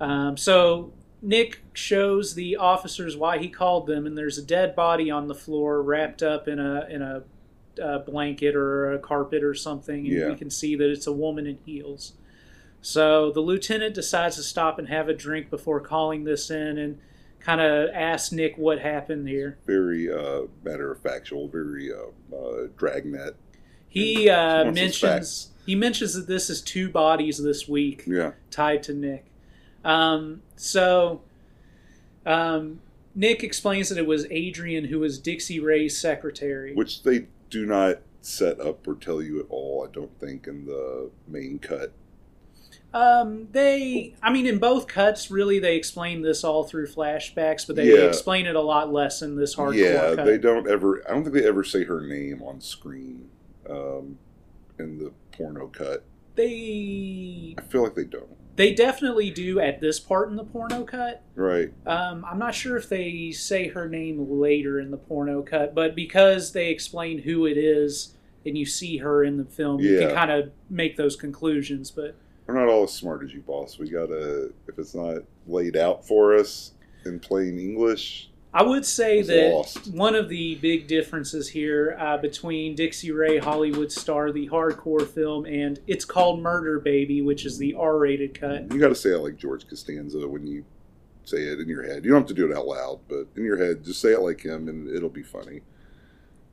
Um, 0.00 0.36
so 0.36 0.92
Nick 1.20 1.60
shows 1.74 2.34
the 2.34 2.56
officers 2.56 3.16
why 3.16 3.38
he 3.38 3.48
called 3.48 3.86
them, 3.86 4.06
and 4.06 4.16
there's 4.16 4.38
a 4.38 4.42
dead 4.42 4.74
body 4.74 5.10
on 5.10 5.28
the 5.28 5.34
floor 5.34 5.82
wrapped 5.82 6.22
up 6.22 6.48
in 6.48 6.58
a 6.58 6.86
in 6.90 7.02
a, 7.02 7.22
uh 7.82 7.98
blanket 7.98 8.54
or 8.54 8.92
a 8.92 8.98
carpet 8.98 9.42
or 9.42 9.54
something, 9.54 10.06
and 10.06 10.06
Yeah. 10.06 10.28
we 10.28 10.36
can 10.36 10.50
see 10.50 10.76
that 10.76 10.90
it's 10.90 11.06
a 11.06 11.12
woman 11.12 11.46
in 11.46 11.58
heels. 11.64 12.12
So 12.82 13.32
the 13.32 13.40
lieutenant 13.40 13.94
decides 13.94 14.36
to 14.36 14.42
stop 14.42 14.78
and 14.78 14.88
have 14.88 15.08
a 15.08 15.14
drink 15.14 15.48
before 15.50 15.80
calling 15.80 16.24
this 16.24 16.50
in, 16.50 16.78
and 16.78 16.98
kind 17.40 17.60
of 17.60 17.90
asks 17.94 18.32
Nick 18.32 18.56
what 18.58 18.78
happened 18.80 19.28
here. 19.28 19.58
Very 19.66 20.12
uh, 20.12 20.42
matter 20.62 20.90
of 20.92 21.00
factual. 21.00 21.48
Very 21.48 21.90
uh, 21.92 22.36
uh, 22.36 22.68
dragnet. 22.76 23.36
He 23.88 24.28
uh, 24.28 24.70
mentions 24.72 25.50
he 25.64 25.74
mentions 25.74 26.14
that 26.14 26.26
this 26.26 26.50
is 26.50 26.60
two 26.60 26.90
bodies 26.90 27.42
this 27.42 27.66
week. 27.68 28.04
Yeah. 28.06 28.32
tied 28.50 28.82
to 28.84 28.92
Nick. 28.94 29.26
Um, 29.84 30.42
so 30.56 31.22
um, 32.26 32.80
Nick 33.14 33.42
explains 33.44 33.88
that 33.88 33.98
it 33.98 34.06
was 34.06 34.26
Adrian 34.30 34.86
who 34.86 34.98
was 34.98 35.18
Dixie 35.18 35.60
Ray's 35.60 35.96
secretary. 35.96 36.74
Which 36.74 37.02
they 37.02 37.26
do 37.50 37.66
not 37.66 38.00
set 38.20 38.60
up 38.60 38.86
or 38.86 38.94
tell 38.94 39.20
you 39.22 39.40
at 39.40 39.46
all. 39.48 39.86
I 39.88 39.92
don't 39.92 40.18
think 40.18 40.46
in 40.46 40.64
the 40.66 41.10
main 41.28 41.58
cut. 41.58 41.92
Um, 42.92 43.48
they, 43.50 44.14
I 44.22 44.32
mean, 44.32 44.46
in 44.46 44.58
both 44.58 44.86
cuts, 44.86 45.28
really, 45.28 45.58
they 45.58 45.76
explain 45.76 46.22
this 46.22 46.44
all 46.44 46.62
through 46.62 46.86
flashbacks, 46.86 47.66
but 47.66 47.74
they 47.74 47.88
Yeah. 47.92 48.04
explain 48.06 48.46
it 48.46 48.54
a 48.54 48.60
lot 48.60 48.92
less 48.92 49.20
in 49.20 49.34
this 49.34 49.56
hardcore 49.56 49.74
yeah, 49.76 50.14
cut. 50.14 50.24
they 50.24 50.38
don't 50.38 50.68
ever. 50.68 51.02
I 51.08 51.12
don't 51.12 51.24
think 51.24 51.34
they 51.34 51.46
ever 51.46 51.64
say 51.64 51.82
her 51.84 52.00
name 52.00 52.40
on 52.42 52.60
screen 52.60 53.28
um, 53.68 54.16
in 54.78 54.98
the 54.98 55.12
porno 55.32 55.66
cut. 55.66 56.04
They, 56.36 57.56
I 57.58 57.62
feel 57.62 57.82
like 57.82 57.94
they 57.96 58.04
don't. 58.04 58.33
They 58.56 58.74
definitely 58.74 59.30
do 59.30 59.58
at 59.60 59.80
this 59.80 59.98
part 59.98 60.30
in 60.30 60.36
the 60.36 60.44
porno 60.44 60.84
cut. 60.84 61.22
Right. 61.34 61.72
Um, 61.86 62.24
I'm 62.24 62.38
not 62.38 62.54
sure 62.54 62.76
if 62.76 62.88
they 62.88 63.30
say 63.32 63.68
her 63.68 63.88
name 63.88 64.40
later 64.40 64.78
in 64.80 64.90
the 64.90 64.96
porno 64.96 65.42
cut, 65.42 65.74
but 65.74 65.94
because 65.94 66.52
they 66.52 66.68
explain 66.70 67.18
who 67.18 67.46
it 67.46 67.56
is 67.56 68.14
and 68.46 68.56
you 68.56 68.66
see 68.66 68.98
her 68.98 69.24
in 69.24 69.36
the 69.38 69.44
film, 69.44 69.80
you 69.80 69.98
can 69.98 70.14
kind 70.14 70.30
of 70.30 70.50
make 70.70 70.96
those 70.96 71.16
conclusions. 71.16 71.90
But 71.90 72.16
We're 72.46 72.54
not 72.54 72.68
all 72.68 72.84
as 72.84 72.92
smart 72.92 73.24
as 73.24 73.32
you, 73.32 73.40
boss. 73.40 73.78
We 73.78 73.88
gotta. 73.90 74.52
If 74.68 74.78
it's 74.78 74.94
not 74.94 75.22
laid 75.46 75.76
out 75.76 76.06
for 76.06 76.34
us 76.34 76.72
in 77.06 77.18
plain 77.20 77.58
English, 77.58 78.30
I 78.56 78.62
would 78.62 78.86
say 78.86 79.20
that 79.22 79.52
lost. 79.52 79.88
one 79.88 80.14
of 80.14 80.28
the 80.28 80.54
big 80.56 80.86
differences 80.86 81.48
here 81.48 81.96
uh, 81.98 82.18
between 82.18 82.76
Dixie 82.76 83.10
Ray 83.10 83.38
Hollywood 83.38 83.90
Star, 83.90 84.30
the 84.30 84.48
hardcore 84.48 85.04
film, 85.06 85.44
and 85.44 85.80
It's 85.88 86.04
Called 86.04 86.40
Murder 86.40 86.78
Baby, 86.78 87.20
which 87.20 87.44
is 87.44 87.58
the 87.58 87.74
R 87.74 87.98
rated 87.98 88.38
cut. 88.38 88.72
you 88.72 88.78
got 88.78 88.90
to 88.90 88.94
say 88.94 89.10
it 89.10 89.18
like 89.18 89.36
George 89.36 89.68
Costanza 89.68 90.26
when 90.28 90.46
you 90.46 90.64
say 91.24 91.38
it 91.38 91.58
in 91.58 91.68
your 91.68 91.82
head. 91.82 92.04
You 92.04 92.12
don't 92.12 92.20
have 92.20 92.28
to 92.28 92.34
do 92.34 92.48
it 92.50 92.56
out 92.56 92.66
loud, 92.66 93.00
but 93.08 93.26
in 93.36 93.44
your 93.44 93.56
head, 93.56 93.82
just 93.84 94.00
say 94.00 94.10
it 94.12 94.20
like 94.20 94.40
him, 94.44 94.68
and 94.68 94.88
it'll 94.88 95.08
be 95.08 95.22
funny. 95.24 95.62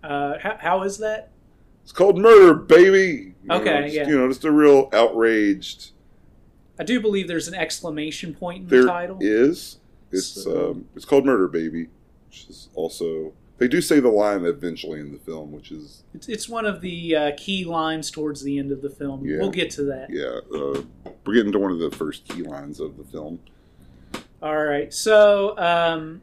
Uh, 0.04 0.40
how, 0.40 0.58
how 0.60 0.82
is 0.84 0.98
that? 0.98 1.30
It's 1.84 1.92
called 1.92 2.18
murder, 2.18 2.56
baby. 2.56 3.36
You 3.44 3.52
Okay, 3.52 3.66
know, 3.66 3.82
just, 3.84 3.96
yeah. 3.96 4.08
You 4.08 4.18
know, 4.18 4.28
just 4.28 4.44
a 4.46 4.52
real 4.52 4.90
outraged. 4.94 5.92
I 6.80 6.84
do 6.84 7.00
believe 7.00 7.28
there's 7.28 7.48
an 7.48 7.54
exclamation 7.54 8.34
point 8.34 8.64
in 8.64 8.68
There 8.70 8.82
the 8.84 8.88
title. 8.88 9.18
is. 9.22 9.78
It's 10.12 10.44
So- 10.44 10.72
um, 10.72 10.86
it's 10.96 11.06
called 11.06 11.26
murder, 11.26 11.48
baby. 11.48 11.88
Which 12.28 12.46
is 12.50 12.70
also 12.76 13.34
they 13.58 13.68
do 13.68 13.80
say 13.82 14.00
the 14.00 14.10
line 14.10 14.44
eventually 14.46 15.00
in 15.00 15.12
the 15.12 15.20
film, 15.20 15.52
which 15.52 15.72
is 15.72 16.04
It's, 16.16 16.28
it's 16.28 16.50
one 16.50 16.66
of 16.66 16.82
the 16.82 17.16
uh, 17.16 17.32
key 17.38 17.64
lines 17.66 18.10
towards 18.10 18.42
the 18.44 18.58
end 18.58 18.72
of 18.72 18.82
the 18.82 18.90
film. 18.90 19.24
Yeah. 19.26 19.38
We'll 19.40 19.52
get 19.52 19.70
to 19.72 19.84
that. 19.84 20.10
yeah. 20.10 20.40
Uh, 20.58 20.82
we're 21.26 21.36
getting 21.36 21.52
to 21.52 21.60
one 21.60 21.72
of 21.72 21.78
the 21.80 21.92
first 21.92 22.26
key 22.28 22.42
lines 22.42 22.80
of 22.80 22.98
the 22.98 23.04
film. 23.04 23.40
All 24.42 24.58
right. 24.64 24.92
So, 24.92 25.56
um, 25.60 26.22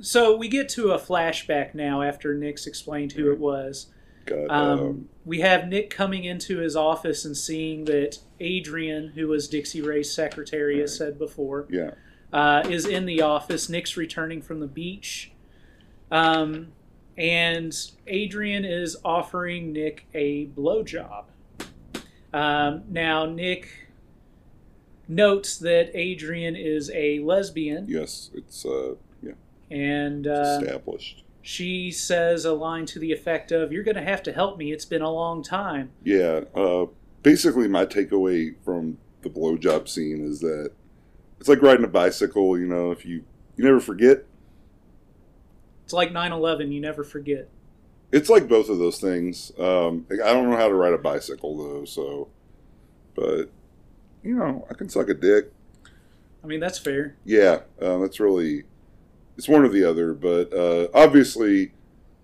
so 0.00 0.36
we 0.36 0.48
get 0.48 0.68
to 0.70 0.90
a 0.92 0.98
flashback 0.98 1.74
now 1.74 2.02
after 2.02 2.34
Nick's 2.34 2.66
explained 2.66 3.12
who 3.12 3.32
it 3.32 3.38
was. 3.38 3.86
Got 4.26 4.50
Um, 4.50 4.80
um, 4.80 5.08
we 5.24 5.40
have 5.40 5.66
Nick 5.68 5.88
coming 5.88 6.24
into 6.24 6.58
his 6.58 6.76
office 6.76 7.24
and 7.24 7.34
seeing 7.36 7.86
that 7.86 8.18
Adrian, 8.38 9.12
who 9.14 9.28
was 9.28 9.48
Dixie 9.48 9.80
Ray's 9.80 10.12
secretary, 10.12 10.82
as 10.82 10.94
said 10.96 11.18
before, 11.18 11.66
yeah. 11.70 11.92
Uh, 12.32 12.62
is 12.68 12.86
in 12.86 13.06
the 13.06 13.22
office. 13.22 13.68
Nick's 13.68 13.96
returning 13.96 14.42
from 14.42 14.60
the 14.60 14.66
beach. 14.66 15.32
Um, 16.10 16.68
and 17.16 17.76
Adrian 18.06 18.64
is 18.64 18.96
offering 19.04 19.72
Nick 19.72 20.06
a 20.14 20.46
blowjob. 20.46 21.24
Um, 22.32 22.84
now, 22.88 23.26
Nick 23.26 23.68
notes 25.08 25.58
that 25.58 25.90
Adrian 25.94 26.54
is 26.56 26.90
a 26.94 27.18
lesbian, 27.20 27.86
Yes, 27.88 28.30
it's 28.34 28.64
uh, 28.64 28.94
yeah, 29.22 29.32
and 29.70 30.26
it's 30.26 30.38
uh, 30.48 30.60
established. 30.62 31.24
she 31.42 31.90
says 31.90 32.44
a 32.44 32.52
line 32.52 32.86
to 32.86 32.98
the 33.00 33.10
effect 33.12 33.50
of, 33.50 33.72
You're 33.72 33.82
going 33.82 33.96
to 33.96 34.02
have 34.04 34.22
to 34.24 34.32
help 34.32 34.56
me. 34.58 34.72
It's 34.72 34.84
been 34.84 35.02
a 35.02 35.10
long 35.10 35.42
time. 35.42 35.90
Yeah. 36.04 36.42
Uh, 36.54 36.86
basically, 37.24 37.66
my 37.66 37.84
takeaway 37.86 38.54
from 38.64 38.98
the 39.22 39.28
blowjob 39.30 39.88
scene 39.88 40.24
is 40.24 40.38
that 40.40 40.70
it's 41.40 41.48
like 41.48 41.62
riding 41.62 41.84
a 41.84 41.88
bicycle. 41.88 42.58
You 42.58 42.66
know, 42.66 42.90
if 42.92 43.04
you 43.04 43.24
you 43.56 43.64
never 43.64 43.80
forget. 43.80 44.24
It's 45.84 45.92
like 45.92 46.12
9 46.12 46.30
11, 46.30 46.70
you 46.70 46.80
never 46.80 47.02
forget. 47.02 47.48
It's 48.12 48.28
like 48.28 48.48
both 48.48 48.68
of 48.68 48.78
those 48.78 49.00
things. 49.00 49.50
Um, 49.58 50.06
I 50.10 50.32
don't 50.32 50.48
know 50.48 50.56
how 50.56 50.68
to 50.68 50.74
ride 50.74 50.92
a 50.92 50.98
bicycle 50.98 51.56
though, 51.56 51.84
so, 51.84 52.28
but 53.16 53.50
you 54.22 54.34
know, 54.34 54.66
I 54.70 54.74
can 54.74 54.88
suck 54.88 55.08
a 55.08 55.14
dick. 55.14 55.52
I 56.44 56.46
mean, 56.46 56.60
that's 56.60 56.78
fair. 56.78 57.16
Yeah, 57.24 57.60
um, 57.82 58.02
that's 58.02 58.20
really 58.20 58.64
it's 59.36 59.48
one 59.48 59.64
or 59.64 59.68
the 59.68 59.84
other. 59.84 60.14
But 60.14 60.52
uh, 60.52 60.88
obviously, 60.94 61.72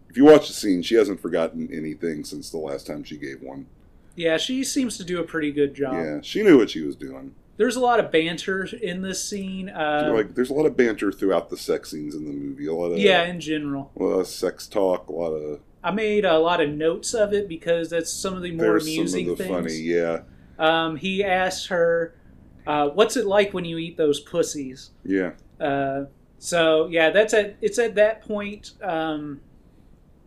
if 0.09 0.17
you 0.17 0.25
watch 0.25 0.49
the 0.49 0.55
scene, 0.55 0.83
she 0.83 0.95
hasn't 0.95 1.21
forgotten 1.21 1.69
anything 1.73 2.25
since 2.25 2.51
the 2.51 2.59
last 2.59 2.87
time 2.87 3.05
she 3.05 3.17
gave 3.17 3.43
one. 3.43 3.67
Yeah, 4.15 4.37
she 4.39 4.65
seems 4.65 4.97
to 4.99 5.05
do 5.05 5.21
a 5.21 5.25
pretty 5.25 5.53
good 5.53 5.75
job. 5.75 5.95
Yeah, 5.95 6.21
she 6.23 6.43
knew 6.43 6.57
what 6.57 6.71
she 6.71 6.83
was 6.83 6.97
doing. 6.97 7.35
There's 7.57 7.77
a 7.77 7.81
lot 7.81 8.01
of 8.01 8.11
banter 8.13 8.65
in 8.65 9.01
this 9.01 9.25
scene. 9.25 9.69
Uh, 9.71 10.13
like, 10.15 10.35
there's 10.35 10.51
a 10.51 10.55
lot 10.55 10.67
of 10.67 10.77
banter 10.77 11.11
throughout 11.11 11.49
the 11.49 11.57
sex 11.57 11.91
scenes 11.91 12.15
in 12.15 12.25
the 12.27 12.33
movie. 12.33 12.67
A 12.67 12.75
lot 12.75 12.93
of 12.93 12.99
yeah, 12.99 13.25
in 13.25 13.41
general. 13.41 13.93
a 13.99 14.03
lot 14.03 14.19
of 14.21 14.27
sex 14.27 14.67
talk. 14.67 15.09
A 15.09 15.13
lot 15.13 15.31
of 15.31 15.61
I 15.83 15.91
made 15.93 16.25
a 16.25 16.39
lot 16.39 16.61
of 16.61 16.69
notes 16.71 17.15
of 17.15 17.33
it 17.33 17.49
because 17.49 17.91
that's 17.91 18.13
some 18.13 18.35
of 18.35 18.43
the 18.43 18.51
more 18.53 18.77
amusing 18.77 19.27
some 19.27 19.33
of 19.33 19.39
the 19.39 19.45
things. 19.45 19.57
funny. 19.57 19.75
Yeah, 19.81 20.21
Um, 20.59 20.97
he 20.97 21.23
asks 21.25 21.67
her, 21.67 22.15
uh, 22.67 22.89
"What's 22.89 23.17
it 23.17 23.25
like 23.27 23.55
when 23.55 23.65
you 23.65 23.79
eat 23.79 23.97
those 23.97 24.21
pussies?" 24.21 24.91
yeah, 25.05 25.33
Uh, 25.61 26.07
so 26.39 26.89
yeah, 26.89 27.11
that's 27.11 27.33
at 27.33 27.57
it's 27.63 27.79
at 27.79 27.95
that 27.95 28.21
point 28.23 28.73
um, 28.83 29.41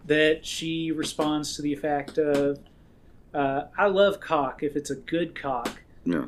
that 0.05 0.45
she 0.45 0.91
responds 0.91 1.55
to 1.57 1.61
the 1.61 1.73
effect 1.73 2.17
of, 2.17 2.59
uh, 3.33 3.63
"I 3.77 3.87
love 3.87 4.19
cock 4.19 4.63
if 4.63 4.75
it's 4.75 4.89
a 4.89 4.95
good 4.95 5.35
cock." 5.39 5.83
Yeah. 6.05 6.25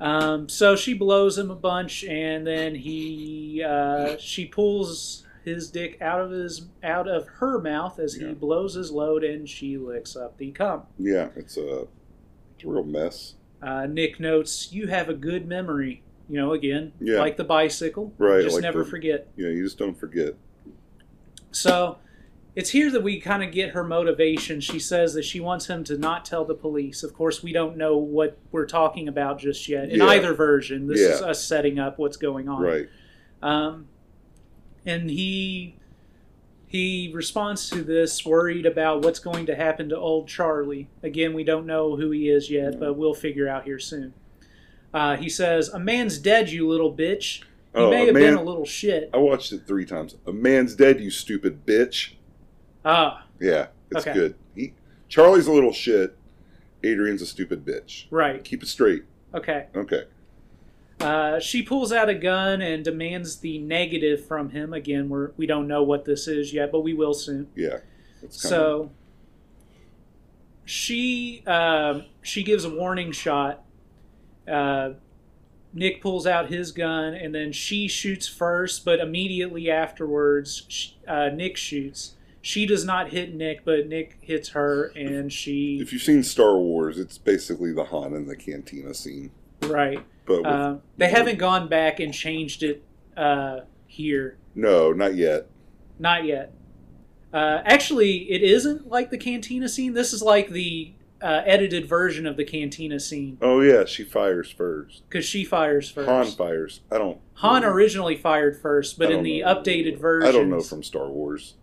Um, 0.00 0.48
so 0.48 0.76
she 0.76 0.94
blows 0.94 1.36
him 1.36 1.50
a 1.50 1.54
bunch, 1.54 2.04
and 2.04 2.46
then 2.46 2.74
he 2.74 3.62
uh, 3.66 4.16
she 4.18 4.46
pulls 4.46 5.24
his 5.44 5.70
dick 5.70 5.98
out 6.00 6.20
of 6.20 6.30
his 6.30 6.68
out 6.82 7.06
of 7.08 7.26
her 7.38 7.58
mouth 7.60 7.98
as 7.98 8.14
he 8.14 8.32
blows 8.32 8.74
his 8.74 8.90
load, 8.90 9.22
and 9.24 9.48
she 9.48 9.76
licks 9.76 10.16
up 10.16 10.38
the 10.38 10.50
cum. 10.52 10.84
Yeah, 10.98 11.28
it's 11.36 11.56
a, 11.58 11.86
it's 12.54 12.64
a 12.64 12.68
real 12.68 12.84
mess. 12.84 13.34
Uh, 13.62 13.86
Nick 13.86 14.18
notes, 14.18 14.72
"You 14.72 14.86
have 14.86 15.08
a 15.10 15.14
good 15.14 15.46
memory." 15.46 16.02
You 16.30 16.36
know, 16.36 16.52
again, 16.52 16.92
Yeah. 17.00 17.18
like 17.18 17.36
the 17.36 17.44
bicycle, 17.44 18.14
Right, 18.16 18.42
Just 18.44 18.54
like 18.54 18.62
never 18.62 18.84
the- 18.84 18.90
forget. 18.90 19.26
Yeah, 19.36 19.48
you 19.48 19.64
just 19.64 19.78
don't 19.78 19.98
forget. 19.98 20.34
So 21.50 21.98
it's 22.56 22.70
here 22.70 22.90
that 22.90 23.02
we 23.02 23.20
kind 23.20 23.42
of 23.42 23.52
get 23.52 23.70
her 23.70 23.84
motivation. 23.84 24.60
She 24.60 24.78
says 24.78 25.14
that 25.14 25.24
she 25.24 25.38
wants 25.40 25.66
him 25.68 25.84
to 25.84 25.96
not 25.96 26.24
tell 26.24 26.44
the 26.44 26.54
police. 26.54 27.02
Of 27.02 27.14
course, 27.14 27.42
we 27.42 27.52
don't 27.52 27.76
know 27.76 27.96
what 27.96 28.38
we're 28.50 28.66
talking 28.66 29.06
about 29.08 29.38
just 29.38 29.68
yet 29.68 29.88
in 29.90 30.00
Yeah. 30.00 30.06
either 30.06 30.34
version. 30.34 30.86
This 30.88 31.00
is 31.00 31.22
us 31.22 31.44
setting 31.44 31.78
up 31.78 31.98
what's 31.98 32.16
going 32.16 32.48
on. 32.48 32.62
Right. 32.62 32.88
Um, 33.42 33.86
and 34.84 35.10
he 35.10 35.76
he 36.66 37.10
responds 37.12 37.68
to 37.70 37.82
this 37.82 38.24
worried 38.24 38.64
about 38.64 39.02
what's 39.04 39.18
going 39.18 39.44
to 39.46 39.56
happen 39.56 39.88
to 39.88 39.96
old 39.96 40.28
Charlie. 40.28 40.88
Again, 41.02 41.34
we 41.34 41.42
don't 41.42 41.66
know 41.66 41.96
who 41.96 42.12
he 42.12 42.28
is 42.28 42.48
yet, 42.48 42.78
but 42.78 42.94
we'll 42.94 43.12
figure 43.14 43.48
out 43.48 43.64
here 43.64 43.78
soon. 43.80 44.14
Uh, 44.94 45.16
he 45.16 45.28
says, 45.28 45.68
"A 45.68 45.78
man's 45.80 46.18
dead, 46.18 46.50
you 46.50 46.68
little 46.68 46.92
bitch. 46.94 47.40
He 47.42 47.44
Oh, 47.74 47.90
may 47.90 48.06
have 48.06 48.14
been 48.14 48.34
a 48.34 48.42
little 48.42 48.64
shit." 48.64 49.10
I 49.12 49.18
watched 49.18 49.52
it 49.52 49.62
three 49.66 49.84
times. 49.84 50.16
A 50.26 50.32
man's 50.32 50.74
dead, 50.76 51.00
you 51.00 51.10
stupid 51.10 51.64
bitch. 51.66 52.12
Ah, 52.84 53.24
Yeah, 53.40 53.68
it's 53.90 54.06
Okay. 54.06 54.12
good. 54.14 54.34
He, 54.54 54.72
Charlie's 55.08 55.46
a 55.46 55.52
little 55.52 55.72
shit. 55.72 56.16
Adrian's 56.82 57.20
a 57.22 57.26
stupid 57.26 57.64
bitch. 57.64 58.06
right. 58.10 58.42
Keep 58.42 58.62
it 58.62 58.66
straight. 58.68 59.04
Okay. 59.34 59.66
Okay. 59.76 60.04
Uh, 61.00 61.38
she 61.40 61.62
pulls 61.62 61.92
out 61.92 62.08
a 62.08 62.14
gun 62.14 62.60
and 62.60 62.84
demands 62.84 63.36
the 63.36 63.58
negative 63.58 64.24
from 64.26 64.50
him. 64.50 64.72
Again, 64.74 65.08
we're, 65.08 65.30
we 65.36 65.46
don't 65.46 65.66
know 65.66 65.82
what 65.82 66.04
this 66.04 66.26
is 66.28 66.52
yet, 66.52 66.70
but 66.72 66.80
we 66.80 66.92
will 66.94 67.14
soon. 67.14 67.48
Yeah. 67.56 67.78
So 68.28 68.90
she 70.64 71.42
um, 71.46 72.04
she 72.22 72.42
gives 72.42 72.64
a 72.64 72.70
warning 72.70 73.12
shot. 73.12 73.64
Uh, 74.46 74.90
Nick 75.72 76.02
pulls 76.02 76.26
out 76.26 76.50
his 76.50 76.72
gun 76.72 77.14
and 77.14 77.34
then 77.34 77.52
she 77.52 77.88
shoots 77.88 78.26
first, 78.28 78.84
but 78.84 78.98
immediately 79.00 79.70
afterwards, 79.70 80.64
sh- 80.68 80.90
uh, 81.06 81.28
Nick 81.28 81.56
shoots. 81.56 82.14
She 82.42 82.64
does 82.66 82.84
not 82.84 83.10
hit 83.10 83.34
Nick, 83.34 83.64
but 83.64 83.86
Nick 83.86 84.18
hits 84.22 84.50
her, 84.50 84.86
and 84.96 85.30
she 85.32 85.78
if 85.80 85.92
you've 85.92 86.02
seen 86.02 86.22
Star 86.22 86.56
Wars, 86.58 86.98
it's 86.98 87.18
basically 87.18 87.72
the 87.72 87.84
Han 87.84 88.14
and 88.14 88.28
the 88.28 88.36
cantina 88.36 88.94
scene. 88.94 89.30
right. 89.62 90.04
But 90.26 90.38
with, 90.38 90.46
Uh, 90.46 90.76
they 90.96 91.08
haven't 91.08 91.38
gone 91.38 91.68
back 91.68 91.98
and 92.00 92.14
changed 92.14 92.62
it 92.62 92.82
uh, 93.16 93.60
here. 93.86 94.38
no, 94.54 94.92
not 94.92 95.16
yet. 95.16 95.48
Not 95.98 96.24
yet. 96.24 96.54
Uh, 97.32 97.60
actually, 97.64 98.30
it 98.30 98.42
isn't 98.42 98.88
like 98.88 99.10
the 99.10 99.18
cantina 99.18 99.68
scene. 99.68 99.92
This 99.92 100.12
is 100.12 100.22
like 100.22 100.50
the 100.50 100.92
uh, 101.22 101.42
edited 101.44 101.86
version 101.86 102.26
of 102.26 102.36
the 102.36 102.44
cantina 102.44 102.98
scene 102.98 103.36
Oh 103.42 103.60
yeah, 103.60 103.84
she 103.84 104.04
fires 104.04 104.50
first. 104.50 105.02
because 105.08 105.24
she 105.24 105.44
fires 105.44 105.90
first. 105.90 106.08
Han 106.08 106.26
fires. 106.26 106.80
I 106.90 106.96
don't. 106.98 107.18
Han 107.34 107.64
originally 107.64 108.16
fired 108.16 108.56
first, 108.60 108.98
but 108.98 109.10
in 109.10 109.22
the 109.22 109.42
know. 109.42 109.54
updated 109.54 109.98
version, 109.98 110.28
I 110.28 110.32
don't 110.32 110.48
know 110.48 110.62
from 110.62 110.82
Star 110.82 111.08
Wars. 111.08 111.54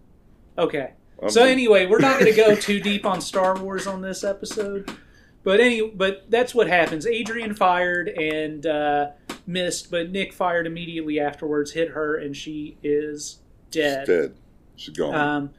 Okay. 0.58 0.94
I'm- 1.22 1.30
So 1.30 1.44
anyway, 1.44 1.86
we're 1.86 2.00
not 2.00 2.20
going 2.20 2.32
to 2.32 2.38
go 2.38 2.56
too 2.60 2.80
deep 2.80 3.06
on 3.06 3.22
Star 3.22 3.58
Wars 3.58 3.88
on 3.88 4.02
this 4.02 4.24
episode, 4.24 4.90
but 5.44 5.60
any, 5.60 5.88
but 5.90 6.30
that's 6.30 6.54
what 6.54 6.68
happens. 6.68 7.06
Adrian 7.08 7.54
fired 7.54 8.10
and 8.10 8.66
uh, 8.66 9.12
missed, 9.46 9.90
but 9.92 10.12
Nick 10.12 10.34
fired 10.34 10.68
immediately 10.68 11.20
afterwards, 11.20 11.72
hit 11.72 11.90
her, 11.90 12.16
and 12.18 12.36
she 12.36 12.78
is 12.84 13.40
dead. 13.72 14.02
She's 14.02 14.08
dead. 14.08 14.36
She's 14.76 14.96
gone. 14.98 15.16
Um, 15.16 15.50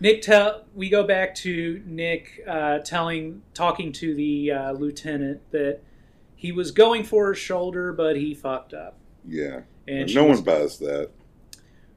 Nick 0.00 0.20
tell 0.22 0.64
we 0.74 0.90
go 0.90 1.04
back 1.04 1.34
to 1.36 1.82
Nick 1.86 2.42
uh, 2.46 2.80
telling 2.80 3.42
talking 3.54 3.90
to 3.92 4.14
the 4.14 4.50
uh, 4.50 4.72
lieutenant 4.72 5.40
that 5.52 5.80
he 6.36 6.52
was 6.52 6.72
going 6.72 7.04
for 7.04 7.26
her 7.26 7.34
shoulder, 7.34 7.92
but 7.92 8.16
he 8.16 8.34
fucked 8.34 8.74
up. 8.74 8.98
yeah. 9.26 9.60
And 9.86 10.12
no 10.14 10.24
one 10.24 10.40
buys 10.42 10.78
that. 10.78 11.10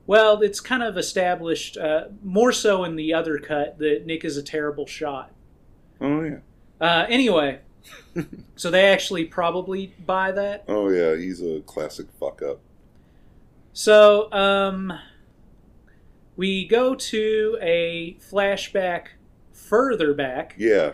Well, 0.08 0.42
it's 0.42 0.60
kind 0.62 0.82
of 0.82 0.98
established 0.98 1.78
uh, 1.78 2.06
more 2.24 2.52
so 2.52 2.84
in 2.86 2.96
the 2.96 3.14
other 3.14 3.38
cut 3.38 3.78
that 3.80 4.06
Nick 4.06 4.24
is 4.26 4.38
a 4.38 4.42
terrible 4.44 4.88
shot. 4.88 5.32
Oh 6.02 6.24
yeah. 6.24 6.38
Uh, 6.80 7.06
anyway, 7.10 7.60
so 8.56 8.72
they 8.72 8.86
actually 8.86 9.26
probably 9.26 9.94
buy 10.06 10.32
that. 10.32 10.64
Oh 10.68 10.90
yeah. 10.90 11.16
He's 11.16 11.42
a 11.42 11.60
classic 11.62 12.08
fuck 12.20 12.42
up. 12.42 12.60
So 13.74 14.32
um, 14.32 14.94
we 16.36 16.66
go 16.68 16.96
to 16.96 17.58
a 17.62 18.16
flashback 18.22 19.08
further 19.52 20.14
back 20.14 20.56
Yeah. 20.58 20.94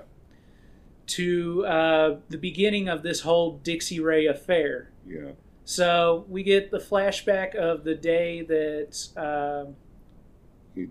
to 1.08 1.66
uh, 1.66 2.18
the 2.30 2.38
beginning 2.38 2.88
of 2.90 3.04
this 3.04 3.22
whole 3.22 3.58
Dixie 3.60 4.00
Ray 4.00 4.26
affair. 4.26 4.90
Yeah. 5.08 5.32
So 5.66 6.26
we 6.28 6.44
get 6.44 6.72
the 6.72 6.80
flashback 6.80 7.56
of 7.56 7.84
the 7.84 7.96
day 7.96 8.42
that, 8.44 9.08
um 9.18 9.76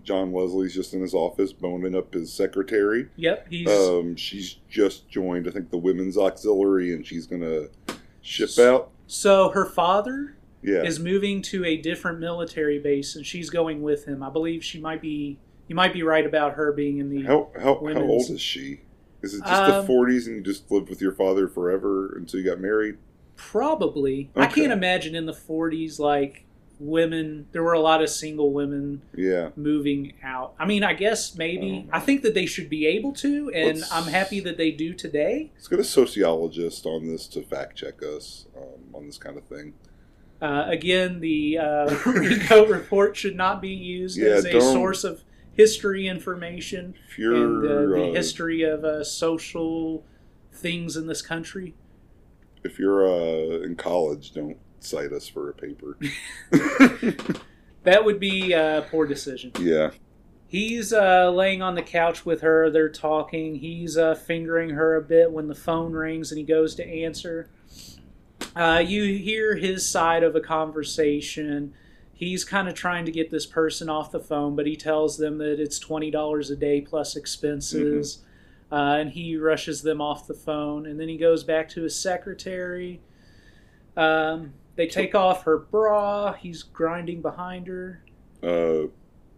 John 0.05 0.31
Leslie's 0.31 0.73
just 0.73 0.93
in 0.93 1.01
his 1.01 1.13
office 1.13 1.51
boning 1.51 1.93
up 1.93 2.13
his 2.13 2.31
secretary. 2.31 3.09
yep, 3.17 3.45
he's 3.49 3.67
Um, 3.69 4.15
she's 4.15 4.55
just 4.69 5.09
joined, 5.09 5.45
I 5.45 5.51
think, 5.51 5.71
the 5.71 5.77
women's 5.77 6.17
auxiliary, 6.17 6.93
and 6.93 7.05
she's 7.05 7.27
gonna 7.27 7.67
ship 8.21 8.57
out. 8.59 8.91
so 9.07 9.49
her 9.49 9.65
father 9.65 10.37
Yeah. 10.63 10.83
is 10.83 11.01
moving 11.01 11.41
to 11.41 11.65
a 11.65 11.75
different 11.75 12.19
military 12.21 12.79
base, 12.79 13.17
and 13.17 13.25
she's 13.25 13.49
going 13.49 13.81
with 13.81 14.05
him. 14.05 14.23
I 14.23 14.29
believe 14.29 14.63
she 14.63 14.79
might 14.79 15.01
be. 15.01 15.37
You 15.67 15.75
might 15.75 15.91
be 15.93 16.01
right 16.03 16.25
about 16.25 16.53
her 16.53 16.71
being 16.71 16.99
in 16.99 17.09
the. 17.09 17.23
How 17.23 17.49
how, 17.59 17.75
how 17.85 18.01
old 18.03 18.29
is 18.29 18.39
she? 18.39 18.79
Is 19.21 19.33
it 19.33 19.43
just 19.45 19.63
Um, 19.63 19.81
the 19.81 19.83
forties 19.87 20.27
and 20.27 20.37
you 20.37 20.41
just 20.41 20.71
lived 20.71 20.87
with 20.89 21.01
your 21.01 21.11
father 21.11 21.47
forever 21.49 22.13
until 22.17 22.39
you 22.39 22.45
got 22.45 22.61
married? 22.61 22.95
Probably. 23.35 24.29
I 24.35 24.47
can't 24.47 24.71
imagine 24.71 25.15
in 25.15 25.25
the 25.25 25.33
40s, 25.33 25.99
like, 25.99 26.45
women, 26.79 27.47
there 27.51 27.63
were 27.63 27.73
a 27.73 27.79
lot 27.79 28.01
of 28.01 28.09
single 28.09 28.51
women 28.51 29.01
Yeah. 29.15 29.49
moving 29.55 30.13
out. 30.23 30.53
I 30.59 30.65
mean, 30.65 30.83
I 30.83 30.93
guess 30.93 31.35
maybe. 31.37 31.85
Oh. 31.87 31.89
I 31.95 31.99
think 31.99 32.23
that 32.23 32.33
they 32.33 32.45
should 32.45 32.69
be 32.69 32.85
able 32.87 33.13
to, 33.13 33.51
and 33.53 33.79
Let's- 33.79 33.91
I'm 33.91 34.05
happy 34.05 34.39
that 34.41 34.57
they 34.57 34.71
do 34.71 34.93
today. 34.93 35.51
Let's 35.55 35.67
get 35.67 35.79
a 35.79 35.83
sociologist 35.83 36.85
on 36.85 37.07
this 37.07 37.27
to 37.27 37.41
fact 37.41 37.77
check 37.77 38.01
us 38.03 38.47
um, 38.57 38.93
on 38.93 39.05
this 39.05 39.17
kind 39.17 39.37
of 39.37 39.43
thing. 39.45 39.73
Uh, 40.41 40.65
again, 40.67 41.21
the 41.21 41.57
uh, 41.57 41.95
raincoat 42.05 42.67
report 42.67 43.15
should 43.15 43.35
not 43.35 43.61
be 43.61 43.69
used 43.69 44.17
Yeah, 44.17 44.29
as 44.31 44.45
a 44.45 44.59
source 44.59 45.03
of 45.05 45.23
history 45.53 46.07
information 46.07 46.95
and 47.17 47.65
uh, 47.65 47.69
the 47.85 48.09
uh, 48.09 48.13
history 48.13 48.63
of 48.63 48.83
uh, 48.83 49.03
social 49.03 50.03
things 50.51 50.97
in 50.97 51.07
this 51.07 51.21
country. 51.21 51.75
If 52.63 52.79
you're 52.79 53.07
uh, 53.07 53.63
in 53.63 53.75
college, 53.75 54.31
don't 54.33 54.57
cite 54.79 55.11
us 55.13 55.27
for 55.27 55.49
a 55.49 55.53
paper. 55.53 55.97
That 57.83 58.05
would 58.05 58.19
be 58.19 58.53
a 58.53 58.85
poor 58.89 59.05
decision. 59.05 59.51
yeah. 59.59 59.91
He's 60.47 60.93
uh, 60.93 61.31
laying 61.31 61.63
on 61.63 61.73
the 61.73 61.81
couch 61.81 62.25
with 62.25 62.41
her. 62.41 62.69
They're 62.69 62.87
talking. 62.87 63.55
He's 63.55 63.97
uh, 63.97 64.13
fingering 64.13 64.69
her 64.71 64.95
a 64.95 65.01
bit 65.01 65.31
when 65.31 65.47
the 65.47 65.55
phone 65.55 65.93
rings 65.93 66.31
and 66.31 66.37
he 66.37 66.45
goes 66.45 66.75
to 66.75 66.87
answer. 66.87 67.49
Uh, 68.55 68.83
you 68.85 69.17
hear 69.17 69.55
his 69.55 69.89
side 69.89 70.21
of 70.21 70.35
a 70.35 70.39
conversation. 70.39 71.73
He's 72.13 72.45
kind 72.45 72.67
of 72.69 72.75
trying 72.75 73.05
to 73.05 73.11
get 73.11 73.31
this 73.31 73.47
person 73.47 73.89
off 73.89 74.11
the 74.11 74.19
phone, 74.19 74.55
but 74.55 74.67
he 74.67 74.75
tells 74.75 75.17
them 75.17 75.39
that 75.39 75.59
it's 75.59 75.83
$20 75.83 76.51
a 76.51 76.55
day 76.55 76.81
plus 76.81 77.15
expenses. 77.15 78.21
Uh, 78.73 78.97
and 78.97 79.11
he 79.11 79.37
rushes 79.37 79.83
them 79.83 80.01
off 80.01 80.25
the 80.25 80.33
phone. 80.33 80.87
And 80.87 80.99
then 80.99 81.07
he 81.07 81.15
goes 81.15 81.43
back 81.43 81.69
to 81.69 81.83
his 81.83 81.95
secretary. 81.95 83.01
Um, 83.95 84.53
they 84.75 84.87
take 84.87 85.13
off 85.13 85.43
her 85.43 85.59
bra. 85.59 86.33
He's 86.33 86.63
grinding 86.63 87.21
behind 87.21 87.67
her. 87.67 88.03
Uh, 88.41 88.87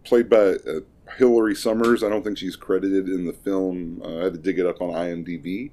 played 0.04 0.30
by 0.30 0.36
uh, 0.38 0.80
Hillary 1.18 1.54
Summers. 1.54 2.02
I 2.02 2.08
don't 2.08 2.24
think 2.24 2.38
she's 2.38 2.56
credited 2.56 3.10
in 3.10 3.26
the 3.26 3.34
film. 3.34 4.00
Uh, 4.02 4.20
I 4.20 4.24
had 4.24 4.32
to 4.32 4.38
dig 4.38 4.58
it 4.58 4.64
up 4.64 4.80
on 4.80 4.94
IMDb, 4.94 5.70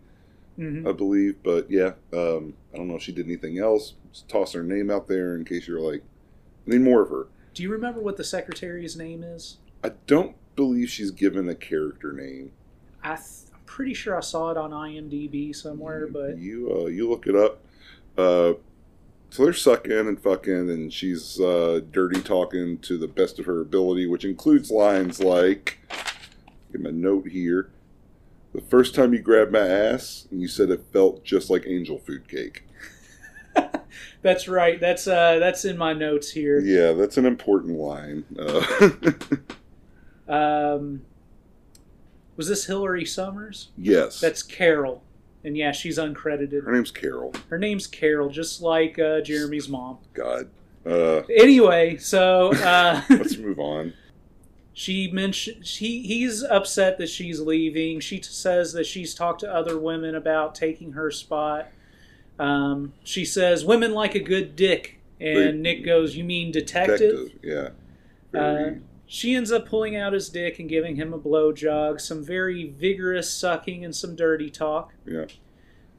hmm 0.57 0.85
I 0.85 0.91
believe. 0.91 1.41
But 1.41 1.71
yeah, 1.71 1.93
um, 2.11 2.55
I 2.73 2.77
don't 2.77 2.89
know 2.89 2.97
if 2.97 3.03
she 3.03 3.13
did 3.13 3.27
anything 3.27 3.59
else. 3.59 3.93
Just 4.11 4.27
toss 4.27 4.51
her 4.51 4.63
name 4.63 4.91
out 4.91 5.07
there 5.07 5.37
in 5.37 5.45
case 5.45 5.69
you're 5.69 5.79
like, 5.79 6.03
I 6.67 6.71
need 6.71 6.81
more 6.81 7.01
of 7.01 7.09
her. 7.11 7.27
Do 7.53 7.63
you 7.63 7.71
remember 7.71 8.01
what 8.01 8.17
the 8.17 8.25
secretary's 8.25 8.97
name 8.97 9.23
is? 9.23 9.59
I 9.85 9.91
don't 10.05 10.35
believe 10.57 10.89
she's 10.89 11.11
given 11.11 11.47
a 11.47 11.55
character 11.55 12.11
name. 12.11 12.51
I 13.01 13.15
th- 13.15 13.52
pretty 13.73 13.95
sure 13.95 14.15
I 14.15 14.19
saw 14.19 14.51
it 14.51 14.57
on 14.57 14.69
IMDb 14.69 15.55
somewhere, 15.55 16.05
but 16.07 16.37
you 16.37 16.71
uh, 16.71 16.85
you 16.85 17.09
look 17.09 17.25
it 17.25 17.35
up. 17.35 17.59
Uh, 18.15 18.53
so 19.31 19.43
they're 19.43 19.51
sucking 19.51 20.07
and 20.07 20.21
fucking, 20.21 20.69
and 20.69 20.93
she's 20.93 21.39
uh, 21.39 21.81
dirty 21.91 22.21
talking 22.21 22.77
to 22.79 22.99
the 22.99 23.07
best 23.07 23.39
of 23.39 23.47
her 23.47 23.61
ability, 23.61 24.05
which 24.05 24.25
includes 24.25 24.69
lines 24.69 25.19
like, 25.19 25.79
Get 26.71 26.81
my 26.81 26.91
note 26.91 27.29
here. 27.29 27.71
The 28.53 28.61
first 28.61 28.93
time 28.93 29.11
you 29.11 29.19
grabbed 29.19 29.51
my 29.51 29.67
ass, 29.67 30.27
and 30.29 30.39
you 30.39 30.47
said 30.47 30.69
it 30.69 30.85
felt 30.93 31.23
just 31.23 31.49
like 31.49 31.63
angel 31.65 31.97
food 31.97 32.27
cake. 32.27 32.67
That's 34.21 34.47
right. 34.47 34.79
That's 34.79 35.07
uh, 35.07 35.39
that's 35.39 35.65
in 35.65 35.77
my 35.77 35.93
notes 35.93 36.31
here. 36.31 36.59
Yeah, 36.59 36.93
that's 36.93 37.17
an 37.17 37.25
important 37.25 37.77
line. 37.77 38.23
Uh, 38.39 38.89
Um, 40.27 41.01
was 42.35 42.47
this 42.47 42.65
Hillary 42.65 43.05
Summers? 43.05 43.69
yes. 43.77 44.19
That's 44.19 44.41
Carol, 44.43 45.03
and 45.43 45.55
yeah, 45.57 45.71
she's 45.71 45.97
uncredited. 45.97 46.63
Her 46.65 46.71
name's 46.71 46.91
Carol. 46.91 47.33
Her 47.49 47.57
name's 47.57 47.87
Carol, 47.87 48.29
just 48.29 48.61
like 48.61 48.97
uh, 48.99 49.21
Jeremy's 49.21 49.67
mom. 49.69 49.97
God. 50.13 50.49
Uh, 50.85 51.21
Anyway, 51.29 51.97
so 51.97 52.53
uh, 52.63 53.01
let's 53.09 53.37
move 53.37 53.57
on. 53.59 53.93
she 54.73 55.09
mentioned 55.11 55.65
he 55.65 56.01
he's 56.01 56.43
upset 56.43 56.97
that 56.97 57.07
she's 57.09 57.39
leaving. 57.39 57.99
She 57.99 58.17
t- 58.17 58.23
says 58.23 58.73
that 58.73 58.85
she's 58.85 59.13
talked 59.15 59.41
to 59.41 59.53
other 59.53 59.77
women 59.79 60.15
about 60.15 60.55
taking 60.55 60.93
her 60.93 61.09
spot. 61.11 61.67
Um, 62.39 62.93
she 63.03 63.23
says 63.25 63.63
women 63.63 63.93
like 63.93 64.15
a 64.15 64.19
good 64.19 64.55
dick, 64.55 64.99
and 65.21 65.37
They- 65.37 65.51
Nick 65.53 65.85
goes, 65.85 66.15
"You 66.17 66.23
mean 66.23 66.51
detective?" 66.51 67.31
Yeah. 67.43 67.69
Uh, 68.33 68.39
Very, 68.55 68.81
she 69.05 69.35
ends 69.35 69.51
up 69.51 69.67
pulling 69.67 69.95
out 69.95 70.13
his 70.13 70.29
dick 70.29 70.59
and 70.59 70.67
giving 70.69 70.95
him 70.95 71.13
a 71.13 71.17
blow 71.17 71.51
blowjob, 71.51 71.99
some 72.01 72.23
very 72.23 72.69
vigorous 72.69 73.31
sucking 73.31 73.83
and 73.85 73.95
some 73.95 74.15
dirty 74.15 74.49
talk. 74.49 74.93
yeah. 75.05 75.25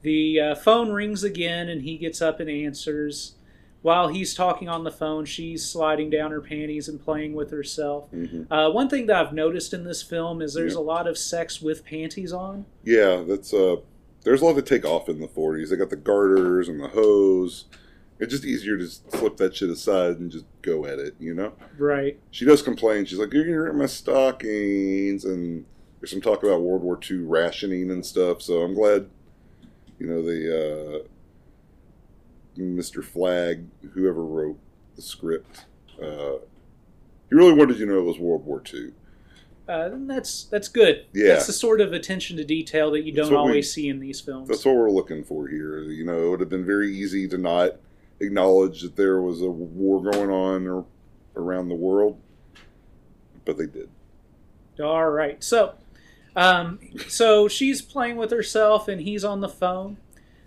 The 0.01 0.39
uh, 0.39 0.55
phone 0.55 0.91
rings 0.91 1.23
again 1.23 1.67
and 1.67 1.81
he 1.81 1.97
gets 1.97 2.21
up 2.21 2.39
and 2.39 2.47
answers. 2.49 3.35
While 3.81 4.07
he's 4.09 4.33
talking 4.35 4.67
on 4.69 4.83
the 4.83 4.91
phone, 4.91 5.25
she's 5.25 5.63
sliding 5.65 6.09
down 6.11 6.29
her 6.31 6.41
panties 6.41 6.87
and 6.87 6.99
playing 7.03 7.33
with 7.33 7.49
herself. 7.51 8.09
hmm 8.09 8.43
Uh, 8.51 8.69
one 8.71 8.87
thing 8.89 9.05
that 9.07 9.15
I've 9.27 9.33
noticed 9.33 9.73
in 9.73 9.83
this 9.83 10.01
film 10.03 10.41
is 10.41 10.53
there's 10.53 10.73
Yeah. 10.73 10.79
a 10.79 10.81
lot 10.81 11.07
of 11.07 11.17
sex 11.17 11.61
with 11.61 11.83
panties 11.85 12.31
on. 12.33 12.65
Yeah, 12.83 13.23
that's 13.27 13.53
uh 13.53 13.77
there's 14.23 14.41
a 14.41 14.45
lot 14.45 14.55
to 14.55 14.61
take 14.63 14.85
off 14.85 15.07
in 15.09 15.19
the 15.19 15.27
40s. 15.27 15.69
They 15.69 15.75
got 15.75 15.91
the 15.91 15.95
garters 15.95 16.67
and 16.67 16.79
the 16.79 16.87
hose. 16.89 17.65
It's 18.19 18.31
just 18.31 18.45
easier 18.45 18.77
to 18.77 18.87
slip 18.87 19.35
that 19.37 19.55
shit 19.55 19.69
aside 19.69 20.19
and 20.19 20.31
just 20.31 20.45
go 20.61 20.85
at 20.85 20.99
it, 20.99 21.15
you 21.19 21.33
know? 21.33 21.51
Right. 21.77 22.17
She 22.31 22.45
does 22.45 22.61
complain. 22.61 23.03
She's 23.05 23.19
like, 23.19 23.33
"You're 23.33 23.43
gonna 23.43 23.61
rip 23.61 23.75
my 23.75 23.87
stockings," 23.87 25.25
and 25.25 25.65
there's 25.99 26.11
some 26.11 26.21
talk 26.21 26.43
about 26.43 26.61
World 26.61 26.81
War 26.81 26.97
II 27.09 27.17
rationing 27.19 27.91
and 27.91 28.05
stuff. 28.05 28.41
So 28.41 28.61
I'm 28.61 28.73
glad, 28.73 29.09
you 29.99 30.07
know, 30.07 30.21
the 30.21 31.03
uh, 31.03 32.59
Mr. 32.59 33.03
Flagg, 33.03 33.65
whoever 33.93 34.23
wrote 34.23 34.57
the 34.95 35.01
script, 35.01 35.65
uh, 36.01 36.35
he 37.29 37.35
really 37.35 37.53
wanted 37.53 37.77
you 37.79 37.85
to 37.85 37.91
know 37.91 37.99
it 37.99 38.03
was 38.05 38.17
World 38.19 38.45
War 38.45 38.63
II. 38.73 38.91
Uh, 39.67 39.89
that's 40.07 40.43
that's 40.45 40.67
good. 40.67 41.05
Yeah. 41.11 41.29
That's 41.33 41.47
the 41.47 41.53
sort 41.53 41.81
of 41.81 41.91
attention 41.91 42.37
to 42.37 42.45
detail 42.45 42.91
that 42.91 43.01
you 43.03 43.11
That's 43.11 43.27
don't 43.29 43.35
what 43.35 43.45
we- 43.45 43.49
always 43.51 43.73
see 43.73 43.89
in 43.89 43.99
these 43.99 44.21
films. 44.21 44.47
That's 44.47 44.63
what 44.63 44.75
we're 44.75 44.91
looking 44.91 45.23
for 45.23 45.47
here. 45.47 45.79
You 45.81 46.05
know, 46.05 46.27
it 46.27 46.29
would 46.29 46.39
have 46.39 46.49
been 46.49 46.65
very 46.65 46.95
easy 46.95 47.27
to 47.27 47.37
not 47.37 47.71
acknowledge 48.25 48.81
that 48.81 48.95
there 48.95 49.21
was 49.21 49.41
a 49.41 49.49
war 49.49 50.01
going 50.01 50.29
on 50.29 50.67
or, 50.67 50.85
around 51.35 51.69
the 51.69 51.75
world, 51.75 52.19
but 53.45 53.57
they 53.57 53.65
did. 53.67 53.89
All 54.81 55.09
right. 55.09 55.43
So, 55.43 55.75
um, 56.35 56.79
so 57.07 57.47
she's 57.47 57.81
playing 57.81 58.17
with 58.17 58.31
herself, 58.31 58.87
and 58.87 59.01
he's 59.01 59.23
on 59.23 59.41
the 59.41 59.49
phone. 59.49 59.97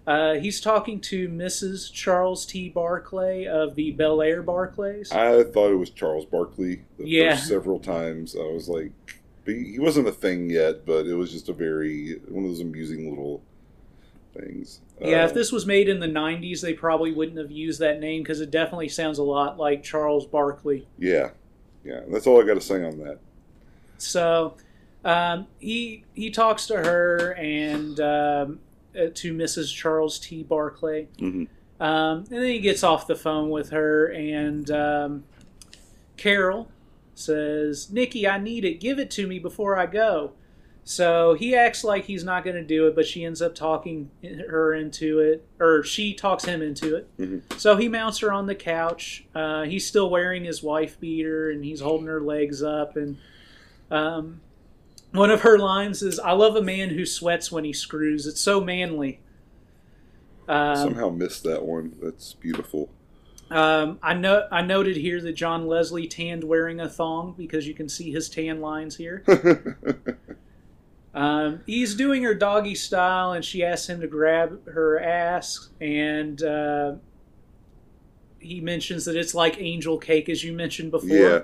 Uh, 0.07 0.35
he's 0.35 0.61
talking 0.61 1.01
to 1.03 1.29
Mrs. 1.29 1.93
Charles 1.93 2.47
T. 2.47 2.71
Barclay 2.71 3.45
of 3.47 3.75
the 3.75 3.91
Bel 3.91 4.23
Air 4.23 4.43
Barclays. 4.43 5.13
I 5.13 5.45
thought 5.45 5.71
it 5.71 5.77
was 5.77 5.91
Charles 5.91 6.25
Barkley 6.25 6.83
the 6.99 7.07
Yeah. 7.07 7.35
first 7.37 7.49
several 7.49 7.79
times. 7.79 8.35
I 8.35 8.45
was 8.51 8.69
like, 8.71 8.91
he 9.45 9.73
he 9.73 9.79
wasn't 9.79 10.09
a 10.09 10.13
thing 10.13 10.49
yet, 10.51 10.87
but 10.87 11.07
it 11.07 11.15
was 11.15 11.31
just 11.33 11.51
a 11.51 11.53
very 11.53 12.21
one 12.29 12.45
of 12.45 12.51
those 12.51 12.61
amusing 12.61 13.09
little 13.11 13.43
things. 14.35 14.81
yeah, 15.01 15.23
Uh, 15.23 15.27
if 15.27 15.35
this 15.35 15.51
was 15.53 15.67
made 15.67 15.89
in 15.89 16.01
the 16.01 16.07
'90s, 16.09 16.61
they 16.61 16.75
probably 16.75 17.13
wouldn't 17.13 17.39
have 17.39 17.51
used 17.51 17.81
that 17.81 18.01
name 18.01 18.23
because 18.23 18.41
it 18.41 18.51
definitely 18.51 18.89
sounds 18.89 19.19
a 19.19 19.23
lot 19.23 19.59
like 19.59 19.83
Charles 19.83 20.27
Barkley. 20.27 20.87
yeah, 20.99 21.31
yeah, 21.85 22.01
that's 22.09 22.27
all 22.27 22.41
I 22.43 22.47
got 22.47 22.55
to 22.55 22.61
say 22.61 22.85
on 22.85 22.99
that. 22.99 23.19
So 23.99 24.55
um, 25.05 25.47
he 25.59 26.05
he 26.15 26.31
talks 26.31 26.67
to 26.69 26.77
her 26.77 27.33
and 27.35 27.99
um, 28.01 28.61
uh, 28.99 29.07
to 29.15 29.35
Mrs. 29.35 29.75
Charles 29.75 30.19
T. 30.19 30.43
Barclay. 30.43 31.09
hmm 31.19 31.45
Um, 31.81 32.19
and 32.19 32.27
then 32.29 32.45
he 32.45 32.59
gets 32.61 32.83
off 32.83 33.07
the 33.07 33.15
phone 33.17 33.51
with 33.51 33.71
her, 33.71 34.07
and 34.07 34.71
um, 34.71 35.25
Carol 36.17 36.69
says, 37.15 37.91
Nikki, 37.91 38.27
I 38.29 38.39
need 38.39 38.65
it. 38.65 38.81
Give 38.81 38.99
it 38.99 39.11
to 39.13 39.27
me 39.27 39.39
before 39.39 39.77
I 39.79 39.87
go. 39.87 40.33
So 40.91 41.35
he 41.35 41.55
acts 41.55 41.85
like 41.85 42.07
he's 42.07 42.25
not 42.25 42.45
going 42.45 42.57
to 42.57 42.63
do 42.65 42.87
it, 42.87 42.95
but 42.95 43.07
she 43.07 43.23
ends 43.23 43.43
up 43.43 43.55
talking 43.55 44.11
her 44.49 44.73
into 44.73 45.19
it, 45.19 45.47
or 45.61 45.83
she 45.83 46.15
talks 46.15 46.47
him 46.47 46.63
into 46.63 46.97
it. 46.97 47.15
Mhm. 47.19 47.43
So 47.61 47.77
he 47.77 47.91
mounts 47.91 48.21
her 48.21 48.33
on 48.33 48.47
the 48.47 48.55
couch. 48.55 49.27
Uh, 49.35 49.65
he's 49.65 49.87
still 49.87 50.09
wearing 50.09 50.45
his 50.47 50.63
wife 50.63 50.99
beater, 50.99 51.51
and 51.51 51.63
he's 51.63 51.81
holding 51.83 52.07
her 52.07 52.23
legs 52.23 52.63
up. 52.63 52.97
And 52.97 53.19
um, 53.91 54.41
one 55.13 55.31
of 55.31 55.43
her 55.43 55.59
lines 55.59 56.03
is, 56.03 56.19
"I 56.19 56.33
love 56.33 56.57
a 56.57 56.63
man 56.63 56.89
who 56.89 57.05
sweats 57.05 57.53
when 57.53 57.65
he 57.65 57.75
screws. 57.75 58.27
It's 58.27 58.41
so 58.41 58.59
manly." 58.59 59.21
Um, 60.49 60.75
Somehow 60.75 61.11
missed 61.11 61.43
that 61.45 61.67
one. 61.67 61.97
That's 62.01 62.33
beautiful. 62.33 62.89
um, 63.51 63.99
I 64.03 64.15
know 64.15 64.49
I 64.51 64.63
noted 64.63 64.97
here 64.97 65.21
that 65.21 65.35
John 65.35 65.67
Leslie 65.67 66.07
tanned 66.07 66.45
wearing 66.45 66.81
a 66.81 66.89
thong 66.89 67.35
because 67.37 67.69
you 67.69 67.75
can 67.75 67.91
see 67.91 68.11
his 68.11 68.31
tan 68.31 68.63
lines 68.63 68.97
here. 68.97 69.23
Um, 71.19 71.63
he's 71.67 71.97
doing 71.97 72.23
her 72.23 72.35
doggy 72.35 72.77
style, 72.77 73.33
and 73.33 73.45
she 73.45 73.65
asks 73.65 73.89
him 73.89 74.01
to 74.03 74.07
grab 74.07 74.65
her 74.69 75.01
ass, 75.01 75.71
and 75.81 76.41
uh, 76.41 76.93
he 78.39 78.61
mentions 78.61 79.05
that 79.07 79.17
it's 79.17 79.35
like 79.35 79.61
angel 79.61 79.99
cake, 79.99 80.29
as 80.29 80.45
you 80.45 80.53
mentioned 80.53 80.93
before, 80.93 81.09
yeah, 81.09 81.41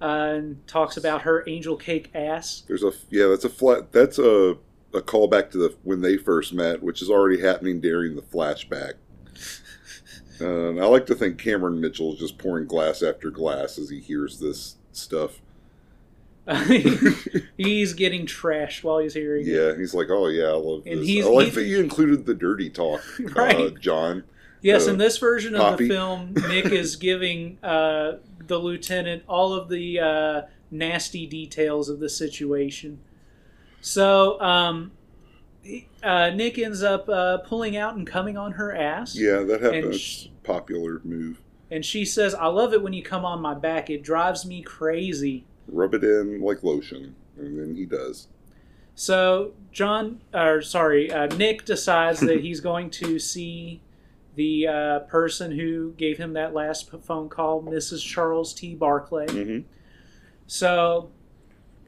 uh, 0.00 0.34
and 0.34 0.64
talks 0.68 0.96
about 0.96 1.22
her 1.22 1.42
angel 1.48 1.74
cake 1.76 2.12
ass. 2.14 2.62
there's 2.68 2.84
a 2.84 2.92
yeah. 3.10 3.26
That's 3.26 3.44
a 3.44 3.48
flat. 3.48 3.90
That's 3.90 4.20
a 4.20 4.56
a 4.94 5.00
callback 5.00 5.50
to 5.50 5.58
the 5.58 5.76
when 5.82 6.00
they 6.00 6.16
first 6.16 6.54
met, 6.54 6.80
which 6.80 7.02
is 7.02 7.10
already 7.10 7.40
happening 7.40 7.80
during 7.80 8.14
the 8.14 8.22
flashback. 8.22 8.92
And 10.40 10.80
I 10.80 10.86
like 10.86 11.06
to 11.06 11.16
think 11.16 11.36
Cameron 11.36 11.80
Mitchell 11.80 12.12
is 12.12 12.20
just 12.20 12.38
pouring 12.38 12.68
glass 12.68 13.02
after 13.02 13.28
glass 13.28 13.76
as 13.76 13.90
he 13.90 13.98
hears 13.98 14.38
this 14.38 14.76
stuff. 14.92 15.40
he's 17.56 17.92
getting 17.92 18.26
trashed 18.26 18.82
while 18.82 18.98
he's 18.98 19.14
hearing 19.14 19.46
it. 19.46 19.50
Yeah, 19.50 19.76
he's 19.76 19.94
like, 19.94 20.08
"Oh 20.10 20.28
yeah, 20.28 20.46
I 20.46 20.52
love 20.52 20.82
And 20.86 21.00
this." 21.00 21.06
he's- 21.08 21.26
I 21.26 21.28
like 21.30 21.52
that 21.54 21.64
you 21.64 21.80
included 21.80 22.26
the 22.26 22.34
dirty 22.34 22.70
talk, 22.70 23.02
uh, 23.36 23.70
John. 23.80 24.24
Yes, 24.62 24.88
uh, 24.88 24.92
in 24.92 24.98
this 24.98 25.18
version 25.18 25.54
of 25.54 25.78
the 25.78 25.88
film, 25.88 26.34
Nick 26.48 26.66
is 26.72 26.96
giving 26.96 27.58
uh, 27.62 28.14
the 28.46 28.58
lieutenant 28.58 29.22
all 29.28 29.52
of 29.52 29.68
the 29.68 30.00
uh, 30.00 30.42
nasty 30.70 31.26
details 31.26 31.88
of 31.88 32.00
the 32.00 32.08
situation. 32.08 33.00
So 33.80 34.40
um, 34.40 34.92
uh, 36.02 36.30
Nick 36.30 36.58
ends 36.58 36.82
up 36.82 37.08
uh, 37.08 37.38
pulling 37.38 37.76
out 37.76 37.94
and 37.94 38.06
coming 38.06 38.36
on 38.36 38.52
her 38.52 38.74
ass. 38.74 39.14
Yeah, 39.14 39.40
that 39.40 39.60
happens. 39.60 40.28
Popular 40.42 41.00
move. 41.04 41.40
And 41.70 41.84
she 41.84 42.04
says, 42.04 42.34
I 42.34 42.46
love 42.46 42.72
it 42.72 42.82
when 42.82 42.94
you 42.94 43.02
come 43.02 43.24
on 43.24 43.40
my 43.40 43.54
back. 43.54 43.90
It 43.90 44.02
drives 44.02 44.46
me 44.46 44.62
crazy. 44.62 45.44
Rub 45.70 45.94
it 45.94 46.04
in 46.04 46.40
like 46.40 46.62
lotion, 46.62 47.14
and 47.36 47.58
then 47.58 47.74
he 47.76 47.84
does. 47.84 48.28
So 48.94 49.52
John, 49.70 50.20
or 50.34 50.60
sorry, 50.62 51.12
uh, 51.12 51.26
Nick 51.36 51.64
decides 51.64 52.20
that 52.20 52.40
he's 52.42 52.60
going 52.60 52.90
to 52.90 53.18
see 53.18 53.80
the 54.34 54.66
uh, 54.68 54.98
person 55.00 55.50
who 55.52 55.92
gave 55.92 56.16
him 56.18 56.32
that 56.34 56.54
last 56.54 56.90
phone 57.02 57.28
call, 57.28 57.62
Mrs. 57.62 58.04
Charles 58.04 58.54
T. 58.54 58.74
Barclay. 58.74 59.26
hmm 59.28 59.58
So 60.46 61.10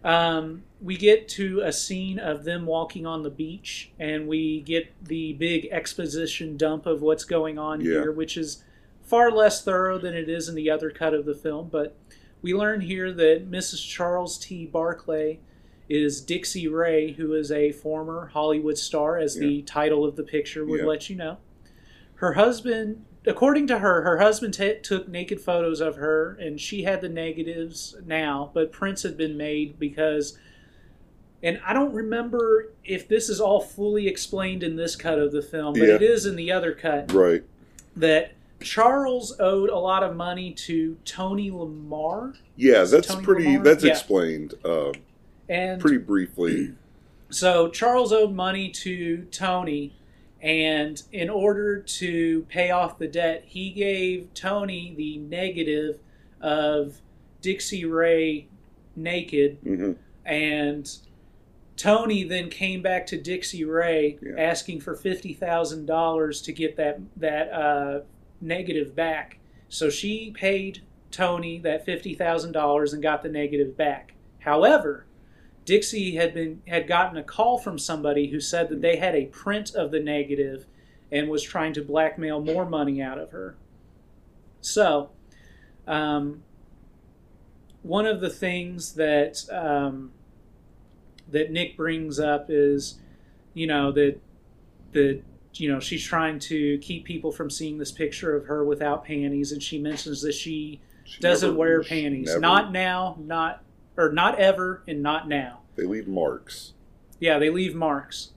um, 0.05 0.62
we 0.81 0.97
get 0.97 1.28
to 1.31 1.61
a 1.61 1.72
scene 1.72 2.18
of 2.18 2.45
them 2.45 2.66
walking 2.66 3.07
on 3.07 3.22
the 3.22 3.31
beach, 3.31 3.93
and 3.99 4.26
we 4.28 4.61
get 4.62 4.93
the 5.05 5.35
big 5.35 5.68
exposition 5.70 6.57
dump 6.57 6.87
of 6.87 7.03
what's 7.03 7.24
going 7.24 7.59
on 7.59 7.81
Yeah. 7.81 7.87
here, 7.93 8.12
which 8.12 8.37
is 8.37 8.64
far 9.03 9.31
less 9.31 9.62
thorough 9.62 9.99
than 9.99 10.14
it 10.14 10.28
is 10.28 10.49
in 10.49 10.55
the 10.55 10.70
other 10.70 10.91
cut 10.91 11.14
of 11.14 11.24
the 11.26 11.35
film. 11.35 11.68
But 11.70 11.97
we 12.43 12.55
learn 12.55 12.80
here 12.80 13.12
that 13.12 13.51
Mrs. 13.51 13.86
Charles 13.86 14.38
T. 14.38 14.66
Barclay 14.66 15.38
is 15.88 16.20
Dixie 16.20 16.68
Ray, 16.68 17.12
who 17.12 17.34
is 17.34 17.51
a 17.51 17.72
former 17.72 18.26
Hollywood 18.32 18.78
star, 18.78 19.18
as 19.18 19.34
the 19.34 19.62
title 19.62 20.05
of 20.05 20.16
the 20.16 20.22
picture 20.22 20.64
would 20.64 20.80
Yeah. 20.80 20.86
let 20.86 21.11
you 21.11 21.16
know. 21.16 21.38
Her 22.16 22.34
husband, 22.34 23.05
according 23.26 23.66
to 23.68 23.78
her, 23.80 24.03
her 24.03 24.18
husband 24.18 24.55
ta 24.55 24.72
took 24.82 25.09
naked 25.09 25.41
photos 25.41 25.80
of 25.80 25.97
her, 25.97 26.36
and 26.41 26.61
she 26.61 26.84
had 26.84 27.01
the 27.01 27.09
negatives 27.09 27.97
now, 28.07 28.51
but 28.55 28.70
prints 28.72 29.03
had 29.03 29.16
been 29.16 29.36
made 29.36 29.78
because. 29.78 30.38
And 31.43 31.59
I 31.66 31.72
don't 31.72 31.95
remember 31.95 32.70
if 32.84 33.09
this 33.09 33.30
is 33.30 33.41
all 33.41 33.61
fully 33.62 34.07
explained 34.07 34.62
in 34.62 34.76
this 34.76 34.95
cut 34.95 35.18
of 35.18 35.32
the 35.32 35.41
film, 35.41 35.72
but 35.72 35.88
Yeah. 35.88 35.95
it 35.95 36.03
is 36.03 36.26
in 36.26 36.36
the 36.36 36.53
other 36.53 36.72
cut 36.72 37.11
Right. 37.12 37.43
that 37.97 38.32
Charles 38.61 39.34
owed 39.40 39.70
a 39.70 39.78
lot 39.78 40.02
of 40.02 40.16
money 40.16 40.52
to 40.52 40.96
Tony 41.04 41.50
Lamar, 41.50 42.34
Yeah, 42.56 42.84
that's 42.84 43.08
Tony 43.08 43.24
pretty. 43.24 43.44
Lamar? 43.46 43.64
That's 43.64 43.84
Yeah. 43.84 43.90
explained. 43.92 44.54
Uh, 44.64 44.92
And 45.48 45.80
pretty 45.80 45.98
briefly. 45.98 46.74
so 47.30 47.68
Charles 47.68 48.12
owed 48.12 48.32
money 48.32 48.68
to 48.70 49.24
Tony, 49.30 49.92
and 50.40 51.02
in 51.12 51.28
order 51.30 51.80
to 51.80 52.42
pay 52.48 52.70
off 52.70 52.98
the 52.98 53.08
debt, 53.08 53.44
he 53.46 53.70
gave 53.70 54.32
Tony 54.34 54.94
the 54.96 55.18
negative 55.18 55.98
of 56.40 57.00
Dixie 57.42 57.84
Ray 57.84 58.46
naked, 58.96 59.58
hmm 59.62 59.92
and 60.26 60.98
Tony 61.76 62.22
then 62.24 62.50
came 62.50 62.82
back 62.82 63.06
to 63.06 63.16
Dixie 63.16 63.64
Ray 63.64 64.18
Yeah. 64.22 64.34
asking 64.38 64.80
for 64.80 64.94
fifty 64.94 65.32
thousand 65.32 65.86
dollars 65.86 66.42
to 66.42 66.52
get 66.52 66.76
that 66.76 67.00
that 67.16 67.50
uh, 67.52 68.00
negative 68.41 68.95
back. 68.95 69.38
So 69.68 69.91
she 69.91 70.30
paid 70.30 70.82
Tony 71.11 71.59
that 71.61 71.84
fifty 71.84 72.14
thousand 72.14 72.53
dollars 72.53 72.93
and 72.93 73.03
got 73.03 73.22
the 73.22 73.28
negative 73.28 73.76
back. 73.76 74.14
However, 74.41 75.07
Dixie 75.64 76.16
had 76.16 76.34
been 76.34 76.62
had 76.66 76.86
gotten 76.86 77.16
a 77.16 77.22
call 77.22 77.59
from 77.59 77.78
somebody 77.78 78.28
who 78.28 78.41
said 78.41 78.68
that 78.68 78.80
they 78.80 78.97
had 78.97 79.14
a 79.14 79.26
print 79.26 79.74
of 79.74 79.91
the 79.91 80.01
negative 80.01 80.66
and 81.12 81.28
was 81.28 81.43
trying 81.43 81.72
to 81.74 81.82
blackmail 81.82 82.41
more 82.41 82.64
money 82.64 83.03
out 83.03 83.18
of 83.18 83.30
her. 83.32 83.57
So, 84.61 85.11
um, 85.86 86.43
one 87.82 88.07
of 88.07 88.20
the 88.20 88.30
things 88.30 88.95
that 88.95 89.45
um, 89.51 90.12
that 91.28 91.51
Nick 91.51 91.76
brings 91.76 92.18
up 92.18 92.47
is, 92.49 92.99
you 93.55 93.66
know, 93.66 93.93
that 93.93 94.20
that 94.93 95.22
you 95.55 95.70
know 95.70 95.80
she's 95.80 96.05
trying 96.05 96.38
to 96.38 96.78
keep 96.78 97.05
people 97.05 97.32
from 97.32 97.51
seeing 97.51 97.78
this 97.78 97.92
picture 97.92 98.36
of 98.36 98.46
her 98.46 98.64
without 98.64 99.05
panties, 99.05 99.53
and 99.53 99.62
she 99.62 99.78
mentions 99.78 100.22
that 100.22 100.32
she 100.34 100.80
She 101.05 101.20
doesn't 101.20 101.51
never- 101.51 101.59
wear 101.59 101.82
panties, 101.82 102.28
never- 102.28 102.40
not 102.40 102.72
now, 102.72 103.16
not 103.20 103.62
or 103.96 104.12
not 104.12 104.38
ever, 104.38 104.82
and 104.86 105.03
not 105.03 105.28
now. 105.28 105.61
They 105.76 105.84
leave 105.84 106.07
marks. 106.09 106.72
Yeah, 107.18 107.38
they 107.38 107.51
leave 107.51 107.74
marks. 107.74 108.30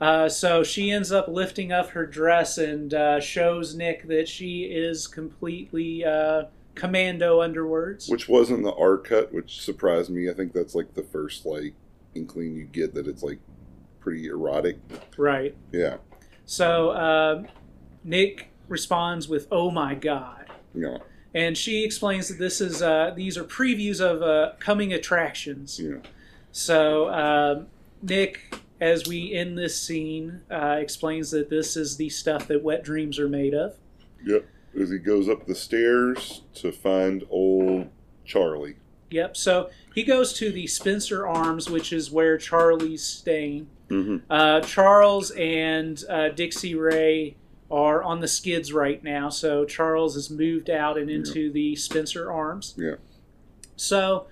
Uh, 0.00 0.28
so 0.28 0.64
she 0.64 0.90
ends 0.90 1.12
up 1.12 1.28
lifting 1.28 1.70
up 1.70 1.90
her 1.90 2.04
dress 2.04 2.58
and 2.58 2.92
uh, 2.92 3.20
shows 3.20 3.76
Nick 3.76 4.08
that 4.08 4.26
she 4.28 4.62
is 4.64 5.06
completely 5.06 6.04
uh, 6.04 6.44
commando 6.74 7.38
underwords. 7.40 8.10
which 8.10 8.28
wasn't 8.28 8.64
the 8.64 8.72
R 8.74 8.96
cut, 8.96 9.32
which 9.32 9.60
surprised 9.60 10.10
me. 10.10 10.28
I 10.28 10.34
think 10.34 10.52
that's 10.52 10.74
like 10.74 10.94
the 10.94 11.04
first 11.04 11.46
like 11.46 11.74
inkling 12.16 12.54
you 12.56 12.64
get 12.64 12.94
that 12.94 13.06
it's 13.06 13.22
like 13.22 13.38
pretty 14.00 14.26
erotic. 14.26 14.78
right. 15.16 15.54
Yeah, 15.70 15.98
So 16.44 16.92
um 16.96 17.46
Nick 18.04 18.50
responds 18.68 19.28
with 19.28 19.46
"Oh 19.52 19.70
my 19.70 19.94
God," 19.94 20.46
yeah, 20.74 20.98
and 21.34 21.56
she 21.56 21.84
explains 21.84 22.28
that 22.28 22.38
this 22.38 22.60
is 22.60 22.82
uh, 22.82 23.12
these 23.14 23.36
are 23.38 23.44
previews 23.44 24.00
of 24.00 24.22
uh, 24.22 24.52
coming 24.58 24.92
attractions. 24.92 25.78
yeah. 25.80 25.98
So 26.50 27.08
um, 27.10 27.68
Nick, 28.02 28.54
as 28.80 29.06
we 29.06 29.32
end 29.32 29.56
this 29.56 29.80
scene, 29.80 30.42
uh, 30.50 30.76
explains 30.80 31.30
that 31.30 31.48
this 31.48 31.76
is 31.76 31.96
the 31.96 32.10
stuff 32.10 32.46
that 32.48 32.62
wet 32.62 32.84
dreams 32.84 33.18
are 33.18 33.28
made 33.28 33.54
of. 33.54 33.76
Yep. 34.24 34.44
As 34.78 34.90
he 34.90 34.98
goes 34.98 35.28
up 35.28 35.46
the 35.46 35.54
stairs 35.54 36.42
to 36.54 36.72
find 36.72 37.24
old 37.30 37.88
Charlie. 38.24 38.76
Yep. 39.10 39.36
So 39.36 39.70
he 39.94 40.02
goes 40.02 40.32
to 40.34 40.50
the 40.50 40.66
Spencer 40.66 41.26
Arms, 41.26 41.68
which 41.68 41.92
is 41.92 42.10
where 42.10 42.38
Charlie's 42.38 43.02
staying. 43.02 43.68
Mm-hmm. 43.92 44.16
Uh, 44.30 44.60
Charles 44.62 45.30
and 45.32 46.02
uh, 46.08 46.30
Dixie 46.30 46.74
Ray 46.74 47.36
are 47.70 48.02
on 48.02 48.20
the 48.20 48.28
skids 48.28 48.72
right 48.72 49.02
now. 49.02 49.28
So 49.28 49.64
Charles 49.64 50.14
has 50.14 50.30
moved 50.30 50.70
out 50.70 50.98
and 50.98 51.10
into 51.10 51.52
the 51.52 51.76
Spencer 51.76 52.30
Arms. 52.30 52.74
Yeah. 52.76 52.96
So, 53.76 54.26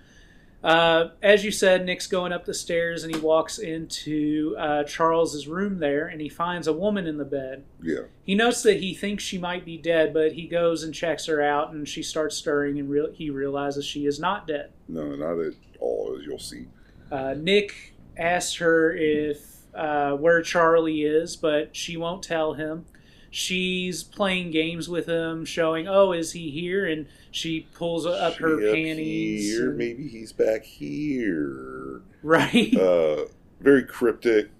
uh, 0.62 1.08
as 1.22 1.42
you 1.42 1.50
said, 1.50 1.86
Nick's 1.86 2.06
going 2.06 2.32
up 2.32 2.44
the 2.44 2.52
stairs 2.52 3.02
and 3.02 3.14
he 3.14 3.20
walks 3.20 3.58
into 3.58 4.54
uh, 4.58 4.84
Charles's 4.84 5.48
room 5.48 5.78
there 5.78 6.06
and 6.06 6.20
he 6.20 6.28
finds 6.28 6.66
a 6.66 6.72
woman 6.72 7.06
in 7.06 7.16
the 7.16 7.24
bed. 7.24 7.64
Yeah. 7.82 8.02
He 8.24 8.34
notes 8.34 8.62
that 8.64 8.78
he 8.78 8.94
thinks 8.94 9.24
she 9.24 9.38
might 9.38 9.64
be 9.64 9.78
dead, 9.78 10.12
but 10.12 10.32
he 10.32 10.46
goes 10.46 10.82
and 10.82 10.94
checks 10.94 11.24
her 11.26 11.42
out 11.42 11.72
and 11.72 11.88
she 11.88 12.02
starts 12.02 12.36
stirring 12.36 12.78
and 12.78 12.90
real 12.90 13.10
he 13.10 13.30
realizes 13.30 13.86
she 13.86 14.04
is 14.04 14.20
not 14.20 14.46
dead. 14.46 14.72
No, 14.86 15.14
not 15.14 15.38
at 15.38 15.54
all, 15.80 16.16
as 16.18 16.26
you'll 16.26 16.38
see. 16.38 16.66
Uh, 17.10 17.34
Nick 17.36 17.89
asks 18.16 18.56
her 18.56 18.94
if 18.94 19.56
uh, 19.74 20.12
where 20.12 20.42
Charlie 20.42 21.02
is, 21.02 21.36
but 21.36 21.74
she 21.76 21.96
won't 21.96 22.22
tell 22.22 22.54
him. 22.54 22.84
She's 23.30 24.02
playing 24.02 24.50
games 24.50 24.88
with 24.88 25.06
him, 25.06 25.44
showing, 25.44 25.86
"Oh, 25.86 26.12
is 26.12 26.32
he 26.32 26.50
here?" 26.50 26.84
And 26.86 27.06
she 27.30 27.68
pulls 27.74 28.04
up 28.04 28.34
her 28.34 28.54
up 28.54 28.74
panties. 28.74 29.52
Here, 29.52 29.68
and- 29.68 29.78
maybe 29.78 30.08
he's 30.08 30.32
back 30.32 30.64
here. 30.64 32.02
right? 32.22 32.74
Uh, 32.76 33.26
very 33.60 33.84
cryptic, 33.84 34.50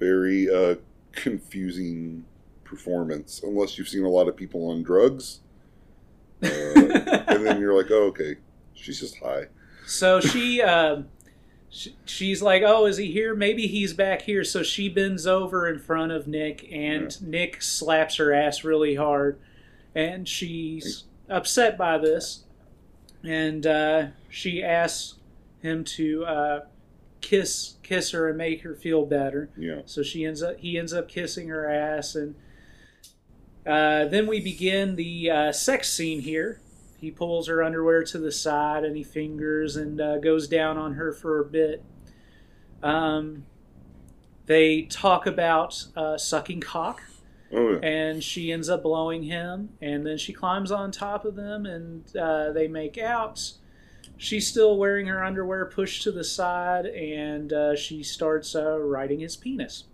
very 0.00 0.52
uh, 0.52 0.76
confusing 1.12 2.24
performance. 2.64 3.40
Unless 3.44 3.78
you've 3.78 3.88
seen 3.88 4.04
a 4.04 4.08
lot 4.08 4.26
of 4.26 4.36
people 4.36 4.68
on 4.70 4.82
drugs, 4.82 5.40
uh, 6.42 6.48
and 6.48 7.46
then 7.46 7.60
you're 7.60 7.74
like, 7.76 7.90
oh, 7.90 8.06
okay, 8.08 8.36
she's 8.74 8.98
just 8.98 9.16
high. 9.18 9.46
so 9.86 10.20
she, 10.20 10.60
uh, 11.70 11.74
sh- 11.74 11.88
she's 12.04 12.42
like, 12.42 12.62
"Oh, 12.64 12.86
is 12.86 12.96
he 12.96 13.10
here? 13.12 13.34
Maybe 13.34 13.66
he's 13.66 13.92
back 13.92 14.22
here." 14.22 14.44
So 14.44 14.62
she 14.62 14.88
bends 14.88 15.26
over 15.26 15.68
in 15.68 15.78
front 15.78 16.12
of 16.12 16.26
Nick, 16.26 16.66
and 16.72 17.20
Nick 17.22 17.62
slaps 17.62 18.16
her 18.16 18.32
ass 18.32 18.64
really 18.64 18.94
hard, 18.96 19.38
and 19.94 20.28
she's 20.28 21.04
upset 21.28 21.76
by 21.76 21.98
this, 21.98 22.44
and 23.22 23.66
uh, 23.66 24.06
she 24.28 24.62
asks 24.62 25.14
him 25.60 25.84
to 25.84 26.24
uh, 26.24 26.60
kiss 27.20 27.74
kiss 27.82 28.10
her 28.12 28.28
and 28.28 28.38
make 28.38 28.62
her 28.62 28.74
feel 28.74 29.04
better. 29.04 29.50
Yeah. 29.56 29.82
So 29.86 30.02
she 30.02 30.24
ends 30.24 30.42
up 30.42 30.58
he 30.58 30.78
ends 30.78 30.92
up 30.92 31.08
kissing 31.08 31.48
her 31.48 31.70
ass, 31.70 32.14
and 32.14 32.34
uh, 33.66 34.06
then 34.06 34.26
we 34.26 34.40
begin 34.40 34.96
the 34.96 35.30
uh, 35.30 35.52
sex 35.52 35.92
scene 35.92 36.20
here. 36.20 36.60
He 36.98 37.10
pulls 37.10 37.46
her 37.48 37.62
underwear 37.62 38.02
to 38.04 38.18
the 38.18 38.32
side 38.32 38.84
and 38.84 38.96
he 38.96 39.02
fingers 39.04 39.76
and 39.76 40.00
uh, 40.00 40.18
goes 40.18 40.48
down 40.48 40.76
on 40.76 40.94
her 40.94 41.12
for 41.12 41.40
a 41.40 41.44
bit. 41.44 41.82
Um, 42.82 43.46
they 44.46 44.82
talk 44.82 45.26
about 45.26 45.84
uh, 45.96 46.18
sucking 46.18 46.60
cock, 46.60 47.02
Oh, 47.52 47.72
yeah. 47.72 47.78
and 47.78 48.22
she 48.22 48.52
ends 48.52 48.68
up 48.68 48.82
blowing 48.82 49.22
him, 49.22 49.70
and 49.80 50.04
then 50.06 50.18
she 50.18 50.32
climbs 50.32 50.70
on 50.70 50.90
top 50.92 51.24
of 51.24 51.34
them 51.34 51.64
and 51.66 52.04
uh, 52.16 52.52
they 52.52 52.68
make 52.68 52.98
out. 52.98 53.52
She's 54.16 54.46
still 54.48 54.76
wearing 54.76 55.06
her 55.06 55.24
underwear 55.24 55.64
pushed 55.66 56.02
to 56.02 56.12
the 56.12 56.24
side, 56.24 56.86
and 56.86 57.52
uh, 57.52 57.76
she 57.76 58.02
starts 58.02 58.54
uh, 58.56 58.78
riding 58.78 59.20
his 59.20 59.36
penis. 59.36 59.84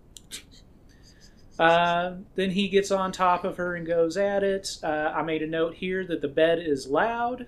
Uh, 1.57 2.15
then 2.35 2.51
he 2.51 2.67
gets 2.67 2.91
on 2.91 3.11
top 3.11 3.43
of 3.43 3.57
her 3.57 3.75
and 3.75 3.87
goes 3.87 4.17
at 4.17 4.43
it. 4.43 4.77
Uh, 4.83 5.11
I 5.15 5.21
made 5.21 5.41
a 5.41 5.47
note 5.47 5.75
here 5.75 6.05
that 6.05 6.21
the 6.21 6.27
bed 6.27 6.59
is 6.59 6.87
loud. 6.87 7.47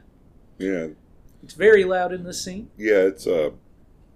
Yeah. 0.58 0.88
It's 1.44 1.54
very 1.54 1.84
loud 1.84 2.14
in 2.14 2.24
this 2.24 2.44
scene. 2.44 2.70
Yeah, 2.78 3.00
it's 3.00 3.28
uh, 3.28 3.52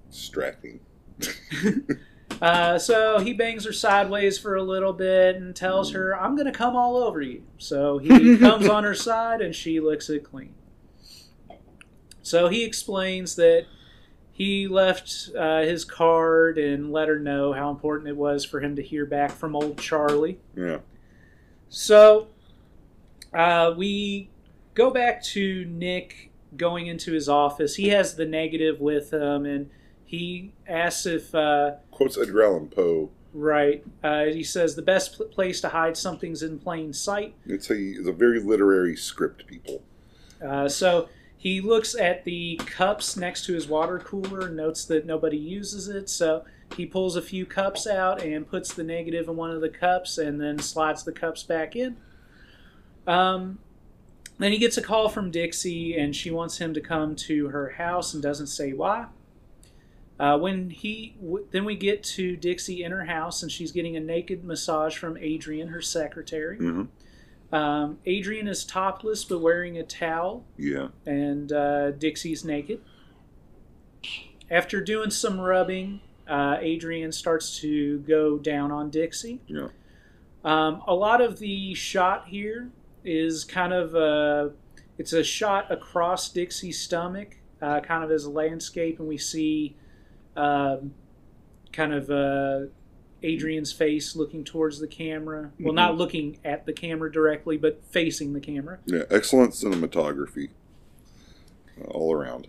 distracting. 0.10 0.80
Uh, 2.42 2.80
so 2.80 3.20
he 3.20 3.34
bangs 3.34 3.66
her 3.66 3.74
sideways 3.74 4.40
for 4.40 4.56
a 4.56 4.64
little 4.64 4.94
bit 4.94 5.36
and 5.36 5.56
tells 5.56 5.92
her, 5.92 6.20
I'm 6.20 6.36
going 6.36 6.48
to 6.48 6.52
come 6.52 6.76
all 6.76 6.98
over 6.98 7.22
you. 7.22 7.44
So 7.60 8.00
he 8.00 8.38
comes 8.40 8.68
on 8.68 8.84
her 8.84 8.96
side 8.96 9.42
and 9.42 9.56
she 9.56 9.80
licks 9.80 10.10
it 10.10 10.24
clean. 10.24 10.56
So 12.24 12.48
he 12.48 12.64
explains 12.64 13.36
that 13.36 13.66
he 14.42 14.68
left 14.68 15.30
uh, 15.38 15.62
his 15.62 15.86
card 15.86 16.58
and 16.58 16.92
let 16.92 17.08
her 17.08 17.20
know 17.20 17.54
how 17.54 17.70
important 17.70 18.10
it 18.10 18.18
was 18.18 18.44
for 18.44 18.60
him 18.60 18.76
to 18.76 18.82
hear 18.82 19.06
back 19.06 19.30
from 19.30 19.56
old 19.56 19.78
Charlie. 19.78 20.40
Yeah. 20.58 20.80
So 21.70 22.28
uh, 23.36 23.76
we 23.78 24.32
go 24.74 24.90
back 24.90 25.22
to 25.26 25.66
Nick 25.66 26.32
going 26.58 26.88
into 26.88 27.12
his 27.12 27.30
office. 27.30 27.76
He 27.76 27.90
has 27.90 28.16
the 28.16 28.26
negative 28.26 28.82
with 28.82 29.14
him 29.14 29.46
and 29.46 29.70
he 30.06 30.54
asks 30.68 31.06
if. 31.06 31.36
Uh, 31.36 31.74
Quotes 31.92 32.18
Edgar 32.18 32.44
Allan 32.44 32.70
Poe. 32.70 33.12
Right. 33.36 33.86
Uh, 34.04 34.24
he 34.24 34.44
says 34.44 34.76
the 34.76 34.82
best 34.82 35.18
pl- 35.18 35.28
place 35.28 35.62
to 35.62 35.70
hide 35.70 35.96
something's 35.96 36.42
in 36.42 36.58
plain 36.58 36.94
sight. 36.94 37.36
It's 37.46 37.70
a, 37.70 37.76
it's 37.76 38.08
a 38.08 38.12
very 38.12 38.40
literary 38.40 38.96
script, 38.96 39.46
people. 39.46 39.84
Uh, 40.44 40.68
so 40.68 41.10
he 41.42 41.60
looks 41.60 41.96
at 41.96 42.24
the 42.24 42.56
cups 42.68 43.18
next 43.18 43.46
to 43.46 43.54
his 43.54 43.68
water 43.68 43.98
cooler 43.98 44.46
and 44.46 44.56
notes 44.56 44.86
that 44.86 45.08
nobody 45.08 45.38
uses 45.38 45.88
it. 45.88 46.08
So 46.08 46.46
he 46.78 46.86
pulls 46.86 47.16
a 47.16 47.22
few 47.22 47.48
cups 47.48 47.88
out 47.88 48.22
and 48.22 48.48
puts 48.48 48.76
the 48.76 48.84
negative 48.84 49.28
in 49.28 49.36
one 49.36 49.50
of 49.50 49.60
the 49.60 49.68
cups 49.68 50.20
and 50.20 50.40
then 50.40 50.60
slides 50.60 51.04
the 51.04 51.12
cups 51.12 51.42
back 51.42 51.76
in. 51.76 51.98
Um, 53.08 53.58
then 54.38 54.52
he 54.52 54.60
gets 54.60 54.78
a 54.78 54.84
call 54.84 55.10
from 55.10 55.32
Dixie 55.32 55.98
and 55.98 56.16
she 56.16 56.30
wants 56.30 56.60
him 56.60 56.76
to 56.76 56.80
come 56.80 57.16
to 57.16 57.48
her 57.48 57.72
house 57.72 58.14
and 58.14 58.22
doesn't 58.22 58.46
say 58.46 58.74
why. 58.74 59.08
Uh, 60.20 60.38
when 60.38 60.70
he 60.70 61.16
w- 61.20 61.48
then 61.50 61.66
we 61.66 61.76
get 61.76 62.04
to 62.04 62.36
Dixie 62.36 62.84
in 62.84 62.92
her 62.92 63.06
house 63.06 63.42
and 63.42 63.52
she's 63.52 63.72
getting 63.72 63.98
a 63.98 64.00
naked 64.00 64.44
massage 64.44 64.96
from 64.96 65.18
Adrian, 65.18 65.70
her 65.70 65.82
secretary. 65.82 66.60
Mm-hmm. 66.60 66.84
Um, 67.52 67.98
Adrian 68.06 68.48
is 68.48 68.64
topless 68.64 69.24
but 69.26 69.40
wearing 69.40 69.78
a 69.78 69.84
towel, 69.84 70.46
Yeah. 70.58 70.88
and 71.06 71.52
uh, 71.52 71.92
Dixie's 71.92 72.46
naked. 72.46 72.82
after 74.50 74.82
doing 74.82 75.10
some 75.10 75.40
rubbing, 75.40 76.02
uh, 76.28 76.58
Adrian 76.60 77.12
starts 77.12 77.58
to 77.60 78.00
go 78.00 78.38
down 78.38 78.72
on 78.72 78.90
Dixie. 78.90 79.42
Yeah. 79.48 79.68
Um, 80.44 80.82
a 80.88 80.94
lot 80.96 81.22
of 81.22 81.40
the 81.40 81.74
shot 81.74 82.28
here 82.28 82.70
is 83.04 83.44
kind 83.44 83.74
of 83.74 83.96
a, 83.96 84.52
it's 84.98 85.14
a 85.14 85.24
shot 85.24 85.72
across 85.72 86.30
Dixie's 86.30 86.80
stomach, 86.80 87.38
uh, 87.62 87.80
kind 87.82 88.04
of 88.04 88.12
as 88.12 88.26
a 88.26 88.30
landscape, 88.30 89.00
and 89.00 89.08
we 89.08 89.18
see 89.18 89.76
um, 90.36 90.94
kind 91.72 91.94
of 91.94 92.10
uh, 92.10 92.68
Adrian's 93.24 93.72
face 93.72 94.16
looking 94.16 94.44
towards 94.44 94.80
the 94.80 94.88
camera. 94.88 95.52
Well, 95.60 95.74
Mhm. 95.74 95.76
not 95.76 95.98
looking 95.98 96.40
at 96.44 96.66
the 96.66 96.74
camera 96.74 97.12
directly, 97.12 97.58
but 97.58 97.82
facing 97.90 98.34
the 98.34 98.40
camera. 98.40 98.80
Yeah. 98.86 99.04
Excellent 99.10 99.52
cinematography 99.54 100.50
uh, 101.80 101.86
all 101.88 102.14
around. 102.14 102.48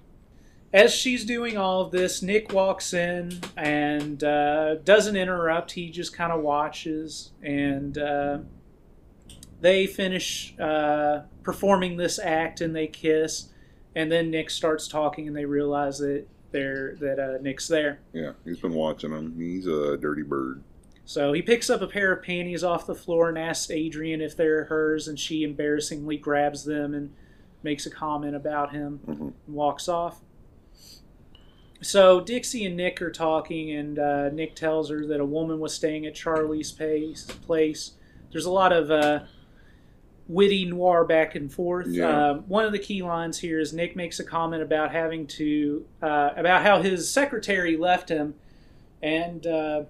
As 0.72 0.94
she's 0.94 1.26
doing 1.26 1.58
all 1.58 1.82
of 1.82 1.90
this, 1.92 2.22
Nick 2.22 2.52
walks 2.52 2.94
in 2.94 3.40
and 3.58 4.24
uh, 4.24 4.76
doesn't 4.76 5.16
interrupt. 5.16 5.72
He 5.72 5.90
just 5.90 6.14
kind 6.14 6.32
of 6.32 6.40
watches, 6.40 7.32
and 7.42 7.98
uh, 7.98 8.38
they 9.60 9.86
finish 9.86 10.54
uh, 10.58 11.22
performing 11.42 11.98
this 11.98 12.18
act, 12.18 12.62
and 12.62 12.74
they 12.74 12.86
kiss. 12.86 13.50
And 13.94 14.10
then 14.10 14.30
Nick 14.30 14.48
starts 14.48 14.88
talking, 14.88 15.28
and 15.28 15.36
they 15.36 15.44
realize 15.44 15.98
that 15.98 16.24
they're 16.52 16.94
that 17.00 17.18
uh, 17.18 17.38
Nick's 17.40 17.66
there. 17.68 18.00
Yeah. 18.12 18.32
He's 18.44 18.60
been 18.60 18.74
watching 18.74 19.10
him. 19.10 19.34
He's 19.38 19.66
a 19.66 19.96
dirty 19.96 20.22
bird. 20.22 20.62
So 21.04 21.32
he 21.32 21.42
picks 21.42 21.68
up 21.68 21.82
a 21.82 21.86
pair 21.88 22.12
of 22.12 22.22
panties 22.22 22.62
off 22.62 22.86
the 22.86 22.94
floor 22.94 23.28
and 23.28 23.36
asks 23.38 23.70
Adrian 23.70 24.20
if 24.20 24.36
they're 24.36 24.64
hers, 24.64 25.08
and 25.08 25.18
she 25.18 25.42
embarrassingly 25.42 26.16
grabs 26.16 26.64
them 26.64 26.94
and 26.94 27.12
makes 27.64 27.86
a 27.86 27.90
comment 27.90 28.36
about 28.36 28.72
him 28.72 29.00
Mhm. 29.06 29.20
and 29.20 29.34
walks 29.48 29.88
off. 29.88 30.20
So 31.80 32.20
Dixie 32.20 32.64
and 32.64 32.76
Nick 32.76 33.02
are 33.02 33.10
talking, 33.10 33.72
and 33.72 33.98
uh, 33.98 34.28
Nick 34.30 34.54
tells 34.54 34.90
her 34.90 35.04
that 35.06 35.18
a 35.20 35.24
woman 35.24 35.58
was 35.58 35.74
staying 35.74 36.06
at 36.06 36.14
Charlie's 36.14 36.70
pace, 36.70 37.24
place. 37.24 37.92
There's 38.30 38.44
a 38.46 38.50
lot 38.52 38.72
of 38.72 38.90
uh, 38.90 39.24
witty 40.28 40.64
noir 40.64 41.04
back 41.04 41.34
and 41.34 41.52
forth. 41.52 41.88
Yeah. 41.88 42.30
Um, 42.30 42.38
one 42.48 42.64
of 42.64 42.72
the 42.72 42.78
key 42.78 43.02
lines 43.02 43.38
here 43.38 43.58
is 43.60 43.72
Nick 43.72 43.96
makes 43.96 44.20
a 44.20 44.24
comment 44.24 44.62
about 44.62 44.92
having 44.92 45.26
to 45.28 45.84
uh, 46.02 46.30
about 46.36 46.62
how 46.62 46.80
his 46.82 47.10
secretary 47.10 47.76
left 47.76 48.08
him, 48.08 48.34
and 49.02 49.46
uh, 49.46 49.82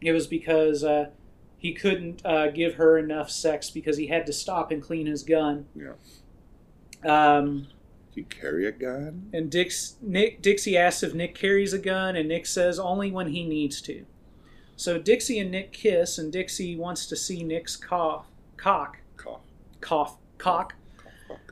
it 0.00 0.12
was 0.12 0.26
because 0.26 0.82
uh, 0.82 1.10
he 1.58 1.72
couldn't 1.74 2.24
uh, 2.24 2.48
give 2.48 2.74
her 2.74 2.96
enough 2.98 3.30
sex 3.30 3.70
because 3.70 3.96
he 3.98 4.06
had 4.06 4.26
to 4.26 4.32
stop 4.32 4.70
and 4.70 4.82
clean 4.82 5.06
his 5.06 5.22
gun. 5.22 5.66
Yeah. 5.74 5.92
Um, 7.04 7.66
Do 8.14 8.20
you 8.20 8.24
carry 8.24 8.66
a 8.66 8.72
gun? 8.72 9.30
and 9.32 9.50
Dix, 9.50 9.96
Nick, 10.02 10.42
Dixie 10.42 10.76
asks 10.76 11.02
if 11.02 11.14
Nick 11.14 11.34
carries 11.34 11.72
a 11.72 11.78
gun, 11.78 12.16
and 12.16 12.28
Nick 12.28 12.46
says 12.46 12.78
only 12.78 13.10
when 13.10 13.28
he 13.28 13.44
needs 13.44 13.80
to. 13.82 14.04
So 14.76 14.98
Dixie 14.98 15.38
and 15.38 15.50
Nick 15.50 15.72
kiss, 15.72 16.16
and 16.18 16.32
Dixie 16.32 16.76
wants 16.76 17.06
to 17.06 17.16
see 17.16 17.42
Nick's 17.42 17.76
cough, 17.76 18.26
cock, 18.56 18.98
Cough. 19.80 20.16
cock. 20.38 20.74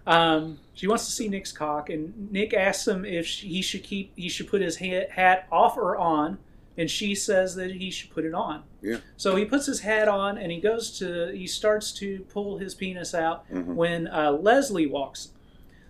Um, 0.06 0.58
she 0.74 0.86
wants 0.86 1.04
to 1.06 1.12
see 1.12 1.28
Nick's 1.28 1.52
cock, 1.52 1.90
and 1.90 2.32
Nick 2.32 2.54
asks 2.54 2.86
him 2.88 3.04
if 3.04 3.26
she, 3.26 3.48
he 3.48 3.62
should 3.62 3.82
keep 3.82 4.12
he 4.16 4.28
should 4.28 4.48
put 4.48 4.62
his 4.62 4.78
ha- 4.78 5.08
hat 5.10 5.46
off 5.52 5.76
or 5.76 5.96
on, 5.96 6.38
and 6.78 6.90
she 6.90 7.14
says 7.14 7.54
that 7.56 7.72
he 7.72 7.90
should 7.90 8.10
put 8.10 8.24
it 8.24 8.32
on. 8.32 8.62
Yeah. 8.80 8.98
So 9.16 9.36
he 9.36 9.44
puts 9.44 9.66
his 9.66 9.80
hat 9.80 10.08
on, 10.08 10.38
and 10.38 10.50
he 10.50 10.60
goes 10.60 10.98
to 10.98 11.30
he 11.36 11.46
starts 11.46 11.92
to 11.94 12.20
pull 12.30 12.58
his 12.58 12.74
penis 12.74 13.14
out 13.14 13.48
Mhm. 13.50 13.74
when 13.74 14.06
uh, 14.08 14.32
Leslie 14.32 14.86
walks. 14.86 15.32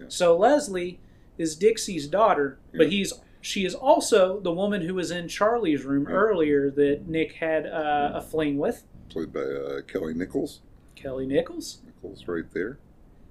Yeah. 0.01 0.07
So 0.09 0.37
Leslie 0.37 0.99
is 1.39 1.55
Dixie's 1.55 2.09
daughter, 2.09 2.59
but 2.75 2.91
he's 2.91 3.13
she 3.41 3.65
is 3.65 3.75
also 3.75 4.41
the 4.41 4.51
woman 4.53 4.83
who 4.83 4.95
was 4.95 5.13
in 5.13 5.29
Charlie's 5.29 5.85
room 5.85 6.07
Yeah. 6.09 6.15
earlier 6.17 6.71
that 6.73 7.07
Nick 7.07 7.35
had 7.35 7.67
uh, 7.67 8.11
a 8.15 8.21
fling 8.21 8.59
with, 8.59 8.83
Played 9.11 9.33
by 9.33 9.41
uh, 9.41 9.81
Kelly 9.83 10.13
Nichols. 10.13 10.61
Kelly 10.97 11.25
Nichols. 11.27 11.79
Nichols 12.03 12.27
right 12.29 12.51
there. 12.53 12.79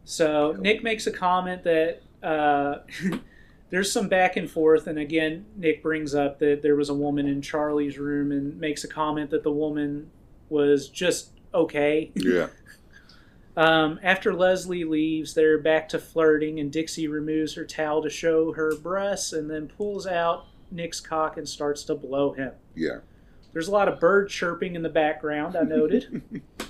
So 0.05 0.51
Kelly. 0.53 0.61
Nick 0.61 0.83
makes 0.83 1.07
a 1.07 1.11
comment 1.11 1.63
that 1.63 2.01
uh, 2.23 2.79
there's 3.69 3.91
some 3.91 4.07
back 4.07 4.37
and 4.37 4.49
forth, 4.49 4.87
and 4.87 4.97
again, 4.97 5.45
Nick 5.55 5.83
brings 5.83 6.15
up 6.15 6.39
that 6.39 6.61
there 6.61 6.75
was 6.75 6.89
a 6.89 6.93
woman 6.93 7.27
in 7.27 7.41
Charlie's 7.41 7.97
room 7.97 8.31
and 8.31 8.59
makes 8.59 8.83
a 8.83 8.87
comment 8.87 9.29
that 9.31 9.43
the 9.43 9.51
woman 9.51 10.09
was 10.49 10.89
just 10.89 11.31
okay. 11.53 12.11
Yeah. 12.15 12.47
Um, 13.57 13.99
after 14.03 14.35
Leslie 14.35 14.83
leaves, 14.83 15.33
they're 15.33 15.57
back 15.57 15.89
to 15.89 15.97
flirting, 15.97 16.59
and 16.59 16.71
Dixie 16.71 17.07
removes 17.07 17.55
her 17.55 17.65
towel 17.65 18.03
to 18.03 18.09
show 18.09 18.53
her 18.53 18.75
breasts 18.75 19.33
and 19.33 19.49
then 19.49 19.67
pulls 19.67 20.05
out 20.05 20.45
Nick's 20.69 20.99
cock 20.99 21.37
and 21.37 21.49
starts 21.49 21.83
to 21.85 21.95
blow 21.95 22.33
him. 22.33 22.51
Yeah. 22.75 22.99
There's 23.53 23.67
a 23.67 23.71
lot 23.71 23.87
of 23.87 23.99
bird 23.99 24.29
chirping 24.29 24.75
in 24.75 24.83
the 24.83 24.89
background, 24.89 25.55
I 25.55 25.63
noted. 25.63 26.43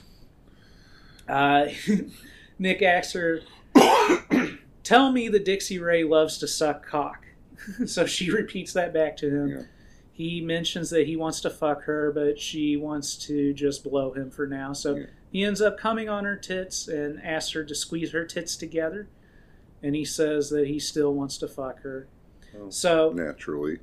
uh, 1.28 1.68
Nick 2.60 2.82
asks 2.82 3.14
her, 3.14 3.42
Tell 4.84 5.12
me 5.12 5.28
the 5.28 5.40
Dixie 5.40 5.80
Ray 5.80 6.04
loves 6.04 6.38
to 6.40 6.48
suck 6.48 6.86
cock. 6.86 7.26
so 7.86 8.06
she 8.06 8.32
repeats 8.32 8.74
that 8.74 8.94
back 8.94 9.18
to 9.18 9.30
him. 9.30 9.50
Yeah. 9.50 9.62
He 10.14 10.42
mentions 10.42 10.90
that 10.92 11.06
he 11.08 11.16
wants 11.16 11.42
to 11.42 11.50
fuck 11.50 11.84
her, 11.84 12.12
but 12.12 12.40
she 12.40 12.76
wants 12.78 13.16
to 13.28 13.54
just 13.54 13.84
blow 13.84 14.14
him 14.14 14.32
for 14.32 14.48
now. 14.48 14.74
So 14.74 14.96
Yeah. 14.96 15.06
he 15.32 15.44
ends 15.44 15.62
up 15.62 15.78
coming 15.78 16.10
on 16.10 16.26
her 16.26 16.36
tits 16.38 16.88
and 16.88 17.22
asks 17.24 17.52
her 17.52 17.64
to 17.66 17.76
squeeze 17.76 18.12
her 18.14 18.26
tits 18.26 18.56
together. 18.56 19.08
And 19.84 19.94
he 19.96 20.06
says 20.06 20.50
that 20.50 20.68
he 20.68 20.80
still 20.80 21.14
wants 21.14 21.38
to 21.40 21.48
fuck 21.48 21.82
her. 21.82 22.08
Oh. 22.60 22.70
So 22.70 23.12
Naturally. 23.14 23.80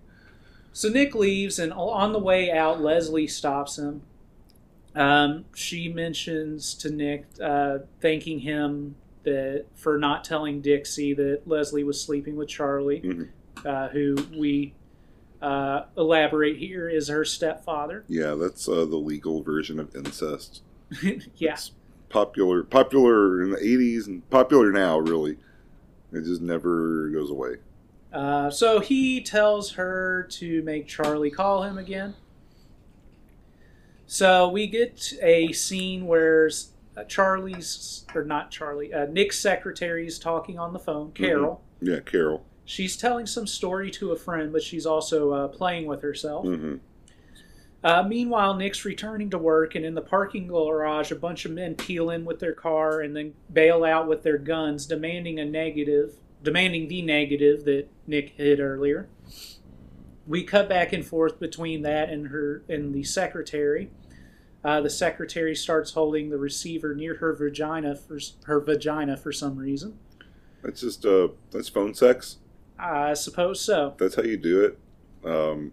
so 0.73 0.89
Nick 0.89 1.15
leaves, 1.15 1.59
and 1.61 1.73
on 1.73 2.13
the 2.13 2.19
way 2.19 2.51
out, 2.51 2.81
Leslie 2.81 3.29
stops 3.29 3.79
him. 3.79 4.03
Um, 4.95 5.45
she 5.55 5.89
mentions 5.93 6.75
to 6.75 6.91
Nick, 6.91 7.27
uh, 7.43 7.79
thanking 8.01 8.39
him 8.41 8.95
that 9.25 9.65
for 9.75 9.99
not 9.99 10.23
telling 10.25 10.61
Dixie 10.61 11.15
that 11.15 11.43
Leslie 11.47 11.83
was 11.85 12.01
sleeping 12.01 12.37
with 12.37 12.49
Charlie, 12.49 13.01
Mhm. 13.01 13.29
uh, 13.65 13.89
who 13.89 14.17
we 14.37 14.75
uh, 15.43 15.85
elaborate 15.99 16.57
here 16.57 16.89
is 16.89 17.09
her 17.09 17.25
stepfather. 17.25 18.05
Yeah, 18.09 18.35
that's 18.35 18.67
uh, 18.69 18.87
the 18.87 18.97
legal 18.97 19.43
version 19.43 19.79
of 19.79 19.95
incest. 19.95 20.63
yeah, 21.37 21.53
It's 21.53 21.73
popular, 22.09 22.63
popular 22.63 23.43
in 23.43 23.51
the 23.51 23.59
'80s 23.59 24.07
and 24.07 24.29
popular 24.31 24.71
now. 24.73 24.99
Really, 24.99 25.37
it 26.13 26.25
just 26.25 26.41
never 26.41 27.09
goes 27.11 27.31
away. 27.31 27.57
Uh, 28.13 28.49
so 28.49 28.81
he 28.81 29.21
tells 29.21 29.73
her 29.73 30.23
to 30.31 30.63
make 30.63 30.87
Charlie 30.87 31.31
call 31.31 31.65
him 31.65 31.77
again. 31.77 32.15
So 34.07 34.49
we 34.49 34.67
get 34.67 35.13
a 35.23 35.53
scene 35.53 36.07
where 36.07 36.51
uh, 36.97 37.05
Charlie's, 37.05 38.05
or 38.15 38.25
not 38.25 38.51
Charlie, 38.51 38.93
uh, 38.93 39.07
Nick's 39.07 39.39
secretary 39.39 40.07
is 40.07 40.19
talking 40.19 40.59
on 40.59 40.73
the 40.73 40.79
phone, 40.79 41.13
Carol. 41.13 41.63
Yeah, 41.81 42.01
Carol. 42.01 42.45
She's 42.65 42.97
telling 42.97 43.27
some 43.27 43.47
story 43.47 43.91
to 43.93 44.13
a 44.13 44.17
friend, 44.17 44.53
but 44.53 44.63
she's 44.63 44.87
also 44.87 45.33
uh, 45.33 45.49
playing 45.49 45.87
with 45.87 46.03
herself. 46.03 46.47
hmm 46.47 46.77
Uh, 47.83 48.03
meanwhile, 48.03 48.55
Nick's 48.55 48.85
returning 48.87 49.29
to 49.31 49.39
work, 49.39 49.75
and 49.75 49.85
in 49.85 49.95
the 49.95 50.01
parking 50.01 50.47
garage, 50.49 51.11
a 51.11 51.17
bunch 51.17 51.45
of 51.45 51.51
men 51.53 51.75
peel 51.75 52.09
in 52.11 52.25
with 52.25 52.41
their 52.41 52.55
car 52.55 53.01
and 53.01 53.15
then 53.15 53.35
bail 53.53 53.85
out 53.85 54.09
with 54.09 54.23
their 54.23 54.39
guns, 54.39 54.87
demanding 54.87 55.39
a 55.39 55.45
negative, 55.45 56.15
demanding 56.43 56.89
the 56.89 57.03
negative 57.03 57.65
that 57.65 57.89
Nick 58.07 58.31
hid 58.37 58.61
earlier. 58.61 59.09
We 60.27 60.43
cut 60.43 60.69
back 60.69 60.93
and 60.93 61.05
forth 61.05 61.39
between 61.39 61.83
that 61.83 62.09
and 62.11 62.29
her 62.29 62.63
and 62.69 62.95
the 62.95 63.05
secretary. 63.05 63.91
Uh, 64.65 64.81
the 64.81 64.91
secretary 64.91 65.55
starts 65.55 65.91
holding 65.91 66.31
the 66.31 66.39
receiver 66.39 66.95
near 66.95 67.17
her 67.17 67.35
vagina 67.35 67.95
for 67.95 68.19
her 68.47 68.61
vagina 68.61 69.17
for 69.17 69.31
some 69.31 69.57
reason. 69.57 69.99
That's 70.63 70.81
just 70.81 71.05
uh, 71.05 71.29
that's 71.51 71.69
phone 71.69 71.95
sex. 71.95 72.39
I 72.79 73.15
suppose 73.15 73.61
so. 73.61 73.95
That's 73.99 74.15
how 74.15 74.23
you 74.23 74.39
do 74.39 74.65
it. 74.65 74.79
Um, 75.29 75.73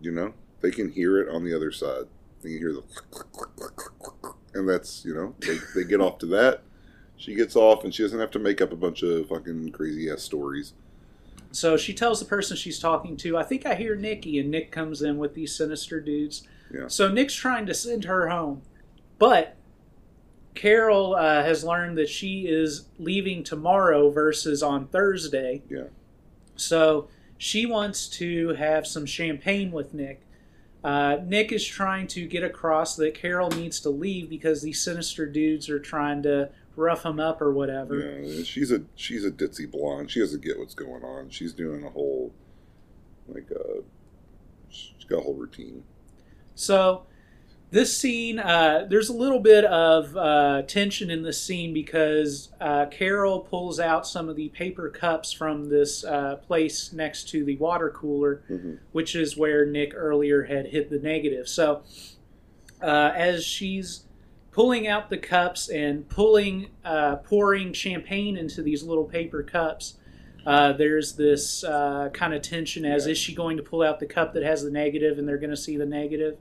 you 0.00 0.10
know, 0.10 0.32
they 0.62 0.70
can 0.70 0.90
hear 0.90 1.18
it 1.18 1.28
on 1.28 1.44
the 1.44 1.54
other 1.54 1.70
side. 1.70 2.04
They 2.42 2.50
can 2.50 2.58
hear 2.58 2.72
the 2.72 2.82
and 4.54 4.68
that's 4.68 5.04
you 5.04 5.14
know 5.14 5.34
they, 5.40 5.58
they 5.74 5.84
get 5.84 6.00
off 6.00 6.18
to 6.18 6.26
that. 6.26 6.62
She 7.16 7.34
gets 7.34 7.54
off, 7.54 7.84
and 7.84 7.94
she 7.94 8.02
doesn't 8.02 8.18
have 8.18 8.30
to 8.32 8.38
make 8.38 8.60
up 8.60 8.72
a 8.72 8.76
bunch 8.76 9.02
of 9.02 9.28
fucking 9.28 9.72
crazy 9.72 10.10
ass 10.10 10.22
stories. 10.22 10.72
So 11.54 11.76
she 11.76 11.94
tells 11.94 12.18
the 12.18 12.26
person 12.26 12.56
she's 12.56 12.78
talking 12.78 13.16
to, 13.18 13.36
I 13.36 13.44
think 13.44 13.64
I 13.64 13.74
hear 13.74 13.94
Nikki, 13.94 14.38
and 14.38 14.50
Nick 14.50 14.72
comes 14.72 15.02
in 15.02 15.18
with 15.18 15.34
these 15.34 15.54
sinister 15.54 16.00
dudes. 16.00 16.46
Yeah. 16.72 16.88
So 16.88 17.08
Nick's 17.08 17.34
trying 17.34 17.66
to 17.66 17.74
send 17.74 18.04
her 18.04 18.28
home. 18.28 18.62
But 19.18 19.56
Carol 20.54 21.14
uh, 21.14 21.42
has 21.42 21.62
learned 21.62 21.96
that 21.98 22.08
she 22.08 22.48
is 22.48 22.86
leaving 22.98 23.44
tomorrow 23.44 24.10
versus 24.10 24.62
on 24.62 24.88
Thursday. 24.88 25.62
Yeah. 25.70 25.84
So 26.56 27.08
she 27.38 27.66
wants 27.66 28.08
to 28.08 28.50
have 28.54 28.86
some 28.86 29.06
champagne 29.06 29.70
with 29.70 29.94
Nick. 29.94 30.22
Uh, 30.82 31.18
Nick 31.24 31.52
is 31.52 31.64
trying 31.64 32.06
to 32.08 32.26
get 32.26 32.42
across 32.42 32.96
that 32.96 33.14
Carol 33.14 33.50
needs 33.50 33.80
to 33.80 33.90
leave 33.90 34.28
because 34.28 34.60
these 34.60 34.82
sinister 34.82 35.24
dudes 35.24 35.70
are 35.70 35.78
trying 35.78 36.22
to 36.24 36.50
rough 36.76 37.04
him 37.04 37.20
up 37.20 37.40
or 37.40 37.52
whatever. 37.52 38.20
Yeah, 38.22 38.42
she's 38.44 38.70
a 38.72 38.82
she's 38.94 39.24
a 39.24 39.30
ditzy 39.30 39.70
blonde. 39.70 40.10
She 40.10 40.20
doesn't 40.20 40.42
get 40.42 40.58
what's 40.58 40.74
going 40.74 41.02
on. 41.04 41.30
She's 41.30 41.52
doing 41.52 41.84
a 41.84 41.90
whole 41.90 42.32
Like, 43.28 43.50
uh, 43.50 43.80
she's 44.68 45.04
got 45.08 45.18
a 45.18 45.22
whole 45.22 45.34
routine. 45.34 45.82
So, 46.54 47.06
this 47.70 47.96
scene, 47.96 48.38
uh, 48.38 48.86
there's 48.88 49.08
a 49.08 49.12
little 49.14 49.40
bit 49.40 49.64
of 49.64 50.14
uh, 50.16 50.62
tension 50.62 51.10
in 51.10 51.22
this 51.22 51.42
scene 51.42 51.72
because 51.72 52.50
uh, 52.60 52.86
Carol 52.86 53.40
pulls 53.40 53.80
out 53.80 54.06
some 54.06 54.28
of 54.28 54.36
the 54.36 54.50
paper 54.50 54.88
cups 54.90 55.32
from 55.32 55.70
this 55.70 56.04
uh, 56.04 56.36
place 56.36 56.92
next 56.92 57.28
to 57.30 57.44
the 57.44 57.56
water 57.56 57.90
cooler, 57.90 58.42
Mhm. 58.50 58.78
which 58.92 59.16
is 59.16 59.36
where 59.36 59.64
Nick 59.66 59.92
earlier 59.96 60.44
had 60.44 60.66
hit 60.66 60.90
the 60.90 60.98
negative. 60.98 61.48
So, 61.48 61.82
uh, 62.82 63.10
as 63.16 63.42
she's 63.44 64.03
pulling 64.54 64.86
out 64.86 65.10
the 65.10 65.18
cups 65.18 65.68
and 65.68 66.08
pulling, 66.08 66.68
uh, 66.84 67.16
pouring 67.16 67.72
champagne 67.72 68.36
into 68.36 68.62
these 68.62 68.84
little 68.84 69.04
paper 69.04 69.42
cups, 69.42 69.94
uh, 70.46 70.72
there's 70.72 71.14
this 71.16 71.64
uh, 71.64 72.08
kind 72.12 72.32
of 72.32 72.40
tension 72.40 72.84
as 72.84 73.06
Yeah. 73.06 73.12
is 73.12 73.18
she 73.18 73.34
going 73.34 73.56
to 73.56 73.64
pull 73.64 73.82
out 73.82 73.98
the 73.98 74.06
cup 74.06 74.32
that 74.34 74.44
has 74.44 74.62
the 74.62 74.70
negative 74.70 75.18
and 75.18 75.26
they're 75.26 75.38
going 75.38 75.50
to 75.50 75.56
see 75.56 75.76
the 75.76 75.84
negative? 75.86 76.36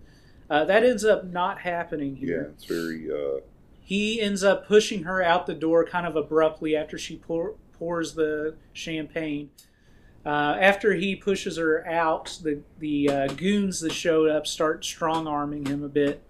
Uh, 0.48 0.64
that 0.66 0.84
ends 0.84 1.04
up 1.04 1.24
not 1.26 1.62
happening 1.62 2.16
here. 2.16 2.44
Yeah, 2.44 2.50
it's 2.54 2.66
very. 2.66 3.10
Uh, 3.12 3.40
He 3.82 4.22
ends 4.22 4.44
up 4.44 4.68
pushing 4.68 5.04
her 5.04 5.24
out 5.24 5.48
the 5.48 5.56
door 5.56 5.84
kind 5.84 6.06
of 6.06 6.16
abruptly 6.16 6.76
after 6.76 7.00
she 7.00 7.16
pour, 7.18 7.56
pours 7.80 8.14
the 8.14 8.56
champagne. 8.74 9.50
Uh, 10.24 10.56
after 10.60 10.94
he 10.94 11.16
pushes 11.16 11.58
her 11.58 11.84
out, 11.88 12.38
the 12.44 12.62
the 12.80 13.10
uh, 13.10 13.28
goons 13.28 13.80
that 13.82 13.92
showed 13.92 14.30
up 14.30 14.46
start 14.46 14.86
strong 14.86 15.26
arming 15.28 15.66
him 15.66 15.84
a 15.84 15.90
bit, 15.90 16.22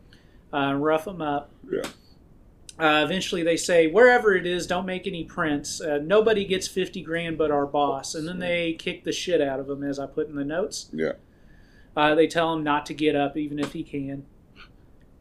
uh, 0.53 0.73
rough 0.75 1.05
them 1.05 1.21
up. 1.21 1.51
yeah. 1.71 1.81
Uh, 2.79 3.03
eventually, 3.05 3.43
they 3.43 3.55
say, 3.55 3.85
wherever 3.85 4.33
it 4.35 4.47
is, 4.47 4.65
don't 4.65 4.87
make 4.87 5.05
any 5.05 5.23
prints. 5.23 5.79
Uh, 5.79 5.99
nobody 6.01 6.43
gets 6.43 6.67
50 6.67 7.03
grand 7.03 7.37
but 7.37 7.51
our 7.51 7.67
boss. 7.67 8.15
And 8.15 8.27
then 8.27 8.39
they 8.39 8.73
kick 8.73 9.03
the 9.03 9.11
shit 9.11 9.41
out 9.41 9.59
of 9.59 9.69
him, 9.69 9.83
as 9.83 9.99
I 9.99 10.07
put 10.07 10.27
in 10.27 10.35
the 10.35 10.43
notes. 10.43 10.89
Yeah. 10.91 11.13
Uh, 11.95 12.15
they 12.15 12.25
tell 12.25 12.51
him 12.51 12.63
not 12.63 12.87
to 12.87 12.95
get 12.95 13.15
up, 13.15 13.37
even 13.37 13.59
if 13.59 13.73
he 13.73 13.83
can. 13.83 14.25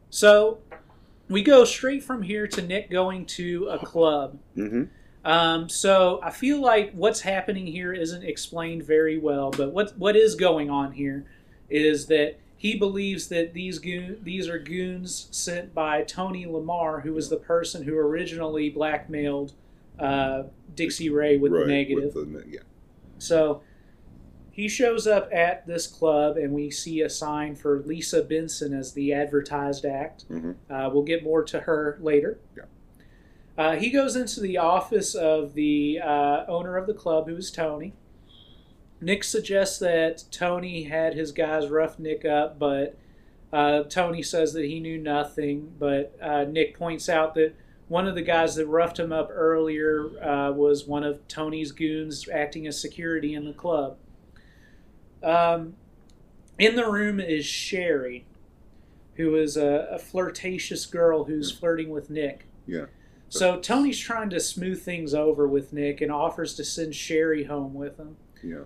So 0.09 0.59
we 1.29 1.43
go 1.43 1.63
straight 1.65 2.03
from 2.03 2.23
here 2.23 2.47
to 2.47 2.61
Nick 2.61 2.89
going 2.89 3.25
to 3.27 3.67
a 3.67 3.77
club. 3.77 4.39
Mm-hmm. 4.57 4.83
Um, 5.25 5.69
so 5.69 6.19
I 6.21 6.31
feel 6.31 6.59
like 6.59 6.91
what's 6.93 7.21
happening 7.21 7.65
here 7.65 7.93
isn't 7.93 8.23
explained 8.23 8.83
very 8.83 9.17
well, 9.17 9.51
but 9.51 9.71
what 9.71 9.97
what 9.97 10.15
is 10.15 10.35
going 10.35 10.69
on 10.69 10.91
here 10.91 11.25
is 11.69 12.07
that 12.07 12.39
he 12.63 12.77
believes 12.77 13.27
that 13.27 13.53
these 13.53 13.77
goon, 13.77 14.19
these 14.23 14.47
are 14.47 14.57
goons 14.57 15.27
sent 15.31 15.73
by 15.73 16.01
Tony 16.01 16.45
Lamar, 16.45 17.01
who 17.01 17.11
was 17.11 17.29
the 17.29 17.35
person 17.35 17.83
who 17.83 17.93
originally 17.97 18.69
blackmailed 18.69 19.51
uh, 19.99 20.43
Dixie 20.73 21.09
Ray 21.09 21.35
with 21.35 21.51
the 21.51 21.65
negative. 21.65 22.15
With 22.15 22.31
the, 22.31 22.49
yeah. 22.49 22.61
So 23.17 23.63
he 24.49 24.69
shows 24.69 25.05
up 25.05 25.27
at 25.33 25.67
this 25.67 25.87
club, 25.87 26.37
and 26.37 26.53
we 26.53 26.71
see 26.71 27.01
a 27.01 27.09
sign 27.09 27.57
for 27.57 27.81
Lisa 27.81 28.23
Benson 28.23 28.73
as 28.73 28.93
the 28.93 29.11
advertised 29.11 29.83
act. 29.83 30.23
Mhm. 30.29 30.55
Uh, 30.69 30.89
we'll 30.89 31.03
get 31.03 31.21
more 31.21 31.43
to 31.43 31.59
her 31.59 31.97
later. 31.99 32.39
Yeah. 32.55 32.63
Uh, 33.57 33.75
he 33.75 33.89
goes 33.89 34.15
into 34.15 34.39
the 34.39 34.57
office 34.57 35.15
of 35.15 35.53
the 35.53 35.99
uh, 36.01 36.45
owner 36.47 36.77
of 36.77 36.87
the 36.87 36.93
club, 36.93 37.27
who 37.27 37.35
is 37.35 37.51
Tony. 37.51 37.93
Nick 39.03 39.23
suggests 39.23 39.79
that 39.79 40.23
Tony 40.31 40.83
had 40.83 41.13
his 41.13 41.31
guys 41.31 41.67
rough 41.67 41.99
Nick 41.99 42.25
up, 42.25 42.57
but 42.57 42.97
uh, 43.51 43.83
Tony 43.83 44.23
says 44.23 44.53
that 44.53 44.65
he 44.65 44.79
knew 44.79 44.97
nothing. 44.97 45.73
But 45.77 46.17
uh, 46.21 46.45
Nick 46.45 46.77
points 46.77 47.09
out 47.09 47.35
that 47.35 47.53
one 47.87 48.07
of 48.07 48.15
the 48.15 48.21
guys 48.21 48.55
that 48.55 48.65
roughed 48.67 48.99
him 48.99 49.11
up 49.11 49.29
earlier 49.31 50.09
uh, 50.23 50.51
was 50.51 50.85
one 50.85 51.03
of 51.03 51.27
Tony's 51.27 51.71
goons 51.71 52.27
acting 52.29 52.65
as 52.65 52.79
security 52.79 53.33
in 53.33 53.45
the 53.45 53.53
club. 53.53 53.97
Um, 55.21 55.75
in 56.57 56.75
the 56.75 56.89
room 56.89 57.19
is 57.19 57.45
Sherry, 57.45 58.25
who 59.15 59.35
is 59.35 59.57
a, 59.57 59.87
a 59.91 59.99
flirtatious 59.99 60.85
girl 60.85 61.25
who's 61.25 61.51
flirting 61.51 61.89
with 61.89 62.09
Nick. 62.09 62.47
Yeah. 62.65 62.85
So 63.29 63.59
Tony's 63.59 63.99
trying 63.99 64.29
to 64.29 64.39
smooth 64.39 64.81
things 64.83 65.13
over 65.13 65.47
with 65.47 65.73
Nick 65.73 66.01
and 66.01 66.11
offers 66.11 66.53
to 66.55 66.63
send 66.63 66.95
Sherry 66.95 67.45
home 67.45 67.73
with 67.73 67.97
him. 67.97 68.17
Yeah. 68.43 68.65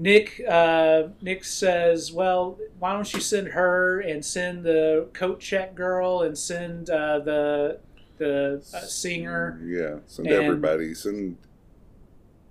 Nick 0.00 0.40
uh, 0.48 1.08
Nick 1.20 1.44
says, 1.44 2.12
"Well, 2.12 2.56
why 2.78 2.92
don't 2.92 3.12
you 3.12 3.20
send 3.20 3.48
her 3.48 3.98
and 4.00 4.24
send 4.24 4.62
the 4.64 5.08
coat 5.12 5.40
check 5.40 5.74
girl 5.74 6.22
and 6.22 6.38
send 6.38 6.88
uh, 6.88 7.18
the 7.18 7.80
the 8.18 8.62
uh, 8.74 8.80
singer 8.80 9.60
Yeah. 9.64 9.96
Send 10.06 10.28
And- 10.28 10.44
everybody. 10.44 10.94
Send. 10.94 11.36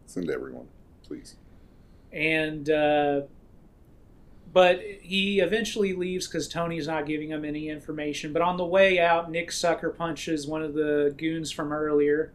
Send 0.08 0.30
everyone, 0.30 0.68
please. 1.04 1.36
and 2.14 2.70
uh, 2.70 3.22
but 4.54 4.82
he 5.02 5.40
eventually 5.40 5.94
leaves 5.94 6.28
because 6.28 6.48
Tony's 6.48 6.88
not 6.88 7.06
giving 7.06 7.30
him 7.30 7.46
any 7.46 7.70
information. 7.70 8.34
But 8.34 8.42
on 8.42 8.58
the 8.58 8.66
way 8.66 9.00
out, 9.00 9.30
Nick 9.32 9.52
sucker 9.52 9.90
punches 9.90 10.48
one 10.48 10.64
of 10.64 10.74
the 10.74 11.14
goons 11.18 11.52
from 11.52 11.72
earlier 11.74 12.32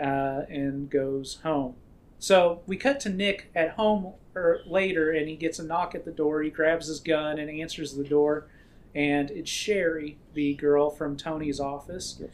uh, 0.00 0.42
and 0.50 0.90
goes 0.90 1.38
home. 1.42 1.74
So 2.18 2.62
we 2.66 2.76
cut 2.76 3.00
to 3.00 3.08
Nick 3.08 3.50
at 3.54 3.70
home 3.70 4.14
or 4.34 4.60
later, 4.66 5.10
and 5.10 5.28
he 5.28 5.36
gets 5.36 5.58
a 5.58 5.64
knock 5.64 5.94
at 5.94 6.04
the 6.04 6.10
door. 6.10 6.42
He 6.42 6.50
grabs 6.50 6.88
his 6.88 7.00
gun 7.00 7.38
and 7.38 7.50
answers 7.50 7.94
the 7.94 8.04
door, 8.04 8.46
and 8.94 9.30
it's 9.30 9.50
Sherry, 9.50 10.18
the 10.34 10.54
girl 10.54 10.90
from 10.90 11.16
Tony's 11.16 11.60
office. 11.60 12.18
Yes. 12.20 12.30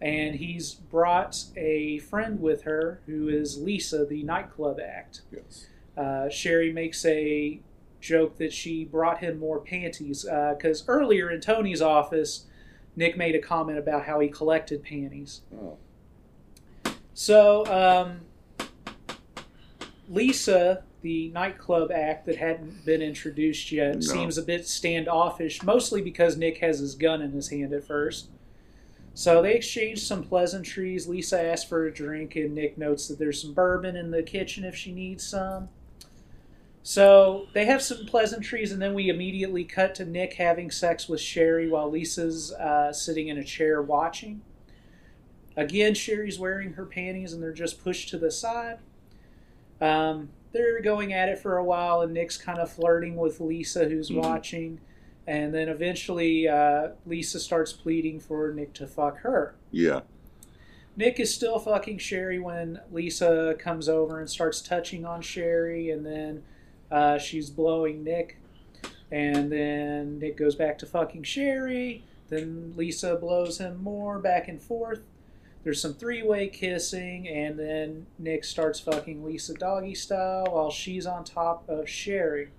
And 0.00 0.34
he's 0.36 0.74
brought 0.74 1.44
a 1.56 1.98
friend 2.00 2.40
with 2.40 2.62
her 2.64 3.00
who 3.06 3.28
is 3.28 3.58
Lisa, 3.58 4.04
the 4.04 4.22
nightclub 4.22 4.78
act. 4.78 5.22
Yes. 5.32 5.66
Uh, 5.96 6.28
Sherry 6.28 6.72
makes 6.72 7.04
a 7.06 7.60
joke 8.00 8.36
that 8.36 8.52
she 8.52 8.84
brought 8.84 9.20
him 9.20 9.38
more 9.38 9.58
panties 9.58 10.24
because 10.24 10.84
earlier 10.86 11.30
in 11.30 11.40
Tony's 11.40 11.80
office, 11.80 12.44
Nick 12.94 13.16
made 13.16 13.34
a 13.34 13.40
comment 13.40 13.78
about 13.78 14.04
how 14.04 14.20
he 14.20 14.28
collected 14.28 14.82
panties. 14.82 15.40
Oh. 15.54 15.78
So, 17.14 17.64
um, 17.66 18.20
Lisa, 20.08 20.82
the 21.02 21.28
nightclub 21.30 21.90
act 21.90 22.26
that 22.26 22.36
hadn't 22.36 22.84
been 22.84 23.02
introduced 23.02 23.72
yet, 23.72 23.96
No. 23.96 24.00
seems 24.00 24.38
a 24.38 24.42
bit 24.42 24.66
standoffish, 24.66 25.62
mostly 25.62 26.02
because 26.02 26.36
Nick 26.36 26.58
has 26.58 26.78
his 26.78 26.94
gun 26.94 27.22
in 27.22 27.32
his 27.32 27.48
hand 27.48 27.72
at 27.72 27.84
first. 27.84 28.28
So 29.14 29.40
they 29.40 29.54
exchange 29.54 30.02
some 30.02 30.22
pleasantries. 30.22 31.08
Lisa 31.08 31.40
asks 31.40 31.68
for 31.68 31.86
a 31.86 31.92
drink, 31.92 32.36
and 32.36 32.54
Nick 32.54 32.76
notes 32.76 33.08
that 33.08 33.18
there's 33.18 33.40
some 33.40 33.54
bourbon 33.54 33.96
in 33.96 34.10
the 34.10 34.22
kitchen 34.22 34.64
if 34.64 34.76
she 34.76 34.92
needs 34.92 35.26
some. 35.26 35.70
So 36.82 37.46
they 37.52 37.64
have 37.64 37.82
some 37.82 38.06
pleasantries, 38.06 38.70
and 38.72 38.80
then 38.80 38.94
we 38.94 39.08
immediately 39.08 39.64
cut 39.64 39.94
to 39.96 40.04
Nick 40.04 40.34
having 40.34 40.70
sex 40.70 41.08
with 41.08 41.20
Sherry 41.20 41.68
while 41.68 41.90
Lisa's 41.90 42.52
uh, 42.52 42.92
sitting 42.92 43.28
in 43.28 43.38
a 43.38 43.44
chair 43.44 43.82
watching. 43.82 44.42
Again, 45.56 45.94
Sherry's 45.94 46.38
wearing 46.38 46.74
her 46.74 46.84
panties, 46.84 47.32
and 47.32 47.42
they're 47.42 47.52
just 47.52 47.82
pushed 47.82 48.10
to 48.10 48.18
the 48.18 48.30
side. 48.30 48.78
Um, 49.80 50.30
they're 50.52 50.80
going 50.80 51.12
at 51.12 51.28
it 51.28 51.38
for 51.38 51.56
a 51.56 51.64
while, 51.64 52.00
and 52.00 52.14
Nick's 52.14 52.38
kind 52.38 52.58
of 52.58 52.70
flirting 52.70 53.16
with 53.16 53.40
Lisa, 53.40 53.88
who's 53.88 54.10
Mhm. 54.10 54.22
watching. 54.22 54.80
And 55.26 55.52
then 55.52 55.68
eventually, 55.68 56.46
uh, 56.48 56.90
Lisa 57.04 57.40
starts 57.40 57.72
pleading 57.72 58.20
for 58.20 58.52
Nick 58.52 58.72
to 58.74 58.86
fuck 58.86 59.18
her. 59.18 59.54
Yeah. 59.70 60.02
Nick 60.96 61.20
is 61.20 61.34
still 61.34 61.58
fucking 61.58 61.98
Sherry 61.98 62.38
when 62.38 62.80
Lisa 62.90 63.54
comes 63.58 63.88
over 63.88 64.18
and 64.18 64.30
starts 64.30 64.62
touching 64.62 65.04
on 65.04 65.20
Sherry, 65.20 65.90
and 65.90 66.06
then 66.06 66.42
uh, 66.90 67.18
she's 67.18 67.50
blowing 67.50 68.02
Nick. 68.04 68.38
And 69.10 69.50
then 69.52 70.18
Nick 70.20 70.36
goes 70.36 70.54
back 70.54 70.78
to 70.78 70.86
fucking 70.86 71.24
Sherry. 71.24 72.04
Then 72.28 72.72
Lisa 72.76 73.16
blows 73.16 73.58
him 73.58 73.82
more 73.82 74.18
back 74.20 74.48
and 74.48 74.60
forth. 74.62 75.00
There's 75.66 75.82
some 75.82 75.94
three 75.94 76.22
way 76.22 76.46
kissing, 76.46 77.26
and 77.26 77.58
then 77.58 78.06
Nick 78.20 78.44
starts 78.44 78.78
fucking 78.78 79.24
Lisa 79.24 79.52
doggy 79.52 79.96
style 79.96 80.44
while 80.48 80.70
she's 80.70 81.06
on 81.06 81.24
top 81.24 81.68
of 81.68 81.88
Sherry. 81.88 82.50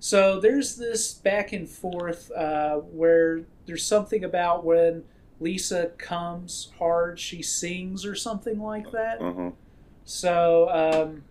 So 0.00 0.40
there's 0.40 0.76
this 0.76 1.12
back 1.12 1.52
and 1.52 1.68
forth 1.68 2.30
uh, 2.32 2.76
where 2.76 3.42
there's 3.66 3.84
something 3.84 4.24
about 4.24 4.64
when 4.64 5.04
Lisa 5.40 5.88
comes 5.98 6.72
hard, 6.78 7.20
she 7.20 7.42
sings 7.42 8.06
or 8.06 8.14
something 8.14 8.58
like 8.62 8.90
that. 8.92 9.20
Huh. 9.20 9.50
So 10.06 10.70
um, 10.70 11.24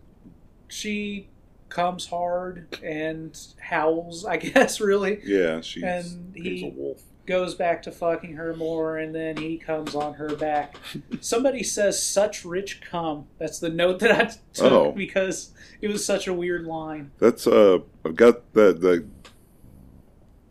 she 0.68 1.30
comes 1.70 2.06
hard 2.06 2.78
and 2.84 3.36
howls, 3.60 4.24
I 4.24 4.38
guess, 4.38 4.80
really. 4.80 5.20
Yeah. 5.26 5.62
She's, 5.62 5.82
And 5.82 6.36
he- 6.36 6.68
a 6.68 6.70
wolf. 6.80 7.02
Goes 7.28 7.54
back 7.56 7.84
to 7.84 7.92
fucking 7.92 8.34
her 8.34 8.56
more, 8.56 8.98
and 8.98 9.14
then 9.14 9.38
he 9.38 9.58
comes 9.58 9.94
on 9.96 10.16
her 10.16 10.36
back. 10.36 10.76
Somebody 11.22 11.62
says, 11.64 12.02
such 12.04 12.44
rich 12.44 12.82
cum. 12.82 13.28
That's 13.38 13.60
the 13.60 13.70
note 13.70 14.00
that 14.00 14.12
I 14.12 14.24
took 14.54 14.72
Oh. 14.72 14.92
because 14.92 15.52
it 15.82 15.88
was 15.90 16.04
such 16.04 16.28
a 16.28 16.34
weird 16.34 16.66
line. 16.66 17.12
That's 17.20 17.46
uh, 17.48 17.80
I've 18.04 18.16
got 18.16 18.54
the 18.54 18.74
the 18.74 19.06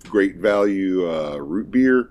great 0.09 0.37
value 0.37 1.11
uh, 1.11 1.37
root 1.39 1.71
beer. 1.71 2.11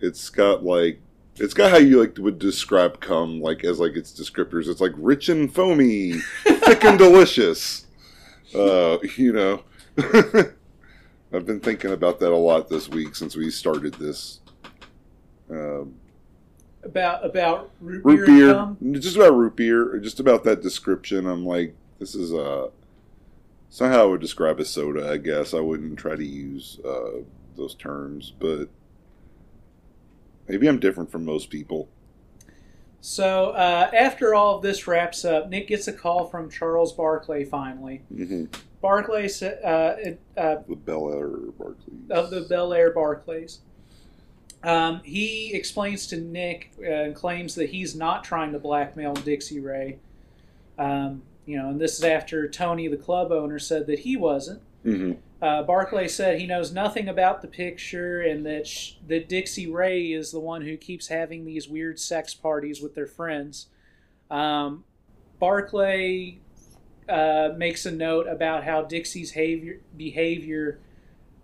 It's 0.00 0.28
got 0.28 0.64
like 0.64 1.00
it's 1.36 1.54
got 1.54 1.70
how 1.70 1.78
you 1.78 2.00
like 2.00 2.18
would 2.18 2.38
describe 2.40 3.00
cum 3.00 3.40
like 3.40 3.64
as 3.64 3.78
like 3.78 3.94
its 3.96 4.12
descriptors. 4.12 4.66
It's 4.68 4.80
like 4.80 4.92
rich 4.96 5.28
and 5.28 5.52
foamy, 5.54 6.14
thick 6.44 6.84
and 6.84 6.98
delicious. 6.98 7.86
Uh, 8.54 8.98
you 9.16 9.32
know, 9.32 9.62
I've 11.32 11.46
been 11.46 11.60
thinking 11.60 11.92
about 11.92 12.20
that 12.20 12.32
a 12.32 12.36
lot 12.36 12.68
this 12.68 12.88
week 12.88 13.14
since 13.14 13.36
we 13.36 13.50
started 13.50 13.94
this. 13.94 14.40
Um, 15.50 15.94
about 16.82 17.24
about 17.24 17.70
root, 17.80 18.04
root 18.04 18.26
beer, 18.26 18.76
beer, 18.80 19.00
just 19.00 19.16
about 19.16 19.34
root 19.34 19.56
beer, 19.56 19.98
just 19.98 20.20
about 20.20 20.44
that 20.44 20.62
description. 20.62 21.26
I'm 21.26 21.44
like, 21.44 21.74
this 21.98 22.14
is 22.14 22.32
a. 22.32 22.70
Somehow 23.70 24.02
I 24.02 24.06
would 24.06 24.20
describe 24.22 24.58
a 24.60 24.64
soda. 24.64 25.10
I 25.10 25.18
guess 25.18 25.52
I 25.52 25.60
wouldn't 25.60 25.98
try 25.98 26.16
to 26.16 26.24
use 26.24 26.78
uh, 26.84 27.20
those 27.56 27.74
terms, 27.74 28.32
but 28.38 28.68
maybe 30.48 30.66
I'm 30.66 30.80
different 30.80 31.10
from 31.10 31.26
most 31.26 31.50
people. 31.50 31.88
So 33.02 33.50
uh, 33.50 33.90
after 33.92 34.34
all 34.34 34.56
of 34.56 34.62
this 34.62 34.86
wraps 34.86 35.24
up, 35.24 35.50
Nick 35.50 35.68
gets 35.68 35.86
a 35.86 35.92
call 35.92 36.26
from 36.26 36.50
Charles 36.50 36.92
Barclay 36.92 37.44
finally. 37.44 38.02
hmm 38.08 38.46
Barclay 38.80 39.28
sa- 39.28 39.46
uh, 39.46 39.96
uh, 40.36 40.56
The 40.68 40.76
Bel 40.76 41.12
Air 41.12 41.28
Barclays. 41.28 42.10
of 42.10 42.30
the 42.30 42.42
Bel 42.42 42.72
Air 42.72 42.90
Barclays. 42.92 43.60
Um, 44.62 45.00
he 45.04 45.52
explains 45.54 46.06
to 46.08 46.16
Nick 46.16 46.72
uh, 46.80 46.84
and 46.90 47.14
claims 47.14 47.54
that 47.56 47.70
he's 47.70 47.94
not 47.94 48.24
trying 48.24 48.52
to 48.52 48.58
blackmail 48.58 49.14
Dixie 49.14 49.60
Ray. 49.60 49.98
Um, 50.78 51.22
you 51.46 51.56
know, 51.56 51.70
and 51.70 51.80
this 51.80 51.96
is 51.98 52.04
after 52.04 52.48
Tony, 52.48 52.88
the 52.88 52.96
club 52.96 53.30
owner, 53.32 53.58
said 53.58 53.86
that 53.86 54.00
he 54.00 54.16
wasn't. 54.16 54.60
hmm 54.82 55.12
Uh, 55.40 55.62
Barclay 55.62 56.08
said 56.08 56.40
he 56.40 56.46
knows 56.48 56.72
nothing 56.72 57.08
about 57.08 57.40
the 57.42 57.48
picture 57.48 58.20
and 58.20 58.44
that 58.46 58.66
sh- 58.66 58.94
that 59.06 59.28
Dixie 59.28 59.70
Ray 59.70 60.06
is 60.12 60.32
the 60.32 60.40
one 60.40 60.62
who 60.62 60.76
keeps 60.76 61.06
having 61.08 61.44
these 61.44 61.68
weird 61.68 61.98
sex 62.00 62.34
parties 62.34 62.80
with 62.82 62.94
their 62.96 63.06
friends. 63.06 63.68
Um, 64.30 64.82
Barclay 65.38 66.40
uh, 67.08 67.50
makes 67.56 67.86
a 67.86 67.90
note 67.90 68.26
about 68.26 68.64
how 68.64 68.82
Dixie's 68.82 69.32
behavior, 69.32 69.80
behavior 69.96 70.78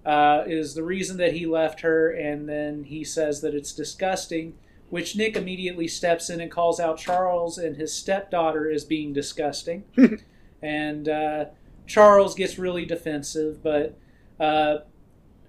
uh, 0.04 0.44
is 0.46 0.74
the 0.74 0.82
reason 0.82 1.16
that 1.16 1.32
he 1.32 1.46
left 1.46 1.80
her, 1.80 2.10
and 2.10 2.48
then 2.48 2.84
he 2.84 3.04
says 3.04 3.40
that 3.40 3.54
it's 3.54 3.72
disgusting. 3.72 4.54
Which 4.90 5.16
Nick 5.16 5.36
immediately 5.36 5.88
steps 5.88 6.30
in 6.30 6.40
and 6.40 6.50
calls 6.50 6.78
out 6.78 6.98
Charles 6.98 7.58
and 7.58 7.76
his 7.76 7.92
stepdaughter 7.92 8.70
as 8.70 8.84
being 8.84 9.12
disgusting. 9.12 9.84
and 10.62 11.08
uh, 11.08 11.46
Charles 11.86 12.34
gets 12.34 12.58
really 12.58 12.84
defensive, 12.84 13.62
but 13.62 13.98
uh, 14.38 14.78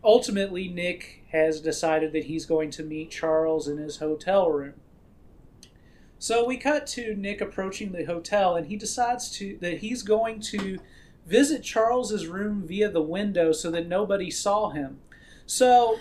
ultimately, 0.04 0.68
Nick 0.68 1.26
has 1.32 1.60
decided 1.60 2.14
that 2.14 2.26
he's 2.26 2.46
going 2.46 2.72
to 2.72 2.84
meet 2.84 3.12
Charles 3.12 3.68
in 3.68 3.78
his 3.78 3.98
hotel 3.98 4.50
room. 4.50 4.76
So 6.20 6.46
we 6.46 6.58
cut 6.58 6.88
to 6.88 7.16
Nick 7.16 7.42
approaching 7.42 7.92
the 7.92 8.06
hotel, 8.06 8.56
and 8.56 8.68
he 8.68 8.78
decides 8.78 9.30
to 9.32 9.58
that 9.62 9.80
he's 9.80 10.02
going 10.02 10.40
to 10.42 10.80
visit 11.26 11.64
Charles's 11.64 12.28
room 12.28 12.64
via 12.66 12.90
the 12.90 13.02
window 13.02 13.52
so 13.52 13.70
that 13.72 13.88
nobody 13.88 14.32
saw 14.32 14.70
him. 14.70 15.00
So 15.46 15.98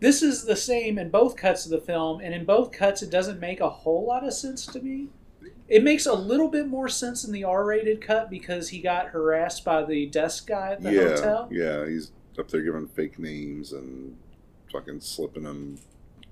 this 0.00 0.22
is 0.22 0.44
the 0.44 0.56
same 0.56 0.98
in 0.98 1.10
both 1.10 1.36
cuts 1.36 1.64
of 1.64 1.70
the 1.70 1.80
film, 1.80 2.20
and 2.20 2.34
in 2.34 2.44
both 2.44 2.72
cuts, 2.72 3.02
it 3.02 3.10
doesn't 3.10 3.38
make 3.38 3.60
a 3.60 3.68
whole 3.68 4.06
lot 4.06 4.26
of 4.26 4.32
sense 4.32 4.66
to 4.66 4.80
me. 4.80 5.08
It 5.68 5.84
makes 5.84 6.06
a 6.06 6.14
little 6.14 6.48
bit 6.48 6.66
more 6.66 6.88
sense 6.88 7.24
in 7.24 7.32
the 7.32 7.44
R-rated 7.44 8.00
cut 8.00 8.28
because 8.28 8.70
he 8.70 8.80
got 8.80 9.08
harassed 9.08 9.64
by 9.64 9.84
the 9.84 10.06
desk 10.06 10.48
guy 10.48 10.72
at 10.72 10.82
the 10.82 10.92
yeah, 10.92 11.00
hotel. 11.00 11.48
yeah, 11.50 11.86
he's 11.86 12.10
up 12.38 12.48
there 12.48 12.62
giving 12.62 12.88
fake 12.88 13.18
names 13.18 13.72
and 13.72 14.16
fucking 14.72 15.00
slipping 15.00 15.44
them. 15.44 15.78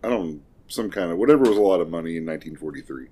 I 0.02 0.08
don't 0.08 0.42
some 0.68 0.90
kind 0.90 1.10
of 1.10 1.18
whatever 1.18 1.48
was 1.48 1.56
a 1.56 1.60
lot 1.62 1.80
of 1.80 1.88
money 1.90 2.16
in 2.16 2.24
1943. 2.26 3.08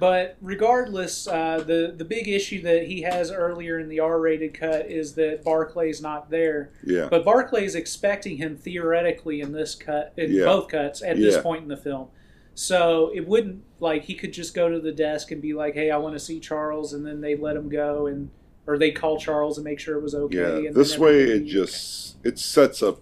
But 0.00 0.36
regardless, 0.40 1.26
uh, 1.26 1.58
the 1.66 1.92
the 1.96 2.04
big 2.04 2.28
issue 2.28 2.62
that 2.62 2.86
he 2.86 3.02
has 3.02 3.32
earlier 3.32 3.80
in 3.80 3.88
the 3.88 3.98
R-rated 3.98 4.54
cut 4.54 4.86
is 4.88 5.14
that 5.14 5.44
Barclay's 5.44 6.00
not 6.00 6.30
there. 6.30 6.70
Yeah, 6.84 7.08
But 7.10 7.24
Barclay's 7.24 7.74
expecting 7.74 8.36
him 8.36 8.56
theoretically 8.56 9.40
in 9.40 9.50
this 9.50 9.74
cut, 9.74 10.12
in 10.16 10.32
Yeah. 10.32 10.44
both 10.44 10.68
cuts, 10.68 11.02
at 11.02 11.16
this 11.16 11.38
point 11.38 11.62
in 11.62 11.68
the 11.68 11.76
film. 11.76 12.08
So 12.54 13.10
it 13.12 13.26
wouldn't 13.26 13.62
like 13.80 14.04
he 14.04 14.14
could 14.14 14.32
just 14.32 14.54
go 14.54 14.68
to 14.68 14.78
the 14.78 14.92
desk 14.92 15.32
and 15.32 15.42
be 15.42 15.52
like, 15.52 15.74
"Hey, 15.74 15.90
I 15.90 15.96
want 15.96 16.14
to 16.14 16.20
see 16.20 16.38
Charles," 16.38 16.92
and 16.92 17.04
then 17.04 17.20
they 17.20 17.34
let 17.34 17.56
him 17.56 17.68
go, 17.68 18.06
and 18.06 18.30
or 18.68 18.78
they 18.78 18.90
call 18.92 19.18
Charles 19.18 19.58
and 19.58 19.64
make 19.64 19.80
sure 19.80 19.96
it 19.96 20.02
was 20.02 20.14
okay. 20.14 20.62
yeah. 20.64 20.70
This 20.72 20.96
way, 20.98 21.22
it 21.22 21.44
just 21.46 22.16
it 22.24 22.38
sets 22.38 22.82
up. 22.84 23.00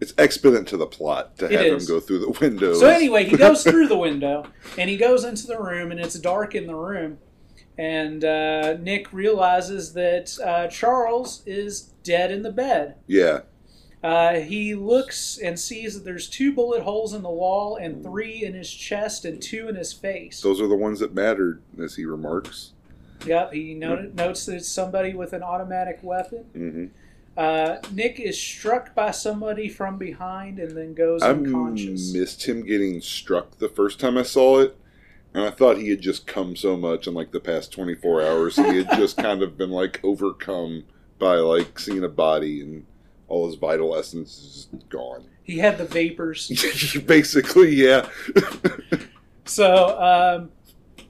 It's 0.00 0.12
expedient 0.18 0.68
to 0.68 0.76
the 0.76 0.86
plot 0.86 1.38
to 1.38 1.46
It 1.46 1.52
have 1.52 1.80
him 1.80 1.86
go 1.86 2.00
through 2.00 2.18
the 2.18 2.30
window. 2.40 2.74
So 2.74 2.86
anyway, 2.88 3.24
he 3.24 3.36
goes 3.36 3.62
through 3.64 3.88
the 3.88 3.96
window 3.96 4.46
and 4.76 4.90
he 4.90 4.96
goes 4.96 5.24
into 5.24 5.46
the 5.46 5.58
room, 5.58 5.90
and 5.90 5.98
it's 5.98 6.18
dark 6.18 6.54
in 6.54 6.66
the 6.66 6.74
room. 6.74 7.18
And 7.78 8.24
uh, 8.24 8.76
Nick 8.78 9.12
realizes 9.12 9.92
that 9.94 10.38
uh, 10.44 10.66
Charles 10.68 11.42
is 11.46 11.92
dead 12.02 12.30
in 12.30 12.42
the 12.42 12.52
bed. 12.52 12.96
yeah, 13.06 13.40
Uh, 14.02 14.34
he 14.40 14.74
looks 14.74 15.38
and 15.38 15.58
sees 15.58 15.94
that 15.94 16.04
there's 16.04 16.28
two 16.28 16.52
bullet 16.54 16.82
holes 16.82 17.12
in 17.12 17.22
the 17.22 17.30
wall, 17.30 17.76
and 17.76 18.02
three 18.02 18.44
in 18.44 18.54
his 18.54 18.70
chest, 18.72 19.24
and 19.24 19.42
two 19.42 19.68
in 19.68 19.74
his 19.76 19.92
face. 19.92 20.40
those 20.42 20.60
are 20.60 20.68
the 20.68 20.76
ones 20.76 21.00
that 21.00 21.14
mattered, 21.14 21.60
as 21.82 21.96
he 21.96 22.04
remarks. 22.04 22.72
Yep, 23.26 23.52
he 23.54 23.74
not- 23.74 24.14
notes 24.14 24.46
that 24.46 24.56
it's 24.56 24.68
somebody 24.68 25.12
with 25.14 25.32
an 25.32 25.42
automatic 25.42 25.98
weapon. 26.02 26.44
hmm 26.54 26.86
Uh, 27.36 27.76
Nick 27.92 28.18
is 28.18 28.40
struck 28.40 28.94
by 28.94 29.10
somebody 29.10 29.68
from 29.68 29.98
behind 29.98 30.58
and 30.58 30.76
then 30.76 30.94
goes 30.94 31.22
I 31.22 31.30
unconscious. 31.30 32.14
I 32.14 32.18
missed 32.18 32.46
him 32.46 32.64
getting 32.64 33.00
struck 33.00 33.58
the 33.58 33.68
first 33.68 34.00
time 34.00 34.16
I 34.16 34.22
saw 34.22 34.60
it, 34.60 34.76
and 35.34 35.44
I 35.44 35.50
thought 35.50 35.76
he 35.76 35.90
had 35.90 36.00
just 36.00 36.26
come 36.26 36.56
so 36.56 36.76
much 36.76 37.06
in 37.06 37.14
like 37.14 37.32
the 37.32 37.40
past 37.40 37.72
24 37.72 38.22
hours. 38.22 38.56
He 38.56 38.62
had 38.82 38.90
just 38.96 39.16
kind 39.18 39.42
of 39.42 39.58
been 39.58 39.70
like 39.70 40.00
overcome 40.02 40.84
by 41.18 41.34
like 41.34 41.78
seeing 41.78 42.04
a 42.04 42.08
body 42.08 42.60
and 42.62 42.86
all 43.28 43.46
his 43.46 43.56
vital 43.56 43.96
essence 43.96 44.38
is 44.72 44.82
gone. 44.88 45.24
he 45.42 45.58
had 45.58 45.76
the 45.78 45.84
vapors. 45.84 46.48
Basically, 47.06 47.74
yeah. 47.74 48.08
So, 49.48 50.00
um, 50.00 50.50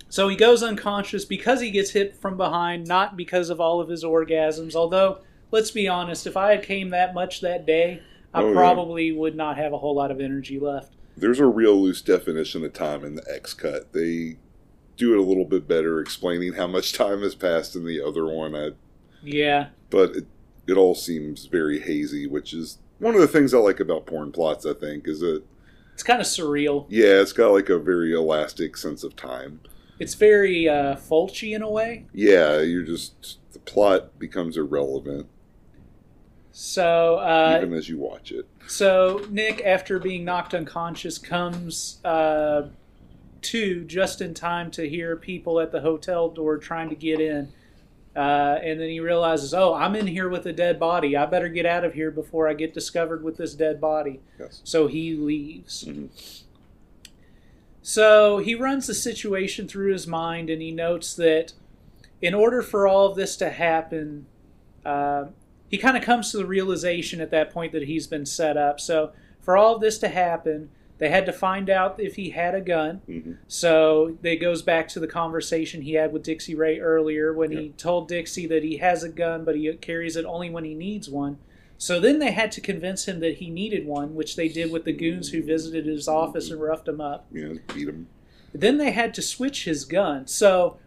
so 0.08 0.28
he 0.28 0.36
goes 0.36 0.62
unconscious 0.62 1.24
because 1.24 1.60
he 1.60 1.70
gets 1.70 1.90
hit 1.90 2.16
from 2.16 2.36
behind, 2.36 2.86
not 2.86 3.16
because 3.16 3.50
of 3.50 3.60
all 3.60 3.80
of 3.80 3.88
his 3.88 4.04
orgasms. 4.04 4.74
Although, 4.74 5.18
let's 5.50 5.70
be 5.70 5.88
honest, 5.88 6.26
if 6.26 6.36
I 6.36 6.50
had 6.52 6.62
came 6.62 6.90
that 6.90 7.14
much 7.14 7.40
that 7.40 7.66
day, 7.66 8.02
I 8.34 8.42
Oh, 8.42 8.48
yeah. 8.48 8.54
probably 8.54 9.12
would 9.12 9.34
not 9.36 9.56
have 9.56 9.72
a 9.72 9.78
whole 9.78 9.94
lot 9.94 10.10
of 10.10 10.20
energy 10.20 10.58
left. 10.58 10.92
There's 11.16 11.40
a 11.40 11.46
real 11.46 11.80
loose 11.80 12.02
definition 12.02 12.64
of 12.64 12.72
time 12.74 13.04
in 13.04 13.14
the 13.14 13.24
X 13.32 13.54
cut. 13.54 13.92
They 13.92 14.36
do 14.96 15.12
it 15.14 15.18
a 15.18 15.22
little 15.22 15.44
bit 15.46 15.66
better, 15.66 16.00
explaining 16.00 16.54
how 16.54 16.66
much 16.66 16.92
time 16.92 17.22
has 17.22 17.34
passed 17.34 17.74
in 17.76 17.84
the 17.86 18.02
other 18.02 18.26
one. 18.26 18.54
I, 18.54 18.70
Yeah, 19.22 19.68
but 19.90 20.10
it, 20.16 20.26
it 20.66 20.76
all 20.76 20.94
seems 20.94 21.46
very 21.46 21.80
hazy, 21.80 22.26
which 22.26 22.52
is 22.52 22.78
one 22.98 23.14
of 23.14 23.20
the 23.20 23.28
things 23.28 23.54
I 23.54 23.58
like 23.58 23.80
about 23.80 24.06
porn 24.06 24.32
plots. 24.32 24.66
I 24.66 24.74
think 24.74 25.06
is 25.08 25.20
that 25.20 25.42
it's 25.94 26.02
kind 26.02 26.20
of 26.20 26.26
surreal. 26.26 26.84
yeah, 26.90 27.20
it's 27.22 27.32
got 27.32 27.52
like 27.52 27.68
a 27.70 27.78
very 27.78 28.12
elastic 28.12 28.76
sense 28.76 29.02
of 29.02 29.16
time. 29.16 29.60
It's 29.98 30.14
very 30.14 30.68
uh, 30.68 30.96
Fulci 30.96 31.54
in 31.54 31.62
a 31.62 31.70
way. 31.70 32.04
Yeah, 32.12 32.60
you're 32.60 32.82
just 32.82 33.38
the 33.54 33.58
plot 33.60 34.18
becomes 34.18 34.58
irrelevant 34.58 35.26
So, 36.58 37.16
uh, 37.16 37.58
even 37.60 37.74
as 37.74 37.86
you 37.86 37.98
watch 37.98 38.32
it. 38.32 38.46
So 38.66 39.26
Nick, 39.28 39.60
after 39.62 39.98
being 39.98 40.24
knocked 40.24 40.54
unconscious, 40.54 41.18
comes 41.18 42.00
uh, 42.02 42.68
to 43.42 43.84
just 43.84 44.22
in 44.22 44.32
time 44.32 44.70
to 44.70 44.88
hear 44.88 45.16
people 45.16 45.60
at 45.60 45.70
the 45.70 45.82
hotel 45.82 46.30
door 46.30 46.56
trying 46.56 46.88
to 46.88 46.94
get 46.94 47.20
in. 47.20 47.52
Uh, 48.16 48.58
and 48.62 48.80
then 48.80 48.88
he 48.88 49.00
realizes, 49.00 49.52
oh, 49.52 49.74
I'm 49.74 49.94
in 49.96 50.06
here 50.06 50.30
with 50.30 50.46
a 50.46 50.52
dead 50.54 50.80
body. 50.80 51.14
I 51.14 51.26
better 51.26 51.50
get 51.50 51.66
out 51.66 51.84
of 51.84 51.92
here 51.92 52.10
before 52.10 52.48
I 52.48 52.54
get 52.54 52.72
discovered 52.72 53.22
with 53.22 53.36
this 53.36 53.52
dead 53.52 53.78
body. 53.78 54.20
Yes. 54.40 54.62
So 54.64 54.86
he 54.86 55.14
leaves. 55.14 55.84
Mhm. 55.84 56.08
So 57.82 58.38
he 58.38 58.54
runs 58.54 58.86
the 58.86 58.94
situation 58.94 59.68
through 59.68 59.92
his 59.92 60.06
mind 60.06 60.48
and 60.48 60.62
he 60.62 60.70
notes 60.70 61.12
that 61.16 61.52
in 62.22 62.32
order 62.32 62.62
for 62.62 62.88
all 62.88 63.10
of 63.10 63.14
this 63.14 63.36
to 63.36 63.50
happen, 63.50 64.24
uh, 64.86 65.26
he 65.68 65.78
kind 65.78 65.96
of 65.96 66.02
comes 66.02 66.30
to 66.30 66.36
the 66.38 66.46
realization 66.46 67.20
at 67.20 67.30
that 67.30 67.50
point 67.50 67.72
that 67.72 67.84
he's 67.84 68.06
been 68.06 68.26
set 68.26 68.56
up. 68.56 68.80
So 68.80 69.12
for 69.40 69.56
all 69.56 69.74
of 69.76 69.80
this 69.80 69.98
to 69.98 70.08
happen, 70.08 70.70
they 70.98 71.08
had 71.10 71.26
to 71.26 71.32
find 71.32 71.68
out 71.68 72.00
if 72.00 72.16
he 72.16 72.30
had 72.30 72.54
a 72.54 72.60
gun. 72.60 73.02
hmm 73.06 73.32
So 73.48 74.16
it 74.22 74.36
goes 74.36 74.62
back 74.62 74.88
to 74.88 75.00
the 75.00 75.06
conversation 75.06 75.82
he 75.82 75.94
had 75.94 76.12
with 76.12 76.22
Dixie 76.22 76.54
Ray 76.54 76.78
earlier 76.80 77.32
when 77.34 77.50
he 77.50 77.68
told 77.70 78.08
Dixie 78.08 78.46
that 78.46 78.62
he 78.62 78.78
has 78.78 79.02
a 79.02 79.08
gun, 79.08 79.44
but 79.44 79.56
he 79.56 79.70
carries 79.74 80.16
it 80.16 80.24
only 80.24 80.48
when 80.50 80.64
he 80.64 80.74
needs 80.74 81.08
one. 81.10 81.38
So 81.78 82.00
then 82.00 82.18
they 82.20 82.30
had 82.30 82.50
to 82.52 82.62
convince 82.62 83.06
him 83.06 83.20
that 83.20 83.36
he 83.36 83.50
needed 83.50 83.86
one, 83.86 84.14
which 84.14 84.36
they 84.36 84.48
did 84.48 84.72
with 84.72 84.84
the 84.84 84.94
goons 84.94 85.28
who 85.30 85.42
visited 85.42 85.84
his 85.84 86.08
office 86.08 86.50
and 86.50 86.58
roughed 86.60 86.88
him 86.88 87.02
up. 87.02 87.26
Yeah, 87.30 87.52
beat 87.74 87.88
him. 87.88 88.08
Then 88.54 88.78
they 88.78 88.92
had 88.92 89.12
to 89.14 89.20
switch 89.22 89.64
his 89.66 89.84
gun. 89.84 90.26
So 90.26 90.78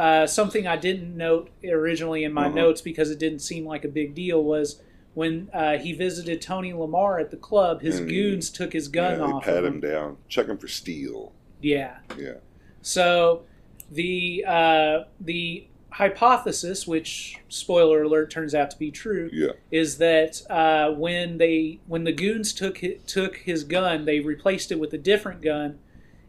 uh, 0.00 0.26
something 0.26 0.66
I 0.66 0.76
didn't 0.76 1.14
note 1.16 1.50
originally 1.62 2.24
in 2.24 2.32
my 2.32 2.46
Uh-huh. 2.46 2.54
notes 2.54 2.80
because 2.80 3.10
it 3.10 3.18
didn't 3.18 3.40
seem 3.40 3.66
like 3.66 3.84
a 3.84 3.88
big 3.88 4.14
deal 4.14 4.42
was 4.42 4.80
when 5.12 5.48
uh, 5.52 5.76
he 5.76 5.92
visited 5.92 6.40
Tony 6.40 6.72
Lamar 6.72 7.18
at 7.18 7.30
the 7.30 7.36
club, 7.36 7.82
his 7.82 8.00
Mm. 8.00 8.08
goons 8.08 8.48
took 8.50 8.72
his 8.72 8.88
gun 8.88 9.12
yeah, 9.12 9.26
they 9.26 9.32
off. 9.32 9.44
pat 9.44 9.64
him 9.64 9.74
him. 9.74 9.80
down, 9.80 10.16
check 10.28 10.46
him 10.46 10.56
for 10.56 10.68
steel. 10.68 11.32
Yeah. 11.60 11.96
Yeah. 12.18 12.34
So 12.80 13.42
the 13.90 14.44
uh, 14.46 15.04
the 15.20 15.66
hypothesis, 15.90 16.86
which 16.86 17.36
spoiler 17.48 18.02
alert 18.04 18.30
turns 18.30 18.54
out 18.54 18.70
to 18.70 18.78
be 18.78 18.90
true, 18.90 19.28
Yeah. 19.32 19.52
is 19.70 19.98
that 19.98 20.40
uh, 20.48 20.92
when 20.92 21.36
they 21.38 21.80
when 21.86 22.04
the 22.04 22.12
goons 22.12 22.52
took 22.54 22.80
took 23.06 23.36
his 23.36 23.64
gun, 23.64 24.04
they 24.06 24.20
replaced 24.20 24.72
it 24.72 24.78
with 24.80 24.92
a 24.94 24.98
different 24.98 25.42
gun, 25.42 25.78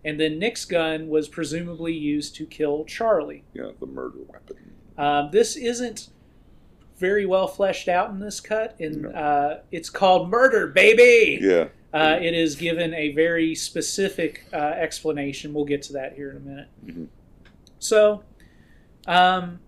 and 0.03 0.19
then 0.19 0.39
Nick's 0.39 0.65
gun 0.65 1.07
was 1.09 1.27
presumably 1.27 1.93
used 1.93 2.35
to 2.35 2.45
kill 2.45 2.85
Charlie. 2.85 3.43
Yeah. 3.53 3.71
The 3.79 3.85
murder 3.85 4.19
weapon. 4.27 4.57
Um, 4.97 5.29
this 5.31 5.55
isn't 5.55 6.09
very 6.97 7.25
well 7.25 7.47
fleshed 7.47 7.87
out 7.87 8.09
in 8.11 8.19
this 8.19 8.39
cut, 8.39 8.75
and 8.79 9.03
No. 9.03 9.09
uh, 9.09 9.59
it's 9.71 9.89
called 9.89 10.29
Murder, 10.29 10.67
baby. 10.67 11.39
Yeah. 11.41 11.67
Uh, 11.93 12.17
it 12.21 12.33
is 12.33 12.55
given 12.55 12.93
a 12.93 13.11
very 13.11 13.53
specific 13.55 14.45
uh, 14.53 14.55
explanation. 14.57 15.53
We'll 15.53 15.65
get 15.65 15.81
to 15.83 15.93
that 15.93 16.13
here 16.13 16.31
in 16.31 16.37
a 16.37 16.39
minute. 16.39 16.67
Mhm. 16.85 17.07
So, 17.79 18.23
um, 19.07 19.59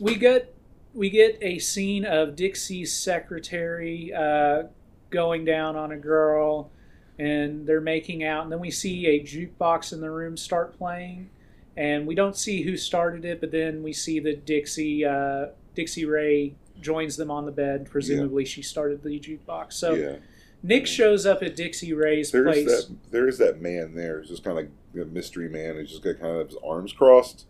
we 0.00 0.14
get 0.14 0.52
we 0.94 1.10
get 1.10 1.36
a 1.42 1.58
scene 1.58 2.06
of 2.06 2.34
Dixie's 2.36 2.94
secretary 2.94 4.14
uh, 4.14 4.62
going 5.10 5.44
down 5.44 5.76
on 5.76 5.92
a 5.92 5.96
girl, 5.96 6.70
and 7.18 7.66
they're 7.66 7.80
making 7.80 8.24
out, 8.24 8.44
and 8.44 8.52
then 8.52 8.60
we 8.60 8.70
see 8.70 9.06
a 9.06 9.20
jukebox 9.20 9.92
in 9.92 10.00
the 10.00 10.10
room 10.10 10.36
start 10.36 10.76
playing, 10.76 11.30
and 11.76 12.06
we 12.06 12.14
don't 12.14 12.36
see 12.36 12.62
who 12.62 12.76
started 12.76 13.24
it, 13.24 13.40
but 13.40 13.50
then 13.50 13.82
we 13.82 13.92
see 13.92 14.20
that 14.20 14.44
Dixie 14.44 15.04
uh, 15.04 15.46
Dixie 15.74 16.04
Ray 16.04 16.54
joins 16.80 17.16
them 17.16 17.30
on 17.30 17.46
the 17.46 17.52
bed. 17.52 17.88
Presumably, 17.90 18.44
she 18.44 18.62
started 18.62 19.02
the 19.02 19.18
jukebox. 19.20 19.74
So. 19.74 19.94
yeah. 19.94 20.16
Nick 20.62 20.86
shows 20.86 21.26
up 21.26 21.42
at 21.44 21.54
Dixie 21.54 21.92
Ray's 21.92 22.32
There's 22.32 22.44
place. 22.44 22.66
that. 22.66 22.96
There's 23.12 23.38
that 23.38 23.60
man 23.60 23.94
there. 23.94 24.22
Just 24.22 24.42
kind 24.42 24.58
of 24.58 24.64
like 24.64 25.06
a 25.06 25.08
mystery 25.08 25.48
man. 25.48 25.78
He's 25.78 25.90
just 25.90 26.02
got 26.02 26.18
kind 26.18 26.40
of 26.40 26.48
his 26.48 26.56
arms 26.64 26.92
crossed. 26.92 27.46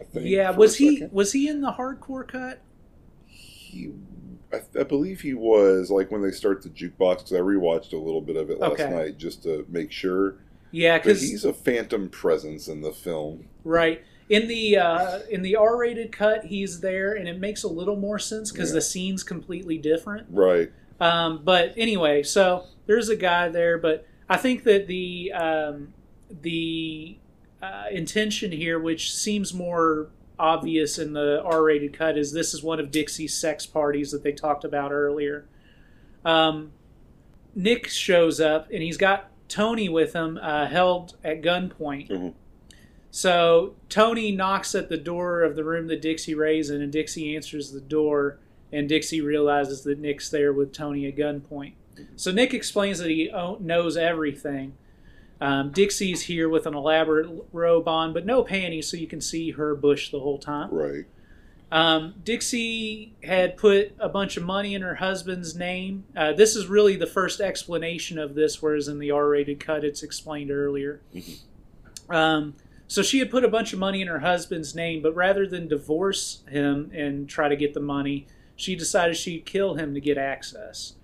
I 0.00 0.04
think, 0.04 0.26
yeah, 0.26 0.50
was 0.50 0.76
he 0.76 1.04
was 1.10 1.32
he 1.32 1.48
in 1.48 1.60
the 1.60 1.72
hardcore 1.72 2.26
cut? 2.26 2.60
He, 3.26 3.92
I, 4.52 4.60
I 4.80 4.82
believe 4.84 5.20
he 5.20 5.34
was 5.34 5.90
like 5.90 6.10
when 6.10 6.22
they 6.22 6.30
start 6.30 6.62
the 6.62 6.68
jukebox 6.68 7.18
because 7.18 7.32
I 7.32 7.40
rewatched 7.40 7.92
a 7.92 7.96
little 7.96 8.20
bit 8.20 8.36
of 8.36 8.50
it 8.50 8.58
last 8.60 8.72
Okay. 8.80 8.90
night 8.90 9.18
just 9.18 9.42
to 9.44 9.64
make 9.68 9.90
sure. 9.92 10.36
Yeah, 10.70 10.98
because 10.98 11.20
he's 11.22 11.44
a 11.44 11.52
phantom 11.52 12.08
presence 12.08 12.68
in 12.68 12.80
the 12.82 12.92
film. 12.92 13.48
right 13.64 14.02
in 14.28 14.48
the 14.48 14.76
uh, 14.76 15.20
in 15.30 15.42
the 15.42 15.54
R-rated 15.56 16.10
cut, 16.10 16.44
he's 16.46 16.80
there, 16.80 17.12
and 17.14 17.28
it 17.28 17.38
makes 17.38 17.62
a 17.62 17.68
little 17.68 17.94
more 17.96 18.18
sense 18.18 18.50
because 18.50 18.70
Yeah. 18.70 18.74
the 18.74 18.80
scene's 18.80 19.22
completely 19.22 19.78
different. 19.78 20.26
Right. 20.30 20.70
Um, 21.00 21.42
but 21.44 21.72
anyway, 21.76 22.22
so 22.24 22.64
there's 22.86 23.08
a 23.08 23.14
guy 23.16 23.48
there, 23.48 23.78
but 23.78 24.06
I 24.28 24.36
think 24.36 24.64
that 24.64 24.88
the 24.88 25.32
um, 25.32 25.92
the 26.42 27.16
uh, 27.62 27.84
intention 27.92 28.50
here, 28.50 28.78
which 28.80 29.14
seems 29.14 29.54
more 29.54 30.08
obvious 30.38 30.98
in 30.98 31.12
the 31.12 31.42
R-rated 31.42 31.92
cut, 31.92 32.18
is 32.18 32.32
this 32.32 32.52
is 32.52 32.62
one 32.62 32.80
of 32.80 32.90
Dixie's 32.90 33.34
sex 33.34 33.66
parties 33.66 34.10
that 34.10 34.22
they 34.22 34.32
talked 34.32 34.64
about 34.64 34.92
earlier. 34.92 35.46
Um, 36.24 36.72
Nick 37.54 37.88
shows 37.88 38.40
up 38.40 38.68
and 38.70 38.82
he's 38.82 38.96
got 38.96 39.30
Tony 39.48 39.88
with 39.88 40.12
him, 40.12 40.38
uh, 40.42 40.66
held 40.66 41.16
at 41.24 41.40
gunpoint. 41.40 42.10
Mhm. 42.10 42.34
So 43.10 43.74
Tony 43.88 44.32
knocks 44.32 44.74
at 44.74 44.88
the 44.88 44.98
door 44.98 45.42
of 45.42 45.56
the 45.56 45.64
room 45.64 45.86
that 45.86 46.02
Dixie 46.02 46.34
Ray's 46.34 46.68
in, 46.68 46.82
and 46.82 46.92
Dixie 46.92 47.34
answers 47.34 47.70
the 47.72 47.80
door, 47.80 48.38
and 48.72 48.88
Dixie 48.88 49.20
realizes 49.22 49.82
that 49.82 49.98
Nick's 49.98 50.28
there 50.28 50.52
with 50.52 50.72
Tony 50.72 51.06
at 51.06 51.16
gunpoint. 51.16 51.72
So 52.16 52.30
Nick 52.30 52.52
explains 52.52 52.98
that 52.98 53.08
he 53.08 53.30
knows 53.60 53.96
everything. 53.96 54.74
Um, 55.40 55.70
Dixie's 55.70 56.22
here 56.22 56.48
with 56.48 56.66
an 56.66 56.74
elaborate 56.74 57.28
robe 57.52 57.88
on, 57.88 58.12
but 58.12 58.24
no 58.24 58.42
panties, 58.42 58.88
so 58.88 58.96
you 58.96 59.06
can 59.06 59.20
see 59.20 59.50
her 59.52 59.74
bush 59.74 60.10
the 60.10 60.20
whole 60.20 60.38
time. 60.38 60.70
Right. 60.70 61.04
Um, 61.70 62.14
Dixie 62.22 63.14
had 63.24 63.56
put 63.56 63.92
a 63.98 64.08
bunch 64.08 64.36
of 64.36 64.44
money 64.44 64.74
in 64.74 64.82
her 64.82 64.94
husband's 64.94 65.56
name. 65.56 66.04
Uh, 66.16 66.32
this 66.32 66.54
is 66.56 66.68
really 66.68 66.96
the 66.96 67.06
first 67.06 67.40
explanation 67.40 68.18
of 68.18 68.34
this, 68.34 68.62
whereas 68.62 68.88
in 68.88 68.98
the 68.98 69.10
R-rated 69.10 69.60
cut, 69.60 69.84
it's 69.84 70.02
explained 70.02 70.50
earlier. 70.50 71.02
Um, 72.08 72.54
so 72.86 73.02
she 73.02 73.18
had 73.18 73.30
put 73.30 73.44
a 73.44 73.48
bunch 73.48 73.72
of 73.72 73.80
money 73.80 74.00
in 74.00 74.06
her 74.08 74.20
husband's 74.20 74.74
name, 74.74 75.02
but 75.02 75.14
rather 75.14 75.46
than 75.46 75.66
divorce 75.66 76.44
him 76.48 76.90
and 76.94 77.28
try 77.28 77.48
to 77.48 77.56
get 77.56 77.74
the 77.74 77.80
money, 77.80 78.26
she 78.54 78.76
decided 78.76 79.16
she'd 79.16 79.44
kill 79.44 79.74
him 79.74 79.92
to 79.92 80.00
get 80.00 80.16
access. 80.16 80.94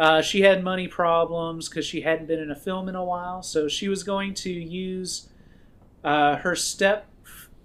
Uh, 0.00 0.22
she 0.22 0.40
had 0.40 0.64
money 0.64 0.88
problems 0.88 1.68
because 1.68 1.84
she 1.84 2.00
hadn't 2.00 2.24
been 2.26 2.40
in 2.40 2.50
a 2.50 2.56
film 2.56 2.88
in 2.88 2.94
a 2.94 3.04
while, 3.04 3.42
so 3.42 3.68
she 3.68 3.86
was 3.86 4.02
going 4.02 4.32
to 4.32 4.50
use 4.50 5.28
uh, 6.02 6.36
her 6.36 6.56
step, 6.56 7.06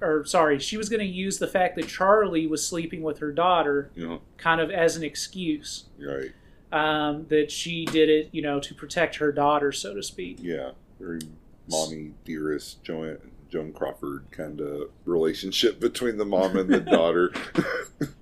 or 0.01 0.25
sorry, 0.25 0.59
she 0.59 0.75
was 0.75 0.89
going 0.89 0.99
to 0.99 1.05
use 1.05 1.39
the 1.39 1.47
fact 1.47 1.77
that 1.77 1.87
Charlie 1.87 2.45
was 2.45 2.67
sleeping 2.67 3.01
with 3.03 3.19
her 3.19 3.31
daughter 3.31 3.89
know. 3.95 4.21
kind 4.35 4.59
of 4.59 4.69
as 4.69 4.97
an 4.97 5.03
excuse 5.03 5.85
Right. 5.97 6.33
um, 6.73 7.25
that 7.29 7.51
she 7.51 7.85
did 7.85 8.09
it, 8.09 8.27
you 8.33 8.41
know, 8.41 8.59
to 8.59 8.75
protect 8.75 9.15
her 9.15 9.31
daughter, 9.31 9.71
so 9.71 9.93
to 9.93 10.03
speak. 10.03 10.39
Yeah. 10.41 10.71
Very 10.99 11.21
mommy 11.69 12.11
dearest 12.25 12.83
Joan 12.83 13.17
Joan 13.49 13.71
Crawford 13.73 14.25
kind 14.31 14.59
of 14.61 14.89
relationship 15.05 15.79
between 15.79 16.17
the 16.17 16.25
mom 16.25 16.57
and 16.57 16.69
the 16.69 16.79
daughter. 16.97 17.31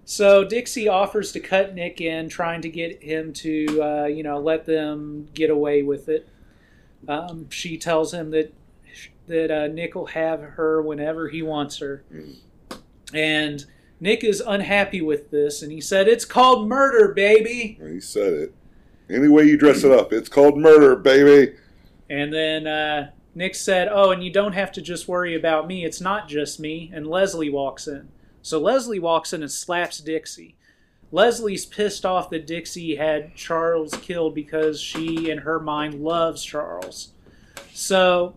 So 0.05 0.43
Dixie 0.43 0.87
offers 0.87 1.31
to 1.31 1.39
cut 1.39 1.73
Nick 1.73 2.01
in, 2.01 2.29
trying 2.29 2.61
to 2.61 2.69
get 2.69 3.01
him 3.03 3.33
to, 3.33 3.81
uh, 3.83 4.05
you 4.05 4.21
know, 4.23 4.39
let 4.39 4.65
them 4.65 5.27
get 5.33 5.49
away 5.49 5.81
with 5.81 6.09
it. 6.09 6.27
Um, 7.07 7.49
she 7.49 7.77
tells 7.77 8.13
him 8.13 8.31
that 8.31 8.53
that 9.27 9.49
uh, 9.51 9.67
Nick 9.67 9.95
will 9.95 10.07
have 10.07 10.41
her 10.41 10.81
whenever 10.81 11.29
he 11.29 11.41
wants 11.41 11.77
her, 11.79 12.03
Mm. 12.13 12.35
and 13.13 13.65
Nick 14.01 14.23
is 14.23 14.41
unhappy 14.45 15.01
with 15.01 15.31
this, 15.31 15.61
and 15.61 15.71
he 15.71 15.79
said, 15.79 16.07
"It's 16.09 16.25
called 16.25 16.67
murder, 16.67 17.13
baby." 17.13 17.79
he 17.81 18.01
said 18.01 18.33
it. 18.33 18.53
Any 19.09 19.29
way 19.29 19.45
you 19.45 19.57
dress 19.57 19.83
it 19.85 19.91
up, 19.91 20.11
it's 20.11 20.27
called 20.29 20.57
murder, 20.57 20.95
baby. 20.97 21.53
And 22.09 22.33
then 22.33 22.67
uh, 22.67 23.11
Nick 23.35 23.55
said, 23.55 23.87
"Oh, 23.91 24.11
and 24.11 24.23
you 24.23 24.31
don't 24.31 24.53
have 24.53 24.71
to 24.73 24.81
just 24.81 25.07
worry 25.07 25.35
about 25.35 25.67
me. 25.67 25.83
It's 25.85 26.01
not 26.01 26.27
just 26.27 26.59
me." 26.59 26.91
And 26.93 27.07
Leslie 27.07 27.49
walks 27.49 27.87
in. 27.87 28.09
So 28.41 28.59
Leslie 28.59 28.99
walks 28.99 29.33
in 29.33 29.41
and 29.41 29.51
slaps 29.51 29.99
Dixie. 29.99 30.55
Leslie's 31.11 31.65
pissed 31.65 32.05
off 32.05 32.29
that 32.31 32.47
Dixie 32.47 32.95
had 32.95 33.35
Charles 33.35 33.93
killed 34.01 34.33
because 34.33 34.81
she, 34.81 35.29
in 35.29 35.39
her 35.39 35.59
mind, 35.59 36.03
loves 36.03 36.43
Charles. 36.43 37.13
So 37.71 38.35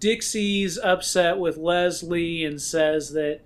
Dixie's 0.00 0.78
upset 0.78 1.38
with 1.38 1.56
Leslie 1.56 2.44
and 2.44 2.60
says 2.60 3.12
that, 3.12 3.40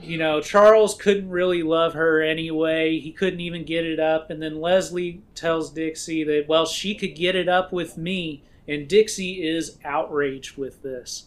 you 0.00 0.18
know, 0.18 0.40
Charles 0.40 0.94
couldn't 0.96 1.30
really 1.30 1.62
love 1.62 1.94
her 1.94 2.20
anyway. 2.20 2.98
He 2.98 3.12
couldn't 3.12 3.40
even 3.40 3.64
get 3.64 3.86
it 3.86 4.00
up. 4.00 4.28
And 4.28 4.42
then 4.42 4.60
Leslie 4.60 5.22
tells 5.34 5.70
Dixie 5.70 6.24
that, 6.24 6.46
well, 6.48 6.66
she 6.66 6.94
could 6.94 7.14
get 7.14 7.36
it 7.36 7.48
up 7.48 7.72
with 7.72 7.96
me. 7.96 8.42
And 8.68 8.88
Dixie 8.88 9.46
is 9.46 9.78
outraged 9.84 10.56
with 10.56 10.82
this. 10.82 11.26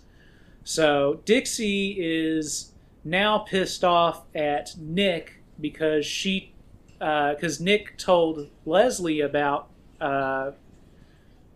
So 0.64 1.22
Dixie 1.26 1.98
is 2.00 2.72
now 3.04 3.40
pissed 3.40 3.84
off 3.84 4.24
at 4.34 4.76
Nick 4.80 5.44
because 5.60 6.06
she, 6.06 6.54
because 7.00 7.60
Nick 7.60 7.98
told 7.98 8.50
Leslie 8.66 9.22
about 9.22 9.70
uh, 10.02 10.52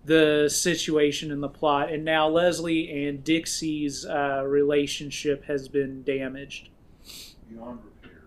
the 0.06 0.49
situation 0.51 1.31
and 1.31 1.41
the 1.41 1.49
plot, 1.49 1.91
and 1.91 2.03
now 2.06 2.27
Leslie 2.27 3.06
and 3.07 3.23
Dixie's 3.23 4.06
uh, 4.06 4.43
relationship 4.45 5.45
has 5.45 5.68
been 5.68 6.03
damaged, 6.03 6.69
Beyond 7.49 7.80
repair. 7.84 8.22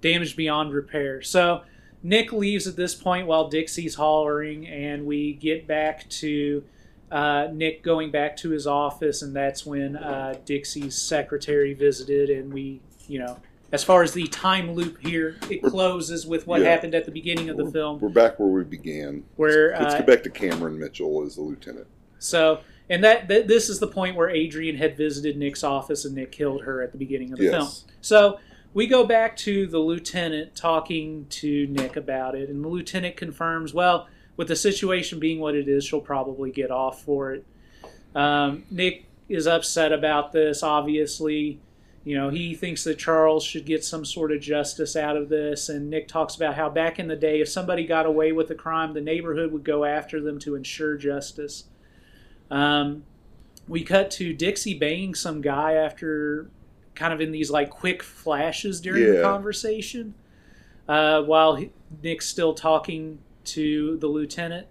damaged 0.00 0.36
beyond 0.36 0.72
repair. 0.74 1.22
So 1.22 1.62
Nick 2.02 2.32
leaves 2.32 2.66
at 2.66 2.76
this 2.76 2.94
point 2.94 3.26
while 3.26 3.48
Dixie's 3.48 3.94
hollering, 3.94 4.66
and 4.66 5.06
we 5.06 5.32
get 5.34 5.66
back 5.66 6.08
to 6.10 6.64
uh, 7.16 7.48
Nick 7.52 7.82
going 7.82 8.10
back 8.10 8.36
to 8.38 8.50
his 8.50 8.66
office, 8.66 9.22
and 9.22 9.34
that's 9.34 9.64
when 9.64 9.96
uh, 9.96 10.34
Dixie's 10.44 10.96
secretary 11.00 11.72
visited, 11.72 12.28
and 12.30 12.52
we, 12.52 12.80
you 13.08 13.18
know, 13.18 13.38
as 13.72 13.82
far 13.82 14.02
as 14.02 14.12
the 14.12 14.26
time 14.26 14.72
loop 14.72 14.98
here, 15.00 15.36
it 15.50 15.62
closes 15.62 16.26
with 16.26 16.46
what 16.46 16.60
Yeah. 16.60 16.68
happened 16.70 16.94
at 16.94 17.04
the 17.04 17.10
beginning 17.10 17.48
of 17.48 17.56
the 17.56 17.70
film, 17.70 17.98
We're 18.00 18.08
back 18.10 18.38
where 18.38 18.48
we 18.48 18.64
began. 18.64 19.24
where 19.36 19.70
Let's 19.70 19.94
uh, 19.94 19.98
get 19.98 20.06
back 20.06 20.22
to 20.24 20.30
Cameron 20.30 20.78
Mitchell 20.78 21.22
as 21.24 21.36
the 21.36 21.42
lieutenant. 21.42 21.86
so. 22.18 22.60
And 22.88 23.02
that, 23.02 23.26
that 23.26 23.48
this 23.48 23.68
is 23.68 23.80
the 23.80 23.88
point 23.88 24.14
where 24.14 24.28
Adrian 24.30 24.76
had 24.76 24.96
visited 24.96 25.36
Nick's 25.36 25.64
office 25.64 26.04
and 26.04 26.14
Nick 26.14 26.30
killed 26.30 26.62
her 26.62 26.82
at 26.82 26.92
the 26.92 26.98
beginning 26.98 27.32
of 27.32 27.38
the 27.40 27.48
film. 27.48 27.64
Yes. 27.64 27.84
So 28.00 28.38
we 28.74 28.86
go 28.86 29.04
back 29.04 29.36
to 29.38 29.66
the 29.66 29.80
lieutenant 29.80 30.54
talking 30.54 31.26
to 31.30 31.66
Nick 31.66 31.96
about 31.96 32.36
it, 32.36 32.48
and 32.48 32.62
the 32.62 32.68
lieutenant 32.68 33.16
confirms, 33.16 33.74
well, 33.74 34.06
with 34.36 34.48
the 34.48 34.56
situation 34.56 35.18
being 35.18 35.40
what 35.40 35.54
it 35.54 35.68
is, 35.68 35.84
she'll 35.84 36.00
probably 36.00 36.50
get 36.50 36.70
off 36.70 37.02
for 37.02 37.32
it. 37.32 37.44
Um, 38.14 38.64
Nick 38.70 39.06
is 39.28 39.46
upset 39.46 39.92
about 39.92 40.32
this, 40.32 40.62
obviously. 40.62 41.60
You 42.04 42.16
know, 42.16 42.28
he 42.28 42.54
thinks 42.54 42.84
that 42.84 42.98
Charles 42.98 43.42
should 43.42 43.66
get 43.66 43.84
some 43.84 44.04
sort 44.04 44.30
of 44.30 44.40
justice 44.40 44.94
out 44.94 45.16
of 45.16 45.28
this, 45.28 45.68
and 45.68 45.90
Nick 45.90 46.06
talks 46.06 46.36
about 46.36 46.54
how 46.54 46.70
back 46.70 46.98
in 47.00 47.08
the 47.08 47.16
day, 47.16 47.40
if 47.40 47.48
somebody 47.48 47.84
got 47.84 48.06
away 48.06 48.30
with 48.30 48.48
a 48.50 48.54
crime, 48.54 48.94
the 48.94 49.00
neighborhood 49.00 49.50
would 49.52 49.64
go 49.64 49.84
after 49.84 50.20
them 50.20 50.38
to 50.40 50.54
ensure 50.54 50.96
justice. 50.96 51.64
Um, 52.48 53.02
we 53.66 53.82
cut 53.82 54.12
to 54.12 54.32
Dixie 54.32 54.78
banging 54.78 55.16
some 55.16 55.40
guy 55.40 55.72
after 55.72 56.48
kind 56.94 57.12
of 57.12 57.20
in 57.20 57.32
these 57.32 57.50
like 57.50 57.70
quick 57.70 58.04
flashes 58.04 58.80
during 58.80 59.16
the 59.16 59.22
conversation, 59.22 60.14
uh, 60.88 61.22
while 61.22 61.56
he, 61.56 61.72
Nick's 62.02 62.26
still 62.26 62.54
talking 62.54 63.18
to 63.46 63.96
the 63.98 64.06
lieutenant. 64.06 64.66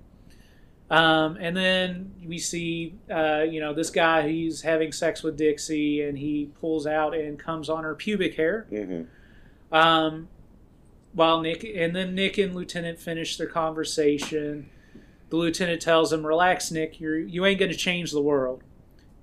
Um, 0.90 1.38
and 1.40 1.58
then 1.58 2.14
we 2.24 2.38
see, 2.38 2.96
uh, 3.10 3.42
you 3.42 3.60
know, 3.60 3.74
this 3.74 3.90
guy. 3.90 4.28
He's 4.28 4.62
having 4.62 4.92
sex 4.92 5.24
with 5.24 5.36
Dixie, 5.36 6.02
and 6.04 6.18
he 6.18 6.52
pulls 6.60 6.86
out 6.86 7.16
and 7.16 7.40
comes 7.40 7.70
on 7.70 7.84
her 7.84 7.96
pubic 7.96 8.36
hair. 8.36 8.68
hmm 8.70 9.04
Um, 9.72 10.28
while 11.14 11.42
Nick 11.42 11.64
and 11.64 11.96
then 11.96 12.14
Nick 12.14 12.38
and 12.38 12.54
Lieutenant 12.54 13.00
finish 13.00 13.38
their 13.38 13.48
conversation. 13.48 14.70
The 15.30 15.38
lieutenant 15.38 15.82
tells 15.82 16.14
him, 16.14 16.26
"Relax, 16.26 16.72
Nick. 16.72 17.00
You're 17.00 17.18
you 17.18 17.46
ain't 17.46 17.60
going 17.60 17.72
to 17.72 17.78
change 17.78 18.12
the 18.12 18.22
world." 18.22 18.64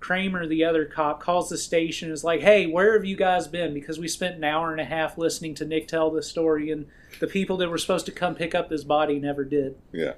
Kramer, 0.02 0.46
the 0.46 0.64
other 0.64 0.84
cop, 0.84 1.20
calls 1.22 1.48
the 1.48 1.56
station. 1.56 2.08
and 2.08 2.12
Is 2.14 2.24
like, 2.24 2.40
"Hey, 2.40 2.66
where 2.66 2.92
have 2.94 3.04
you 3.04 3.16
guys 3.16 3.46
been? 3.48 3.72
Because 3.72 3.98
we 3.98 4.08
spent 4.08 4.36
an 4.36 4.44
hour 4.44 4.72
and 4.72 4.80
a 4.80 4.84
half 4.84 5.16
listening 5.16 5.54
to 5.54 5.64
Nick 5.64 5.88
tell 5.88 6.10
this 6.10 6.26
story, 6.28 6.70
and 6.70 6.86
the 7.20 7.26
people 7.26 7.56
that 7.58 7.70
were 7.70 7.78
supposed 7.78 8.06
to 8.06 8.12
come 8.12 8.34
pick 8.34 8.54
up 8.54 8.68
this 8.68 8.84
body 8.84 9.18
never 9.18 9.44
did." 9.44 9.76
Yeah. 9.92 10.14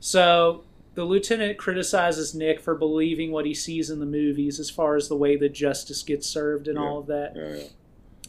So 0.00 0.64
the 0.94 1.04
lieutenant 1.04 1.58
criticizes 1.58 2.34
Nick 2.34 2.60
for 2.60 2.74
believing 2.74 3.32
what 3.32 3.46
he 3.46 3.54
sees 3.54 3.90
in 3.90 4.00
the 4.00 4.06
movies, 4.06 4.60
as 4.60 4.70
far 4.70 4.96
as 4.96 5.08
the 5.08 5.16
way 5.16 5.36
that 5.36 5.52
justice 5.52 6.02
gets 6.02 6.26
served 6.26 6.68
and 6.68 6.76
Yeah. 6.78 6.84
all 6.84 6.98
of 7.00 7.06
that. 7.06 7.32
Yeah, 7.34 7.56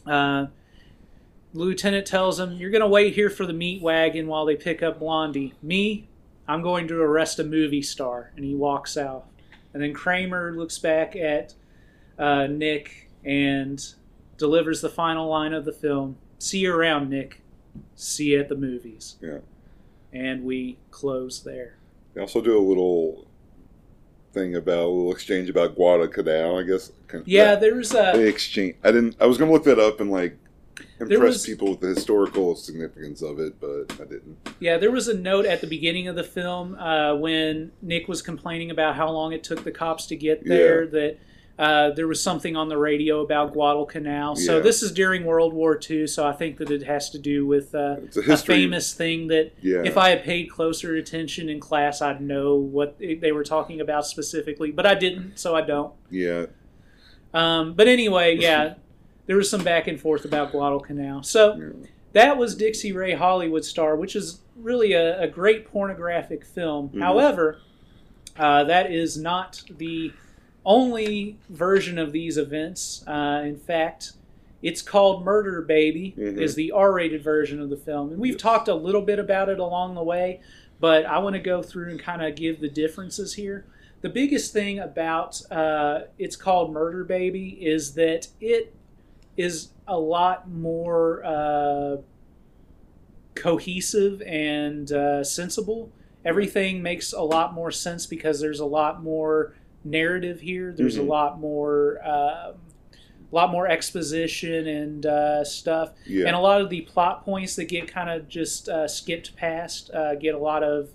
yeah. 0.06 0.12
Uh, 0.40 0.46
Lieutenant 1.54 2.06
tells 2.06 2.38
him, 2.38 2.52
You're 2.54 2.70
going 2.70 2.82
to 2.82 2.86
wait 2.88 3.14
here 3.14 3.30
for 3.30 3.46
the 3.46 3.52
meat 3.54 3.80
wagon 3.82 4.26
while 4.26 4.44
they 4.44 4.54
pick 4.56 4.82
up 4.82 4.98
Blondie. 4.98 5.54
Me, 5.62 6.06
I'm 6.46 6.60
going 6.62 6.86
to 6.88 7.00
arrest 7.00 7.38
a 7.38 7.44
movie 7.44 7.80
star. 7.82 8.32
And 8.36 8.44
he 8.44 8.54
walks 8.54 8.96
out. 8.98 9.26
And 9.74 9.82
then 9.82 9.92
Kramer 9.92 10.52
looks 10.52 10.78
back 10.78 11.14
at 11.16 11.54
uh, 12.18 12.46
Nick 12.46 13.10
and 13.24 13.84
delivers 14.36 14.80
the 14.80 14.88
final 14.88 15.28
line 15.28 15.52
of 15.52 15.64
the 15.64 15.72
film 15.72 16.16
See 16.38 16.60
you 16.60 16.74
around, 16.74 17.10
Nick. 17.10 17.42
See 17.96 18.32
you 18.32 18.40
at 18.40 18.48
the 18.48 18.56
movies. 18.56 19.16
Yeah. 19.20 19.38
And 20.12 20.44
we 20.44 20.78
close 20.90 21.42
there. 21.42 21.76
They 22.14 22.20
also 22.20 22.40
do 22.40 22.56
a 22.56 22.62
little 22.62 23.26
thing 24.32 24.54
about 24.54 24.78
a 24.78 24.86
little 24.86 25.12
exchange 25.12 25.50
about 25.50 25.74
Guadalcanal, 25.74 26.58
I 26.58 26.62
guess. 26.62 26.92
Yeah, 27.24 27.56
there's 27.56 27.92
a. 27.92 28.12
they 28.14 28.28
exchange. 28.28 28.76
I 28.84 28.92
didn't. 28.92 29.16
I 29.20 29.26
was 29.26 29.36
going 29.36 29.48
to 29.48 29.52
look 29.52 29.64
that 29.64 29.78
up 29.78 30.00
and 30.00 30.10
like 30.10 30.38
impress 31.00 31.20
was- 31.20 31.46
people 31.46 31.70
with 31.70 31.80
the 31.80 31.88
historical 31.88 32.54
significance 32.56 33.22
of 33.22 33.38
it, 33.38 33.60
but 33.60 33.92
I 34.00 34.04
didn't. 34.04 34.36
Yeah, 34.60 34.78
there 34.78 34.90
was 34.90 35.08
a 35.08 35.14
note 35.16 35.46
at 35.46 35.60
the 35.60 35.66
beginning 35.66 36.08
of 36.08 36.16
the 36.16 36.24
film 36.24 36.74
uh, 36.76 37.14
when 37.16 37.72
Nick 37.82 38.08
was 38.08 38.22
complaining 38.22 38.70
about 38.70 38.94
how 38.96 39.10
long 39.10 39.32
it 39.32 39.42
took 39.44 39.64
the 39.64 39.72
cops 39.72 40.06
to 40.06 40.16
get 40.16 40.44
there. 40.44 40.84
Yeah. 40.84 40.90
That 40.90 41.18
uh, 41.58 41.90
there 41.90 42.06
was 42.06 42.22
something 42.22 42.54
on 42.54 42.68
the 42.68 42.78
radio 42.78 43.20
about 43.20 43.52
Guadalcanal. 43.52 44.36
So 44.36 44.58
Yeah. 44.58 44.62
this 44.62 44.80
is 44.80 44.92
during 44.92 45.24
World 45.24 45.52
War 45.52 45.76
II. 45.90 46.06
So 46.06 46.24
I 46.24 46.30
think 46.32 46.56
that 46.58 46.70
it 46.70 46.84
has 46.84 47.10
to 47.10 47.18
do 47.18 47.46
with 47.46 47.74
uh, 47.74 47.96
a 48.28 48.32
a 48.32 48.36
famous 48.36 48.94
thing 48.94 49.26
that 49.26 49.50
Yeah. 49.60 49.82
if 49.84 49.96
I 49.98 50.10
had 50.10 50.22
paid 50.22 50.50
closer 50.50 50.94
attention 50.94 51.48
in 51.48 51.58
class, 51.58 52.00
I'd 52.00 52.20
know 52.20 52.54
what 52.54 52.96
they 53.00 53.32
were 53.32 53.42
talking 53.42 53.80
about 53.80 54.06
specifically. 54.06 54.70
But 54.70 54.86
I 54.86 54.94
didn't, 54.94 55.40
so 55.40 55.56
I 55.56 55.62
don't. 55.62 55.92
yeah. 56.10 56.46
Um, 57.34 57.74
but 57.74 57.88
anyway, 57.88 58.36
yeah, 58.38 58.74
there 59.28 59.36
was 59.36 59.48
some 59.48 59.62
back 59.62 59.86
and 59.86 60.00
forth 60.00 60.24
about 60.24 60.50
Guadalcanal. 60.50 61.22
So 61.22 61.72
that 62.14 62.36
was 62.36 62.56
Dixie 62.56 62.92
Ray 62.92 63.12
Hollywood 63.14 63.64
Star, 63.64 63.94
which 63.94 64.16
is 64.16 64.40
really 64.56 64.94
a, 64.94 65.20
a 65.20 65.28
great 65.28 65.66
pornographic 65.68 66.44
film. 66.44 66.88
Mhm. 66.88 67.00
However, 67.00 67.58
uh, 68.36 68.64
that 68.64 68.90
is 68.90 69.16
not 69.16 69.62
the 69.76 70.12
only 70.64 71.36
version 71.50 71.98
of 71.98 72.10
these 72.12 72.36
events. 72.38 73.04
Uh, 73.06 73.42
in 73.44 73.56
fact, 73.56 74.12
it's 74.62 74.82
called 74.82 75.24
Murder 75.24 75.62
Baby, 75.62 76.14
Mhm. 76.18 76.40
is 76.40 76.54
the 76.56 76.72
R-rated 76.72 77.22
version 77.22 77.60
of 77.60 77.70
the 77.70 77.76
film, 77.76 78.10
and 78.10 78.18
we've 78.18 78.32
Yes. 78.32 78.42
talked 78.42 78.66
a 78.68 78.74
little 78.74 79.02
bit 79.02 79.18
about 79.18 79.48
it 79.48 79.58
along 79.60 79.94
the 79.94 80.02
way. 80.02 80.40
But 80.80 81.04
I 81.06 81.18
want 81.18 81.34
to 81.34 81.40
go 81.40 81.62
through 81.62 81.90
and 81.90 82.00
kind 82.00 82.22
of 82.24 82.34
give 82.34 82.60
the 82.60 82.68
differences 82.68 83.34
here. 83.34 83.66
The 84.00 84.08
biggest 84.08 84.52
thing 84.52 84.78
about 84.78 85.42
uh, 85.50 86.02
it's 86.18 86.36
called 86.36 86.72
Murder 86.72 87.04
Baby 87.04 87.58
is 87.60 87.94
that 87.94 88.28
it 88.40 88.72
is 89.38 89.68
a 89.86 89.98
lot 89.98 90.50
more 90.50 91.24
uh, 91.24 91.96
cohesive 93.34 94.20
and 94.22 94.90
uh, 94.92 95.22
sensible. 95.24 95.90
Everything 96.24 96.82
makes 96.82 97.12
a 97.12 97.22
lot 97.22 97.54
more 97.54 97.70
sense 97.70 98.04
because 98.04 98.40
there's 98.40 98.60
a 98.60 98.66
lot 98.66 99.02
more 99.02 99.54
narrative 99.84 100.40
here. 100.40 100.74
There's 100.76 100.96
Mhm. 100.98 101.02
a 101.02 101.02
lot 101.04 101.38
more, 101.40 101.98
um, 102.04 102.56
a 103.30 103.34
lot 103.34 103.50
more 103.50 103.68
exposition 103.68 104.66
and 104.66 105.06
uh, 105.06 105.44
stuff, 105.44 105.92
Yeah. 106.04 106.26
and 106.26 106.34
a 106.34 106.40
lot 106.40 106.60
of 106.60 106.68
the 106.68 106.80
plot 106.82 107.24
points 107.24 107.54
that 107.56 107.66
get 107.66 107.86
kind 107.86 108.10
of 108.10 108.28
just 108.28 108.68
uh, 108.68 108.88
skipped 108.88 109.36
past 109.36 109.90
uh, 109.94 110.16
get 110.16 110.34
a 110.34 110.38
lot 110.38 110.62
of 110.62 110.90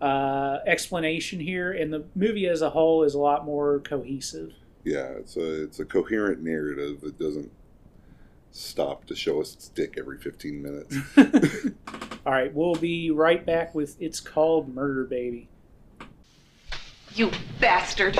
uh, 0.00 0.58
explanation 0.66 1.40
here. 1.40 1.72
And 1.72 1.92
the 1.92 2.04
movie 2.14 2.46
as 2.46 2.62
a 2.62 2.70
whole 2.70 3.02
is 3.02 3.14
a 3.14 3.18
lot 3.18 3.44
more 3.44 3.80
cohesive. 3.80 4.52
yeah. 4.84 5.08
It's 5.18 5.36
a 5.36 5.62
it's 5.64 5.80
a 5.80 5.84
coherent 5.84 6.40
narrative 6.42 7.00
that 7.02 7.18
doesn't 7.18 7.50
stop 8.50 9.04
to 9.06 9.14
show 9.14 9.40
us 9.40 9.54
its 9.54 9.68
dick 9.68 9.94
every 9.98 10.18
fifteen 10.18 10.62
minutes. 10.62 10.96
All 12.26 12.32
right, 12.32 12.52
we'll 12.54 12.74
be 12.74 13.10
right 13.10 13.44
back 13.44 13.74
with 13.74 13.96
It's 14.00 14.20
Called 14.20 14.74
Murder 14.74 15.04
Baby. 15.04 15.48
You 17.14 17.30
bastard. 17.60 18.16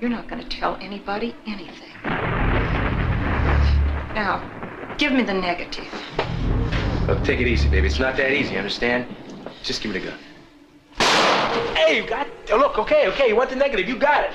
You're 0.00 0.10
not 0.10 0.28
going 0.28 0.42
to 0.42 0.48
tell 0.48 0.76
anybody 0.76 1.34
anything. 1.46 1.90
Now, 4.14 4.94
give 4.98 5.12
me 5.12 5.22
the 5.22 5.34
negative. 5.34 5.86
Look, 7.06 7.22
take 7.24 7.40
it 7.40 7.46
easy, 7.46 7.68
baby. 7.68 7.86
It's 7.86 7.98
not 7.98 8.16
that 8.16 8.32
easy, 8.32 8.56
understand? 8.56 9.06
Just 9.62 9.82
give 9.82 9.92
me 9.92 9.98
the 9.98 10.06
gun. 10.06 10.18
Hey, 11.74 12.02
you 12.02 12.08
got. 12.08 12.26
oh, 12.52 12.56
Look, 12.56 12.78
okay, 12.78 13.08
okay. 13.08 13.28
You 13.28 13.36
want 13.36 13.50
the 13.50 13.56
negative? 13.56 13.88
You 13.88 13.96
got 13.96 14.24
it. 14.24 14.30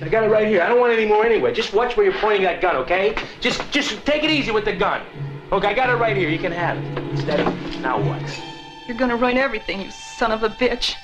I 0.00 0.08
got 0.08 0.24
it 0.24 0.28
right 0.28 0.46
here. 0.46 0.62
I 0.62 0.68
don't 0.68 0.80
want 0.80 0.92
any 0.92 1.06
more 1.06 1.24
anyway. 1.24 1.52
Just 1.52 1.72
watch 1.72 1.96
where 1.96 2.04
you're 2.04 2.18
pointing 2.20 2.42
that 2.42 2.60
gun, 2.60 2.76
okay? 2.76 3.14
Just, 3.40 3.70
just 3.70 4.04
take 4.06 4.24
it 4.24 4.30
easy 4.30 4.50
with 4.50 4.64
the 4.64 4.72
gun. 4.72 5.02
Look, 5.50 5.64
I 5.64 5.74
got 5.74 5.90
it 5.90 5.94
right 5.94 6.16
here. 6.16 6.30
You 6.30 6.38
can 6.38 6.52
have 6.52 6.78
it. 6.78 7.18
Steady. 7.18 7.44
Now 7.80 8.00
what? 8.00 8.42
You're 8.86 8.96
to 9.10 9.16
ruin 9.16 9.36
everything, 9.36 9.80
you 9.82 9.90
son 9.90 10.32
of 10.32 10.42
a 10.42 10.48
bitch. 10.48 10.94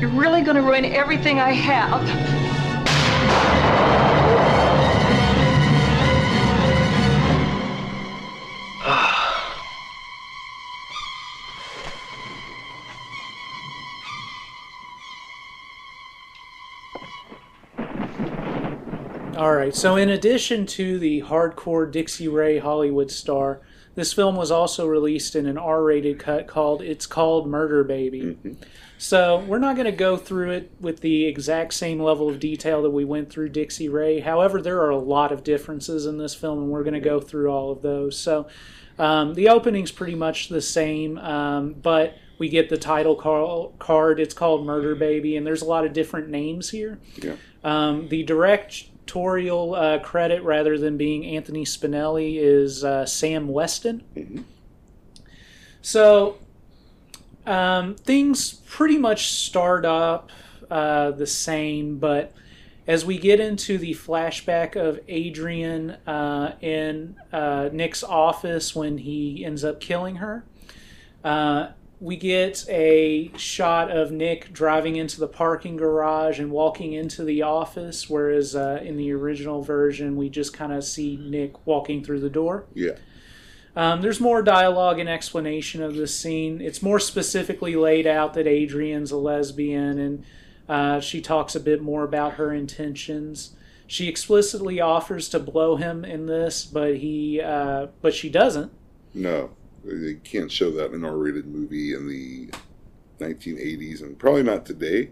You're 0.00 0.10
really 0.10 0.42
to 0.56 0.62
ruin 0.62 0.84
everything 0.84 1.40
I 1.40 1.52
have. 1.52 2.06
All 19.46 19.54
right, 19.54 19.72
so 19.72 19.94
in 19.94 20.10
addition 20.10 20.66
to 20.66 20.98
the 20.98 21.22
hardcore 21.22 21.88
Dixie 21.88 22.26
Ray 22.26 22.58
Hollywood 22.58 23.12
star, 23.12 23.60
this 23.94 24.12
film 24.12 24.34
was 24.34 24.50
also 24.50 24.88
released 24.88 25.36
in 25.36 25.46
an 25.46 25.56
R 25.56 25.84
rated 25.84 26.18
cut 26.18 26.48
called 26.48 26.82
It's 26.82 27.06
Called 27.06 27.46
Murder 27.46 27.84
Baby. 27.84 28.36
So 28.98 29.38
we're 29.46 29.60
not 29.60 29.76
going 29.76 29.86
to 29.86 29.92
go 29.92 30.16
through 30.16 30.50
it 30.50 30.72
with 30.80 30.98
the 30.98 31.26
exact 31.26 31.74
same 31.74 32.00
level 32.00 32.28
of 32.28 32.40
detail 32.40 32.82
that 32.82 32.90
we 32.90 33.04
went 33.04 33.30
through 33.30 33.50
Dixie 33.50 33.88
Ray. 33.88 34.18
However, 34.18 34.60
there 34.60 34.80
are 34.80 34.90
a 34.90 34.98
lot 34.98 35.30
of 35.30 35.44
differences 35.44 36.06
in 36.06 36.18
this 36.18 36.34
film, 36.34 36.58
and 36.58 36.68
we're 36.68 36.82
going 36.82 36.94
to 36.94 37.00
go 37.00 37.20
through 37.20 37.48
all 37.48 37.70
of 37.70 37.82
those. 37.82 38.18
So 38.18 38.48
um, 38.98 39.34
the 39.34 39.48
opening's 39.48 39.92
pretty 39.92 40.16
much 40.16 40.48
the 40.48 40.60
same, 40.60 41.18
um, 41.18 41.74
but 41.74 42.16
we 42.40 42.48
get 42.48 42.68
the 42.68 42.78
title 42.78 43.14
car- 43.14 43.70
card. 43.78 44.18
It's 44.18 44.34
called 44.34 44.66
Murder 44.66 44.96
Baby, 44.96 45.36
and 45.36 45.46
there's 45.46 45.62
a 45.62 45.66
lot 45.66 45.86
of 45.86 45.92
different 45.92 46.30
names 46.30 46.70
here. 46.70 46.98
Yeah. 47.22 47.36
Um, 47.62 48.08
the 48.08 48.24
directorial 49.06 49.74
uh, 49.74 49.98
credit, 50.00 50.42
rather 50.42 50.78
than 50.78 50.96
being 50.96 51.24
Anthony 51.24 51.64
Spinelli, 51.64 52.38
is 52.38 52.84
uh, 52.84 53.06
Sam 53.06 53.48
Weston. 53.48 54.02
Mhm. 54.16 54.44
So 55.80 56.38
um, 57.46 57.94
things 57.94 58.54
pretty 58.66 58.98
much 58.98 59.30
start 59.32 59.84
up 59.84 60.30
uh, 60.68 61.12
the 61.12 61.26
same, 61.26 61.98
but 61.98 62.32
as 62.88 63.04
we 63.04 63.18
get 63.18 63.40
into 63.40 63.78
the 63.78 63.94
flashback 63.94 64.76
of 64.76 65.00
Adrian 65.08 65.90
uh, 66.06 66.54
in 66.60 67.16
uh, 67.32 67.68
Nick's 67.72 68.02
office 68.02 68.74
when 68.74 68.98
he 68.98 69.44
ends 69.44 69.64
up 69.64 69.80
killing 69.80 70.16
her, 70.16 70.44
uh, 71.22 71.68
we 71.98 72.16
get 72.16 72.64
a 72.68 73.30
shot 73.36 73.90
of 73.90 74.12
Nick 74.12 74.52
driving 74.52 74.96
into 74.96 75.18
the 75.18 75.28
parking 75.28 75.76
garage 75.76 76.38
and 76.38 76.50
walking 76.50 76.92
into 76.92 77.24
the 77.24 77.42
office, 77.42 78.08
whereas 78.10 78.54
uh, 78.54 78.80
in 78.82 78.96
the 78.96 79.12
original 79.12 79.62
version, 79.62 80.16
we 80.16 80.28
just 80.28 80.52
kind 80.52 80.72
of 80.72 80.84
see 80.84 81.16
Nick 81.16 81.66
walking 81.66 82.04
through 82.04 82.20
the 82.20 82.30
door. 82.30 82.66
Yeah. 82.74 82.96
Um, 83.74 84.02
there's 84.02 84.20
more 84.20 84.42
dialogue 84.42 84.98
and 84.98 85.08
explanation 85.08 85.82
of 85.82 85.96
this 85.96 86.14
scene. 86.14 86.60
It's 86.60 86.82
more 86.82 86.98
specifically 86.98 87.76
laid 87.76 88.06
out 88.06 88.34
that 88.34 88.46
Adrian's 88.46 89.10
a 89.10 89.16
lesbian, 89.16 89.98
and 89.98 90.24
uh, 90.68 91.00
she 91.00 91.20
talks 91.20 91.54
a 91.54 91.60
bit 91.60 91.82
more 91.82 92.04
about 92.04 92.34
her 92.34 92.52
intentions. 92.52 93.54
She 93.86 94.08
explicitly 94.08 94.80
offers 94.80 95.28
to 95.30 95.38
blow 95.38 95.76
him 95.76 96.04
in 96.04 96.26
this, 96.26 96.64
but 96.64 96.96
he, 96.96 97.40
uh, 97.40 97.88
but 98.02 98.14
she 98.14 98.28
doesn't. 98.28 98.72
No, 99.14 99.50
they 99.86 100.14
can't 100.14 100.50
show 100.50 100.70
that 100.72 100.86
in 100.86 100.94
an 100.94 101.04
R-rated 101.04 101.46
movie 101.46 101.94
in 101.94 102.08
the 102.08 102.50
1980s, 103.20 104.02
and 104.02 104.18
probably 104.18 104.42
not 104.42 104.66
today. 104.66 105.10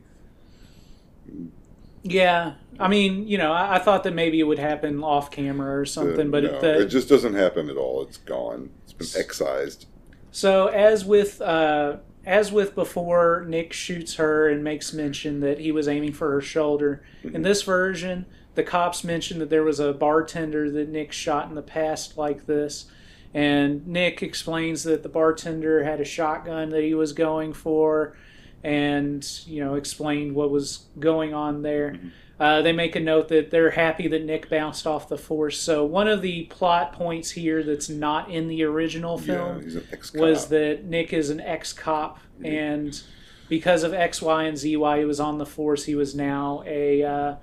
Yeah, 2.02 2.55
I 2.78 2.88
mean, 2.88 3.26
you 3.26 3.38
know, 3.38 3.52
I, 3.52 3.76
I 3.76 3.78
thought 3.78 4.05
that 4.05 4.14
maybe 4.14 4.38
it 4.38 4.44
would 4.44 4.59
happen 4.59 5.02
off 5.02 5.30
camera 5.30 5.80
or 5.80 5.86
something, 5.86 6.28
Uh, 6.28 6.30
but 6.30 6.44
no, 6.44 6.51
it, 6.51 6.60
the, 6.60 6.80
it 6.82 6.86
just 6.86 7.09
doesn't 7.09 7.34
happen 7.34 7.70
at 7.70 7.76
all. 7.76 8.02
It's 8.02 8.18
gone. 8.18 8.70
It's 8.82 8.92
been 8.92 9.20
excised. 9.20 9.86
So 10.30 10.66
as 10.66 11.05
with 11.05 11.40
uh, 11.40 11.96
as 12.26 12.52
with 12.52 12.74
before, 12.74 13.44
Nick 13.48 13.72
shoots 13.72 14.16
her 14.16 14.48
and 14.48 14.62
makes 14.64 14.92
mention 14.92 15.40
that 15.40 15.60
he 15.60 15.72
was 15.72 15.88
aiming 15.88 16.12
for 16.12 16.30
her 16.32 16.40
shoulder. 16.40 17.02
In 17.22 17.42
this 17.42 17.62
version, 17.62 18.26
the 18.55 18.62
cops 18.62 19.05
mention 19.05 19.38
that 19.38 19.48
there 19.51 19.62
was 19.62 19.80
a 19.80 19.92
bartender 19.92 20.70
that 20.70 20.88
Nick 20.88 21.12
shot 21.12 21.48
in 21.48 21.55
the 21.55 21.62
past 21.62 22.18
like 22.18 22.46
this, 22.46 22.86
and 23.35 23.86
Nick 23.86 24.23
explains 24.23 24.85
that 24.85 25.02
the 25.02 25.09
bartender 25.09 25.82
had 25.85 26.01
a 26.01 26.05
shotgun 26.05 26.70
that 26.70 26.82
he 26.82 26.94
was 26.94 27.12
going 27.12 27.52
for, 27.52 28.16
and 28.62 29.28
you 29.47 29.62
know 29.62 29.74
explained 29.74 30.35
what 30.35 30.51
was 30.51 30.86
going 30.98 31.35
on 31.35 31.62
there. 31.62 31.98
Uh, 32.39 32.62
they 32.62 32.73
make 32.73 32.97
a 32.97 33.01
note 33.01 33.28
that 33.28 33.51
they're 33.51 33.70
happy 33.70 34.09
that 34.09 34.24
Nick 34.24 34.51
bounced 34.51 34.86
off 34.86 35.09
the 35.09 35.16
force. 35.19 35.61
So 35.61 35.85
one 35.85 36.09
of 36.09 36.20
the 36.20 36.44
plot 36.44 36.93
points 36.93 37.31
here 37.31 37.62
that's 37.62 37.89
not 37.89 38.28
in 38.28 38.48
the 38.48 38.65
original 38.65 39.19
film 39.19 39.62
Yeah, 39.65 39.81
ex-cop. 39.93 40.20
was 40.20 40.48
that 40.48 40.85
Nick 40.85 41.12
is 41.12 41.31
an 41.31 41.40
ex 41.40 41.73
cop, 41.73 42.19
and 42.43 43.01
because 43.48 43.82
of 43.82 43.93
X, 43.94 44.23
Y, 44.23 44.44
and 44.44 44.56
Z, 44.59 44.77
why 44.77 44.98
he 44.98 45.05
was 45.05 45.20
on 45.20 45.39
the 45.39 45.47
force, 45.47 45.85
he 45.85 45.94
was 45.94 46.15
now 46.15 46.62
a 46.66 47.02
uh, 47.05 47.35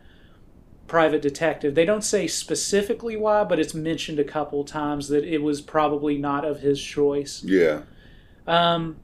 private 0.91 1.21
detective. 1.21 1.73
They 1.73 1.85
don't 1.85 2.03
say 2.03 2.27
specifically 2.27 3.15
why, 3.15 3.45
but 3.45 3.59
it's 3.59 3.73
mentioned 3.73 4.19
a 4.19 4.25
couple 4.25 4.65
times 4.65 5.07
that 5.07 5.23
it 5.23 5.41
was 5.41 5.61
probably 5.61 6.17
not 6.17 6.43
of 6.43 6.59
his 6.59 6.83
choice. 6.83 7.41
Yeah, 7.45 7.83
Um, 8.45 8.97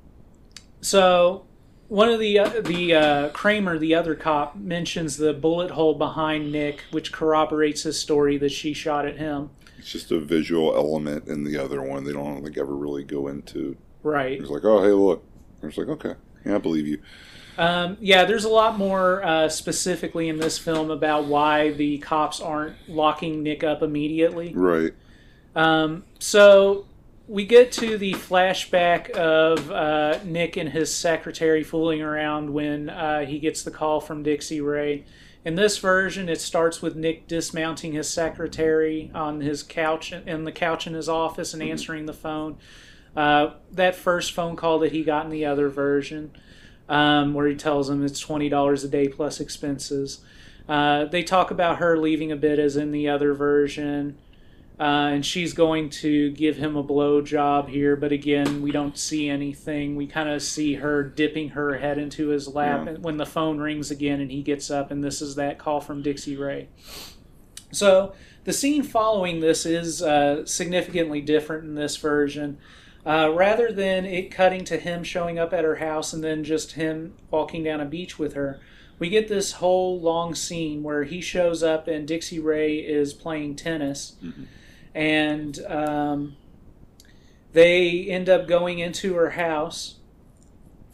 so 0.82 1.46
one 1.88 2.10
of 2.10 2.20
the 2.20 2.40
uh, 2.40 2.62
the 2.62 2.94
uh, 2.94 3.30
Kramer, 3.30 3.80
the 3.80 3.96
other 3.96 4.16
cop, 4.16 4.58
mentions 4.58 5.16
the 5.16 5.32
bullet 5.32 5.72
hole 5.72 5.94
behind 5.94 6.52
Nick, 6.52 6.84
which 6.92 7.14
corroborates 7.14 7.84
his 7.84 7.98
story 7.98 8.38
that 8.38 8.52
she 8.52 8.74
shot 8.74 9.06
at 9.06 9.16
him. 9.16 9.52
it's 9.80 9.90
just 9.90 10.12
a 10.12 10.20
visual 10.20 10.76
element 10.76 11.30
in 11.30 11.46
the 11.46 11.58
other 11.58 11.82
one. 11.82 12.04
They 12.04 12.12
don't 12.12 12.44
like 12.44 12.58
ever 12.58 12.76
really 12.76 13.06
go 13.06 13.30
into. 13.30 13.78
Right. 14.04 14.42
It's 14.42 14.50
like, 14.50 14.66
oh, 14.66 14.84
hey, 14.84 14.90
look. 14.90 15.24
It's 15.64 15.78
like, 15.78 15.88
okay, 15.88 16.16
yeah, 16.46 16.56
I 16.56 16.58
believe 16.58 16.86
you. 16.86 17.00
Um, 17.58 17.98
yeah, 18.00 18.26
there's 18.26 18.46
a 18.46 18.50
lot 18.50 18.78
more 18.78 19.24
uh, 19.24 19.50
specifically 19.50 20.30
in 20.30 20.38
this 20.38 20.58
film 20.58 20.92
about 20.92 21.26
why 21.26 21.72
the 21.72 21.98
cops 21.98 22.40
aren't 22.40 22.76
locking 22.88 23.42
Nick 23.42 23.64
up 23.64 23.82
immediately. 23.82 24.54
Right. 24.54 24.94
Um, 25.56 26.04
so 26.20 26.86
we 27.28 27.46
get 27.46 27.72
to 27.74 27.98
the 27.98 28.14
flashback 28.14 29.10
of 29.12 29.72
uh, 29.72 30.20
Nick 30.24 30.56
and 30.56 30.70
his 30.70 30.94
secretary 30.94 31.64
fooling 31.64 32.02
around 32.02 32.54
when 32.54 32.90
uh, 32.90 33.26
he 33.26 33.40
gets 33.40 33.64
the 33.64 33.72
call 33.72 34.00
from 34.00 34.24
Dixie 34.24 34.62
Ray. 34.62 35.04
In 35.44 35.56
this 35.56 35.78
version, 35.78 36.30
it 36.30 36.42
starts 36.42 36.82
with 36.82 36.96
Nick 36.96 37.28
dismounting 37.28 37.94
his 37.94 38.10
secretary 38.10 39.12
on 39.16 39.42
his 39.42 39.64
couch 39.64 40.12
in 40.12 40.44
the 40.44 40.52
couch 40.52 40.88
in 40.88 40.94
his 40.94 41.10
office 41.10 41.54
and 41.54 41.64
answering 41.64 42.06
the 42.06 42.14
phone. 42.14 42.58
Uh, 43.16 43.54
that 43.72 43.96
first 43.96 44.32
phone 44.34 44.56
call 44.56 44.80
that 44.80 44.92
he 44.92 45.04
got 45.04 45.26
in 45.26 45.32
the 45.32 45.46
other 45.46 45.70
version, 45.70 46.32
um, 46.90 47.34
where 47.34 47.48
he 47.48 47.56
tells 47.56 47.90
him 47.90 48.04
it's 48.06 48.20
twenty 48.20 48.50
dollars 48.50 48.84
a 48.84 48.88
day 48.88 49.08
plus 49.08 49.40
expenses. 49.40 50.20
Uh, 50.68 51.06
they 51.06 51.24
talk 51.24 51.50
about 51.52 51.78
her 51.78 51.98
leaving 51.98 52.32
a 52.32 52.36
bit 52.36 52.60
as 52.60 52.76
in 52.76 52.92
the 52.92 53.08
other 53.08 53.34
version 53.34 54.18
uh, 54.80 55.10
and 55.12 55.26
she's 55.26 55.54
going 55.54 55.90
to 55.90 56.30
give 56.32 56.58
him 56.58 56.76
a 56.76 56.84
blow 56.84 57.20
job 57.20 57.68
here. 57.68 57.96
But 57.96 58.12
again, 58.12 58.62
we 58.62 58.72
don't 58.72 58.96
see 58.96 59.28
anything. 59.28 59.96
We 59.96 60.06
kind 60.06 60.30
of 60.30 60.44
see 60.44 60.76
her 60.76 61.04
dipping 61.04 61.50
her 61.50 61.78
head 61.80 61.98
into 61.98 62.28
his 62.28 62.48
lap 62.48 62.86
Yeah. 62.86 62.94
when 62.94 63.18
the 63.18 63.26
phone 63.26 63.58
rings 63.58 63.90
again, 63.90 64.22
and 64.22 64.30
he 64.30 64.44
gets 64.44 64.70
up, 64.70 64.92
and 64.92 65.04
this 65.04 65.20
is 65.20 65.34
that 65.36 65.58
call 65.58 65.82
from 65.82 66.04
Dixie 66.04 66.38
Ray. 66.38 66.70
So 67.72 68.14
the 68.44 68.54
scene 68.54 68.84
following 68.84 69.40
this 69.40 69.66
is 69.66 70.04
uh, 70.04 70.46
significantly 70.46 71.22
different 71.22 71.64
in 71.64 71.74
this 71.74 71.98
version. 71.98 72.60
Uh, 73.08 73.32
rather 73.34 73.72
than 73.72 74.06
it 74.06 74.30
cutting 74.30 74.66
to 74.66 74.78
him 74.78 75.02
showing 75.02 75.40
up 75.40 75.54
at 75.54 75.64
her 75.64 75.78
house 75.78 76.12
and 76.12 76.22
then 76.22 76.44
just 76.44 76.74
him 76.74 77.14
walking 77.32 77.64
down 77.64 77.80
a 77.80 77.86
beach 77.86 78.20
with 78.20 78.34
her, 78.34 78.60
we 79.00 79.08
get 79.08 79.30
this 79.30 79.54
whole 79.54 79.98
long 80.02 80.36
scene 80.36 80.84
where 80.84 81.06
he 81.06 81.22
shows 81.22 81.64
up 81.64 81.88
and 81.88 82.06
Dixie 82.06 82.40
Ray 82.40 82.80
is 82.80 83.14
playing 83.14 83.56
tennis 83.56 84.18
and 84.94 85.60
um, 85.68 86.36
they 87.54 88.08
end 88.08 88.28
up 88.28 88.48
going 88.48 88.80
into 88.80 89.14
her 89.14 89.30
house. 89.32 89.96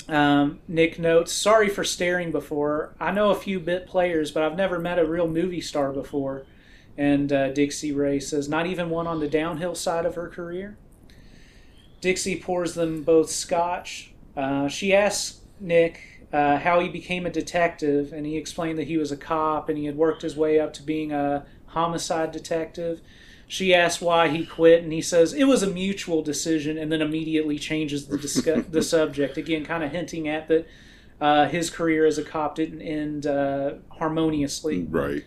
Um, 0.07 0.59
Nick 0.67 0.99
notes, 0.99 1.31
"Sorry 1.31 1.69
for 1.69 1.85
staring 1.85 2.31
before. 2.31 2.93
I 2.99 3.11
know 3.11 3.29
a 3.31 3.35
few 3.35 3.59
bit 3.59 3.87
players, 3.87 4.31
but 4.31 4.43
I've 4.43 4.57
never 4.57 4.77
met 4.77 4.99
a 4.99 5.05
real 5.05 5.27
movie 5.27 5.61
star 5.61 5.93
before." 5.93 6.43
And 6.97 7.31
uh, 7.31 7.51
Dixie 7.53 7.93
Ray 7.93 8.19
says, 8.19 8.49
"Not 8.49 8.67
even 8.67 8.89
one 8.89 9.07
on 9.07 9.21
the 9.21 9.29
downhill 9.29 9.73
side 9.73 10.05
of 10.05 10.15
her 10.15 10.27
career." 10.27 10.77
Dixie 12.03 12.35
pours 12.35 12.73
them 12.73 13.01
both 13.01 13.29
scotch. 13.29 14.11
Uh, 14.35 14.67
she 14.67 14.93
asks 14.93 15.39
Nick 15.57 16.27
uh, 16.33 16.57
how 16.57 16.81
he 16.81 16.89
became 16.89 17.25
a 17.25 17.29
detective, 17.29 18.11
and 18.11 18.25
he 18.25 18.35
explained 18.35 18.77
that 18.77 18.87
he 18.87 18.97
was 18.97 19.13
a 19.13 19.15
cop 19.15 19.69
and 19.69 19.77
he 19.77 19.85
had 19.85 19.95
worked 19.95 20.21
his 20.21 20.35
way 20.35 20.59
up 20.59 20.73
to 20.73 20.83
being 20.83 21.13
a 21.13 21.45
homicide 21.67 22.33
detective. 22.33 22.99
She 23.47 23.73
asks 23.73 24.01
why 24.01 24.27
he 24.27 24.45
quit, 24.45 24.83
and 24.83 24.91
he 24.91 25.01
says 25.01 25.31
it 25.31 25.45
was 25.45 25.63
a 25.63 25.67
mutual 25.67 26.21
decision, 26.21 26.77
and 26.77 26.91
then 26.91 27.01
immediately 27.01 27.57
changes 27.57 28.07
the 28.07 28.17
discuss- 28.17 28.65
the 28.69 28.81
subject 28.81 29.37
again, 29.37 29.63
kind 29.63 29.81
of 29.81 29.91
hinting 29.91 30.27
at 30.27 30.49
that 30.49 30.67
uh, 31.21 31.47
his 31.47 31.69
career 31.69 32.05
as 32.05 32.17
a 32.17 32.23
cop 32.23 32.55
didn't 32.55 32.81
end 32.81 33.25
uh, 33.25 33.75
harmoniously. 33.91 34.83
Right. 34.83 35.23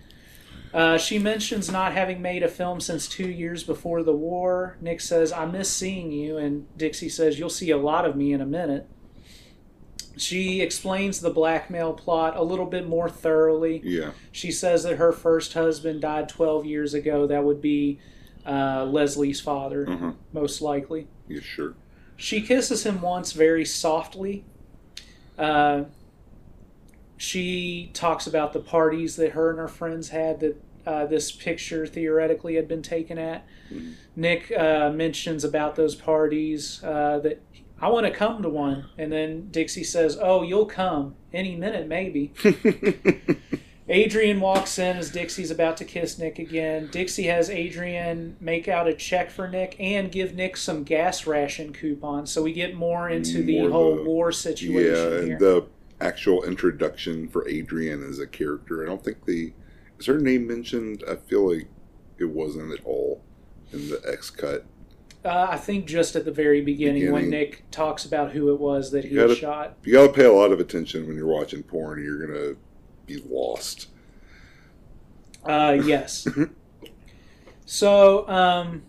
Uh, 0.76 0.98
she 0.98 1.18
mentions 1.18 1.70
not 1.72 1.94
having 1.94 2.20
made 2.20 2.42
a 2.42 2.48
film 2.48 2.80
since 2.80 3.08
two 3.08 3.30
years 3.30 3.64
before 3.64 4.02
the 4.02 4.12
war. 4.12 4.76
Nick 4.82 5.00
says, 5.00 5.32
I 5.32 5.46
miss 5.46 5.70
seeing 5.70 6.12
you. 6.12 6.36
And 6.36 6.66
Dixie 6.76 7.08
says, 7.08 7.38
You'll 7.38 7.48
see 7.48 7.70
a 7.70 7.78
lot 7.78 8.04
of 8.04 8.14
me 8.14 8.34
in 8.34 8.42
a 8.42 8.46
minute. 8.46 8.86
She 10.18 10.60
explains 10.60 11.20
the 11.20 11.30
blackmail 11.30 11.94
plot 11.94 12.36
a 12.36 12.42
little 12.42 12.66
bit 12.66 12.86
more 12.86 13.08
thoroughly. 13.08 13.80
Yeah. 13.82 14.10
She 14.32 14.50
says 14.52 14.82
that 14.82 14.96
her 14.96 15.12
first 15.12 15.54
husband 15.54 16.02
died 16.02 16.28
12 16.28 16.66
years 16.66 16.92
ago. 16.92 17.26
That 17.26 17.42
would 17.44 17.62
be 17.62 17.98
uh, 18.44 18.84
Leslie's 18.84 19.40
father, 19.40 19.88
Uh-huh. 19.88 20.12
most 20.34 20.60
likely. 20.60 21.08
Yeah, 21.26 21.40
sure. 21.40 21.72
She 22.18 22.42
kisses 22.42 22.84
him 22.84 23.00
once 23.00 23.32
very 23.32 23.64
softly. 23.64 24.44
Uh, 25.38 25.84
she 27.16 27.90
talks 27.94 28.26
about 28.26 28.52
the 28.52 28.60
parties 28.60 29.16
that 29.16 29.32
her 29.32 29.48
and 29.50 29.58
her 29.58 29.68
friends 29.68 30.10
had 30.10 30.40
that 30.40 30.62
uh, 30.86 31.04
this 31.06 31.32
picture 31.32 31.86
theoretically 31.86 32.54
had 32.54 32.68
been 32.68 32.82
taken 32.82 33.18
at. 33.18 33.46
Nick 34.14 34.52
uh, 34.56 34.90
mentions 34.90 35.44
about 35.44 35.74
those 35.76 35.94
parties 35.94 36.82
uh, 36.84 37.18
that 37.24 37.42
I 37.80 37.88
want 37.88 38.06
to 38.06 38.12
come 38.12 38.42
to 38.42 38.48
one, 38.48 38.86
and 38.96 39.10
then 39.12 39.48
Dixie 39.50 39.84
says, 39.84 40.16
"Oh, 40.20 40.42
you'll 40.42 40.66
come 40.66 41.14
any 41.32 41.56
minute, 41.56 41.88
maybe." 41.88 42.32
Adrian 43.88 44.40
walks 44.40 44.80
in 44.80 44.96
as 44.96 45.10
Dixie's 45.10 45.52
about 45.52 45.76
to 45.76 45.84
kiss 45.84 46.18
Nick 46.18 46.40
again. 46.40 46.88
Dixie 46.90 47.26
has 47.28 47.48
Adrian 47.48 48.36
make 48.40 48.66
out 48.66 48.88
a 48.88 48.94
check 48.94 49.30
for 49.30 49.46
Nick 49.46 49.76
and 49.78 50.10
give 50.10 50.34
Nick 50.34 50.56
some 50.56 50.82
gas 50.82 51.24
ration 51.24 51.72
coupons. 51.72 52.32
So 52.32 52.42
we 52.42 52.52
get 52.52 52.74
more 52.74 53.08
into 53.08 53.44
the 53.44 53.60
More 53.60 53.70
whole 53.70 53.98
a- 54.00 54.02
war 54.04 54.32
situation 54.32 54.92
Yeah, 54.92 55.20
here. 55.22 55.32
and 55.34 55.38
the 55.38 55.66
actual 56.00 56.42
introduction 56.42 57.28
for 57.28 57.46
Adrian 57.48 58.02
as 58.02 58.18
a 58.18 58.26
character. 58.26 58.82
I 58.82 58.86
don't 58.86 59.04
think 59.04 59.24
the 59.24 59.52
is 59.98 60.06
her 60.06 60.18
name 60.18 60.46
mentioned. 60.46 61.02
I 61.08 61.16
feel 61.16 61.52
like 61.54 61.66
it 62.18 62.24
wasn't 62.26 62.72
at 62.72 62.84
all 62.84 63.22
in 63.72 63.88
the 63.88 64.00
X 64.10 64.30
cut. 64.30 64.64
uh, 65.24 65.48
I 65.50 65.56
think 65.56 65.86
just 65.86 66.14
at 66.16 66.24
the 66.24 66.30
very 66.32 66.60
beginning, 66.60 67.10
when 67.12 67.30
Nick 67.30 67.64
talks 67.70 68.04
about 68.04 68.32
who 68.32 68.52
it 68.54 68.60
was 68.60 68.90
that 68.92 69.04
he 69.04 69.14
gotta- 69.16 69.34
shot. 69.34 69.76
You 69.82 69.92
got 69.92 70.06
to 70.08 70.12
pay 70.12 70.24
a 70.24 70.32
lot 70.32 70.52
of 70.52 70.60
attention 70.60 71.06
when 71.06 71.16
you're 71.16 71.26
watching 71.26 71.62
porn. 71.62 72.02
You're 72.02 72.26
gonna 72.26 72.56
be 73.06 73.22
lost. 73.28 73.88
Uh, 75.44 75.78
yes. 75.84 76.26
so, 77.66 78.28
um, 78.28 78.82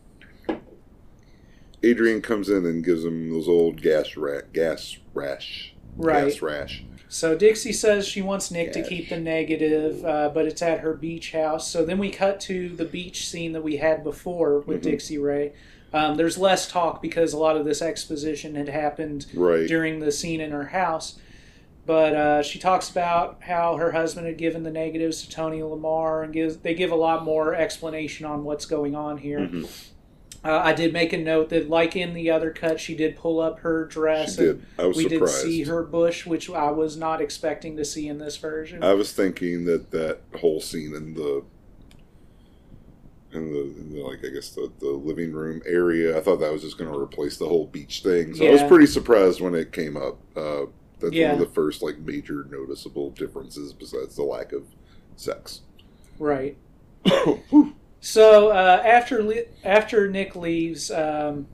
Adrian 1.83 2.21
comes 2.21 2.49
in 2.49 2.65
and 2.65 2.83
gives 2.83 3.05
him 3.05 3.29
those 3.31 3.47
old 3.47 3.81
gas 3.81 4.15
ra- 4.17 4.41
gas 4.53 4.97
rash. 5.13 5.75
Right. 5.95 6.27
Gas 6.29 6.41
rash. 6.41 6.83
So 7.09 7.35
Dixie 7.37 7.71
says 7.73 8.05
she 8.07 8.21
wants 8.21 8.51
Nick 8.51 8.73
to 8.73 8.83
keep 8.83 9.09
the 9.09 9.19
negative, 9.19 10.03
uh, 10.03 10.29
but 10.33 10.45
it's 10.45 10.61
at 10.61 10.81
her 10.81 10.93
beach 10.93 11.31
house. 11.31 11.69
So 11.69 11.85
then 11.85 11.97
we 11.99 12.09
cut 12.09 12.39
to 12.41 12.69
the 12.69 12.85
beach 12.85 13.27
scene 13.27 13.53
that 13.53 13.63
we 13.63 13.77
had 13.77 14.03
before 14.03 14.59
with 14.59 14.79
Mhm. 14.79 14.83
Dixie 14.83 15.17
Ray. 15.17 15.53
Um, 15.93 16.17
there's 16.17 16.37
less 16.37 16.69
talk 16.69 17.01
because 17.01 17.31
a 17.31 17.37
lot 17.37 17.55
of 17.55 17.63
this 17.65 17.81
exposition 17.81 18.55
had 18.55 18.67
happened 18.67 19.25
Right. 19.33 19.65
during 19.67 19.99
the 19.99 20.11
scene 20.11 20.41
in 20.41 20.51
her 20.51 20.65
house. 20.65 21.17
but 21.85 22.13
uh, 22.13 22.43
she 22.43 22.59
talks 22.59 22.89
about 22.89 23.37
how 23.43 23.77
her 23.77 23.93
husband 23.93 24.27
had 24.27 24.37
given 24.37 24.63
the 24.63 24.69
negatives 24.69 25.21
to 25.23 25.29
Tony 25.29 25.63
Lamar, 25.63 26.21
and 26.21 26.33
gives 26.33 26.57
they 26.57 26.73
give 26.73 26.91
a 26.91 26.95
lot 26.97 27.23
more 27.23 27.55
explanation 27.55 28.25
on 28.25 28.43
what's 28.43 28.65
going 28.65 28.93
on 28.93 29.19
here. 29.19 29.39
Mm-hmm. 29.39 29.63
Uh, 30.47 30.61
I 30.63 30.71
did 30.71 30.93
make 30.93 31.11
a 31.11 31.17
note 31.17 31.49
that, 31.49 31.69
like 31.69 31.97
in 31.97 32.13
the 32.13 32.31
other 32.31 32.51
cut, 32.51 32.79
she 32.79 32.95
did 32.95 33.17
pull 33.17 33.41
up 33.41 33.59
her 33.59 33.83
dress. 33.85 34.35
She 34.37 34.43
did. 34.43 34.65
I 34.79 34.85
was 34.85 34.95
we 34.95 35.09
surprised. 35.09 35.41
did 35.41 35.41
see 35.41 35.63
her 35.63 35.83
bush, 35.83 36.25
which 36.25 36.49
I 36.49 36.71
was 36.71 36.95
not 36.95 37.21
expecting 37.21 37.75
to 37.75 37.83
see 37.83 38.07
in 38.07 38.17
this 38.17 38.37
version. 38.37 38.81
I 38.81 38.93
was 38.93 39.11
thinking 39.11 39.65
that 39.65 39.91
that 39.91 40.21
whole 40.39 40.61
scene 40.61 40.95
in 40.95 41.15
the 41.15 41.43
in 43.33 43.51
the, 43.51 43.59
in 43.61 43.93
the 43.93 44.01
like 44.03 44.19
I 44.23 44.29
guess 44.29 44.51
the, 44.51 44.71
the 44.79 44.87
living 44.91 45.33
room 45.33 45.61
area, 45.65 46.17
I 46.17 46.21
thought 46.21 46.37
that 46.37 46.53
was 46.53 46.61
just 46.61 46.77
going 46.77 46.89
to 46.93 46.97
replace 46.97 47.35
the 47.35 47.49
whole 47.49 47.65
beach 47.67 48.01
thing. 48.01 48.33
So 48.33 48.47
I 48.47 48.51
was 48.51 48.63
pretty 48.63 48.85
surprised 48.87 49.41
when 49.41 49.53
it 49.53 49.73
came 49.73 49.97
up. 49.97 50.17
Uh, 50.33 50.67
that's 51.01 51.13
Yeah. 51.13 51.33
one 51.33 51.41
of 51.41 51.47
the 51.49 51.53
first 51.53 51.83
like 51.83 51.97
major 51.97 52.45
noticeable 52.49 53.09
differences 53.11 53.73
besides 53.73 54.15
the 54.15 54.23
lack 54.23 54.53
of 54.53 54.63
sex. 55.17 55.61
right. 56.19 56.55
So 57.99 58.49
uh, 58.49 58.81
after 58.85 59.33
after 59.63 60.09
Nick 60.09 60.35
leaves, 60.35 60.91
um, 60.91 61.47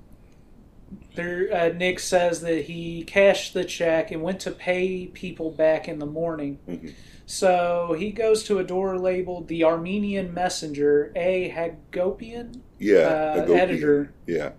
there 1.15 1.49
uh, 1.53 1.69
Nick 1.69 1.99
says 1.99 2.41
that 2.41 2.65
he 2.65 3.03
cashed 3.03 3.53
the 3.53 3.63
check 3.63 4.11
and 4.11 4.21
went 4.21 4.39
to 4.41 4.51
pay 4.51 5.07
people 5.07 5.51
back 5.51 5.87
in 5.87 5.99
the 5.99 6.05
morning. 6.05 6.59
Mhm. 6.67 6.93
So 7.25 7.95
he 7.97 8.11
goes 8.11 8.43
to 8.45 8.59
a 8.59 8.63
door 8.63 8.97
labeled 8.99 9.47
"The 9.47 9.63
Armenian 9.63 10.33
Messenger," 10.33 11.11
a 11.15 11.49
Hagopian 11.49 12.59
Yeah, 12.79 12.97
uh, 12.97 13.35
Hagopian. 13.45 13.57
editor. 13.59 14.13
Yeah, 14.27 14.51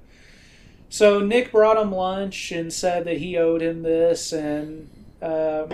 So 0.88 1.20
Nick 1.20 1.52
brought 1.52 1.76
him 1.76 1.92
lunch 1.92 2.50
and 2.52 2.72
said 2.72 3.04
that 3.04 3.18
he 3.18 3.36
owed 3.36 3.60
him 3.60 3.82
this, 3.82 4.32
and 4.32 4.88
um 5.20 5.68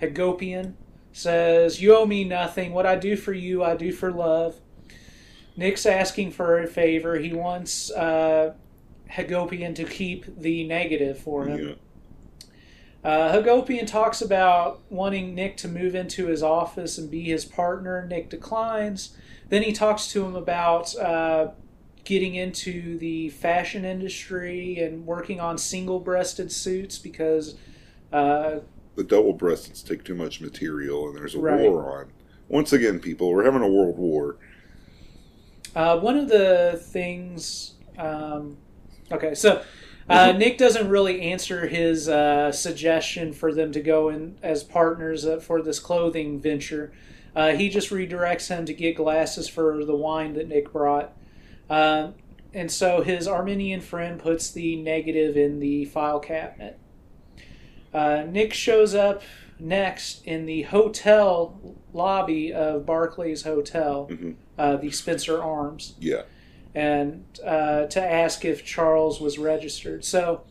Hagopian 0.00 0.72
says, 1.12 1.82
"You 1.82 1.94
owe 1.96 2.06
me 2.06 2.24
nothing. 2.24 2.72
What 2.72 2.86
I 2.86 2.96
do 2.96 3.16
for 3.16 3.34
you, 3.34 3.62
I 3.62 3.76
do 3.76 3.92
for 3.92 4.10
love." 4.10 4.60
Nick's 5.60 5.84
asking 5.84 6.30
for 6.30 6.58
a 6.58 6.66
favor. 6.66 7.18
He 7.18 7.34
wants 7.34 7.90
uh, 7.90 8.54
Hagopian 9.10 9.74
to 9.74 9.84
keep 9.84 10.24
the 10.40 10.66
negative 10.66 11.18
for 11.18 11.44
him. 11.44 11.68
yeah. 11.68 11.74
Uh, 13.04 13.34
Hagopian 13.34 13.86
talks 13.86 14.22
about 14.22 14.80
wanting 14.88 15.34
Nick 15.34 15.58
to 15.58 15.68
move 15.68 15.94
into 15.94 16.28
his 16.28 16.42
office 16.42 16.96
and 16.96 17.10
be 17.10 17.24
his 17.24 17.44
partner. 17.44 18.06
Nick 18.06 18.30
declines. 18.30 19.14
Then 19.50 19.62
he 19.62 19.72
talks 19.72 20.10
to 20.12 20.24
him 20.24 20.34
about 20.34 20.96
uh, 20.96 21.48
getting 22.04 22.34
into 22.36 22.96
the 22.98 23.28
fashion 23.28 23.84
industry 23.84 24.78
and 24.78 25.04
working 25.04 25.40
on 25.40 25.58
single 25.58 26.00
breasted 26.00 26.50
suits 26.50 26.98
because, 26.98 27.56
uh, 28.14 28.60
The 28.96 29.04
double 29.04 29.34
breasts 29.34 29.82
take 29.82 30.04
too 30.04 30.14
much 30.14 30.40
material, 30.40 31.08
and 31.08 31.18
there's 31.18 31.34
a 31.34 31.38
Right. 31.38 31.60
war 31.60 32.00
on. 32.00 32.12
Once 32.48 32.72
again, 32.72 32.98
people, 32.98 33.30
we're 33.30 33.44
having 33.44 33.62
a 33.62 33.68
world 33.68 33.98
war. 33.98 34.36
Uh, 35.74 35.98
one 35.98 36.16
of 36.16 36.28
the 36.28 36.80
things. 36.82 37.74
Um, 37.98 38.56
okay, 39.10 39.34
so. 39.34 39.62
Uh, 40.08 40.32
Nick 40.32 40.58
doesn't 40.58 40.88
really 40.88 41.20
answer 41.20 41.68
his 41.68 42.08
uh, 42.08 42.50
suggestion 42.50 43.32
for 43.32 43.54
them 43.54 43.70
to 43.70 43.80
go 43.80 44.08
in 44.08 44.36
as 44.42 44.64
partners 44.64 45.24
uh, 45.24 45.38
for 45.38 45.62
this 45.62 45.78
clothing 45.78 46.40
venture. 46.40 46.90
Uh, 47.36 47.52
he 47.52 47.68
just 47.68 47.90
redirects 47.90 48.48
him 48.48 48.66
to 48.66 48.74
get 48.74 48.96
glasses 48.96 49.48
for 49.48 49.84
the 49.84 49.94
wine 49.94 50.34
that 50.34 50.48
Nick 50.48 50.72
brought. 50.72 51.12
Uh, 51.68 52.10
and 52.52 52.72
so 52.72 53.02
his 53.02 53.28
Armenian 53.28 53.80
friend 53.80 54.18
puts 54.18 54.50
the 54.50 54.74
negative 54.74 55.36
in 55.36 55.60
the 55.60 55.84
file 55.84 56.18
cabinet. 56.18 56.76
Uh, 57.94 58.24
Nick 58.28 58.52
shows 58.52 58.96
up 58.96 59.22
next 59.60 60.26
in 60.26 60.46
the 60.46 60.62
hotel 60.62 61.76
lobby 61.92 62.52
of 62.52 62.84
Barclays 62.84 63.42
Hotel, 63.42 64.08
Mhm. 64.10 64.34
Uh, 64.60 64.76
the 64.76 64.90
Spencer 64.90 65.42
Arms 65.42 65.94
Yeah, 65.98 66.22
and 66.74 67.24
uh, 67.44 67.86
to 67.86 68.00
ask 68.00 68.44
if 68.44 68.62
Charles 68.62 69.18
was 69.20 69.38
registered. 69.38 70.04
So, 70.04 70.42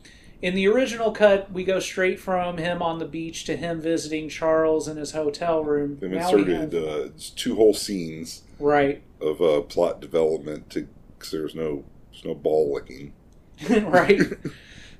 in 0.41 0.55
the 0.55 0.67
original 0.67 1.11
cut, 1.11 1.51
we 1.51 1.63
go 1.63 1.79
straight 1.79 2.19
from 2.19 2.57
him 2.57 2.81
on 2.81 2.97
the 2.97 3.05
beach 3.05 3.45
to 3.45 3.55
him 3.55 3.79
visiting 3.79 4.27
Charles 4.27 4.87
in 4.87 4.97
his 4.97 5.11
hotel 5.11 5.63
room. 5.63 5.99
they've 5.99 6.13
inserted 6.13 6.73
uh, 6.73 7.09
two 7.35 7.55
whole 7.55 7.75
scenes 7.75 8.41
right, 8.59 9.03
of 9.21 9.41
uh, 9.41 9.61
plot 9.61 10.01
development 10.01 10.71
to 10.71 10.87
because 11.17 11.31
there's 11.31 11.53
no 11.53 11.83
there's 12.11 12.25
no 12.25 12.33
ball 12.33 12.73
licking. 12.73 13.13
right. 13.69 14.21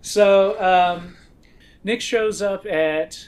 So, 0.01 0.61
um, 0.61 1.17
Nick 1.83 2.01
shows 2.01 2.43
up 2.43 2.67
at 2.67 3.27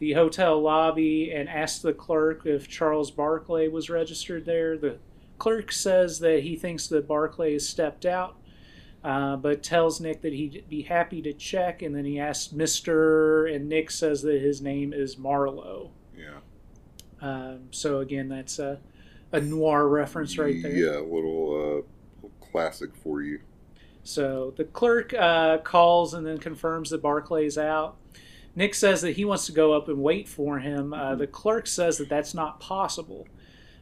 the 0.00 0.14
hotel 0.14 0.60
lobby 0.60 1.30
and 1.30 1.48
asks 1.48 1.80
the 1.80 1.92
clerk 1.92 2.46
if 2.46 2.66
Charles 2.66 3.12
Barclay 3.12 3.68
was 3.68 3.88
registered 3.88 4.44
there. 4.44 4.76
The 4.76 4.98
clerk 5.40 5.72
says 5.72 6.20
that 6.20 6.44
he 6.44 6.54
thinks 6.54 6.86
that 6.86 7.08
Barclay 7.08 7.54
has 7.54 7.68
stepped 7.68 8.06
out, 8.06 8.36
uh, 9.02 9.34
but 9.36 9.64
tells 9.64 10.00
Nick 10.00 10.20
that 10.22 10.32
he'd 10.32 10.68
be 10.68 10.82
happy 10.82 11.20
to 11.22 11.32
check. 11.32 11.82
And 11.82 11.96
then 11.96 12.04
he 12.04 12.20
asks 12.20 12.52
Mr. 12.52 13.52
and 13.52 13.68
Nick 13.68 13.90
says 13.90 14.22
that 14.22 14.40
his 14.40 14.60
name 14.62 14.92
is 14.92 15.18
Marlowe. 15.18 15.90
Yeah, 16.16 16.38
Um, 17.20 17.68
so 17.72 17.98
again, 18.00 18.28
that's 18.28 18.58
a, 18.60 18.78
a 19.32 19.40
noir 19.40 19.88
reference 19.88 20.38
right 20.38 20.62
there. 20.62 20.72
Yeah, 20.72 20.98
a 20.98 21.02
little, 21.02 21.48
uh, 21.54 22.22
little 22.22 22.36
classic 22.52 22.94
for 22.94 23.22
you. 23.22 23.40
So 24.02 24.52
the 24.56 24.64
clerk 24.64 25.12
uh, 25.14 25.58
calls 25.58 26.14
and 26.14 26.26
then 26.26 26.38
confirms 26.38 26.90
that 26.90 27.02
Barclay's 27.02 27.58
out. 27.58 27.96
Nick 28.56 28.74
says 28.74 29.00
that 29.02 29.12
he 29.16 29.24
wants 29.24 29.46
to 29.46 29.52
go 29.52 29.72
up 29.72 29.88
and 29.88 29.98
wait 30.02 30.28
for 30.28 30.58
him. 30.58 30.92
Uh, 30.92 31.14
the 31.14 31.26
clerk 31.26 31.66
says 31.66 31.98
that 31.98 32.08
that's 32.08 32.34
not 32.34 32.60
possible, 32.60 33.28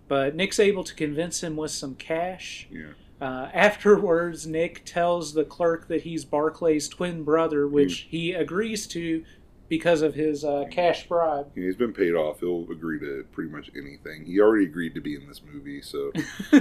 but 0.09 0.35
Nick's 0.35 0.59
able 0.59 0.82
to 0.85 0.94
convince 0.94 1.43
him 1.43 1.56
with 1.56 1.70
some 1.70 1.94
cash. 1.94 2.66
Yeah, 2.70 2.93
Uh, 3.20 3.51
afterwards, 3.52 4.47
Nick 4.47 4.82
tells 4.85 5.35
the 5.35 5.44
clerk 5.44 5.89
that 5.89 6.02
he's 6.02 6.24
Barclay's 6.24 6.89
twin 6.89 7.22
brother, 7.24 7.66
which 7.68 8.06
he 8.10 8.32
agrees 8.32 8.86
to 8.89 9.24
because 9.68 10.01
of 10.01 10.14
his 10.14 10.44
uh, 10.44 10.64
cash 10.70 11.06
bribe. 11.09 11.51
He's 11.55 11.76
been 11.76 11.93
paid 11.93 12.14
off. 12.14 12.40
He'll 12.40 12.66
agree 12.70 12.98
to 13.01 13.26
pretty 13.32 13.51
much 13.51 13.70
anything. 13.76 14.24
He 14.24 14.40
already 14.40 14.64
agreed 14.64 14.94
to 14.94 15.01
be 15.02 15.14
in 15.14 15.28
this 15.28 15.43
movie, 15.43 15.82
so 15.82 16.10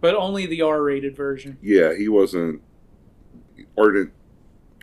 but 0.00 0.14
only 0.14 0.46
the 0.46 0.62
R-rated 0.62 1.14
version. 1.16 1.58
yeah, 1.62 1.94
he 1.94 2.08
wasn't 2.08 2.62
ardent 3.76 4.12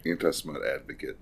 anti-smut 0.06 0.62
advocate. 0.66 1.18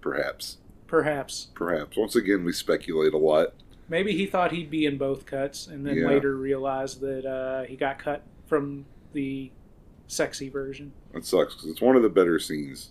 Perhaps, 0.00 0.58
Perhaps. 0.86 1.48
perhaps. 1.54 1.96
Once 1.96 2.14
again, 2.16 2.44
we 2.44 2.52
speculate 2.52 3.12
a 3.14 3.18
lot. 3.18 3.54
Maybe 3.88 4.12
he 4.12 4.26
thought 4.26 4.52
he'd 4.52 4.70
be 4.70 4.84
in 4.86 4.98
both 4.98 5.24
cuts, 5.26 5.66
and 5.66 5.86
then 5.86 5.96
Yeah. 5.96 6.08
later 6.08 6.36
realized 6.36 7.00
that 7.00 7.24
uh, 7.24 7.64
he 7.64 7.76
got 7.76 7.98
cut 7.98 8.22
from 8.46 8.84
the 9.12 9.50
sexy 10.06 10.48
version. 10.48 10.92
It 11.14 11.24
sucks 11.24 11.54
because 11.54 11.70
it's 11.70 11.80
one 11.80 11.96
of 11.96 12.02
the 12.02 12.08
better 12.08 12.38
scenes. 12.38 12.90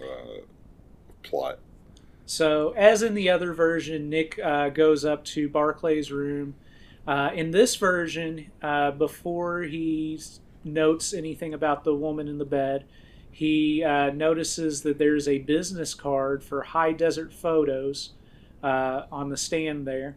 Uh, 0.00 0.40
plot. 1.22 1.58
So, 2.26 2.72
as 2.76 3.02
in 3.02 3.14
the 3.14 3.28
other 3.30 3.52
version, 3.52 4.08
Nick 4.08 4.38
uh, 4.42 4.70
goes 4.70 5.04
up 5.04 5.24
to 5.26 5.48
Barclay's 5.48 6.10
room. 6.10 6.54
Uh, 7.06 7.30
in 7.34 7.50
this 7.50 7.76
version, 7.76 8.50
uh, 8.62 8.92
before 8.92 9.62
he 9.62 10.20
notes 10.64 11.12
anything 11.12 11.52
about 11.52 11.84
the 11.84 11.94
woman 11.94 12.28
in 12.28 12.38
the 12.38 12.44
bed, 12.44 12.84
he 13.30 13.82
uh, 13.82 14.10
notices 14.10 14.82
that 14.82 14.98
there's 14.98 15.26
a 15.28 15.38
business 15.38 15.94
card 15.94 16.42
for 16.44 16.62
High 16.62 16.92
Desert 16.92 17.32
Photos 17.32 18.12
uh, 18.62 19.06
on 19.10 19.28
the 19.28 19.36
stand 19.36 19.86
there. 19.86 20.16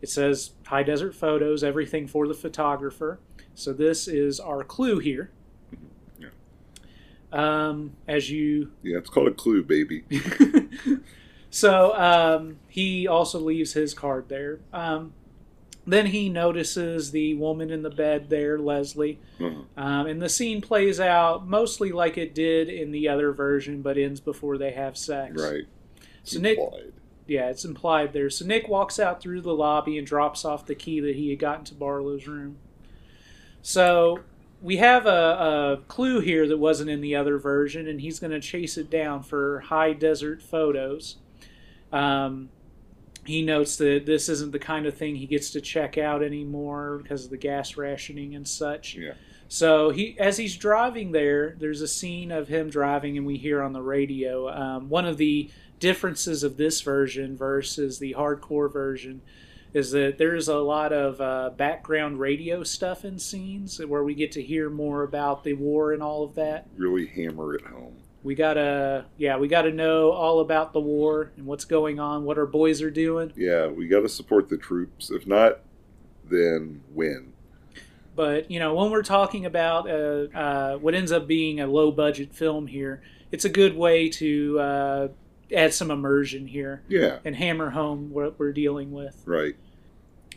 It 0.00 0.08
says 0.08 0.50
High 0.66 0.82
Desert 0.82 1.14
Photos, 1.14 1.64
everything 1.64 2.06
for 2.06 2.28
the 2.28 2.34
photographer. 2.34 3.20
So, 3.54 3.72
this 3.72 4.08
is 4.08 4.40
our 4.40 4.64
clue 4.64 4.98
here. 4.98 5.30
Yeah. 6.18 6.28
Um, 7.32 7.92
as 8.06 8.30
you 8.30 8.72
Yeah, 8.82 8.98
it's 8.98 9.10
called 9.10 9.28
a 9.28 9.34
clue, 9.34 9.62
baby. 9.62 10.04
so 11.50 11.96
um, 11.96 12.58
he 12.68 13.06
also 13.06 13.38
leaves 13.38 13.72
his 13.72 13.94
card 13.94 14.28
there. 14.28 14.60
Um, 14.72 15.12
then 15.86 16.06
he 16.06 16.28
notices 16.28 17.10
the 17.10 17.34
woman 17.34 17.70
in 17.70 17.82
the 17.82 17.90
bed 17.90 18.30
there, 18.30 18.58
Leslie. 18.58 19.20
Uh-huh. 19.38 19.62
Um, 19.76 20.06
and 20.06 20.20
the 20.20 20.28
scene 20.28 20.60
plays 20.60 20.98
out 20.98 21.46
mostly 21.46 21.92
like 21.92 22.16
it 22.16 22.34
did 22.34 22.68
in 22.68 22.90
the 22.90 23.08
other 23.08 23.32
version, 23.32 23.82
but 23.82 23.98
ends 23.98 24.20
before 24.20 24.56
they 24.56 24.72
have 24.72 24.96
sex. 24.96 25.40
Right. 25.40 25.64
So 26.22 26.40
Nick. 26.40 26.58
Yeah, 27.26 27.48
it's 27.48 27.64
implied 27.64 28.12
there. 28.12 28.30
So 28.30 28.44
Nick 28.44 28.68
walks 28.68 28.98
out 28.98 29.20
through 29.20 29.40
the 29.40 29.54
lobby 29.54 29.98
and 29.98 30.06
drops 30.06 30.44
off 30.44 30.66
the 30.66 30.74
key 30.74 31.00
that 31.00 31.16
he 31.16 31.30
had 31.30 31.38
gotten 31.38 31.64
to 31.66 31.74
Barlow's 31.74 32.26
room. 32.26 32.58
So 33.62 34.20
we 34.60 34.76
have 34.78 35.06
a, 35.06 35.10
a 35.10 35.80
clue 35.88 36.20
here 36.20 36.46
that 36.48 36.58
wasn't 36.58 36.90
in 36.90 37.00
the 37.00 37.16
other 37.16 37.38
version, 37.38 37.88
and 37.88 38.00
he's 38.00 38.18
going 38.18 38.30
to 38.30 38.40
chase 38.40 38.76
it 38.76 38.90
down 38.90 39.22
for 39.22 39.60
high 39.60 39.92
desert 39.92 40.42
photos. 40.42 41.16
Um, 41.92 42.50
he 43.24 43.42
notes 43.42 43.76
that 43.76 44.04
this 44.04 44.28
isn't 44.28 44.52
the 44.52 44.58
kind 44.58 44.86
of 44.86 44.96
thing 44.96 45.16
he 45.16 45.26
gets 45.26 45.50
to 45.50 45.60
check 45.60 45.96
out 45.96 46.22
anymore 46.22 46.98
because 47.02 47.24
of 47.24 47.30
the 47.30 47.36
gas 47.36 47.76
rationing 47.76 48.34
and 48.34 48.46
such. 48.46 48.96
Yeah. 48.96 49.12
So 49.54 49.90
he, 49.90 50.18
as 50.18 50.36
he's 50.36 50.56
driving 50.56 51.12
there, 51.12 51.54
there's 51.60 51.80
a 51.80 51.86
scene 51.86 52.32
of 52.32 52.48
him 52.48 52.70
driving, 52.70 53.16
and 53.16 53.24
we 53.24 53.36
hear 53.36 53.62
on 53.62 53.72
the 53.72 53.82
radio 53.82 54.48
um, 54.48 54.88
one 54.88 55.06
of 55.06 55.16
the 55.16 55.48
differences 55.78 56.42
of 56.42 56.56
this 56.56 56.80
version 56.80 57.36
versus 57.36 58.00
the 58.00 58.14
hardcore 58.14 58.72
version 58.72 59.22
is 59.72 59.92
that 59.92 60.18
there's 60.18 60.48
a 60.48 60.56
lot 60.56 60.92
of 60.92 61.20
uh, 61.20 61.50
background 61.56 62.18
radio 62.18 62.64
stuff 62.64 63.04
in 63.04 63.16
scenes 63.16 63.78
where 63.78 64.02
we 64.02 64.12
get 64.12 64.32
to 64.32 64.42
hear 64.42 64.68
more 64.68 65.04
about 65.04 65.44
the 65.44 65.52
war 65.52 65.92
and 65.92 66.02
all 66.02 66.24
of 66.24 66.34
that. 66.34 66.66
Really 66.76 67.06
hammer 67.06 67.54
it 67.54 67.64
home. 67.64 67.94
We 68.24 68.34
gotta, 68.34 69.04
yeah, 69.18 69.36
we 69.36 69.46
gotta 69.46 69.70
know 69.70 70.10
all 70.10 70.40
about 70.40 70.72
the 70.72 70.80
war 70.80 71.30
and 71.36 71.46
what's 71.46 71.64
going 71.64 72.00
on, 72.00 72.24
what 72.24 72.38
our 72.38 72.46
boys 72.46 72.82
are 72.82 72.90
doing. 72.90 73.32
Yeah, 73.36 73.68
we 73.68 73.86
got 73.86 74.00
to 74.00 74.08
support 74.08 74.48
the 74.48 74.58
troops. 74.58 75.12
If 75.12 75.28
not, 75.28 75.60
then 76.28 76.82
win. 76.90 77.33
But 78.14 78.50
you 78.50 78.58
know, 78.60 78.74
when 78.74 78.90
we're 78.90 79.02
talking 79.02 79.44
about 79.46 79.90
uh, 79.90 80.26
uh, 80.36 80.76
what 80.78 80.94
ends 80.94 81.10
up 81.12 81.26
being 81.26 81.60
a 81.60 81.66
low 81.66 81.90
budget 81.90 82.34
film 82.34 82.66
here, 82.66 83.02
it's 83.32 83.44
a 83.44 83.48
good 83.48 83.76
way 83.76 84.08
to 84.10 84.58
uh, 84.60 85.08
add 85.52 85.74
some 85.74 85.90
immersion 85.90 86.46
here 86.46 86.82
Yeah, 86.88 87.18
and 87.24 87.34
hammer 87.34 87.70
home 87.70 88.10
what 88.12 88.38
we're 88.38 88.52
dealing 88.52 88.92
with. 88.92 89.22
right. 89.24 89.56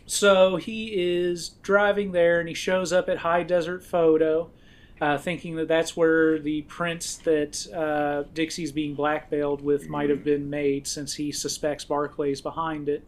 So 0.06 0.56
he 0.56 0.86
is 0.94 1.50
driving 1.62 2.12
there, 2.12 2.40
and 2.40 2.48
he 2.48 2.54
shows 2.54 2.94
up 2.94 3.10
at 3.10 3.18
High 3.18 3.42
Desert 3.42 3.84
Photo, 3.84 4.50
uh, 5.02 5.18
thinking 5.18 5.56
that 5.56 5.68
that's 5.68 5.96
where 5.98 6.38
the 6.38 6.62
prints 6.62 7.16
that 7.18 7.66
uh, 7.74 8.24
Dixie's 8.32 8.72
being 8.72 8.94
blackmailed 8.94 9.60
with 9.60 9.88
might 9.90 10.08
have 10.08 10.24
been 10.24 10.48
made, 10.48 10.86
since 10.86 11.14
he 11.14 11.30
suspects 11.30 11.84
Barclay's 11.84 12.40
behind 12.40 12.88
it. 12.88 13.04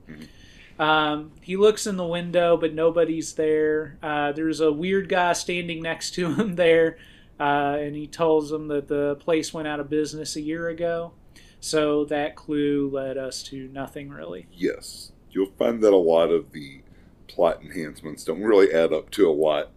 Um, 0.81 1.32
he 1.43 1.59
looks 1.59 1.86
in 1.86 1.98
the 1.98 2.07
window, 2.07 2.57
but 2.57 2.73
nobody's 2.73 3.35
there. 3.35 3.98
Uh, 4.02 4.32
there's 4.32 4.61
a 4.61 4.73
weird 4.73 5.11
guy 5.11 5.35
standing 5.35 5.82
next 5.82 6.15
to 6.15 6.32
him 6.35 6.57
there, 6.57 6.97
uh, 7.39 7.77
and 7.78 7.94
he 7.94 8.07
tells 8.07 8.51
him 8.51 8.69
that 8.69 8.89
the 8.89 9.16
place 9.16 9.52
went 9.52 9.69
out 9.69 9.78
of 9.78 9.90
business 9.90 10.36
a 10.36 10.40
year 10.40 10.69
ago. 10.69 11.12
So 11.61 12.07
that 12.07 12.35
clue 12.35 12.89
led 12.90 13.19
us 13.19 13.43
to 13.44 13.69
nothing 13.69 14.09
really. 14.09 14.47
Yes, 14.51 15.12
you'll 15.31 15.52
find 15.59 15.82
that 15.82 15.93
a 15.93 15.97
lot 15.97 16.31
of 16.31 16.52
the 16.52 16.81
plot 17.28 17.62
enhancements 17.62 18.24
don't 18.24 18.43
really 18.43 18.73
add 18.73 18.94
up 18.94 19.11
to 19.11 19.28
a 19.28 19.32
lot. 19.32 19.69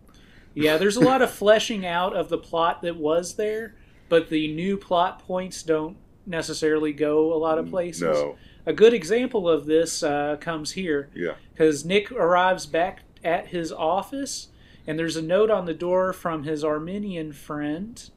Yeah, 0.53 0.77
there's 0.77 0.95
a 0.95 1.01
lot 1.01 1.21
of 1.21 1.29
fleshing 1.33 1.85
out 1.85 2.15
of 2.15 2.29
the 2.29 2.37
plot 2.37 2.81
that 2.83 2.95
was 2.95 3.35
there, 3.35 3.75
but 4.07 4.29
the 4.29 4.53
new 4.53 4.77
plot 4.77 5.19
points 5.19 5.63
don't 5.63 5.97
necessarily 6.25 6.93
go 6.93 7.33
a 7.33 7.35
lot 7.35 7.57
of 7.57 7.69
places. 7.69 8.03
No, 8.03 8.37
A 8.65 8.73
good 8.73 8.93
example 8.93 9.49
of 9.49 9.65
this 9.65 10.03
uh, 10.03 10.37
comes 10.39 10.71
here 10.71 11.09
yeah, 11.13 11.33
because 11.51 11.83
Nick 11.83 12.11
arrives 12.11 12.65
back 12.65 13.01
at 13.23 13.47
his 13.47 13.71
office, 13.71 14.47
and 14.87 14.97
there's 14.97 15.17
a 15.17 15.21
note 15.21 15.49
on 15.49 15.65
the 15.65 15.73
door 15.73 16.13
from 16.13 16.43
his 16.43 16.63
Armenian 16.63 17.33
friend, 17.33 18.09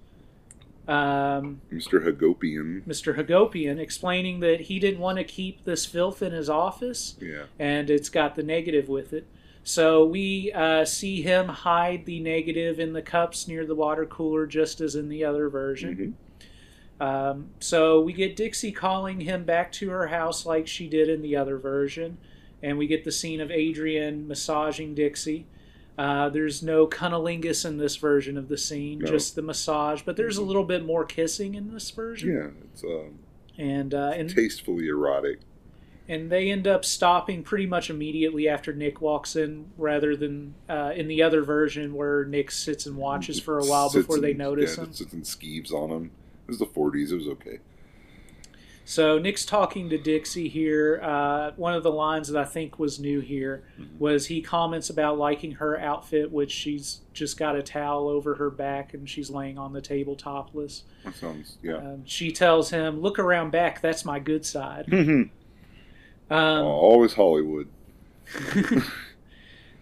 um, 0.86 1.60
Mr. 1.72 2.04
Hagopian. 2.04 2.84
Mr. 2.84 3.16
Hagopian, 3.16 3.78
explaining 3.78 4.38
that 4.40 4.62
he 4.62 4.78
didn't 4.78 5.00
want 5.00 5.18
to 5.18 5.24
keep 5.24 5.64
this 5.64 5.84
filth 5.84 6.22
in 6.22 6.32
his 6.32 6.48
office 6.48 7.16
Yeah, 7.20 7.44
and 7.58 7.90
it's 7.90 8.08
got 8.08 8.36
the 8.36 8.44
negative 8.44 8.88
with 8.88 9.12
it. 9.12 9.26
So 9.64 10.04
we 10.04 10.52
uh, 10.52 10.84
see 10.84 11.22
him 11.22 11.48
hide 11.48 12.06
the 12.06 12.20
negative 12.20 12.78
in 12.78 12.92
the 12.92 13.02
cups 13.02 13.48
near 13.48 13.66
the 13.66 13.74
water 13.74 14.06
cooler, 14.06 14.46
just 14.46 14.80
as 14.80 14.94
in 14.94 15.08
the 15.08 15.24
other 15.24 15.48
version. 15.48 16.16
Um, 17.00 17.50
so 17.60 18.00
we 18.00 18.12
get 18.12 18.36
Dixie 18.36 18.72
calling 18.72 19.20
him 19.20 19.44
back 19.44 19.70
to 19.72 19.90
her 19.90 20.06
house 20.06 20.46
like 20.46 20.66
she 20.66 20.88
did 20.88 21.08
in 21.08 21.20
the 21.22 21.36
other 21.36 21.58
version, 21.58 22.18
and 22.62 22.78
we 22.78 22.86
get 22.86 23.04
the 23.04 23.12
scene 23.12 23.40
of 23.40 23.50
Adrian 23.50 24.26
massaging 24.26 24.94
Dixie. 24.94 25.46
Uh, 25.98 26.28
there's 26.28 26.62
no 26.62 26.86
cunnilingus 26.86 27.64
in 27.64 27.78
this 27.78 27.96
version 27.96 28.36
of 28.36 28.48
the 28.48 28.58
scene, 28.58 28.98
No. 28.98 29.06
just 29.06 29.34
the 29.34 29.42
massage, 29.42 30.02
but 30.02 30.16
there's 30.16 30.36
a 30.36 30.42
little 30.42 30.64
bit 30.64 30.84
more 30.84 31.04
kissing 31.04 31.54
in 31.54 31.72
this 31.72 31.90
version. 31.90 32.28
yeah. 32.34 32.64
It's 32.72 32.84
um, 32.84 33.18
And 33.58 33.94
uh, 33.94 34.12
and 34.14 34.28
tastefully 34.28 34.88
erotic. 34.88 35.40
and 36.08 36.30
they 36.30 36.50
end 36.50 36.66
up 36.66 36.84
stopping 36.84 37.42
pretty 37.42 37.64
much 37.66 37.88
immediately 37.90 38.46
after 38.46 38.74
Nick 38.74 39.00
walks 39.00 39.36
in, 39.36 39.70
rather 39.78 40.14
than 40.16 40.54
uh, 40.68 40.92
in 40.94 41.08
the 41.08 41.22
other 41.22 41.42
version 41.42 41.94
where 41.94 42.24
Nick 42.26 42.50
sits 42.50 42.84
and 42.86 42.96
watches 42.96 43.40
for 43.40 43.58
a 43.58 43.64
while 43.64 43.88
Sits 43.88 44.06
before 44.06 44.20
they 44.20 44.34
notice 44.34 44.76
yeah, 44.76 44.84
him. 44.84 44.92
Sits 44.92 45.12
and 45.14 45.24
skeeves 45.24 45.72
on 45.72 45.90
him. 45.90 46.10
It 46.46 46.48
was 46.48 46.58
the 46.58 46.66
40s. 46.66 47.10
It 47.12 47.16
was 47.16 47.26
okay. 47.28 47.58
So 48.88 49.18
Nick's 49.18 49.44
talking 49.44 49.88
to 49.90 49.98
Dixie 49.98 50.48
here. 50.48 51.00
Uh, 51.02 51.50
one 51.56 51.74
of 51.74 51.82
the 51.82 51.90
lines 51.90 52.28
that 52.28 52.40
I 52.40 52.44
think 52.44 52.78
was 52.78 53.00
new 53.00 53.18
here 53.18 53.64
Mm-hmm. 53.80 53.98
was 53.98 54.26
he 54.26 54.40
comments 54.40 54.88
about 54.90 55.18
liking 55.18 55.52
her 55.52 55.76
outfit, 55.80 56.30
which 56.30 56.52
she's 56.52 57.00
just 57.12 57.36
got 57.36 57.56
a 57.56 57.62
towel 57.64 58.08
over 58.08 58.36
her 58.36 58.48
back 58.48 58.94
and 58.94 59.10
she's 59.10 59.28
laying 59.28 59.58
on 59.58 59.72
the 59.72 59.80
table 59.80 60.14
topless. 60.14 60.84
That 61.04 61.16
sounds 61.16 61.58
yeah. 61.64 61.78
Um, 61.78 62.04
she 62.06 62.30
tells 62.30 62.70
him, 62.70 63.00
"Look 63.00 63.18
around 63.18 63.50
back. 63.50 63.80
That's 63.80 64.04
my 64.04 64.20
good 64.20 64.46
side." 64.46 64.86
Mhm. 64.86 65.30
Um, 66.30 66.64
Always 66.64 67.14
Hollywood. 67.14 67.68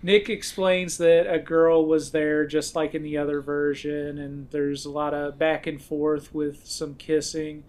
Nick 0.04 0.28
explains 0.28 0.98
that 0.98 1.32
a 1.32 1.38
girl 1.38 1.86
was 1.86 2.10
there 2.10 2.44
just 2.44 2.76
like 2.76 2.94
in 2.94 3.02
the 3.02 3.16
other 3.16 3.40
version, 3.40 4.18
and 4.18 4.50
there's 4.50 4.84
a 4.84 4.90
lot 4.90 5.14
of 5.14 5.38
back 5.38 5.66
and 5.66 5.80
forth 5.80 6.34
with 6.34 6.66
some 6.66 6.94
kissing. 6.94 7.64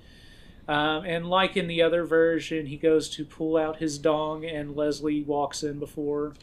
Um, 0.67 1.05
and 1.05 1.29
like 1.29 1.55
in 1.55 1.67
the 1.67 1.81
other 1.81 2.03
version, 2.03 2.65
he 2.65 2.75
goes 2.75 3.09
to 3.11 3.23
pull 3.23 3.55
out 3.55 3.77
his 3.77 3.97
dong, 3.97 4.43
and 4.43 4.75
Leslie 4.75 5.23
walks 5.23 5.63
in 5.63 5.79
before. 5.79 6.33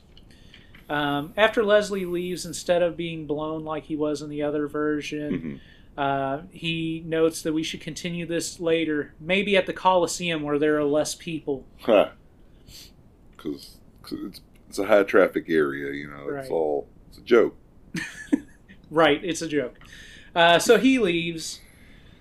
Um, 0.89 1.35
after 1.36 1.62
Leslie 1.62 2.06
leaves, 2.06 2.47
instead 2.47 2.81
of 2.81 2.97
being 2.97 3.27
blown 3.27 3.62
like 3.62 3.85
he 3.85 3.94
was 3.94 4.23
in 4.23 4.31
the 4.31 4.40
other 4.40 4.69
version, 4.69 5.60
uh, 5.98 6.40
he 6.52 7.02
notes 7.05 7.43
that 7.43 7.52
we 7.52 7.62
should 7.62 7.82
continue 7.82 8.24
this 8.24 8.59
later, 8.59 9.12
maybe 9.20 9.59
at 9.59 9.66
the 9.66 9.74
Coliseum 9.74 10.40
where 10.40 10.59
there 10.59 10.78
are 10.78 10.85
less 10.85 11.14
people. 11.14 11.66
Huh. 11.82 12.12
Because 13.36 13.77
it's, 14.10 14.40
it's 14.73 14.78
a 14.78 14.86
high 14.86 15.03
traffic 15.03 15.51
area, 15.51 15.93
you 15.93 16.09
know. 16.09 16.23
It's 16.23 16.31
Right. 16.32 16.51
all, 16.51 16.89
it's 17.11 17.19
a 17.19 17.20
joke. 17.23 17.55
Right, 18.90 19.23
it's 19.24 19.40
a 19.43 19.49
joke. 19.49 19.78
Uh, 20.35 20.59
so 20.59 20.77
he 20.78 20.99
leaves. 20.99 21.61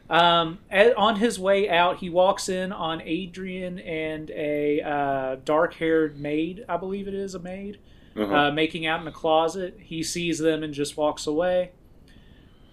Um, 0.09 0.59
at, 0.69 0.95
on 0.97 1.17
his 1.17 1.37
way 1.39 1.69
out, 1.69 1.97
he 1.99 2.09
walks 2.09 2.47
in 2.49 2.71
on 2.73 3.01
Adrian 3.01 3.77
and 3.79 4.29
a 4.31 4.81
uh, 4.81 5.35
dark-haired 5.45 6.17
maid, 6.19 6.63
I 6.69 6.75
believe 6.77 7.07
it 7.09 7.13
is 7.13 7.35
a 7.35 7.39
maid, 7.39 7.77
Uh-huh. 8.17 8.33
uh, 8.33 8.51
making 8.51 8.85
out 8.85 8.99
in 9.01 9.07
a 9.07 9.11
closet. 9.13 9.77
He 9.81 10.01
sees 10.03 10.39
them 10.39 10.61
and 10.63 10.73
just 10.73 10.95
walks 10.97 11.27
away. 11.27 11.71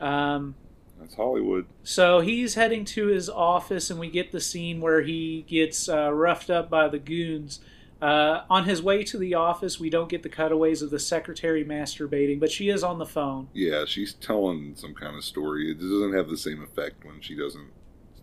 Um, 0.00 0.54
That's 1.00 1.14
Hollywood. 1.16 1.66
so 1.84 2.20
he's 2.20 2.54
heading 2.54 2.84
to 2.86 3.06
his 3.08 3.28
office, 3.28 3.90
and 3.90 3.98
we 4.00 4.10
get 4.10 4.30
the 4.32 4.40
scene 4.40 4.80
where 4.80 5.02
he 5.02 5.44
gets 5.48 5.88
uh, 5.88 6.12
roughed 6.12 6.50
up 6.50 6.68
by 6.70 6.86
the 6.88 6.98
goons. 7.00 7.58
Uh, 8.00 8.44
on 8.48 8.64
his 8.64 8.80
way 8.80 9.02
to 9.02 9.18
the 9.18 9.34
office, 9.34 9.80
we 9.80 9.90
don't 9.90 10.08
get 10.08 10.22
the 10.22 10.28
cutaways 10.28 10.82
of 10.82 10.90
the 10.90 10.98
secretary 11.00 11.64
masturbating, 11.64 12.38
but 12.38 12.50
she 12.50 12.68
is 12.68 12.84
on 12.84 12.98
the 12.98 13.06
phone. 13.06 13.48
Yeah, 13.52 13.84
she's 13.86 14.14
telling 14.14 14.76
some 14.76 14.94
kind 14.94 15.16
of 15.16 15.24
story. 15.24 15.72
It 15.72 15.80
doesn't 15.80 16.14
have 16.14 16.28
the 16.28 16.36
same 16.36 16.62
effect 16.62 17.04
when 17.04 17.20
she 17.20 17.34
doesn't 17.34 17.70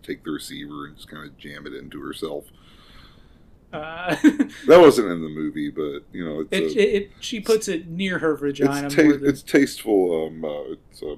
take 0.02 0.24
the 0.24 0.30
receiver 0.30 0.86
and 0.86 0.96
just 0.96 1.08
kind 1.08 1.26
of 1.26 1.36
jam 1.36 1.66
it 1.66 1.74
into 1.74 2.00
herself. 2.00 2.46
Uh, 3.70 4.16
That 4.66 4.80
wasn't 4.80 5.10
in 5.10 5.22
the 5.22 5.28
movie, 5.28 5.70
but 5.70 6.04
you 6.12 6.24
know, 6.24 6.46
it's 6.50 6.52
it, 6.52 6.62
a, 6.62 6.96
it, 6.96 7.02
it, 7.02 7.10
she 7.20 7.40
puts 7.40 7.68
it 7.68 7.86
near 7.88 8.18
her 8.18 8.34
vagina 8.34 8.86
it's, 8.86 8.94
ta- 8.94 9.02
more 9.02 9.12
than 9.18 9.28
it's 9.28 9.42
tasteful. 9.42 10.26
Um, 10.26 10.44
uh, 10.44 10.72
it's 10.90 11.02
a 11.02 11.16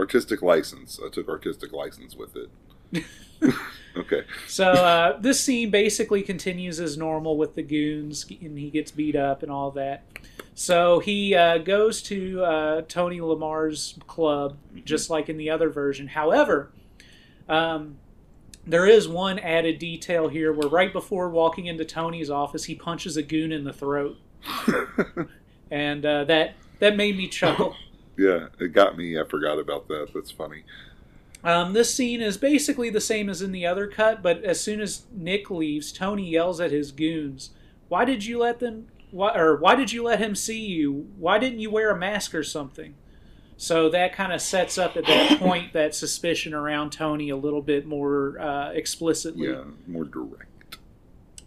artistic 0.00 0.40
license. 0.40 0.98
I 1.04 1.10
took 1.10 1.28
artistic 1.28 1.72
license 1.72 2.16
with 2.16 2.36
it. 2.36 3.04
okay. 3.98 4.22
so. 4.46 4.72
Uh, 4.88 5.18
this 5.20 5.40
scene 5.40 5.70
basically 5.70 6.22
continues 6.22 6.80
as 6.80 6.96
normal 6.96 7.36
with 7.36 7.54
the 7.54 7.62
goons, 7.62 8.26
and 8.40 8.58
he 8.58 8.70
gets 8.70 8.90
beat 8.90 9.16
up 9.16 9.42
and 9.42 9.52
all 9.52 9.70
that. 9.72 10.04
So 10.54 10.98
he 10.98 11.34
uh, 11.34 11.58
goes 11.58 12.02
to 12.02 12.42
uh, 12.42 12.82
Tony 12.88 13.20
Lamar's 13.20 13.98
club, 14.06 14.56
just 14.84 15.08
like 15.08 15.28
in 15.28 15.36
the 15.36 15.50
other 15.50 15.70
version. 15.70 16.08
However, 16.08 16.72
um, 17.48 17.98
there 18.66 18.86
is 18.86 19.06
one 19.06 19.38
added 19.38 19.78
detail 19.78 20.28
here 20.28 20.52
where 20.52 20.68
right 20.68 20.92
before 20.92 21.28
walking 21.28 21.66
into 21.66 21.84
Tony's 21.84 22.28
office, 22.28 22.64
he 22.64 22.74
punches 22.74 23.16
a 23.16 23.22
goon 23.22 23.52
in 23.52 23.64
the 23.64 23.72
throat, 23.72 24.16
and 25.70 26.04
uh, 26.04 26.24
that 26.24 26.54
that 26.80 26.96
made 26.96 27.16
me 27.16 27.28
chuckle. 27.28 27.76
yeah, 28.16 28.48
it 28.58 28.72
got 28.72 28.96
me. 28.96 29.18
I 29.18 29.24
forgot 29.24 29.58
about 29.58 29.86
that. 29.88 30.08
That's 30.12 30.30
funny. 30.30 30.64
Um, 31.44 31.72
this 31.72 31.94
scene 31.94 32.20
is 32.20 32.36
basically 32.36 32.90
the 32.90 33.00
same 33.00 33.28
as 33.28 33.42
in 33.42 33.52
the 33.52 33.66
other 33.66 33.86
cut, 33.86 34.22
but 34.22 34.42
as 34.42 34.60
soon 34.60 34.80
as 34.80 35.06
Nick 35.12 35.50
leaves, 35.50 35.92
Tony 35.92 36.28
yells 36.28 36.60
at 36.60 36.72
his 36.72 36.90
goons, 36.90 37.50
"Why 37.88 38.04
did 38.04 38.24
you 38.24 38.38
let 38.38 38.58
them? 38.58 38.88
Why, 39.10 39.34
or 39.34 39.56
why 39.56 39.74
did 39.74 39.92
you 39.92 40.02
let 40.02 40.18
him 40.18 40.34
see 40.34 40.58
you? 40.58 41.08
Why 41.16 41.38
didn't 41.38 41.60
you 41.60 41.70
wear 41.70 41.90
a 41.90 41.96
mask 41.96 42.34
or 42.34 42.42
something?" 42.42 42.94
So 43.56 43.88
that 43.90 44.12
kind 44.12 44.32
of 44.32 44.40
sets 44.40 44.78
up 44.78 44.96
at 44.96 45.06
that 45.06 45.38
point 45.40 45.72
that 45.72 45.94
suspicion 45.94 46.54
around 46.54 46.90
Tony 46.90 47.30
a 47.30 47.36
little 47.36 47.62
bit 47.62 47.86
more 47.86 48.38
uh, 48.40 48.70
explicitly. 48.72 49.48
Yeah, 49.48 49.64
more 49.86 50.04
direct. 50.04 50.78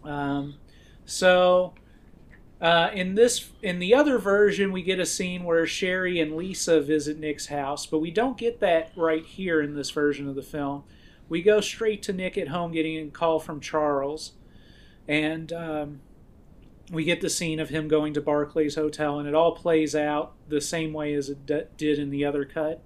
Um, 0.04 0.54
so 1.04 1.74
Uh, 2.62 2.90
in 2.94 3.16
this, 3.16 3.50
in 3.60 3.80
the 3.80 3.92
other 3.92 4.18
version, 4.18 4.70
we 4.70 4.82
get 4.82 5.00
a 5.00 5.04
scene 5.04 5.42
where 5.42 5.66
Sherry 5.66 6.20
and 6.20 6.36
Lisa 6.36 6.80
visit 6.80 7.18
Nick's 7.18 7.46
house, 7.46 7.86
but 7.86 7.98
we 7.98 8.12
don't 8.12 8.38
get 8.38 8.60
that 8.60 8.92
right 8.94 9.26
here 9.26 9.60
in 9.60 9.74
this 9.74 9.90
version 9.90 10.28
of 10.28 10.36
the 10.36 10.44
film. 10.44 10.84
We 11.28 11.42
go 11.42 11.60
straight 11.60 12.04
to 12.04 12.12
Nick 12.12 12.38
at 12.38 12.48
home 12.48 12.70
getting 12.70 13.08
a 13.08 13.10
call 13.10 13.40
from 13.40 13.58
Charles, 13.58 14.34
and 15.08 15.52
um, 15.52 16.00
we 16.92 17.02
get 17.02 17.20
the 17.20 17.30
scene 17.30 17.58
of 17.58 17.70
him 17.70 17.88
going 17.88 18.14
to 18.14 18.20
Barclays 18.20 18.76
Hotel, 18.76 19.18
and 19.18 19.26
it 19.26 19.34
all 19.34 19.56
plays 19.56 19.96
out 19.96 20.34
the 20.48 20.60
same 20.60 20.92
way 20.92 21.14
as 21.14 21.30
it 21.30 21.44
d- 21.44 21.64
did 21.76 21.98
in 21.98 22.10
the 22.10 22.24
other 22.24 22.44
cut. 22.44 22.80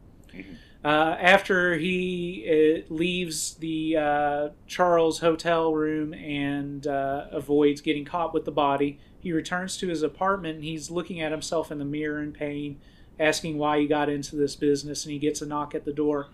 Uh, 0.85 1.17
after 1.21 1.77
he 1.77 2.47
uh, 2.89 2.95
leaves 2.95 3.55
the 3.55 3.97
uh, 3.97 4.49
Charles 4.69 5.19
hotel 5.19 5.75
room 5.75 6.15
and 6.15 6.87
uh, 6.87 7.27
avoids 7.33 7.81
getting 7.81 8.05
caught 8.05 8.33
with 8.33 8.45
the 8.45 8.53
body, 8.53 9.01
he 9.27 9.33
returns 9.33 9.77
to 9.77 9.89
his 9.89 10.05
apartment 10.05 10.55
and 10.55 10.63
he's 10.63 10.89
looking 10.89 11.21
at 11.21 11.33
himself 11.33 11.73
in 11.73 11.81
the 11.81 11.85
mirror 11.85 12.23
in 12.23 12.31
pain, 12.31 12.79
asking 13.19 13.59
why 13.59 13.81
he 13.81 13.85
got 13.89 14.09
into 14.09 14.37
this 14.37 14.55
business, 14.55 15.05
and 15.05 15.13
he 15.13 15.19
gets 15.19 15.43
a 15.43 15.47
knock 15.47 15.75
at 15.75 15.85
the 15.85 15.93
door. 15.93 16.29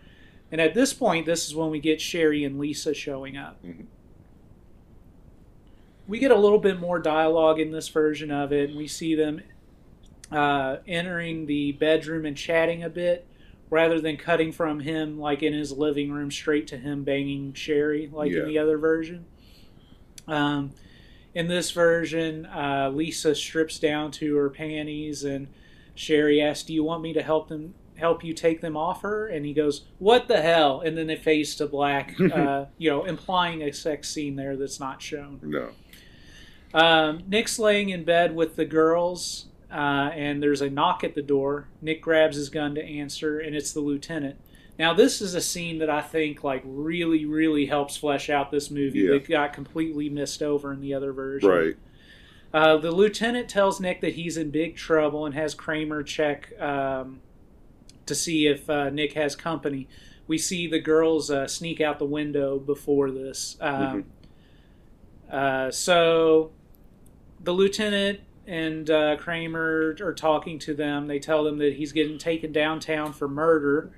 And 0.51 0.60
at 0.60 0.74
this 0.74 0.93
point, 0.93 1.24
this 1.24 1.47
is 1.48 1.55
when 1.55 1.70
we 1.70 1.81
get 1.81 2.02
Sherry 2.02 2.44
and 2.44 2.59
Lisa 2.59 2.93
showing 2.93 3.35
up. 3.35 3.64
Mhm. 3.64 3.86
We 6.06 6.19
get 6.19 6.31
a 6.31 6.36
little 6.36 6.59
bit 6.59 6.78
more 6.78 6.98
dialogue 6.98 7.59
in 7.59 7.70
this 7.73 7.89
version 7.89 8.31
of 8.31 8.52
it, 8.52 8.69
and 8.69 8.77
we 8.78 8.86
see 8.86 9.14
them 9.14 9.40
uh, 10.31 10.78
entering 10.86 11.47
the 11.47 11.73
bedroom 11.73 12.27
and 12.27 12.36
chatting 12.36 12.82
a 12.82 12.90
bit 12.90 13.27
rather 13.70 14.02
than 14.02 14.19
cutting 14.19 14.52
from 14.52 14.81
him 14.81 15.19
like 15.19 15.43
in 15.43 15.55
his 15.55 15.73
living 15.73 16.12
room 16.12 16.31
straight 16.31 16.66
to 16.66 16.77
him 16.77 17.05
banging 17.05 17.55
Sherry 17.55 18.10
like 18.12 18.32
Yeah. 18.32 18.40
in 18.40 18.48
the 18.48 18.59
other 18.59 18.77
version. 18.77 19.24
Um, 20.28 20.73
in 21.35 21.49
this 21.49 21.71
version, 21.71 22.47
uh, 22.47 22.91
Lisa 22.93 23.35
strips 23.35 23.79
down 23.79 24.11
to 24.13 24.37
her 24.37 24.51
panties 24.51 25.25
and 25.25 25.49
Sherry 25.95 26.41
asks, 26.41 26.65
"Do 26.65 26.75
you 26.75 26.85
want 26.85 27.03
me 27.03 27.13
to 27.13 27.23
help 27.23 27.49
them 27.49 27.75
help 27.97 28.25
you 28.25 28.33
take 28.33 28.61
them 28.61 28.77
off 28.77 29.03
her?" 29.03 29.27
And 29.27 29.45
he 29.45 29.53
goes, 29.53 29.83
"What 29.99 30.29
the 30.29 30.41
hell?" 30.41 30.81
And 30.81 30.97
then 30.97 31.11
it 31.11 31.23
fades 31.23 31.55
to 31.57 31.67
black, 31.67 32.19
uh, 32.33 32.67
you 32.79 32.91
know, 32.91 33.05
implying 33.05 33.63
a 33.63 33.73
sex 33.73 34.09
scene 34.09 34.37
there 34.37 34.57
that's 34.57 34.81
not 34.81 35.03
shown. 35.03 35.41
No. 35.43 35.71
Um, 36.75 37.25
Nick's 37.29 37.59
laying 37.59 37.91
in 37.91 38.05
bed 38.05 38.35
with 38.35 38.57
the 38.57 38.65
girls, 38.65 39.47
uh, 39.71 40.11
and 40.15 40.43
there's 40.43 40.63
a 40.63 40.71
knock 40.71 41.05
at 41.05 41.15
the 41.15 41.23
door. 41.23 41.69
Nick 41.83 42.01
grabs 42.01 42.37
his 42.37 42.49
gun 42.49 42.75
to 42.75 42.83
answer, 42.83 43.39
and 43.39 43.55
it's 43.55 43.73
the 43.73 43.81
lieutenant. 43.81 44.37
Now, 44.78 44.94
this 44.94 45.20
is 45.20 45.35
a 45.35 45.40
scene 45.40 45.78
that 45.78 45.90
I 45.90 46.01
think 46.01 46.43
like 46.43 46.62
really, 46.65 47.24
really 47.27 47.66
helps 47.66 47.97
flesh 47.97 48.31
out 48.31 48.51
this 48.51 48.70
movie. 48.70 49.01
Yeah. 49.01 49.12
That 49.12 49.28
got 49.28 49.53
completely 49.53 50.09
missed 50.09 50.43
over 50.43 50.73
in 50.73 50.81
the 50.81 50.94
other 50.94 51.12
version. 51.12 51.49
Right. 51.49 51.77
Uh, 52.55 52.77
the 52.77 52.90
lieutenant 52.90 53.49
tells 53.49 53.81
Nick 53.81 54.01
that 54.03 54.15
he's 54.15 54.36
in 54.36 54.51
big 54.51 54.77
trouble 54.77 55.24
and 55.24 55.35
has 55.35 55.55
Kramer 55.55 56.03
check 56.03 56.53
um, 56.61 57.20
to 58.07 58.15
see 58.15 58.47
if 58.47 58.69
uh, 58.69 58.90
Nick 58.90 59.15
has 59.15 59.35
company. 59.35 59.89
We 60.27 60.39
see 60.39 60.66
the 60.66 60.81
girls 60.81 61.31
uh, 61.31 61.49
sneak 61.49 61.81
out 61.81 61.99
the 61.99 62.05
window 62.05 62.59
before 62.59 63.11
this. 63.11 63.57
Um, 63.61 64.05
uh, 65.31 65.70
so 65.70 66.53
the 67.43 67.53
lieutenant 67.53 68.20
and 68.47 68.90
uh, 68.90 69.16
Kramer 69.16 69.97
are 70.01 70.15
talking 70.15 70.59
to 70.61 70.74
them. 70.74 71.07
They 71.07 71.19
tell 71.19 71.44
them 71.44 71.59
that 71.59 71.74
he's 71.74 71.93
getting 71.93 72.19
taken 72.19 72.53
downtown 72.53 73.12
for 73.12 73.28
murder. 73.28 73.93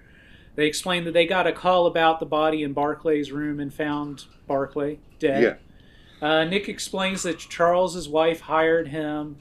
They 0.56 0.66
explain 0.66 1.05
that 1.05 1.12
they 1.12 1.26
got 1.26 1.47
a 1.47 1.52
call 1.52 1.86
about 1.86 2.20
the 2.20 2.26
body 2.26 2.62
in 2.62 2.74
Barclay's 2.74 3.32
room 3.32 3.59
and 3.59 3.72
found 3.72 4.24
Barclay 4.47 5.01
dead. 5.18 5.43
Yeah. 5.43 6.26
Uh, 6.26 6.44
Nick 6.44 6.68
explains 6.68 7.22
that 7.24 7.39
Charles's 7.39 8.09
wife 8.09 8.43
hired 8.43 8.89
him, 8.89 9.39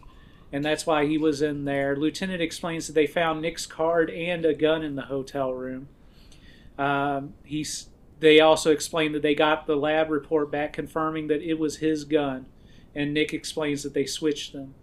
and 0.52 0.66
that's 0.66 0.86
why 0.86 1.06
he 1.06 1.18
was 1.18 1.42
in 1.42 1.66
there. 1.66 1.96
Lieutenant 1.96 2.42
explains 2.42 2.88
that 2.88 2.94
they 2.94 3.08
found 3.08 3.42
Nick's 3.42 3.66
card 3.66 4.10
and 4.10 4.44
a 4.44 4.54
gun 4.54 4.84
in 4.84 4.96
the 4.96 5.04
hotel 5.04 5.54
room. 5.54 5.88
Um, 6.78 7.36
he's. 7.44 7.90
They 8.20 8.40
also 8.40 8.72
explain 8.72 9.12
that 9.12 9.22
they 9.22 9.36
got 9.36 9.68
the 9.68 9.76
lab 9.76 10.10
report 10.10 10.50
back 10.50 10.72
confirming 10.72 11.28
that 11.28 11.42
it 11.42 11.56
was 11.56 11.78
his 11.78 12.06
gun, 12.06 12.46
and 12.96 13.14
Nick 13.14 13.34
explains 13.34 13.84
that 13.84 13.94
they 13.94 14.06
switched 14.06 14.54
them. 14.54 14.76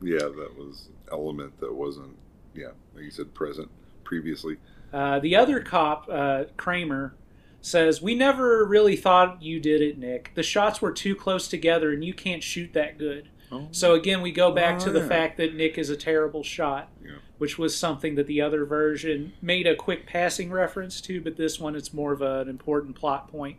Yeah, 0.00 0.20
that 0.20 0.54
was 0.56 0.88
element 1.12 1.60
that 1.60 1.74
wasn't. 1.74 2.16
Yeah, 2.54 2.70
like 2.94 3.04
you 3.04 3.10
said, 3.10 3.34
present 3.34 3.70
previously. 4.04 4.56
Uh, 4.92 5.18
the 5.20 5.36
other 5.36 5.60
cop, 5.60 6.08
uh, 6.10 6.44
Kramer, 6.56 7.14
says, 7.60 8.00
We 8.00 8.14
never 8.14 8.64
really 8.64 8.96
thought 8.96 9.42
you 9.42 9.60
did 9.60 9.80
it, 9.82 9.98
Nick. 9.98 10.32
The 10.34 10.42
shots 10.42 10.80
were 10.80 10.92
too 10.92 11.14
close 11.14 11.48
together, 11.48 11.92
and 11.92 12.04
you 12.04 12.14
can't 12.14 12.42
shoot 12.42 12.72
that 12.72 12.98
good. 12.98 13.28
So 13.70 13.94
again, 13.94 14.20
we 14.20 14.30
go 14.30 14.52
back 14.52 14.78
to 14.80 14.90
the 14.90 14.98
Oh, 14.98 15.02
yeah. 15.04 15.08
fact 15.08 15.38
that 15.38 15.54
Nick 15.54 15.78
is 15.78 15.88
a 15.88 15.96
terrible 15.96 16.42
shot, 16.42 16.90
Yeah. 17.02 17.12
which 17.38 17.56
was 17.58 17.74
something 17.74 18.14
that 18.16 18.26
the 18.26 18.42
other 18.42 18.66
version 18.66 19.32
made 19.40 19.66
a 19.66 19.74
quick 19.74 20.06
passing 20.06 20.50
reference 20.50 21.00
to, 21.02 21.22
but 21.22 21.36
this 21.38 21.58
one 21.58 21.74
it's 21.74 21.94
more 21.94 22.12
of 22.12 22.20
a- 22.20 22.40
an 22.40 22.48
important 22.50 22.94
plot 22.94 23.28
point. 23.30 23.56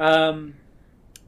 Um, 0.00 0.54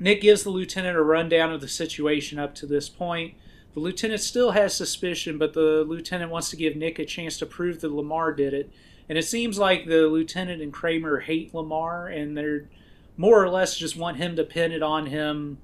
Nick 0.00 0.20
gives 0.22 0.42
the 0.42 0.50
lieutenant 0.50 0.96
a 0.96 1.02
rundown 1.02 1.52
of 1.52 1.60
the 1.60 1.68
situation 1.68 2.38
up 2.40 2.52
to 2.56 2.66
this 2.66 2.88
point. 2.88 3.34
The 3.76 3.82
lieutenant 3.82 4.22
still 4.22 4.52
has 4.52 4.74
suspicion, 4.74 5.36
but 5.36 5.52
the 5.52 5.84
lieutenant 5.86 6.30
wants 6.30 6.48
to 6.48 6.56
give 6.56 6.76
Nick 6.76 6.98
a 6.98 7.04
chance 7.04 7.36
to 7.36 7.44
prove 7.44 7.82
that 7.82 7.92
Lamar 7.92 8.32
did 8.32 8.54
it. 8.54 8.72
And 9.06 9.18
it 9.18 9.24
seems 9.24 9.58
like 9.58 9.84
the 9.84 10.06
lieutenant 10.06 10.62
and 10.62 10.72
Kramer 10.72 11.20
hate 11.20 11.52
Lamar, 11.52 12.06
and 12.06 12.34
they're 12.34 12.70
more 13.18 13.44
or 13.44 13.50
less 13.50 13.76
just 13.76 13.94
want 13.94 14.16
him 14.16 14.34
to 14.36 14.44
pin 14.44 14.72
it 14.72 14.82
on 14.82 15.04
him, 15.04 15.58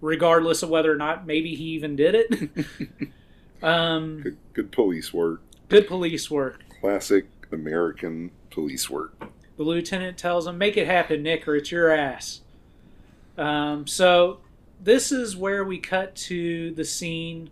regardless 0.00 0.62
of 0.62 0.70
whether 0.70 0.90
or 0.90 0.96
not 0.96 1.26
maybe 1.26 1.54
he 1.54 1.64
even 1.64 1.96
did 1.96 2.14
it. 2.14 3.12
um, 3.62 4.22
Good, 4.22 4.38
good 4.54 4.72
police 4.72 5.12
work. 5.12 5.42
good 5.68 5.86
police 5.86 6.30
work. 6.30 6.62
Classic 6.80 7.26
American 7.52 8.30
police 8.48 8.88
work. 8.88 9.22
The 9.58 9.64
lieutenant 9.64 10.16
tells 10.16 10.46
him, 10.46 10.56
"Make 10.56 10.78
it 10.78 10.86
happen, 10.86 11.22
Nick, 11.22 11.46
or 11.46 11.56
it's 11.56 11.70
your 11.70 11.90
ass." 11.90 12.40
Um, 13.36 13.86
so 13.86 14.40
this 14.82 15.12
is 15.12 15.36
where 15.36 15.64
we 15.64 15.78
cut 15.78 16.16
to 16.16 16.72
the 16.72 16.84
scene 16.84 17.50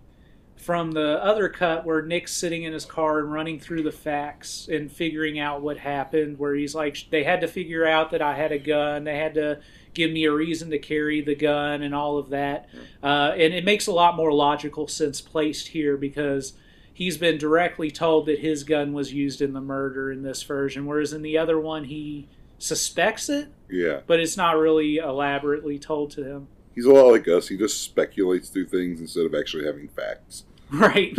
from 0.57 0.93
the 0.93 1.23
other 1.23 1.49
cut 1.49 1.87
where 1.87 2.03
Nick's 2.03 2.35
sitting 2.35 2.65
in 2.65 2.73
his 2.73 2.85
car 2.85 3.21
and 3.21 3.33
running 3.33 3.61
through 3.61 3.83
the 3.83 3.93
facts 3.93 4.69
and 4.71 4.91
figuring 4.91 5.39
out 5.39 5.63
what 5.63 5.79
happened. 5.79 6.39
Where 6.39 6.55
he's 6.55 6.75
like, 6.75 7.07
they 7.11 7.25
had 7.25 7.41
to 7.43 7.49
figure 7.49 7.87
out 7.87 8.11
that 8.11 8.23
I 8.23 8.35
had 8.35 8.53
a 8.53 8.59
gun. 8.59 9.05
They 9.05 9.17
had 9.17 9.35
to 9.35 9.61
give 9.95 10.11
me 10.11 10.25
a 10.25 10.33
reason 10.33 10.71
to 10.71 10.79
carry 10.79 11.21
the 11.21 11.35
gun 11.35 11.83
and 11.83 11.95
all 11.95 12.19
of 12.19 12.31
that. 12.31 12.69
Uh, 13.03 13.33
and 13.33 13.55
it 13.55 13.65
makes 13.65 13.87
a 13.87 13.93
lot 13.93 14.17
more 14.17 14.33
logical 14.33 14.89
sense 14.89 15.21
placed 15.21 15.69
here 15.69 15.97
because 15.97 16.55
he's 16.93 17.17
been 17.17 17.39
directly 17.39 17.91
told 17.91 18.27
that 18.27 18.41
his 18.41 18.65
gun 18.65 18.93
was 18.93 19.13
used 19.13 19.41
in 19.41 19.53
the 19.53 19.61
murder 19.61 20.11
in 20.11 20.23
this 20.23 20.43
version, 20.43 20.87
whereas 20.87 21.13
in 21.13 21.23
the 21.23 21.39
other 21.39 21.59
one 21.59 21.85
he 21.85 22.29
suspects 22.59 23.29
it, 23.29 23.49
Yeah, 23.71 24.01
but 24.07 24.19
it's 24.21 24.37
not 24.37 24.57
really 24.57 24.97
elaborately 24.97 25.79
told 25.79 26.11
to 26.13 26.25
him. 26.25 26.49
He's 26.79 26.85
a 26.85 26.93
lot 26.93 27.11
like 27.11 27.27
us. 27.27 27.49
He 27.49 27.57
just 27.57 27.83
speculates 27.83 28.51
through 28.51 28.67
things 28.67 29.01
instead 29.01 29.27
of 29.27 29.35
actually 29.35 29.67
having 29.67 29.89
facts. 29.89 30.45
Right. 30.71 31.17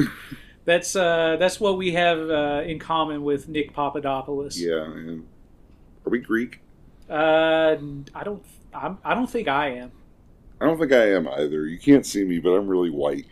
that's 0.66 0.96
uh, 0.96 1.36
that's 1.40 1.60
what 1.60 1.76
we 1.80 1.94
have 1.94 2.30
uh, 2.30 2.62
in 2.66 2.78
common 2.78 3.24
with 3.24 3.50
Nick 3.50 3.74
Papadopoulos. 3.74 4.62
Yeah, 4.62 4.84
and 4.84 5.26
are 6.06 6.12
we 6.12 6.20
Greek? 6.20 6.62
Uh, 7.10 7.76
I 8.14 8.24
don't. 8.24 8.46
I'm, 8.72 9.00
I 9.04 9.16
don't 9.16 9.28
think 9.30 9.48
I 9.48 9.70
am. 9.72 9.92
I 10.62 10.66
don't 10.66 10.78
think 10.78 10.94
I 10.94 11.14
am 11.14 11.28
either. 11.28 11.66
You 11.66 11.80
can't 11.80 12.06
see 12.06 12.24
me, 12.24 12.38
but 12.38 12.52
I'm 12.52 12.68
really 12.68 12.92
white. 12.92 13.26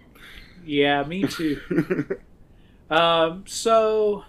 Yeah, 0.65 1.03
me 1.03 1.21
too. 1.27 2.17
Um, 2.89 3.43
so 3.45 4.25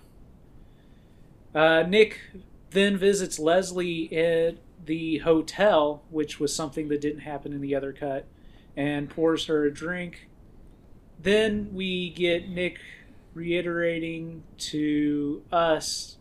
uh, 1.55 1.85
Nick 1.89 2.21
then 2.71 2.99
visits 2.99 3.39
Leslie 3.39 4.15
at 4.15 4.57
the 4.89 5.19
hotel, 5.19 6.03
which 6.11 6.41
was 6.41 6.53
something 6.53 6.89
that 6.89 7.01
didn't 7.01 7.21
happen 7.21 7.53
in 7.53 7.61
the 7.61 7.77
other 7.77 7.93
cut, 7.93 8.27
and 8.77 9.09
pours 9.09 9.47
her 9.47 9.65
a 9.65 9.73
drink. 9.73 10.29
Then 11.21 11.71
we 11.73 12.11
get 12.11 12.49
Nick 12.49 12.81
reiterating 13.35 14.43
to 14.59 15.45
us 15.53 16.17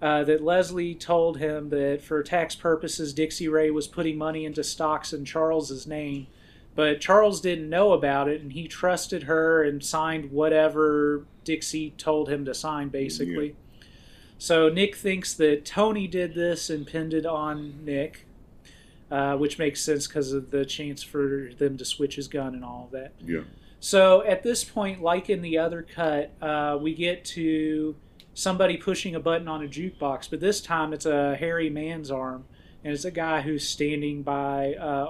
uh, 0.00 0.22
that 0.24 0.44
Leslie 0.44 0.94
told 0.94 1.38
him 1.38 1.70
that 1.70 2.00
for 2.02 2.22
tax 2.22 2.54
purposes, 2.54 3.12
Dixie 3.12 3.48
Ray 3.48 3.70
was 3.72 3.88
putting 3.88 4.16
money 4.16 4.44
into 4.44 4.62
stocks 4.62 5.12
in 5.12 5.24
Charles's 5.24 5.86
name 5.86 6.28
but 6.76 7.00
Charles 7.00 7.40
didn't 7.40 7.70
know 7.70 7.92
about 7.92 8.28
it, 8.28 8.42
and 8.42 8.52
he 8.52 8.68
trusted 8.68 9.24
her 9.24 9.64
and 9.64 9.82
signed 9.82 10.30
whatever 10.30 11.24
Dixie 11.42 11.94
told 11.96 12.28
him 12.28 12.44
to 12.44 12.54
sign, 12.54 12.90
basically. 12.90 13.56
So 14.38 14.68
Nick 14.68 14.96
thinks 14.96 15.34
that 15.34 15.64
Tony 15.64 16.06
did 16.06 16.34
this 16.34 16.68
and 16.70 16.86
pinned 16.86 17.14
it 17.14 17.24
on 17.26 17.84
Nick, 17.84 18.26
uh, 19.10 19.36
which 19.36 19.58
makes 19.58 19.80
sense 19.82 20.06
because 20.06 20.32
of 20.32 20.50
the 20.50 20.64
chance 20.64 21.02
for 21.02 21.50
them 21.58 21.76
to 21.78 21.84
switch 21.84 22.16
his 22.16 22.28
gun 22.28 22.54
and 22.54 22.64
all 22.64 22.84
of 22.84 22.90
that. 22.92 23.12
yeah, 23.24 23.42
So 23.80 24.22
at 24.24 24.42
this 24.42 24.62
point, 24.64 25.02
like 25.02 25.30
in 25.30 25.40
the 25.42 25.58
other 25.58 25.82
cut, 25.82 26.32
uh, 26.42 26.76
we 26.80 26.94
get 26.94 27.24
to 27.26 27.96
somebody 28.34 28.76
pushing 28.76 29.14
a 29.14 29.20
button 29.20 29.48
on 29.48 29.64
a 29.64 29.68
jukebox, 29.68 30.28
but 30.28 30.40
this 30.40 30.60
time 30.60 30.92
it's 30.92 31.06
a 31.06 31.34
hairy 31.36 31.70
man's 31.70 32.10
arm, 32.10 32.44
and 32.84 32.92
it's 32.92 33.06
a 33.06 33.10
guy 33.10 33.40
who's 33.40 33.66
standing 33.66 34.22
by 34.22 34.74
uh, 34.74 35.06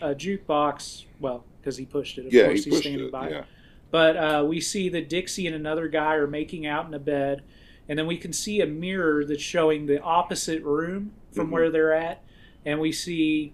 a, 0.00 0.10
a 0.12 0.14
jukebox. 0.14 1.04
Well, 1.18 1.44
because 1.60 1.76
he 1.76 1.84
pushed 1.84 2.18
it. 2.18 2.26
Of 2.26 2.32
yeah. 2.32 2.46
course, 2.46 2.64
He 2.64 2.70
he's 2.70 2.80
standing 2.80 3.06
it. 3.06 3.12
by. 3.12 3.30
Yeah, 3.30 3.44
But 3.90 4.16
uh, 4.16 4.44
we 4.46 4.60
see 4.60 4.88
that 4.90 5.08
Dixie 5.08 5.46
and 5.48 5.56
another 5.56 5.88
guy 5.88 6.14
are 6.14 6.28
making 6.28 6.66
out 6.66 6.86
in 6.86 6.94
a 6.94 6.98
bed, 7.00 7.42
and 7.88 7.98
then 7.98 8.06
we 8.06 8.16
can 8.16 8.32
see 8.32 8.60
a 8.60 8.66
mirror 8.66 9.24
that's 9.24 9.42
showing 9.42 9.86
the 9.86 10.00
opposite 10.02 10.62
room 10.62 11.12
from 11.32 11.48
Mhm. 11.48 11.50
where 11.52 11.70
they're 11.70 11.92
at, 11.94 12.22
and 12.64 12.80
we 12.80 12.92
see 12.92 13.52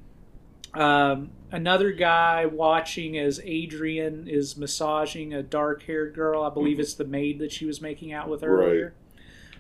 um, 0.77 1.31
another 1.52 1.93
guy 1.93 2.47
watching 2.47 3.16
as 3.16 3.40
Adrian 3.44 4.27
is 4.27 4.56
massaging 4.56 5.32
a 5.32 5.40
dark-haired 5.40 6.12
girl. 6.15 6.43
I 6.43 6.51
believe 6.51 6.78
Mhm. 6.78 6.81
it's 6.81 6.94
the 6.94 7.05
maid 7.05 7.39
that 7.39 7.52
she 7.52 7.65
was 7.65 7.81
making 7.81 8.12
out 8.12 8.28
with 8.28 8.43
earlier. 8.43 8.56
Right. 8.59 8.66
earlier. 8.70 8.94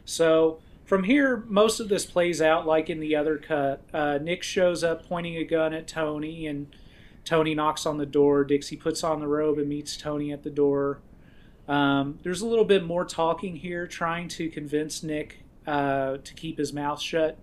So 0.04 0.58
from 0.84 1.04
here, 1.04 1.44
most 1.46 1.78
of 1.78 1.88
this 1.88 2.04
plays 2.04 2.42
out 2.42 2.66
like 2.66 2.90
in 2.90 2.98
the 2.98 3.14
other 3.14 3.38
cut. 3.38 3.82
Uh, 3.94 4.18
Nick 4.20 4.42
shows 4.42 4.82
up 4.82 5.06
pointing 5.06 5.36
a 5.36 5.44
gun 5.44 5.72
at 5.72 5.86
Tony, 5.86 6.48
and 6.48 6.66
Tony 7.24 7.54
knocks 7.54 7.86
on 7.86 7.98
the 7.98 8.06
door. 8.06 8.42
Dixie 8.42 8.76
puts 8.76 9.04
on 9.04 9.20
the 9.20 9.28
robe 9.28 9.56
and 9.58 9.68
meets 9.68 9.96
Tony 9.96 10.32
at 10.32 10.42
the 10.42 10.50
door. 10.50 10.98
Um, 11.68 12.18
there's 12.22 12.42
a 12.42 12.46
little 12.46 12.64
bit 12.64 12.84
more 12.84 13.04
talking 13.04 13.56
here, 13.56 13.86
trying 13.86 14.28
to 14.28 14.48
convince 14.48 15.02
Nick 15.02 15.40
uh, 15.66 16.18
to 16.22 16.34
keep 16.34 16.58
his 16.58 16.72
mouth 16.72 17.00
shut. 17.00 17.38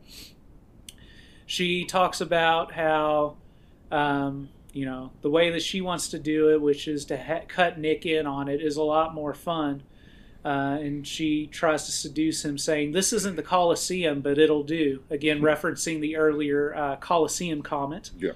She 1.46 1.86
talks 1.86 2.22
about 2.22 2.72
how, 2.72 3.38
um, 3.92 4.50
you 4.74 4.86
know, 4.86 5.12
the 5.22 5.30
way 5.30 5.50
that 5.50 5.62
she 5.62 5.82
wants 5.82 6.10
to 6.10 6.20
do 6.20 6.52
it, 6.52 6.62
which 6.62 6.88
is 6.88 7.06
to 7.06 7.18
ha- 7.18 7.42
cut 7.48 7.80
Nick 7.80 8.06
in 8.06 8.26
on 8.28 8.48
it, 8.48 8.62
is 8.62 8.78
a 8.78 8.84
lot 8.84 9.14
more 9.14 9.34
fun. 9.34 9.84
Uh, 10.44 10.78
and 10.82 11.06
she 11.06 11.46
tries 11.48 11.86
to 11.86 11.92
seduce 11.92 12.44
him, 12.44 12.58
saying, 12.58 12.94
This 12.94 13.14
isn't 13.14 13.36
the 13.36 13.44
Coliseum, 13.44 14.22
but 14.22 14.40
it'll 14.40 14.64
do. 14.64 15.04
Again, 15.10 15.42
referencing 15.42 16.02
the 16.02 16.16
earlier 16.16 16.76
uh, 16.76 16.96
Coliseum 16.96 17.62
comment. 17.62 18.12
Yeah. 18.18 18.32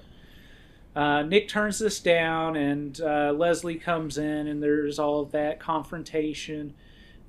Uh, 0.96 1.22
Nick 1.22 1.46
turns 1.46 1.78
this 1.78 2.00
down, 2.00 2.56
and 2.56 2.98
uh, 3.02 3.30
Leslie 3.36 3.74
comes 3.76 4.16
in, 4.16 4.46
and 4.46 4.62
there's 4.62 4.98
all 4.98 5.20
of 5.20 5.30
that 5.32 5.60
confrontation. 5.60 6.72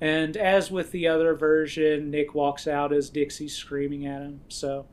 And 0.00 0.38
as 0.38 0.70
with 0.70 0.90
the 0.90 1.06
other 1.06 1.34
version, 1.34 2.10
Nick 2.10 2.34
walks 2.34 2.66
out 2.66 2.94
as 2.94 3.10
Dixie's 3.10 3.54
screaming 3.54 4.06
at 4.06 4.22
him. 4.22 4.40
So 4.48 4.86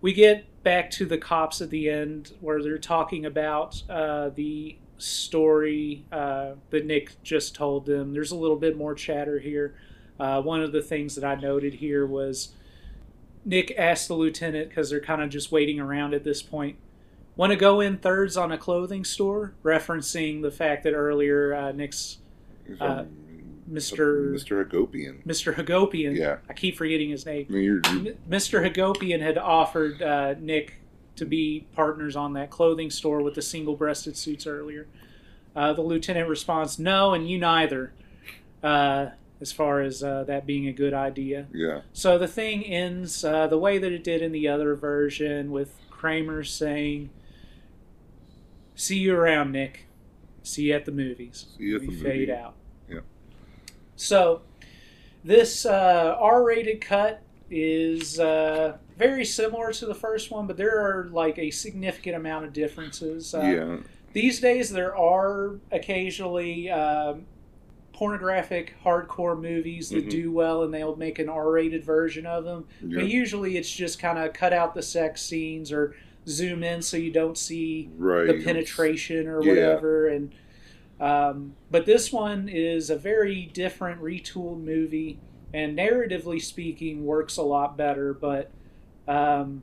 we 0.00 0.12
get 0.12 0.62
back 0.62 0.90
to 0.92 1.06
the 1.06 1.18
cops 1.18 1.60
at 1.60 1.70
the 1.70 1.90
end 1.90 2.32
where 2.40 2.62
they're 2.62 2.78
talking 2.78 3.26
about 3.26 3.82
uh, 3.90 4.28
the 4.28 4.78
story 4.98 6.04
uh, 6.12 6.52
that 6.70 6.86
Nick 6.86 7.20
just 7.24 7.54
told 7.56 7.84
them. 7.84 8.12
There's 8.12 8.30
a 8.30 8.36
little 8.36 8.58
bit 8.58 8.76
more 8.76 8.94
chatter 8.94 9.40
here. 9.40 9.74
Uh, 10.20 10.40
one 10.40 10.62
of 10.62 10.70
the 10.70 10.82
things 10.82 11.16
that 11.16 11.24
I 11.24 11.34
noted 11.34 11.74
here 11.74 12.06
was 12.06 12.50
Nick 13.44 13.74
asked 13.76 14.06
the 14.06 14.14
lieutenant, 14.14 14.68
because 14.68 14.88
they're 14.88 15.00
kind 15.00 15.20
of 15.20 15.30
just 15.30 15.50
waiting 15.50 15.80
around 15.80 16.14
at 16.14 16.22
this 16.22 16.42
point, 16.42 16.76
want 17.36 17.50
to 17.50 17.56
go 17.56 17.80
in 17.80 17.98
thirds 17.98 18.36
on 18.36 18.52
a 18.52 18.58
clothing 18.58 19.04
store, 19.04 19.54
referencing 19.62 20.42
the 20.42 20.50
fact 20.50 20.84
that 20.84 20.92
earlier 20.92 21.54
uh, 21.54 21.72
Nick's 21.72 22.18
Uh, 22.80 23.04
Mr. 23.70 24.32
Mr. 24.34 24.64
Hagopian. 24.64 25.24
Mr. 25.24 25.54
Hagopian, 25.54 26.16
Yeah. 26.16 26.36
I 26.48 26.52
keep 26.52 26.76
forgetting 26.76 27.10
his 27.10 27.24
name. 27.26 27.46
You're, 27.48 27.76
you 27.76 27.80
M- 27.86 28.06
Mr. 28.28 28.62
Hagopian 28.62 29.20
had 29.20 29.38
offered 29.38 30.02
uh, 30.02 30.34
Nick 30.38 30.74
to 31.16 31.24
be 31.24 31.66
partners 31.74 32.14
on 32.16 32.32
that 32.34 32.50
clothing 32.50 32.90
store 32.90 33.22
with 33.22 33.34
the 33.34 33.42
single 33.42 33.74
breasted 33.76 34.16
suits 34.16 34.46
earlier. 34.46 34.86
Uh, 35.56 35.72
the 35.72 35.80
lieutenant 35.82 36.28
responds, 36.28 36.78
No, 36.78 37.14
and 37.14 37.28
you 37.30 37.38
neither, 37.38 37.92
uh, 38.62 39.06
as 39.40 39.50
far 39.52 39.80
as 39.80 40.02
uh, 40.02 40.24
that 40.24 40.44
being 40.46 40.66
a 40.68 40.72
good 40.72 40.92
idea. 40.94 41.46
yeah. 41.52 41.82
So 41.92 42.18
the 42.18 42.28
thing 42.28 42.64
ends 42.64 43.24
uh, 43.24 43.46
the 43.46 43.58
way 43.58 43.78
that 43.78 43.92
it 43.92 44.04
did 44.04 44.20
in 44.22 44.32
the 44.32 44.48
other 44.48 44.74
version, 44.74 45.50
with 45.52 45.74
Kramer 45.90 46.44
saying, 46.44 47.10
See 48.74 48.98
you 48.98 49.14
around, 49.14 49.52
Nick. 49.52 49.86
See 50.42 50.64
you 50.64 50.74
at 50.74 50.84
the 50.84 50.92
movies. 50.92 51.46
See 51.56 51.64
you 51.64 51.76
at 51.76 51.80
we 51.82 51.88
the 51.88 52.02
fade 52.02 52.28
movie. 52.28 52.32
out. 52.32 52.54
Yeah. 52.90 53.00
So 53.96 54.42
this 55.24 55.64
uh, 55.64 56.16
R-rated 56.18 56.80
cut 56.80 57.22
is 57.50 58.18
uh, 58.18 58.76
very 58.98 59.24
similar 59.24 59.72
to 59.72 59.86
the 59.86 59.94
first 59.94 60.30
one, 60.30 60.46
but 60.46 60.56
there 60.56 60.78
are 60.80 61.08
like 61.10 61.38
a 61.38 61.50
significant 61.50 62.16
amount 62.16 62.44
of 62.46 62.52
differences. 62.52 63.34
Uh, 63.34 63.40
yeah. 63.40 63.76
These 64.12 64.40
days, 64.40 64.70
there 64.70 64.96
are 64.96 65.56
occasionally 65.72 66.70
um, 66.70 67.26
pornographic 67.92 68.74
hardcore 68.84 69.40
movies 69.40 69.88
that 69.90 70.06
Mhm. 70.06 70.10
do 70.10 70.32
well, 70.32 70.62
and 70.64 70.74
they'll 70.74 70.96
make 70.96 71.18
an 71.18 71.28
R-rated 71.28 71.84
version 71.84 72.26
of 72.26 72.44
them. 72.44 72.66
Yeah. 72.82 73.00
But 73.00 73.08
usually, 73.08 73.56
it's 73.56 73.70
just 73.70 73.98
kind 74.00 74.18
of 74.18 74.32
cut 74.32 74.52
out 74.52 74.74
the 74.74 74.82
sex 74.82 75.20
scenes 75.22 75.70
or 75.72 75.94
zoom 76.28 76.62
in 76.62 76.82
so 76.82 76.96
you 76.96 77.10
don't 77.10 77.36
see 77.38 77.90
Right. 77.96 78.26
the 78.26 78.42
penetration 78.42 79.26
or 79.28 79.42
Yeah. 79.42 79.48
whatever. 79.50 80.08
And 80.08 80.32
um, 81.00 81.54
but 81.70 81.86
this 81.86 82.12
one 82.12 82.48
is 82.48 82.88
a 82.88 82.96
very 82.96 83.46
different, 83.52 84.00
retooled 84.00 84.62
movie, 84.62 85.18
and 85.52 85.76
narratively 85.76 86.40
speaking, 86.40 87.04
works 87.04 87.36
a 87.36 87.42
lot 87.42 87.76
better. 87.76 88.14
But 88.14 88.50
um, 89.08 89.62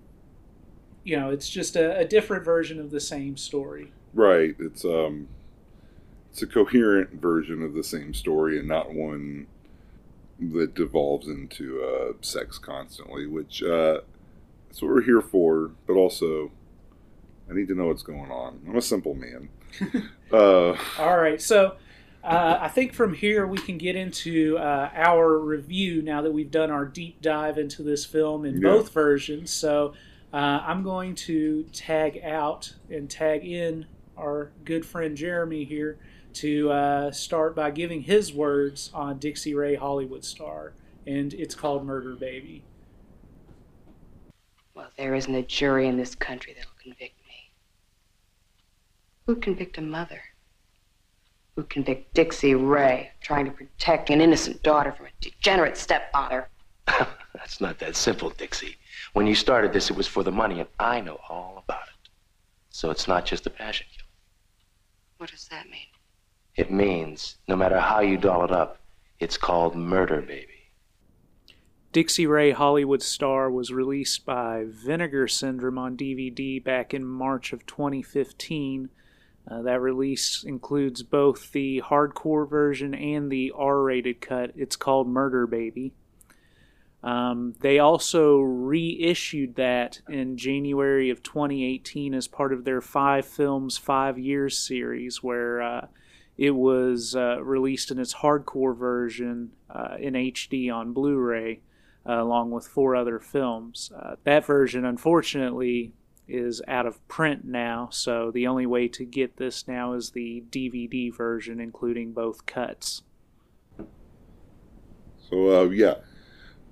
you 1.04 1.18
know, 1.18 1.32
it's 1.32 1.50
just 1.50 1.76
a, 1.76 1.98
a 1.98 2.06
different 2.06 2.46
version 2.46 2.80
of 2.80 2.92
the 2.92 3.00
same 3.00 3.38
story. 3.38 3.92
Right. 4.14 4.56
It's 4.60 4.86
um, 4.86 5.28
it's 6.32 6.42
a 6.42 6.48
coherent 6.48 7.14
version 7.14 7.64
of 7.64 7.74
the 7.74 7.84
same 7.84 8.14
story, 8.14 8.60
and 8.60 8.68
not 8.68 8.94
one 8.94 9.48
that 10.40 10.74
devolves 10.76 11.28
into 11.28 11.82
uh, 11.84 12.14
sex 12.22 12.58
constantly. 12.58 13.26
Which 13.26 13.64
uh, 13.64 14.02
that's 14.72 14.82
what 14.82 14.90
we're 14.90 15.02
here 15.02 15.22
for. 15.22 15.72
But 15.86 15.94
also, 15.98 16.50
I 17.50 17.54
need 17.54 17.68
to 17.68 17.76
know 17.76 17.88
what's 17.88 18.04
going 18.04 18.32
on. 18.32 18.62
I'm 18.66 18.78
a 18.78 18.82
simple 18.82 19.14
man. 19.14 19.50
uh, 20.32 20.78
All 20.98 21.18
right, 21.18 21.42
so 21.42 21.76
uh, 22.24 22.58
I 22.62 22.70
think 22.70 22.94
from 22.94 23.14
here 23.14 23.46
we 23.46 23.58
can 23.58 23.78
get 23.78 23.98
into 23.98 24.58
uh, 24.58 24.90
our 24.94 25.38
review 25.40 26.02
now 26.02 26.22
that 26.22 26.32
we've 26.32 26.52
done 26.52 26.72
our 26.72 26.86
deep 26.86 27.22
dive 27.22 27.58
into 27.58 27.84
this 27.84 28.06
film 28.06 28.46
in 28.46 28.62
Yeah. 28.62 28.70
both 28.70 28.94
versions. 28.94 29.52
So 29.52 29.94
uh, 30.34 30.38
I'm 30.66 30.84
going 30.84 31.16
to 31.16 31.64
tag 31.74 32.22
out 32.24 32.74
and 32.90 33.10
tag 33.10 33.46
in 33.46 33.88
our 34.18 34.52
good 34.64 34.86
friend 34.86 35.18
Jeremy 35.18 35.66
here 35.66 35.98
to 36.36 36.72
uh, 36.72 37.12
start 37.12 37.58
by 37.58 37.72
giving 37.72 38.04
his 38.04 38.32
words 38.34 38.90
on 38.94 39.20
Dixie 39.20 39.54
Ray 39.54 39.76
Hollywood 39.76 40.24
Star, 40.24 40.72
and 41.06 41.34
it's 41.34 41.56
called 41.56 41.86
Murder 41.86 42.16
Baby. 42.16 42.64
Well, 44.74 44.90
there 44.98 45.16
isn't 45.16 45.34
a 45.34 45.42
jury 45.42 45.88
in 45.88 45.98
this 45.98 46.16
country 46.16 46.54
that'll 46.54 46.72
convict 46.82 47.20
me. 47.28 47.52
Who'd 49.26 49.42
convict 49.42 49.78
a 49.78 49.82
mother? 49.82 50.22
Who'd 51.56 51.70
convict 51.70 52.14
Dixie 52.14 52.56
Ray, 52.56 53.12
trying 53.22 53.46
to 53.46 53.52
protect 53.52 54.10
an 54.10 54.22
innocent 54.22 54.64
daughter 54.64 54.92
from 54.92 55.08
a 55.08 55.10
degenerate 55.20 55.78
stepfather? 55.78 56.48
That's 57.34 57.60
not 57.60 57.80
that 57.80 57.96
simple, 57.96 58.30
Dixie. 58.30 58.78
When 59.14 59.28
you 59.28 59.36
started 59.36 59.74
this, 59.74 59.90
it 59.90 59.98
was 59.98 60.08
for 60.08 60.24
the 60.24 60.32
money, 60.32 60.60
and 60.60 60.70
I 60.80 61.02
know 61.02 61.20
all 61.28 61.62
about 61.64 61.88
it. 61.88 62.10
So 62.70 62.90
it's 62.90 63.08
not 63.08 63.26
just 63.26 63.46
a 63.46 63.50
passion 63.50 63.88
kill. 63.96 64.06
What 65.18 65.32
does 65.32 65.48
that 65.50 65.70
mean? 65.70 65.88
It 66.56 66.72
means 66.72 67.36
no 67.48 67.56
matter 67.56 67.80
how 67.80 68.00
you 68.00 68.18
doll 68.18 68.46
it 68.46 68.52
up, 68.52 68.80
it's 69.20 69.38
called 69.38 69.76
murder, 69.76 70.22
baby. 70.22 70.51
Dixie 71.92 72.26
Ray 72.26 72.52
Hollywood 72.52 73.02
Star 73.02 73.52
was 73.52 73.74
released 73.74 74.26
by 74.26 74.64
Vinegar 74.66 75.28
Syndrome 75.28 75.78
on 75.78 75.98
DVD 75.98 76.64
back 76.64 76.94
in 76.94 77.04
March 77.04 77.52
of 77.52 77.66
2015. 77.66 78.90
Uh, 79.46 79.62
that 79.64 79.82
release 79.82 80.46
includes 80.46 81.04
both 81.04 81.52
the 81.52 81.82
hardcore 81.82 82.50
version 82.50 82.94
and 82.94 83.30
the 83.30 83.52
R 83.54 83.82
rated 83.82 84.22
cut. 84.22 84.54
It's 84.56 84.78
called 84.78 85.10
Murder 85.10 85.46
Baby. 85.46 85.92
Um, 87.04 87.56
they 87.60 87.80
also 87.80 88.40
reissued 88.40 89.56
that 89.56 90.00
in 90.08 90.38
January 90.38 91.10
of 91.10 91.24
2018 91.24 92.14
as 92.14 92.26
part 92.26 92.54
of 92.54 92.64
their 92.64 92.80
Five 92.80 93.26
Films, 93.26 93.78
Five 93.78 94.18
Years 94.18 94.58
series, 94.58 95.22
where 95.22 95.62
uh, 95.62 95.88
it 96.38 96.52
was 96.52 97.18
uh, 97.18 97.44
released 97.44 97.92
in 97.92 98.00
its 98.00 98.14
hardcore 98.14 98.78
version 98.78 99.52
uh, 99.70 99.98
in 100.00 100.14
HD 100.14 100.74
on 100.74 100.94
Blu 100.94 101.18
ray 101.18 101.60
uh, 102.08 102.22
along 102.22 102.52
with 102.52 102.68
four 102.68 102.96
other 102.96 103.20
films. 103.20 103.92
Uh, 103.96 104.16
that 104.24 104.46
version, 104.46 104.86
unfortunately, 104.86 105.94
is 106.28 106.62
out 106.68 106.86
of 106.86 107.06
print 107.08 107.44
now, 107.44 107.90
so 107.92 108.32
the 108.32 108.48
only 108.48 108.66
way 108.66 108.88
to 108.88 109.04
get 109.06 109.38
this 109.38 109.68
now 109.68 109.94
is 109.94 110.12
the 110.12 110.44
DVD 110.50 111.16
version, 111.16 111.60
including 111.60 112.14
both 112.14 112.46
cuts. 112.46 113.04
so 115.30 115.62
uh, 115.62 115.70
yeah, 115.70 115.96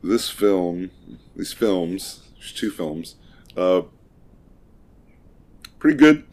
this 0.04 0.30
film, 0.30 0.92
these 1.36 1.54
films, 1.54 2.30
there's 2.38 2.54
two 2.54 2.72
films, 2.72 3.16
uh, 3.58 3.82
pretty 5.78 5.98
good, 5.98 6.26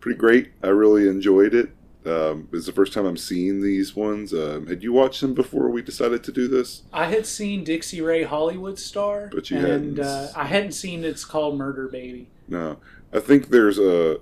pretty 0.00 0.18
great. 0.18 0.52
I 0.62 0.68
really 0.68 1.08
enjoyed 1.08 1.54
it. 1.54 1.70
Um, 2.04 2.48
it's 2.52 2.66
the 2.66 2.72
first 2.72 2.92
time 2.92 3.06
I'm 3.06 3.16
seeing 3.16 3.62
these 3.62 3.94
ones. 3.94 4.32
Um, 4.34 4.66
had 4.66 4.82
you 4.82 4.92
watched 4.92 5.20
them 5.20 5.34
before 5.34 5.70
we 5.70 5.82
decided 5.82 6.24
to 6.24 6.32
do 6.32 6.48
this? 6.48 6.82
I 6.92 7.06
had 7.06 7.26
seen 7.26 7.62
Dixie 7.64 8.00
Ray 8.00 8.24
Hollywood 8.24 8.78
Star, 8.78 9.28
But 9.32 9.50
you 9.50 9.58
and 9.58 9.66
hadn't. 9.98 10.00
uh, 10.00 10.28
I 10.34 10.46
hadn't 10.46 10.72
seen 10.72 11.04
It's 11.04 11.24
Called 11.24 11.56
Murder 11.56 11.86
Baby. 11.88 12.28
No, 12.48 12.78
I 13.12 13.20
think 13.20 13.48
there's 13.50 13.78
a 13.78 14.18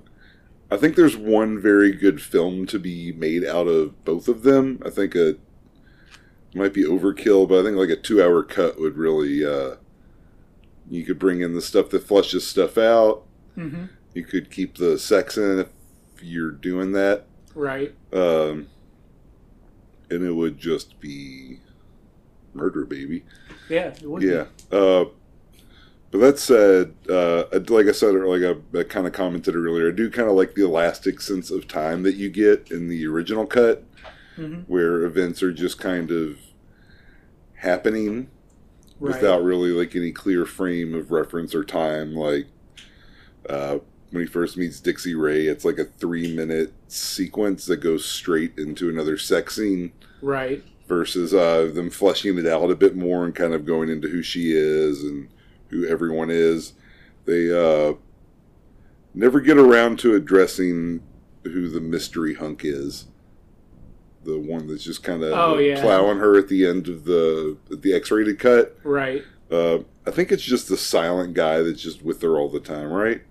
I 0.70 0.76
think 0.76 0.94
there's 0.94 1.16
one 1.16 1.60
very 1.60 1.90
good 1.92 2.20
film 2.22 2.66
to 2.66 2.78
be 2.78 3.12
made 3.12 3.44
out 3.44 3.66
of 3.66 4.04
both 4.04 4.28
of 4.28 4.42
them. 4.42 4.80
I 4.84 4.90
think 4.90 5.14
a 5.14 5.36
might 6.54 6.74
be 6.74 6.84
overkill, 6.84 7.48
but 7.48 7.60
I 7.60 7.62
think 7.64 7.76
like 7.76 7.88
a 7.88 7.96
two 7.96 8.22
hour 8.22 8.42
cut 8.42 8.78
would 8.78 8.96
really. 8.96 9.44
Uh, 9.44 9.76
you 10.88 11.04
could 11.04 11.18
bring 11.20 11.40
in 11.40 11.54
the 11.54 11.62
stuff 11.62 11.88
that 11.90 12.02
flushes 12.02 12.46
stuff 12.46 12.76
out. 12.76 13.22
Mm-hmm. 13.56 13.84
You 14.12 14.24
could 14.24 14.50
keep 14.50 14.76
the 14.76 14.98
sex 14.98 15.36
in 15.38 15.60
if 15.60 15.68
you're 16.22 16.50
doing 16.50 16.92
that. 16.92 17.26
Right. 17.54 17.94
Um, 18.12 18.68
and 20.10 20.24
it 20.24 20.32
would 20.32 20.58
just 20.58 20.98
be 21.00 21.58
murder, 22.54 22.84
baby. 22.84 23.24
Yeah. 23.68 23.88
It 23.88 24.02
would 24.10 24.22
Yeah. 24.22 24.46
Uh, 24.70 25.06
but 26.10 26.18
that 26.18 26.38
said, 26.40 26.94
uh, 27.08 27.44
like 27.68 27.86
I 27.86 27.92
said, 27.92 28.14
or 28.16 28.26
like 28.36 28.42
I, 28.74 28.78
I 28.80 28.82
kind 28.82 29.06
of 29.06 29.12
commented 29.12 29.54
earlier, 29.54 29.88
I 29.88 29.92
do 29.92 30.10
kind 30.10 30.28
of 30.28 30.34
like 30.34 30.54
the 30.54 30.64
elastic 30.64 31.20
sense 31.20 31.50
of 31.52 31.68
time 31.68 32.02
that 32.02 32.16
you 32.16 32.28
get 32.28 32.70
in 32.72 32.88
the 32.88 33.06
original 33.06 33.46
cut, 33.46 33.84
Be. 34.36 34.42
hmm 34.46 34.54
where 34.66 35.02
events 35.04 35.42
are 35.42 35.52
just 35.52 35.78
kind 35.78 36.10
of 36.10 36.38
happening 37.54 38.28
Right. 38.98 39.14
without 39.14 39.42
really 39.42 39.70
like 39.70 39.96
any 39.96 40.12
clear 40.12 40.44
frame 40.44 40.94
of 40.94 41.10
reference 41.10 41.54
or 41.54 41.64
time. 41.64 42.14
Like 42.14 42.48
uh, 43.48 43.78
when 44.10 44.22
he 44.22 44.26
first 44.26 44.56
meets 44.56 44.80
Dixie 44.80 45.14
Ray, 45.14 45.46
it's 45.46 45.64
like 45.64 45.78
a 45.78 45.84
three 45.84 46.34
minute 46.34 46.72
sequence 46.88 47.66
that 47.66 47.78
goes 47.78 48.04
straight 48.04 48.58
into 48.58 48.88
another 48.88 49.16
sex 49.16 49.56
scene 49.56 49.92
Right. 50.22 50.62
versus 50.88 51.32
uh, 51.32 51.70
them 51.72 51.90
fleshing 51.90 52.36
it 52.38 52.46
out 52.46 52.70
a 52.70 52.74
bit 52.76 52.96
more 52.96 53.24
and 53.24 53.34
kind 53.34 53.54
of 53.54 53.64
going 53.64 53.88
into 53.88 54.08
who 54.08 54.22
she 54.22 54.52
is 54.52 55.02
and 55.04 55.28
who 55.68 55.86
everyone 55.86 56.30
is. 56.30 56.72
They 57.26 57.50
uh, 57.50 57.94
never 59.14 59.40
get 59.40 59.56
around 59.58 59.98
to 60.00 60.14
addressing 60.14 61.02
who 61.44 61.68
the 61.68 61.80
mystery 61.80 62.34
hunk 62.34 62.62
is. 62.64 63.06
The 64.24 64.38
one 64.38 64.66
that's 64.66 64.84
just 64.84 65.02
kind 65.02 65.22
of 65.22 65.32
Oh, 65.32 65.58
yeah. 65.58 65.80
plowing 65.80 66.18
her 66.18 66.36
at 66.36 66.48
the 66.48 66.66
end 66.66 66.88
of 66.88 67.04
the 67.04 67.56
the 67.70 67.94
X-rated 67.94 68.38
cut. 68.38 68.76
Right. 68.84 69.22
Uh, 69.50 69.78
I 70.06 70.10
think 70.10 70.30
it's 70.30 70.42
just 70.42 70.68
the 70.68 70.76
silent 70.76 71.34
guy 71.34 71.62
that's 71.62 71.80
just 71.80 72.02
with 72.02 72.20
her 72.22 72.36
all 72.38 72.48
the 72.50 72.60
time, 72.60 72.92
right? 72.92 73.22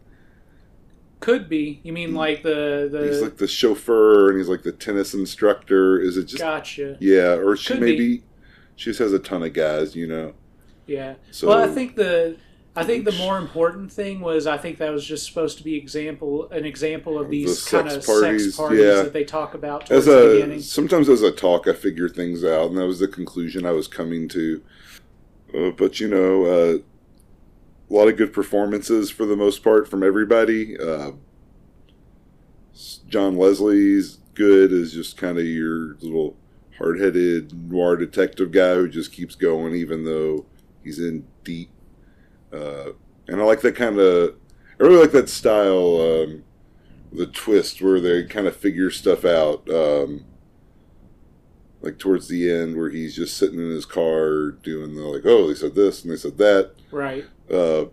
Could 1.19 1.49
be. 1.49 1.81
You 1.83 1.91
mean 1.91 2.13
like 2.13 2.43
the 2.43 2.87
the? 2.91 3.07
he's 3.07 3.21
like 3.21 3.37
the 3.37 3.47
chauffeur 3.47 4.29
and 4.29 4.37
he's 4.37 4.47
like 4.47 4.63
the 4.63 4.71
tennis 4.71 5.13
instructor. 5.13 5.99
Is 5.99 6.15
it 6.15 6.25
just 6.25 6.41
gotcha. 6.41 6.97
yeah, 6.99 7.33
or 7.33 7.57
she 7.57 7.73
Could 7.73 7.81
maybe 7.81 8.23
she 8.75 8.85
just 8.85 8.99
has 8.99 9.11
a 9.11 9.19
ton 9.19 9.43
of 9.43 9.51
guys, 9.53 9.95
you 9.95 10.07
know? 10.07 10.33
Yeah. 10.87 11.15
So 11.31 11.49
well, 11.49 11.59
I 11.59 11.67
think 11.67 11.95
the 11.97 12.37
I 12.75 12.85
think 12.85 13.03
the 13.03 13.11
more 13.11 13.37
important 13.37 13.91
thing 13.91 14.21
was 14.21 14.47
I 14.47 14.57
think 14.57 14.77
that 14.77 14.91
was 14.91 15.05
just 15.05 15.25
supposed 15.25 15.57
to 15.57 15.63
be 15.63 15.75
example 15.75 16.49
an 16.51 16.63
example 16.63 17.19
of 17.19 17.29
these 17.29 17.65
The 17.65 17.71
kind 17.77 17.91
sex 17.91 18.07
of 18.07 18.15
parties, 18.21 18.45
sex 18.45 18.57
parties 18.57 18.79
yeah. 18.79 19.01
that 19.03 19.11
they 19.11 19.25
talk 19.25 19.53
about 19.53 19.87
towards 19.87 19.91
as 19.91 20.05
the 20.05 20.29
a 20.29 20.33
beginning. 20.35 20.61
sometimes 20.61 21.09
as 21.09 21.21
a 21.21 21.31
talk, 21.31 21.67
I 21.67 21.73
figure 21.73 22.07
things 22.07 22.45
out, 22.45 22.69
and 22.69 22.77
that 22.77 22.87
was 22.87 22.99
the 22.99 23.07
conclusion 23.09 23.65
I 23.65 23.71
was 23.71 23.89
coming 23.89 24.29
to. 24.29 24.63
Uh, 25.53 25.71
but 25.71 25.99
you 25.99 26.07
know, 26.07 26.45
uh, 26.45 26.77
a 27.89 27.93
lot 27.93 28.07
of 28.07 28.17
good 28.17 28.33
performances 28.33 29.09
for 29.09 29.25
the 29.25 29.35
most 29.35 29.63
part 29.63 29.87
from 29.87 30.03
everybody. 30.03 30.77
Uh, 30.77 31.11
John 33.07 33.35
Leslie's 33.35 34.19
good 34.35 34.71
as 34.71 34.93
just 34.93 35.17
kind 35.17 35.37
of 35.37 35.45
your 35.45 35.95
little 36.01 36.37
hard-headed 36.77 37.69
noir 37.69 37.97
detective 37.97 38.51
guy 38.51 38.75
who 38.75 38.87
just 38.87 39.11
keeps 39.11 39.35
going 39.35 39.75
even 39.75 40.05
though 40.05 40.45
he's 40.83 40.99
in 40.99 41.27
deep. 41.43 41.71
Uh, 42.53 42.91
and 43.27 43.41
I 43.41 43.43
like 43.43 43.61
that 43.61 43.75
kind 43.75 43.99
of. 43.99 44.35
I 44.79 44.83
really 44.83 45.01
like 45.01 45.11
that 45.11 45.29
style. 45.29 45.99
Um, 46.01 46.43
the 47.11 47.25
twist 47.25 47.81
where 47.81 47.99
they 47.99 48.23
kind 48.23 48.47
of 48.47 48.55
figure 48.55 48.89
stuff 48.89 49.25
out. 49.25 49.69
Um, 49.69 50.25
like 51.81 51.97
towards 51.97 52.27
the 52.27 52.49
end, 52.51 52.75
where 52.75 52.89
he's 52.89 53.15
just 53.15 53.37
sitting 53.37 53.59
in 53.59 53.69
his 53.69 53.85
car 53.85 54.51
doing 54.51 54.95
the 54.95 55.01
like, 55.03 55.25
oh, 55.25 55.47
they 55.47 55.53
said 55.55 55.75
this 55.75 56.03
and 56.03 56.11
they 56.11 56.17
said 56.17 56.37
that. 56.37 56.71
right. 56.91 57.25
Uh, 57.51 57.85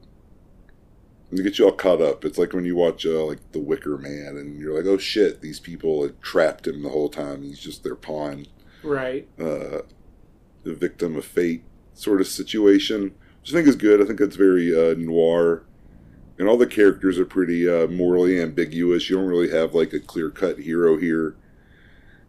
and 1.31 1.39
to 1.39 1.43
get 1.43 1.59
you 1.59 1.65
all 1.65 1.73
caught 1.73 2.01
up. 2.01 2.25
It's 2.25 2.39
like 2.39 2.53
when 2.53 2.65
you 2.65 2.77
watch 2.77 3.05
uh, 3.05 3.25
like 3.25 3.41
The 3.53 3.59
Wicker 3.59 3.99
Man, 3.99 4.37
and 4.37 4.61
you're 4.61 4.77
like, 4.77 4.87
oh 4.87 4.97
shit, 4.99 5.41
these 5.41 5.59
people 5.59 6.03
had 6.03 6.21
trapped 6.23 6.67
him 6.69 6.83
the 6.83 6.89
whole 6.89 7.09
time. 7.09 7.43
He's 7.43 7.59
just 7.59 7.83
their 7.83 7.97
pawn, 7.97 8.47
Right. 8.85 9.27
uh, 9.39 9.81
the 10.63 10.75
victim 10.75 11.17
of 11.17 11.25
fate 11.25 11.65
sort 11.95 12.21
of 12.21 12.29
situation, 12.29 13.13
which 13.41 13.51
I 13.51 13.57
think 13.57 13.67
is 13.67 13.75
good. 13.77 14.01
I 14.01 14.05
think 14.05 14.21
that's 14.21 14.37
very 14.37 14.73
uh, 14.73 14.95
noir. 14.97 15.65
And 16.39 16.47
all 16.49 16.57
the 16.59 16.67
characters 16.67 17.19
are 17.19 17.25
pretty 17.25 17.69
uh, 17.69 17.87
morally 17.89 18.41
ambiguous. 18.41 19.09
You 19.11 19.17
don't 19.17 19.27
really 19.27 19.51
have 19.51 19.75
like 19.75 19.93
a 19.95 20.01
clear 20.01 20.31
cut 20.31 20.59
hero 20.61 20.97
here. 20.99 21.35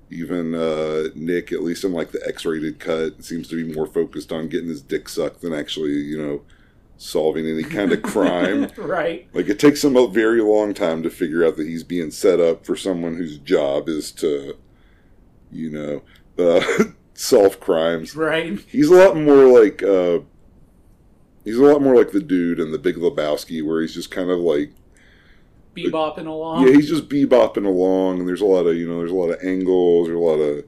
Even 0.10 0.56
uh, 0.56 1.10
Nick, 1.16 1.52
at 1.52 1.64
least 1.64 1.84
in 1.84 1.92
like 1.92 2.12
the 2.12 2.26
X 2.26 2.46
rated 2.46 2.80
cut, 2.80 3.24
seems 3.24 3.48
to 3.50 3.56
be 3.56 3.74
more 3.74 3.86
focused 3.86 4.32
on 4.32 4.48
getting 4.48 4.70
his 4.70 4.82
dick 4.82 5.10
sucked 5.10 5.42
than 5.42 5.54
actually, 5.54 5.92
you 5.92 6.18
know, 6.18 6.42
solving 6.98 7.46
any 7.48 7.64
kind 7.64 7.92
of 7.92 8.02
crime. 8.02 8.70
right. 8.78 9.28
Like 9.34 9.48
it 9.48 9.60
takes 9.60 9.84
him 9.84 9.96
a 9.96 10.08
very 10.08 10.42
long 10.42 10.74
time 10.74 11.04
to 11.04 11.10
figure 11.10 11.46
out 11.46 11.58
that 11.58 11.68
he's 11.68 11.84
being 11.84 12.12
set 12.12 12.40
up 12.40 12.66
for 12.66 12.76
someone 12.76 13.16
whose 13.16 13.38
job 13.38 13.90
is 13.90 14.12
to, 14.14 14.58
you 15.52 15.70
know, 15.70 16.02
uh, 16.44 16.86
solve 17.14 17.60
crimes. 17.60 18.16
Right. 18.16 18.60
He's 18.68 18.90
a 18.90 18.96
lot 18.96 19.18
more 19.18 19.46
like 19.46 19.84
uh, 19.84 20.20
he's 21.44 21.58
a 21.58 21.64
lot 21.64 21.82
more 21.82 21.96
like 21.96 22.12
the 22.12 22.22
dude 22.22 22.60
in 22.60 22.72
the 22.72 22.80
Big 22.80 22.96
Lebowski, 22.96 23.66
where 23.66 23.82
he's 23.82 23.94
just 23.94 24.12
kind 24.12 24.30
of 24.30 24.40
like 24.40 24.72
Bebopping 25.78 26.28
along. 26.28 26.68
yeah, 26.68 26.74
he's 26.74 26.90
just 26.90 27.10
bebopping 27.10 27.66
along, 27.66 28.20
and 28.20 28.28
there's 28.28 28.42
a 28.42 28.46
lot 28.46 28.66
of 28.66 28.76
you 28.76 28.88
know, 28.88 28.98
there's 29.00 29.12
a 29.12 29.16
lot 29.16 29.30
of 29.30 29.44
angles, 29.44 30.08
there's 30.08 30.18
a 30.18 30.20
lot 30.20 30.40
of 30.40 30.66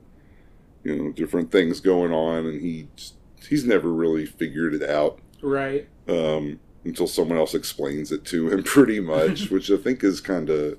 you 0.84 0.95
know 0.95 1.11
different 1.11 1.52
things 1.52 1.80
going 1.80 2.11
on, 2.11 2.45
and 2.45 2.61
he 2.61 2.88
just, 2.95 3.15
he's 3.48 3.65
never 3.65 3.91
really 3.91 4.26
figured 4.26 4.73
it 4.73 4.90
out 4.90 5.19
right. 5.41 5.88
um, 6.07 6.60
until 6.86 7.07
someone 7.07 7.38
else 7.38 7.53
explains 7.53 8.11
it 8.11 8.26
to 8.26 8.49
him, 8.49 8.64
pretty 8.76 8.99
much, 8.99 9.49
which 9.52 9.69
I 9.72 9.77
think 9.77 10.03
is 10.03 10.22
kind 10.22 10.49
of 10.49 10.77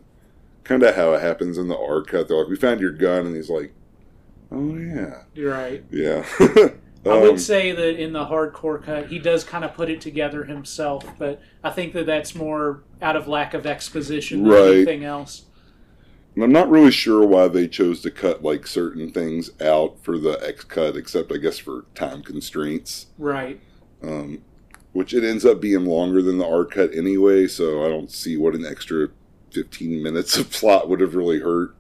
kind 0.65 0.83
of 0.83 0.95
how 0.95 1.13
it 1.15 1.23
happens 1.23 1.59
in 1.59 1.69
the 1.69 1.79
arc. 1.79 2.11
They're 2.11 2.23
like, 2.23 2.49
"We 2.49 2.57
found 2.57 2.81
your 2.81 2.93
gun," 2.93 3.27
and 3.27 3.35
he's 3.37 3.51
like, 3.51 3.73
"Oh 4.51 4.77
yeah, 4.77 5.23
You're 5.35 5.53
right. 5.53 5.85
yeah." 5.91 6.25
I 7.07 7.09
Um, 7.11 7.23
would 7.23 7.41
say 7.41 7.73
that 7.73 7.99
in 8.01 8.13
the 8.13 8.27
hardcore 8.27 8.83
cut, 8.83 9.07
he 9.09 9.19
does 9.19 9.43
kind 9.43 9.65
of 9.65 9.75
put 9.75 9.89
it 9.89 10.01
together 10.01 10.45
himself, 10.45 11.05
but 11.19 11.41
I 11.65 11.71
think 11.71 11.95
that 11.95 12.05
that's 12.07 12.35
more 12.35 12.83
out 13.01 13.17
of 13.17 13.27
lack 13.27 13.55
of 13.55 13.67
exposition 13.67 14.43
than 14.43 14.53
Right. 14.53 14.75
anything 14.75 15.05
else. 15.05 15.45
And 16.35 16.45
I'm 16.45 16.53
not 16.53 16.71
really 16.71 16.91
sure 16.91 17.25
why 17.27 17.49
they 17.49 17.67
chose 17.67 18.03
to 18.03 18.11
cut 18.11 18.43
like 18.45 18.67
certain 18.67 19.11
things 19.11 19.51
out 19.61 19.97
for 20.03 20.19
the 20.19 20.39
X 20.47 20.65
cut, 20.65 20.97
except 20.97 21.33
I 21.33 21.39
guess 21.39 21.59
for 21.59 21.87
time 21.95 22.23
constraints. 22.23 23.07
Right. 23.19 23.61
Um, 24.03 24.43
which 24.93 25.15
it 25.15 25.25
ends 25.25 25.45
up 25.45 25.61
being 25.61 25.85
longer 25.87 26.21
than 26.23 26.39
the 26.39 26.47
R 26.47 26.65
cut 26.65 26.95
anyway, 26.95 27.47
so 27.47 27.85
I 27.85 27.89
don't 27.89 28.11
see 28.11 28.37
what 28.37 28.55
an 28.55 28.67
extra 28.67 29.09
15 29.53 30.03
minutes 30.03 30.37
of 30.37 30.51
plot 30.51 30.89
would 30.89 31.01
have 31.01 31.15
really 31.15 31.41
hurt. 31.41 31.75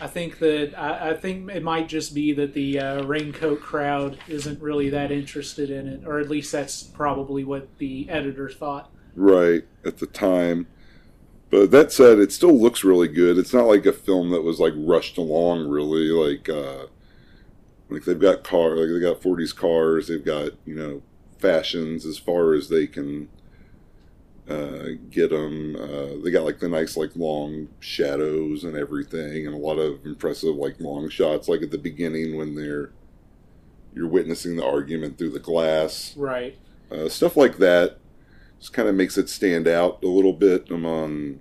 I 0.00 0.06
think 0.06 0.38
that 0.38 0.78
I, 0.78 1.10
I 1.10 1.14
think 1.14 1.50
it 1.50 1.62
might 1.62 1.88
just 1.88 2.14
be 2.14 2.32
that 2.32 2.54
the 2.54 2.78
uh, 2.78 3.02
raincoat 3.04 3.60
crowd 3.60 4.18
isn't 4.28 4.60
really 4.60 4.90
that 4.90 5.10
interested 5.10 5.70
in 5.70 5.88
it, 5.88 6.06
or 6.06 6.18
at 6.18 6.28
least 6.28 6.52
that's 6.52 6.82
probably 6.82 7.44
what 7.44 7.78
the 7.78 8.08
editor 8.08 8.48
thought. 8.48 8.90
Right 9.14 9.64
at 9.84 9.98
the 9.98 10.06
time. 10.06 10.68
But 11.50 11.70
that 11.70 11.92
said, 11.92 12.18
it 12.18 12.30
still 12.30 12.56
looks 12.56 12.84
really 12.84 13.08
good. 13.08 13.38
It's 13.38 13.54
not 13.54 13.66
like 13.66 13.86
a 13.86 13.92
film 13.92 14.30
that 14.30 14.42
was 14.42 14.60
like 14.60 14.74
rushed 14.76 15.16
along 15.18 15.68
really. 15.68 16.08
Like, 16.08 16.48
uh, 16.48 16.86
like 17.88 18.04
they've 18.04 18.20
got 18.20 18.44
car, 18.44 18.76
like 18.76 18.88
they 18.88 19.00
got 19.00 19.22
40s 19.22 19.56
cars. 19.56 20.08
They've 20.08 20.24
got 20.24 20.52
you 20.64 20.74
know 20.74 21.02
fashions 21.38 22.04
as 22.04 22.18
far 22.18 22.54
as 22.54 22.68
they 22.68 22.86
can 22.86 23.28
uh, 24.48 24.88
get 25.10 25.30
them. 25.30 25.76
Uh, 25.76 26.22
they 26.24 26.30
got 26.30 26.44
like 26.44 26.58
the 26.58 26.68
nice 26.68 26.96
like 26.96 27.14
long 27.16 27.68
shadows 27.80 28.64
and 28.64 28.76
everything, 28.76 29.46
and 29.46 29.54
a 29.54 29.58
lot 29.58 29.78
of 29.78 30.04
impressive 30.06 30.54
like 30.56 30.80
long 30.80 31.08
shots. 31.08 31.48
Like 31.48 31.62
at 31.62 31.70
the 31.70 31.78
beginning 31.78 32.36
when 32.36 32.54
they're 32.54 32.90
you're 33.94 34.08
witnessing 34.08 34.56
the 34.56 34.64
argument 34.64 35.18
through 35.18 35.30
the 35.30 35.38
glass 35.40 36.14
Right. 36.16 36.56
uh, 36.92 37.08
stuff 37.08 37.36
like 37.36 37.56
that 37.56 37.96
just 38.60 38.72
kind 38.72 38.88
of 38.88 38.94
makes 38.94 39.16
it 39.16 39.28
stand 39.28 39.66
out 39.66 40.02
a 40.04 40.06
little 40.06 40.34
bit 40.34 40.70
among 40.70 41.40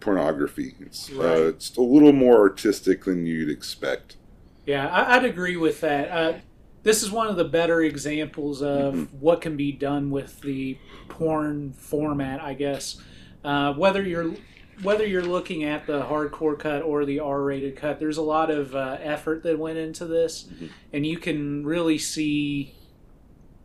pornography. 0.00 0.74
It's 0.80 1.10
Right. 1.10 1.26
uh, 1.38 1.42
it's 1.48 1.76
a 1.76 1.80
little 1.82 2.12
more 2.12 2.38
artistic 2.40 3.04
than 3.04 3.26
you'd 3.26 3.50
expect. 3.50 4.16
Yeah, 4.64 4.88
I, 4.88 5.16
I'd 5.16 5.24
agree 5.24 5.56
with 5.56 5.80
that. 5.82 6.40
Uh, 6.86 6.90
this 6.90 7.02
is 7.02 7.10
one 7.10 7.26
of 7.26 7.36
the 7.36 7.44
better 7.44 7.82
examples 7.82 8.62
of 8.62 8.94
Mm-hmm. 8.94 9.16
what 9.20 9.40
can 9.40 9.56
be 9.56 9.72
done 9.72 10.10
with 10.10 10.40
the 10.40 10.78
porn 11.08 11.72
format, 11.72 12.40
I 12.40 12.54
guess. 12.54 13.00
Uh, 13.44 13.72
whether 13.74 14.02
you're 14.02 14.34
whether 14.82 15.06
you're 15.06 15.22
looking 15.22 15.64
at 15.64 15.86
the 15.86 16.02
hardcore 16.02 16.58
cut 16.58 16.82
or 16.82 17.06
the 17.06 17.18
R-rated 17.20 17.76
cut, 17.76 17.98
there's 17.98 18.18
a 18.18 18.22
lot 18.22 18.50
of 18.50 18.74
uh, 18.76 18.98
effort 19.00 19.42
that 19.44 19.58
went 19.58 19.78
into 19.78 20.04
this, 20.04 20.44
Mm-hmm. 20.44 20.66
and 20.92 21.06
you 21.06 21.16
can 21.18 21.64
really 21.64 21.96
see, 21.98 22.74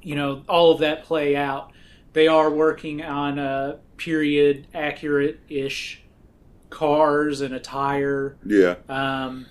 you 0.02 0.16
know, 0.16 0.44
all 0.48 0.72
of 0.72 0.80
that 0.80 1.04
play 1.04 1.36
out. 1.36 1.72
They 2.14 2.28
are 2.28 2.50
working 2.50 3.02
on 3.04 3.40
a 3.40 3.80
period 3.98 4.68
accurate 4.74 5.40
ish 5.50 6.02
cars 6.70 7.42
and 7.42 7.54
attire. 7.54 8.38
Yeah. 8.46 8.76
Um, 8.88 9.48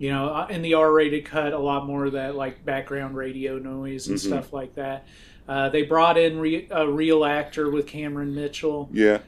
you 0.00 0.10
know, 0.10 0.30
uh, 0.34 0.46
in 0.48 0.62
the 0.62 0.72
R-rated 0.74 1.26
cut, 1.26 1.52
a 1.52 1.58
lot 1.58 1.86
more 1.86 2.06
of 2.06 2.12
that 2.14 2.34
like 2.34 2.64
background 2.64 3.14
radio 3.14 3.58
noise 3.58 4.08
and 4.08 4.16
Mhm. 4.16 4.26
stuff 4.26 4.50
like 4.52 4.74
that. 4.76 5.06
Uh, 5.46 5.68
they 5.68 5.82
brought 5.82 6.16
in 6.16 6.38
re- 6.40 6.66
a 6.70 6.88
real 6.90 7.22
actor 7.22 7.68
with 7.70 7.86
Cameron 7.86 8.34
Mitchell. 8.34 8.88
Yeah. 8.92 9.18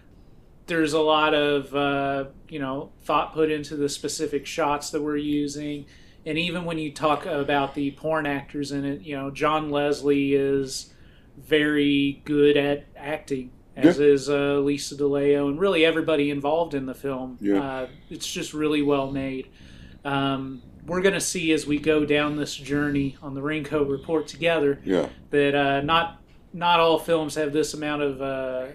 There's 0.68 0.94
a 0.94 1.00
lot 1.00 1.34
of 1.34 1.74
uh, 1.76 2.24
you 2.48 2.58
know 2.58 2.90
thought 3.04 3.34
put 3.34 3.50
into 3.50 3.76
the 3.76 3.88
specific 3.90 4.46
shots 4.46 4.90
that 4.92 5.02
we're 5.02 5.18
using, 5.18 5.84
and 6.24 6.38
even 6.38 6.64
when 6.64 6.78
you 6.78 6.90
talk 6.90 7.26
about 7.26 7.74
the 7.74 7.90
porn 7.90 8.24
actors 8.24 8.72
in 8.72 8.86
it, 8.86 9.02
you 9.02 9.14
know, 9.14 9.30
John 9.30 9.70
Leslie 9.70 10.32
is 10.34 10.94
very 11.36 12.22
good 12.24 12.56
at 12.56 12.86
acting, 12.96 13.50
as 13.76 13.98
is 13.98 14.30
uh, 14.30 14.58
Lisa 14.60 14.96
De 14.96 15.04
Leeuw, 15.04 15.48
and 15.50 15.60
really 15.60 15.84
everybody 15.84 16.30
involved 16.30 16.72
in 16.72 16.86
the 16.86 16.94
film. 16.94 17.36
Yeah. 17.42 17.62
Uh, 17.62 17.86
it's 18.08 18.30
just 18.30 18.54
really 18.54 18.80
well 18.82 19.10
made. 19.10 19.48
Um, 20.04 20.62
we're 20.86 21.00
going 21.02 21.14
to 21.14 21.20
see 21.20 21.52
as 21.52 21.66
we 21.66 21.78
go 21.78 22.04
down 22.04 22.36
this 22.36 22.54
journey 22.56 23.16
on 23.22 23.34
the 23.34 23.42
Raincoat 23.42 23.88
Report 23.88 24.26
together 24.26 24.80
Yeah. 24.84 25.08
that 25.30 25.54
uh, 25.54 25.80
not 25.82 26.20
not 26.52 26.80
all 26.80 26.98
films 26.98 27.34
have 27.36 27.52
this 27.52 27.72
amount 27.72 28.02
of 28.02 28.20
uh, 28.20 28.66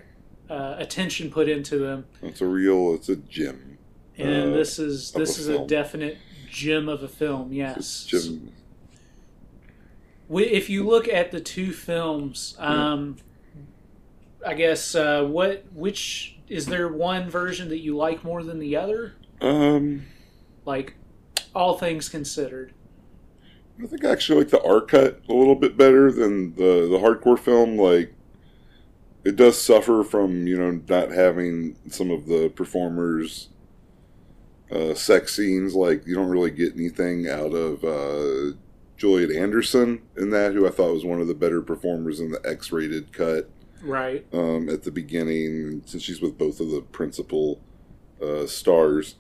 uh, 0.50 0.76
attention 0.80 1.30
put 1.30 1.48
into 1.50 1.78
them, 1.78 2.06
It's 2.24 2.42
a 2.42 2.46
real. 2.48 2.94
It's 2.96 3.10
a 3.10 3.18
gem. 3.18 3.78
and 4.18 4.52
Uh, 4.54 4.56
this 4.56 4.80
is 4.80 5.12
this 5.12 5.38
a 5.38 5.42
is 5.42 5.48
film. 5.48 5.64
a 5.64 5.68
definite 5.68 6.18
gem 6.50 6.88
of 6.90 7.04
a 7.04 7.08
film. 7.08 7.52
It's 7.52 7.56
Yes, 7.56 8.06
gem. 8.06 8.52
If 10.30 10.70
you 10.70 10.86
look 10.88 11.08
at 11.08 11.32
the 11.32 11.40
two 11.40 11.72
films, 11.72 12.56
um, 12.58 13.18
I 14.46 14.54
guess 14.56 14.96
uh, 14.96 15.24
what 15.24 15.66
which 15.74 16.38
is 16.48 16.66
there 16.68 16.88
one 16.88 17.30
version 17.30 17.70
that 17.70 17.80
you 17.80 17.96
like 17.96 18.24
more 18.24 18.44
than 18.44 18.60
the 18.60 18.76
other? 18.78 19.14
Um. 19.42 20.04
Like 20.66 20.96
all 21.58 21.78
things 21.78 22.08
considered. 22.08 22.74
I 23.82 23.86
think 23.88 24.06
I 24.06 24.12
actually 24.12 24.40
like 24.40 24.50
the 24.50 24.64
R 24.64 24.82
cut 24.82 25.22
a 25.30 25.34
little 25.34 25.56
bit 25.56 25.78
better 25.78 26.12
than 26.12 26.56
the 26.56 26.88
the 26.90 27.00
hardcore 27.00 27.38
film. 27.40 27.78
Like, 27.78 28.14
it 29.24 29.36
does 29.36 29.62
suffer 29.62 30.04
from 30.04 30.48
you 30.48 30.58
know 30.58 30.82
not 30.88 31.12
having 31.12 31.76
some 31.90 32.10
of 32.12 32.28
the 32.28 32.50
performers' 32.50 33.50
uh, 34.72 34.94
sex 34.94 35.36
scenes. 35.36 35.76
Like, 35.76 36.06
you 36.08 36.16
don't 36.16 36.30
really 36.30 36.52
get 36.52 36.74
anything 36.76 37.28
out 37.28 37.54
of 37.54 37.84
uh, 37.84 38.56
Juliet 38.98 39.32
Anderson 39.32 40.02
in 40.16 40.30
that, 40.32 40.54
who 40.54 40.66
I 40.66 40.72
thought 40.72 40.94
was 40.94 41.06
one 41.06 41.22
of 41.22 41.28
the 41.28 41.36
better 41.36 41.62
performers 41.62 42.20
in 42.20 42.32
the 42.32 42.42
X-rated 42.44 43.14
cut 43.14 43.50
Right. 43.84 44.26
um, 44.34 44.70
at 44.70 44.84
the 44.84 44.92
beginning, 44.92 45.84
since 45.86 46.02
she's 46.02 46.20
with 46.22 46.38
both 46.38 46.60
of 46.60 46.72
the 46.72 46.82
principal 46.82 47.62
uh, 48.22 48.48
stars. 48.48 49.16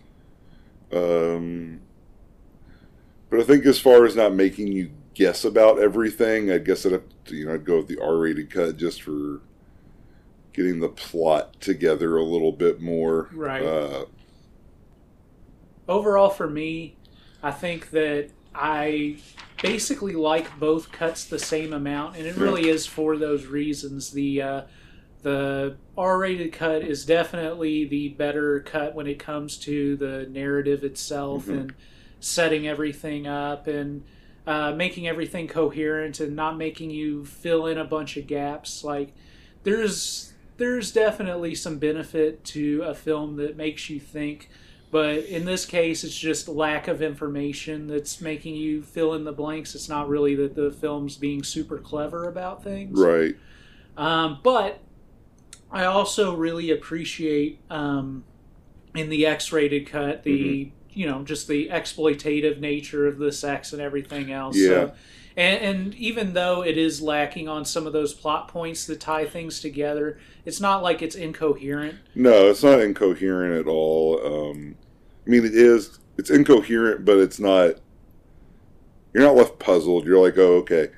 Um, 0.91 1.81
but 3.29 3.39
I 3.39 3.43
think 3.43 3.65
as 3.65 3.79
far 3.79 4.05
as 4.05 4.15
not 4.15 4.33
making 4.33 4.67
you 4.71 4.91
guess 5.13 5.43
about 5.45 5.79
everything, 5.79 6.51
I 6.51 6.59
guess 6.59 6.85
I'd 6.85 6.91
have 6.93 7.03
to, 7.25 7.35
you 7.35 7.45
know 7.45 7.53
I'd 7.55 7.65
go 7.65 7.77
with 7.77 7.87
the 7.87 7.99
R-rated 8.01 8.49
cut 8.51 8.77
just 8.77 9.01
for 9.01 9.41
getting 10.53 10.79
the 10.79 10.89
plot 10.89 11.59
together 11.61 12.17
a 12.17 12.23
little 12.23 12.51
bit 12.51 12.81
more. 12.81 13.29
Right. 13.33 13.63
Uh, 13.63 14.05
overall 15.87 16.29
for 16.29 16.49
me 16.49 16.95
i 17.41 17.49
think 17.49 17.91
that 17.91 18.29
i 18.53 19.17
basically 19.61 20.13
like 20.13 20.59
both 20.59 20.91
cuts 20.91 21.23
the 21.25 21.39
same 21.39 21.71
amount 21.73 22.17
and 22.17 22.25
it 22.25 22.35
really 22.35 22.67
is 22.67 22.85
for 22.85 23.15
those 23.17 23.45
reasons 23.45 24.11
the 24.11 24.41
uh, 24.41 24.61
the 25.23 25.77
r-rated 25.97 26.51
cut 26.51 26.81
is 26.83 27.05
definitely 27.05 27.85
the 27.85 28.09
better 28.09 28.59
cut 28.61 28.93
when 28.95 29.07
it 29.07 29.17
comes 29.17 29.57
to 29.57 29.95
the 29.97 30.27
narrative 30.29 30.83
itself 30.83 31.45
Mhm. 31.45 31.51
and 31.57 31.73
setting 32.19 32.68
everything 32.68 33.27
up 33.27 33.68
and 33.68 34.03
uh, 34.45 34.72
making 34.72 35.07
everything 35.07 35.48
coherent 35.48 36.19
and 36.19 36.35
not 36.35 36.57
making 36.57 36.89
you 36.89 37.26
fill 37.26 37.68
in 37.68 37.77
a 37.77 37.84
bunch 37.84 38.18
of 38.18 38.27
gaps. 38.27 38.84
Like 38.84 39.14
there's 39.64 40.34
there's 40.57 40.91
definitely 40.91 41.53
some 41.53 41.77
benefit 41.77 42.44
to 42.44 42.81
a 42.84 42.95
film 42.95 43.35
that 43.38 43.56
makes 43.56 43.89
you 43.89 43.99
think 43.99 44.49
but 44.89 45.18
in 45.26 45.45
this 45.45 45.65
case 45.65 46.03
it's 46.03 46.18
just 46.18 46.48
lack 46.48 46.88
of 46.88 47.02
information 47.02 47.88
that's 47.88 48.22
making 48.22 48.56
you 48.56 48.81
fill 48.81 49.14
in 49.14 49.23
the 49.26 49.31
blanks. 49.34 49.76
It's 49.76 49.89
not 49.89 50.07
really 50.07 50.34
that 50.35 50.56
the 50.56 50.72
film's 50.72 51.18
being 51.18 51.44
super 51.44 51.77
clever 51.77 52.27
about 52.27 52.64
things. 52.64 52.98
Right. 52.98 53.35
um, 53.98 54.39
but 54.44 54.80
i 55.69 55.84
also 55.84 56.34
really 56.34 56.72
appreciate 56.72 57.60
um, 57.69 58.23
in 58.95 59.10
the 59.10 59.26
x-rated 59.26 59.85
cut 59.85 60.23
the 60.23 60.72
you 60.97 61.05
know 61.05 61.23
just 61.23 61.47
the 61.47 61.69
exploitative 61.69 62.59
nature 62.59 63.07
of 63.07 63.17
the 63.17 63.31
sex 63.31 63.73
and 63.73 63.81
everything 63.81 64.31
else 64.31 64.57
Yeah. 64.57 64.67
so, 64.67 64.93
and, 65.35 65.61
and 65.61 65.95
even 65.95 66.33
though 66.33 66.63
it 66.63 66.77
is 66.77 67.01
lacking 67.01 67.47
on 67.47 67.63
some 67.65 67.85
of 67.85 67.93
those 67.93 68.13
plot 68.13 68.47
points 68.47 68.85
that 68.87 68.99
tie 68.99 69.25
things 69.25 69.59
together 69.59 70.19
it's 70.45 70.59
not 70.59 70.81
like 70.83 71.01
it's 71.01 71.15
incoherent 71.15 71.95
No, 72.15 72.49
it's 72.49 72.63
not 72.63 72.79
incoherent 72.81 73.53
at 73.59 73.67
all. 73.67 74.19
Um, 74.25 74.75
I 75.25 75.29
mean, 75.29 75.45
it 75.45 75.55
is. 75.55 75.99
It's 76.17 76.29
incoherent, 76.29 77.05
but 77.05 77.17
it's 77.17 77.39
not. 77.39 77.75
You're 79.13 79.23
not 79.23 79.35
left 79.35 79.59
puzzled. 79.59 80.05
You're 80.05 80.21
like, 80.23 80.37
oh, 80.37 80.55
okay. 80.57 80.89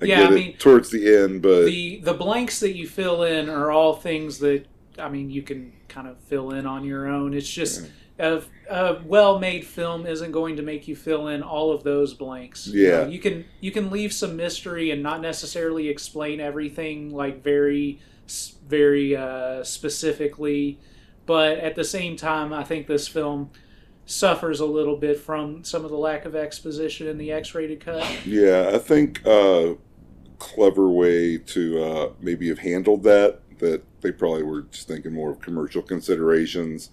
I 0.00 0.06
Yeah, 0.06 0.16
get 0.16 0.30
I 0.30 0.32
it 0.32 0.34
mean, 0.34 0.56
towards 0.58 0.90
the 0.90 1.14
end, 1.16 1.42
but 1.42 1.64
the 1.64 2.00
the 2.02 2.14
blanks 2.14 2.60
that 2.60 2.74
you 2.76 2.86
fill 2.86 3.22
in 3.22 3.48
are 3.48 3.70
all 3.70 3.94
things 3.94 4.38
that 4.40 4.66
I 4.98 5.08
mean 5.08 5.30
you 5.30 5.42
can 5.42 5.72
kind 5.88 6.08
of 6.08 6.18
fill 6.20 6.50
in 6.52 6.66
on 6.66 6.84
your 6.84 7.06
own. 7.06 7.34
It's 7.34 7.48
just 7.48 7.90
a, 8.18 8.42
a 8.70 9.02
well-made 9.04 9.66
film 9.66 10.06
isn't 10.06 10.32
going 10.32 10.56
to 10.56 10.62
make 10.62 10.86
you 10.86 10.94
fill 10.94 11.28
in 11.28 11.42
all 11.42 11.72
of 11.72 11.82
those 11.82 12.14
blanks. 12.14 12.66
You 12.66 12.88
know, 12.88 13.00
Yeah. 13.00 13.06
you 13.08 13.18
can 13.18 13.44
you 13.60 13.70
can 13.72 13.90
leave 13.90 14.12
some 14.12 14.36
mystery 14.36 14.90
and 14.90 15.02
not 15.02 15.20
necessarily 15.20 15.88
explain 15.88 16.40
everything 16.40 17.10
like 17.12 17.42
very 17.42 18.00
very 18.68 19.14
uh, 19.16 19.62
specifically, 19.64 20.78
but 21.26 21.58
at 21.58 21.74
the 21.74 21.84
same 21.84 22.16
time, 22.16 22.52
I 22.52 22.64
think 22.64 22.86
this 22.86 23.06
film 23.08 23.50
suffers 24.06 24.60
a 24.60 24.66
little 24.66 24.96
bit 24.96 25.18
from 25.18 25.64
some 25.64 25.84
of 25.84 25.90
the 25.90 25.96
lack 25.96 26.24
of 26.24 26.34
exposition 26.36 27.06
in 27.06 27.16
the 27.18 27.32
X-rated 27.32 27.80
cut. 27.80 28.04
Yeah, 28.26 28.70
I 28.72 28.78
think 28.78 29.26
uh, 29.26 29.74
clever 30.38 30.88
way 30.88 31.38
to 31.38 31.82
uh, 31.84 32.12
maybe 32.20 32.48
have 32.48 32.58
handled 32.60 33.02
that. 33.04 33.40
That 33.58 33.82
they 34.00 34.10
probably 34.12 34.42
were 34.42 34.62
just 34.62 34.88
thinking 34.88 35.12
more 35.12 35.30
of 35.30 35.40
commercial 35.40 35.82
considerations. 35.82 36.90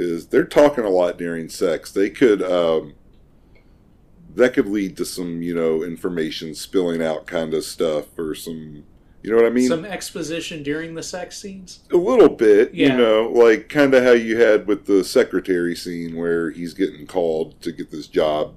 Is 0.00 0.28
they're 0.28 0.44
talking 0.44 0.84
a 0.84 0.90
lot 0.90 1.18
during 1.18 1.48
sex. 1.48 1.90
They 1.90 2.08
could 2.08 2.40
um, 2.42 2.94
that 4.34 4.54
could 4.54 4.68
lead 4.68 4.96
to 4.98 5.04
some 5.04 5.42
you 5.42 5.54
know 5.54 5.82
information 5.82 6.54
spilling 6.54 7.02
out 7.02 7.26
kind 7.26 7.52
of 7.52 7.64
stuff 7.64 8.16
or 8.18 8.34
some 8.34 8.84
you 9.22 9.30
know 9.30 9.36
what 9.36 9.46
I 9.46 9.50
mean. 9.50 9.68
some 9.68 9.84
exposition 9.84 10.62
during 10.62 10.94
the 10.94 11.02
sex 11.02 11.36
scenes. 11.42 11.80
a 11.92 11.96
little 11.96 12.28
bit, 12.28 12.72
Yeah. 12.72 12.92
you 12.92 12.96
know, 12.96 13.28
like 13.34 13.68
kind 13.68 13.92
of 13.92 14.04
how 14.04 14.12
you 14.12 14.38
had 14.40 14.68
with 14.68 14.86
the 14.86 15.02
secretary 15.02 15.74
scene 15.74 16.14
where 16.14 16.50
he's 16.52 16.72
getting 16.72 17.04
called 17.06 17.60
to 17.62 17.72
get 17.72 17.90
this 17.90 18.06
job 18.06 18.54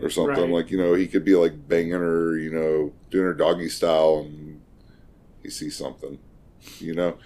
or 0.00 0.08
something. 0.08 0.44
Right. 0.44 0.50
Like, 0.50 0.70
you 0.70 0.78
know, 0.78 0.94
he 0.94 1.06
could 1.06 1.24
be 1.24 1.34
like 1.34 1.68
banging 1.68 1.92
her, 1.92 2.38
you 2.38 2.50
know, 2.50 2.92
doing 3.10 3.26
her 3.26 3.34
doggy 3.34 3.68
style 3.68 4.24
and 4.26 4.62
he 5.42 5.50
sees 5.50 5.76
something, 5.76 6.18
you 6.78 6.94
know. 6.94 7.18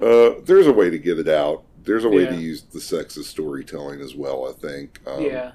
Uh, 0.00 0.40
there's 0.44 0.66
a 0.66 0.72
way 0.72 0.90
to 0.90 0.98
get 0.98 1.20
it 1.20 1.28
out. 1.28 1.63
There's 1.84 2.04
a 2.04 2.08
way 2.08 2.26
to 2.26 2.34
use 2.34 2.62
the 2.62 2.80
sex 2.80 3.16
as 3.16 3.26
storytelling 3.26 4.00
as 4.00 4.14
well, 4.14 4.48
I 4.48 4.52
think. 4.52 5.00
Um, 5.06 5.22
yeah. 5.22 5.52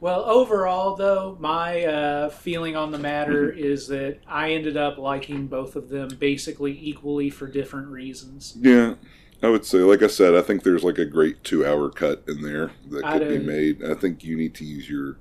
Well, 0.00 0.24
overall, 0.24 0.96
though, 0.96 1.36
my 1.38 1.84
uh, 1.84 2.30
feeling 2.30 2.74
on 2.74 2.90
the 2.90 2.98
matter 2.98 3.50
is 3.50 3.86
that 3.88 4.18
I 4.26 4.52
ended 4.52 4.76
up 4.76 4.96
liking 4.96 5.46
both 5.46 5.76
of 5.76 5.90
them 5.90 6.08
basically 6.18 6.78
equally 6.80 7.28
for 7.28 7.46
different 7.46 7.88
reasons. 7.88 8.56
Yeah, 8.58 8.94
I 9.42 9.48
would 9.48 9.66
say, 9.66 9.78
like 9.78 10.02
I 10.02 10.06
said, 10.06 10.34
I 10.34 10.40
think 10.40 10.62
there's 10.62 10.82
like 10.82 10.96
a 10.96 11.04
great 11.04 11.44
two 11.44 11.66
hour 11.66 11.90
cut 11.90 12.24
in 12.26 12.40
there 12.40 12.72
that 12.90 13.04
could 13.04 13.28
be 13.28 13.38
made. 13.38 13.84
I 13.84 13.94
think 13.94 14.24
you 14.24 14.36
need 14.36 14.54
to 14.54 14.64
use 14.64 14.88
your 14.88 15.18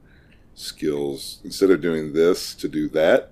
skills 0.56 1.40
instead 1.44 1.72
of 1.72 1.82
doing 1.82 2.14
this 2.14 2.56
to 2.56 2.70
do 2.70 2.88
that. 2.90 3.32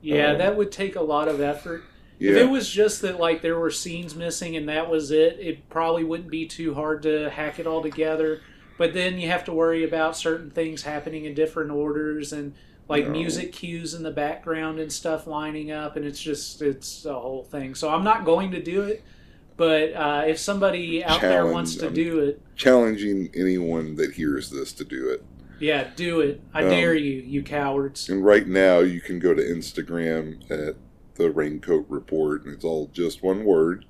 Yeah, 0.00 0.32
Um, 0.32 0.38
that 0.38 0.56
would 0.56 0.70
take 0.70 0.94
a 0.94 1.02
lot 1.02 1.26
of 1.28 1.40
effort. 1.40 1.82
If 2.30 2.36
it 2.36 2.50
was 2.50 2.68
just 2.68 3.02
that, 3.02 3.18
like, 3.18 3.42
there 3.42 3.58
were 3.58 3.70
scenes 3.70 4.14
missing 4.14 4.56
and 4.56 4.68
that 4.68 4.88
was 4.90 5.10
it, 5.10 5.38
it 5.40 5.68
probably 5.68 6.04
wouldn't 6.04 6.30
be 6.30 6.46
too 6.46 6.74
hard 6.74 7.02
to 7.02 7.30
hack 7.30 7.58
it 7.58 7.66
all 7.66 7.82
together. 7.82 8.40
But 8.78 8.94
then 8.94 9.18
you 9.18 9.28
have 9.28 9.44
to 9.44 9.52
worry 9.52 9.84
about 9.84 10.16
certain 10.16 10.50
things 10.50 10.82
happening 10.82 11.24
in 11.24 11.34
different 11.34 11.70
orders 11.70 12.32
and 12.32 12.54
like 12.88 13.06
No. 13.06 13.12
music 13.12 13.52
cues 13.52 13.94
in 13.94 14.02
the 14.02 14.10
background 14.10 14.78
and 14.80 14.92
stuff 14.92 15.26
lining 15.26 15.70
up, 15.70 15.96
and 15.96 16.04
it's 16.04 16.20
just 16.20 16.60
it's 16.62 17.04
a 17.04 17.14
whole 17.14 17.44
thing. 17.44 17.74
So 17.74 17.88
I'm 17.90 18.02
not 18.04 18.24
going 18.24 18.50
to 18.52 18.62
do 18.62 18.82
it. 18.82 19.02
But 19.56 19.92
uh, 19.92 20.24
if 20.26 20.38
somebody 20.38 21.04
out 21.04 21.20
there 21.20 21.46
wants 21.46 21.74
to 21.76 21.82
them. 21.86 21.94
do 21.94 22.20
it, 22.20 22.40
challenging 22.56 23.30
anyone 23.34 23.94
that 23.96 24.12
hears 24.14 24.50
this 24.50 24.72
to 24.72 24.84
do 24.84 25.10
it. 25.10 25.22
yeah, 25.60 25.88
do 25.94 26.20
it. 26.20 26.40
I 26.52 26.64
Um, 26.64 26.70
dare 26.70 26.94
you, 26.94 27.20
you 27.20 27.42
cowards. 27.42 28.08
And 28.08 28.24
right 28.24 28.46
now, 28.48 28.80
you 28.80 29.00
can 29.00 29.18
go 29.20 29.32
to 29.34 29.42
Instagram 29.42 30.50
at 30.50 30.74
the 31.14 31.30
Raincoat 31.30 31.86
Report, 31.88 32.44
and 32.44 32.54
it's 32.54 32.64
all 32.64 32.90
just 32.92 33.22
one 33.22 33.44
word. 33.44 33.84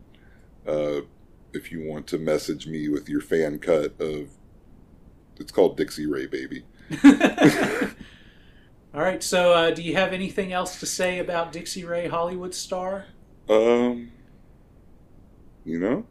Uh, 0.66 1.02
if 1.52 1.70
you 1.70 1.82
want 1.82 2.06
to 2.08 2.18
message 2.18 2.66
me 2.66 2.88
with 2.88 3.08
your 3.08 3.20
fan 3.20 3.58
cut 3.58 4.00
of. 4.00 4.30
It's 5.38 5.50
called 5.50 5.76
Dixie 5.76 6.06
Ray 6.06 6.26
Baby. 6.26 6.64
All 8.94 9.00
right. 9.00 9.22
So, 9.22 9.52
uh, 9.52 9.70
do 9.70 9.82
you 9.82 9.94
have 9.94 10.12
anything 10.12 10.52
else 10.52 10.78
to 10.80 10.86
say 10.86 11.18
about 11.18 11.52
Dixie 11.52 11.84
Ray 11.84 12.06
Hollywood 12.06 12.54
Star? 12.54 13.06
Um, 13.48 14.12
you 15.64 15.78
know, 15.78 16.04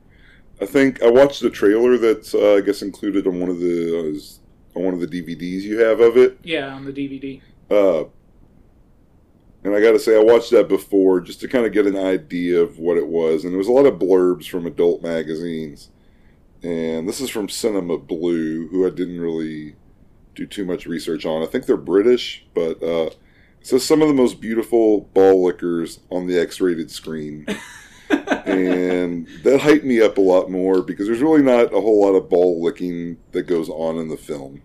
I 0.59 0.65
think 0.65 1.01
I 1.03 1.09
watched 1.09 1.41
the 1.41 1.51
trailer 1.51 1.97
that's 1.97 2.33
uh, 2.33 2.55
I 2.55 2.61
guess 2.61 2.81
included 2.81 3.27
on 3.27 3.39
one 3.39 3.49
of 3.49 3.59
the 3.59 3.99
uh, 4.75 4.77
on 4.77 4.85
one 4.85 4.93
of 4.93 4.99
the 4.99 5.07
DVDs 5.07 5.61
you 5.61 5.79
have 5.79 5.99
of 5.99 6.17
it. 6.17 6.39
Yeah, 6.43 6.73
on 6.73 6.85
the 6.85 6.91
DVD. 6.91 7.41
Uh, 7.69 8.05
and 9.63 9.75
I 9.75 9.81
got 9.81 9.91
to 9.91 9.99
say, 9.99 10.15
I 10.15 10.23
watched 10.23 10.51
that 10.51 10.67
before 10.67 11.21
just 11.21 11.39
to 11.41 11.47
kind 11.47 11.65
of 11.65 11.73
get 11.73 11.85
an 11.85 11.97
idea 11.97 12.59
of 12.61 12.79
what 12.79 12.97
it 12.97 13.07
was, 13.07 13.43
and 13.43 13.53
there 13.53 13.59
was 13.59 13.67
a 13.67 13.71
lot 13.71 13.85
of 13.85 13.99
blurbs 13.99 14.49
from 14.49 14.65
adult 14.65 15.01
magazines. 15.03 15.89
And 16.63 17.07
this 17.07 17.19
is 17.19 17.29
from 17.29 17.49
Cinema 17.49 17.97
Blue, 17.97 18.67
who 18.67 18.85
I 18.85 18.89
didn't 18.91 19.19
really 19.19 19.75
do 20.35 20.45
too 20.45 20.65
much 20.65 20.85
research 20.85 21.25
on. 21.25 21.43
I 21.43 21.47
think 21.47 21.65
they're 21.65 21.77
British, 21.77 22.45
but 22.53 22.81
uh, 22.81 23.09
it 23.61 23.67
says 23.67 23.85
some 23.85 24.01
of 24.01 24.07
the 24.07 24.13
most 24.13 24.41
beautiful 24.41 25.01
ball 25.13 25.43
lickers 25.43 25.99
on 26.09 26.27
the 26.27 26.39
X-rated 26.39 26.89
screen. 26.89 27.45
and 28.09 29.27
that 29.43 29.61
hyped 29.61 29.83
me 29.83 30.01
up 30.01 30.17
a 30.17 30.21
lot 30.21 30.49
more 30.49 30.81
because 30.81 31.07
there's 31.07 31.21
really 31.21 31.41
not 31.41 31.73
a 31.73 31.81
whole 31.81 32.01
lot 32.01 32.15
of 32.15 32.29
ball 32.29 32.61
licking 32.61 33.17
that 33.31 33.43
goes 33.43 33.69
on 33.69 33.97
in 33.97 34.09
the 34.09 34.17
film. 34.17 34.61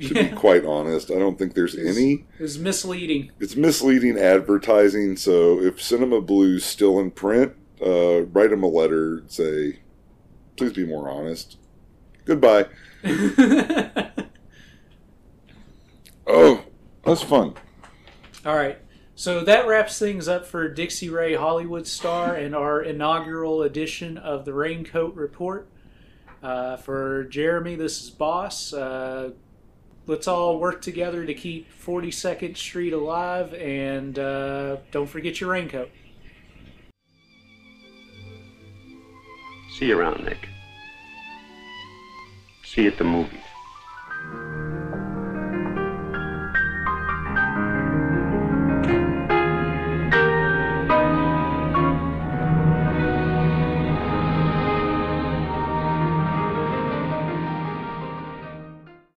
To 0.08 0.14
Yeah. 0.14 0.30
be 0.30 0.36
quite 0.36 0.64
honest, 0.64 1.10
I 1.10 1.18
don't 1.18 1.38
think 1.38 1.54
there's 1.54 1.74
It's- 1.74 1.96
any. 1.96 2.24
It's 2.38 2.56
misleading. 2.58 3.30
It's 3.38 3.54
misleading 3.56 4.18
advertising. 4.18 5.16
So 5.16 5.60
if 5.60 5.80
Cinema 5.82 6.20
Blue's 6.20 6.64
still 6.64 6.98
in 6.98 7.10
print, 7.10 7.52
uh, 7.84 8.22
write 8.22 8.50
them 8.50 8.62
a 8.62 8.68
letter. 8.68 9.18
and 9.18 9.30
Say, 9.30 9.80
please 10.56 10.72
be 10.72 10.84
more 10.86 11.08
honest. 11.08 11.56
Goodbye. 12.24 12.66
Oh, 16.26 16.62
that's 17.04 17.22
fun. 17.22 17.54
All 18.46 18.54
right. 18.54 18.78
So 19.16 19.44
that 19.44 19.66
wraps 19.66 19.98
things 19.98 20.28
up 20.28 20.46
for 20.46 20.68
Dixie 20.68 21.10
Ray 21.10 21.34
Hollywood 21.34 21.86
Star 21.86 22.34
and 22.34 22.54
our 22.54 22.80
inaugural 22.82 23.62
edition 23.62 24.16
of 24.16 24.44
the 24.44 24.52
Raincoat 24.54 25.14
Report. 25.14 25.68
Uh, 26.42 26.76
for 26.76 27.24
Jeremy, 27.24 27.74
this 27.74 28.00
is 28.02 28.10
Boss. 28.10 28.72
Uh, 28.72 29.30
let's 30.10 30.26
all 30.26 30.58
work 30.58 30.82
together 30.82 31.24
to 31.24 31.32
keep 31.32 31.68
42nd 31.72 32.56
Street 32.56 32.92
alive 32.92 33.54
and 33.54 34.18
uh, 34.18 34.78
don't 34.90 35.06
forget 35.06 35.40
your 35.40 35.50
raincoat. 35.50 35.88
See 39.78 39.86
you 39.86 39.96
around, 39.98 40.24
Nick. 40.24 40.48
See 42.64 42.82
you 42.82 42.88
at 42.88 42.98
the 42.98 43.04
movies. 43.04 43.38